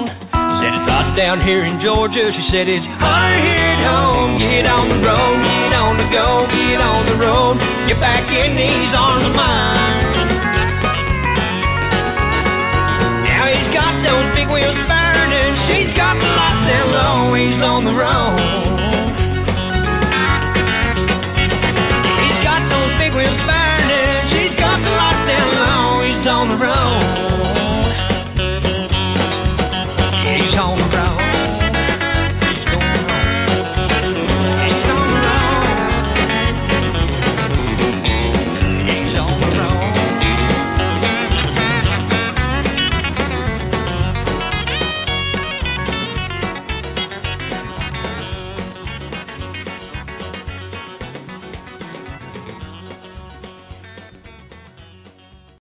down 1.16 1.39
here 1.47 1.62
in 1.62 1.78
Georgia. 1.78 2.35
She 2.35 2.43
said 2.51 2.66
it's 2.66 2.86
hard 2.99 3.39
here 3.39 3.55
at 3.55 3.82
home. 3.86 4.35
Get 4.43 4.66
on 4.66 4.91
the 4.91 4.99
road, 4.99 5.39
get 5.47 5.73
on 5.78 5.95
the 5.95 6.09
go, 6.11 6.47
get 6.51 6.81
on 6.82 7.07
the 7.07 7.15
road. 7.15 7.55
Get 7.86 8.03
back 8.03 8.27
in 8.27 8.59
these 8.59 8.91
arms 8.91 9.31
of 9.31 9.35
mine. 9.35 10.07
Now 13.31 13.47
he's 13.47 13.70
got 13.70 13.95
those 14.03 14.27
big 14.35 14.51
wheels 14.51 14.81
burning. 14.91 15.55
She's 15.70 15.95
got 15.95 16.19
the 16.19 16.27
lights 16.27 16.62
down 16.66 16.86
low. 16.91 17.31
He's 17.39 17.62
on 17.62 17.81
the 17.86 17.95
road. 17.95 18.35
He's 22.27 22.41
got 22.43 22.62
those 22.66 22.93
big 22.99 23.15
wheels 23.15 23.39
burning. 23.47 24.19
She's 24.35 24.55
got 24.59 24.82
the 24.82 24.91
lights 24.91 25.24
down 25.31 25.51
low. 25.62 26.03
He's 26.03 26.27
on 26.27 26.45
the 26.51 26.59
road. 26.59 27.34
on 30.59 30.79
the 30.79 30.89
ground. 30.89 31.44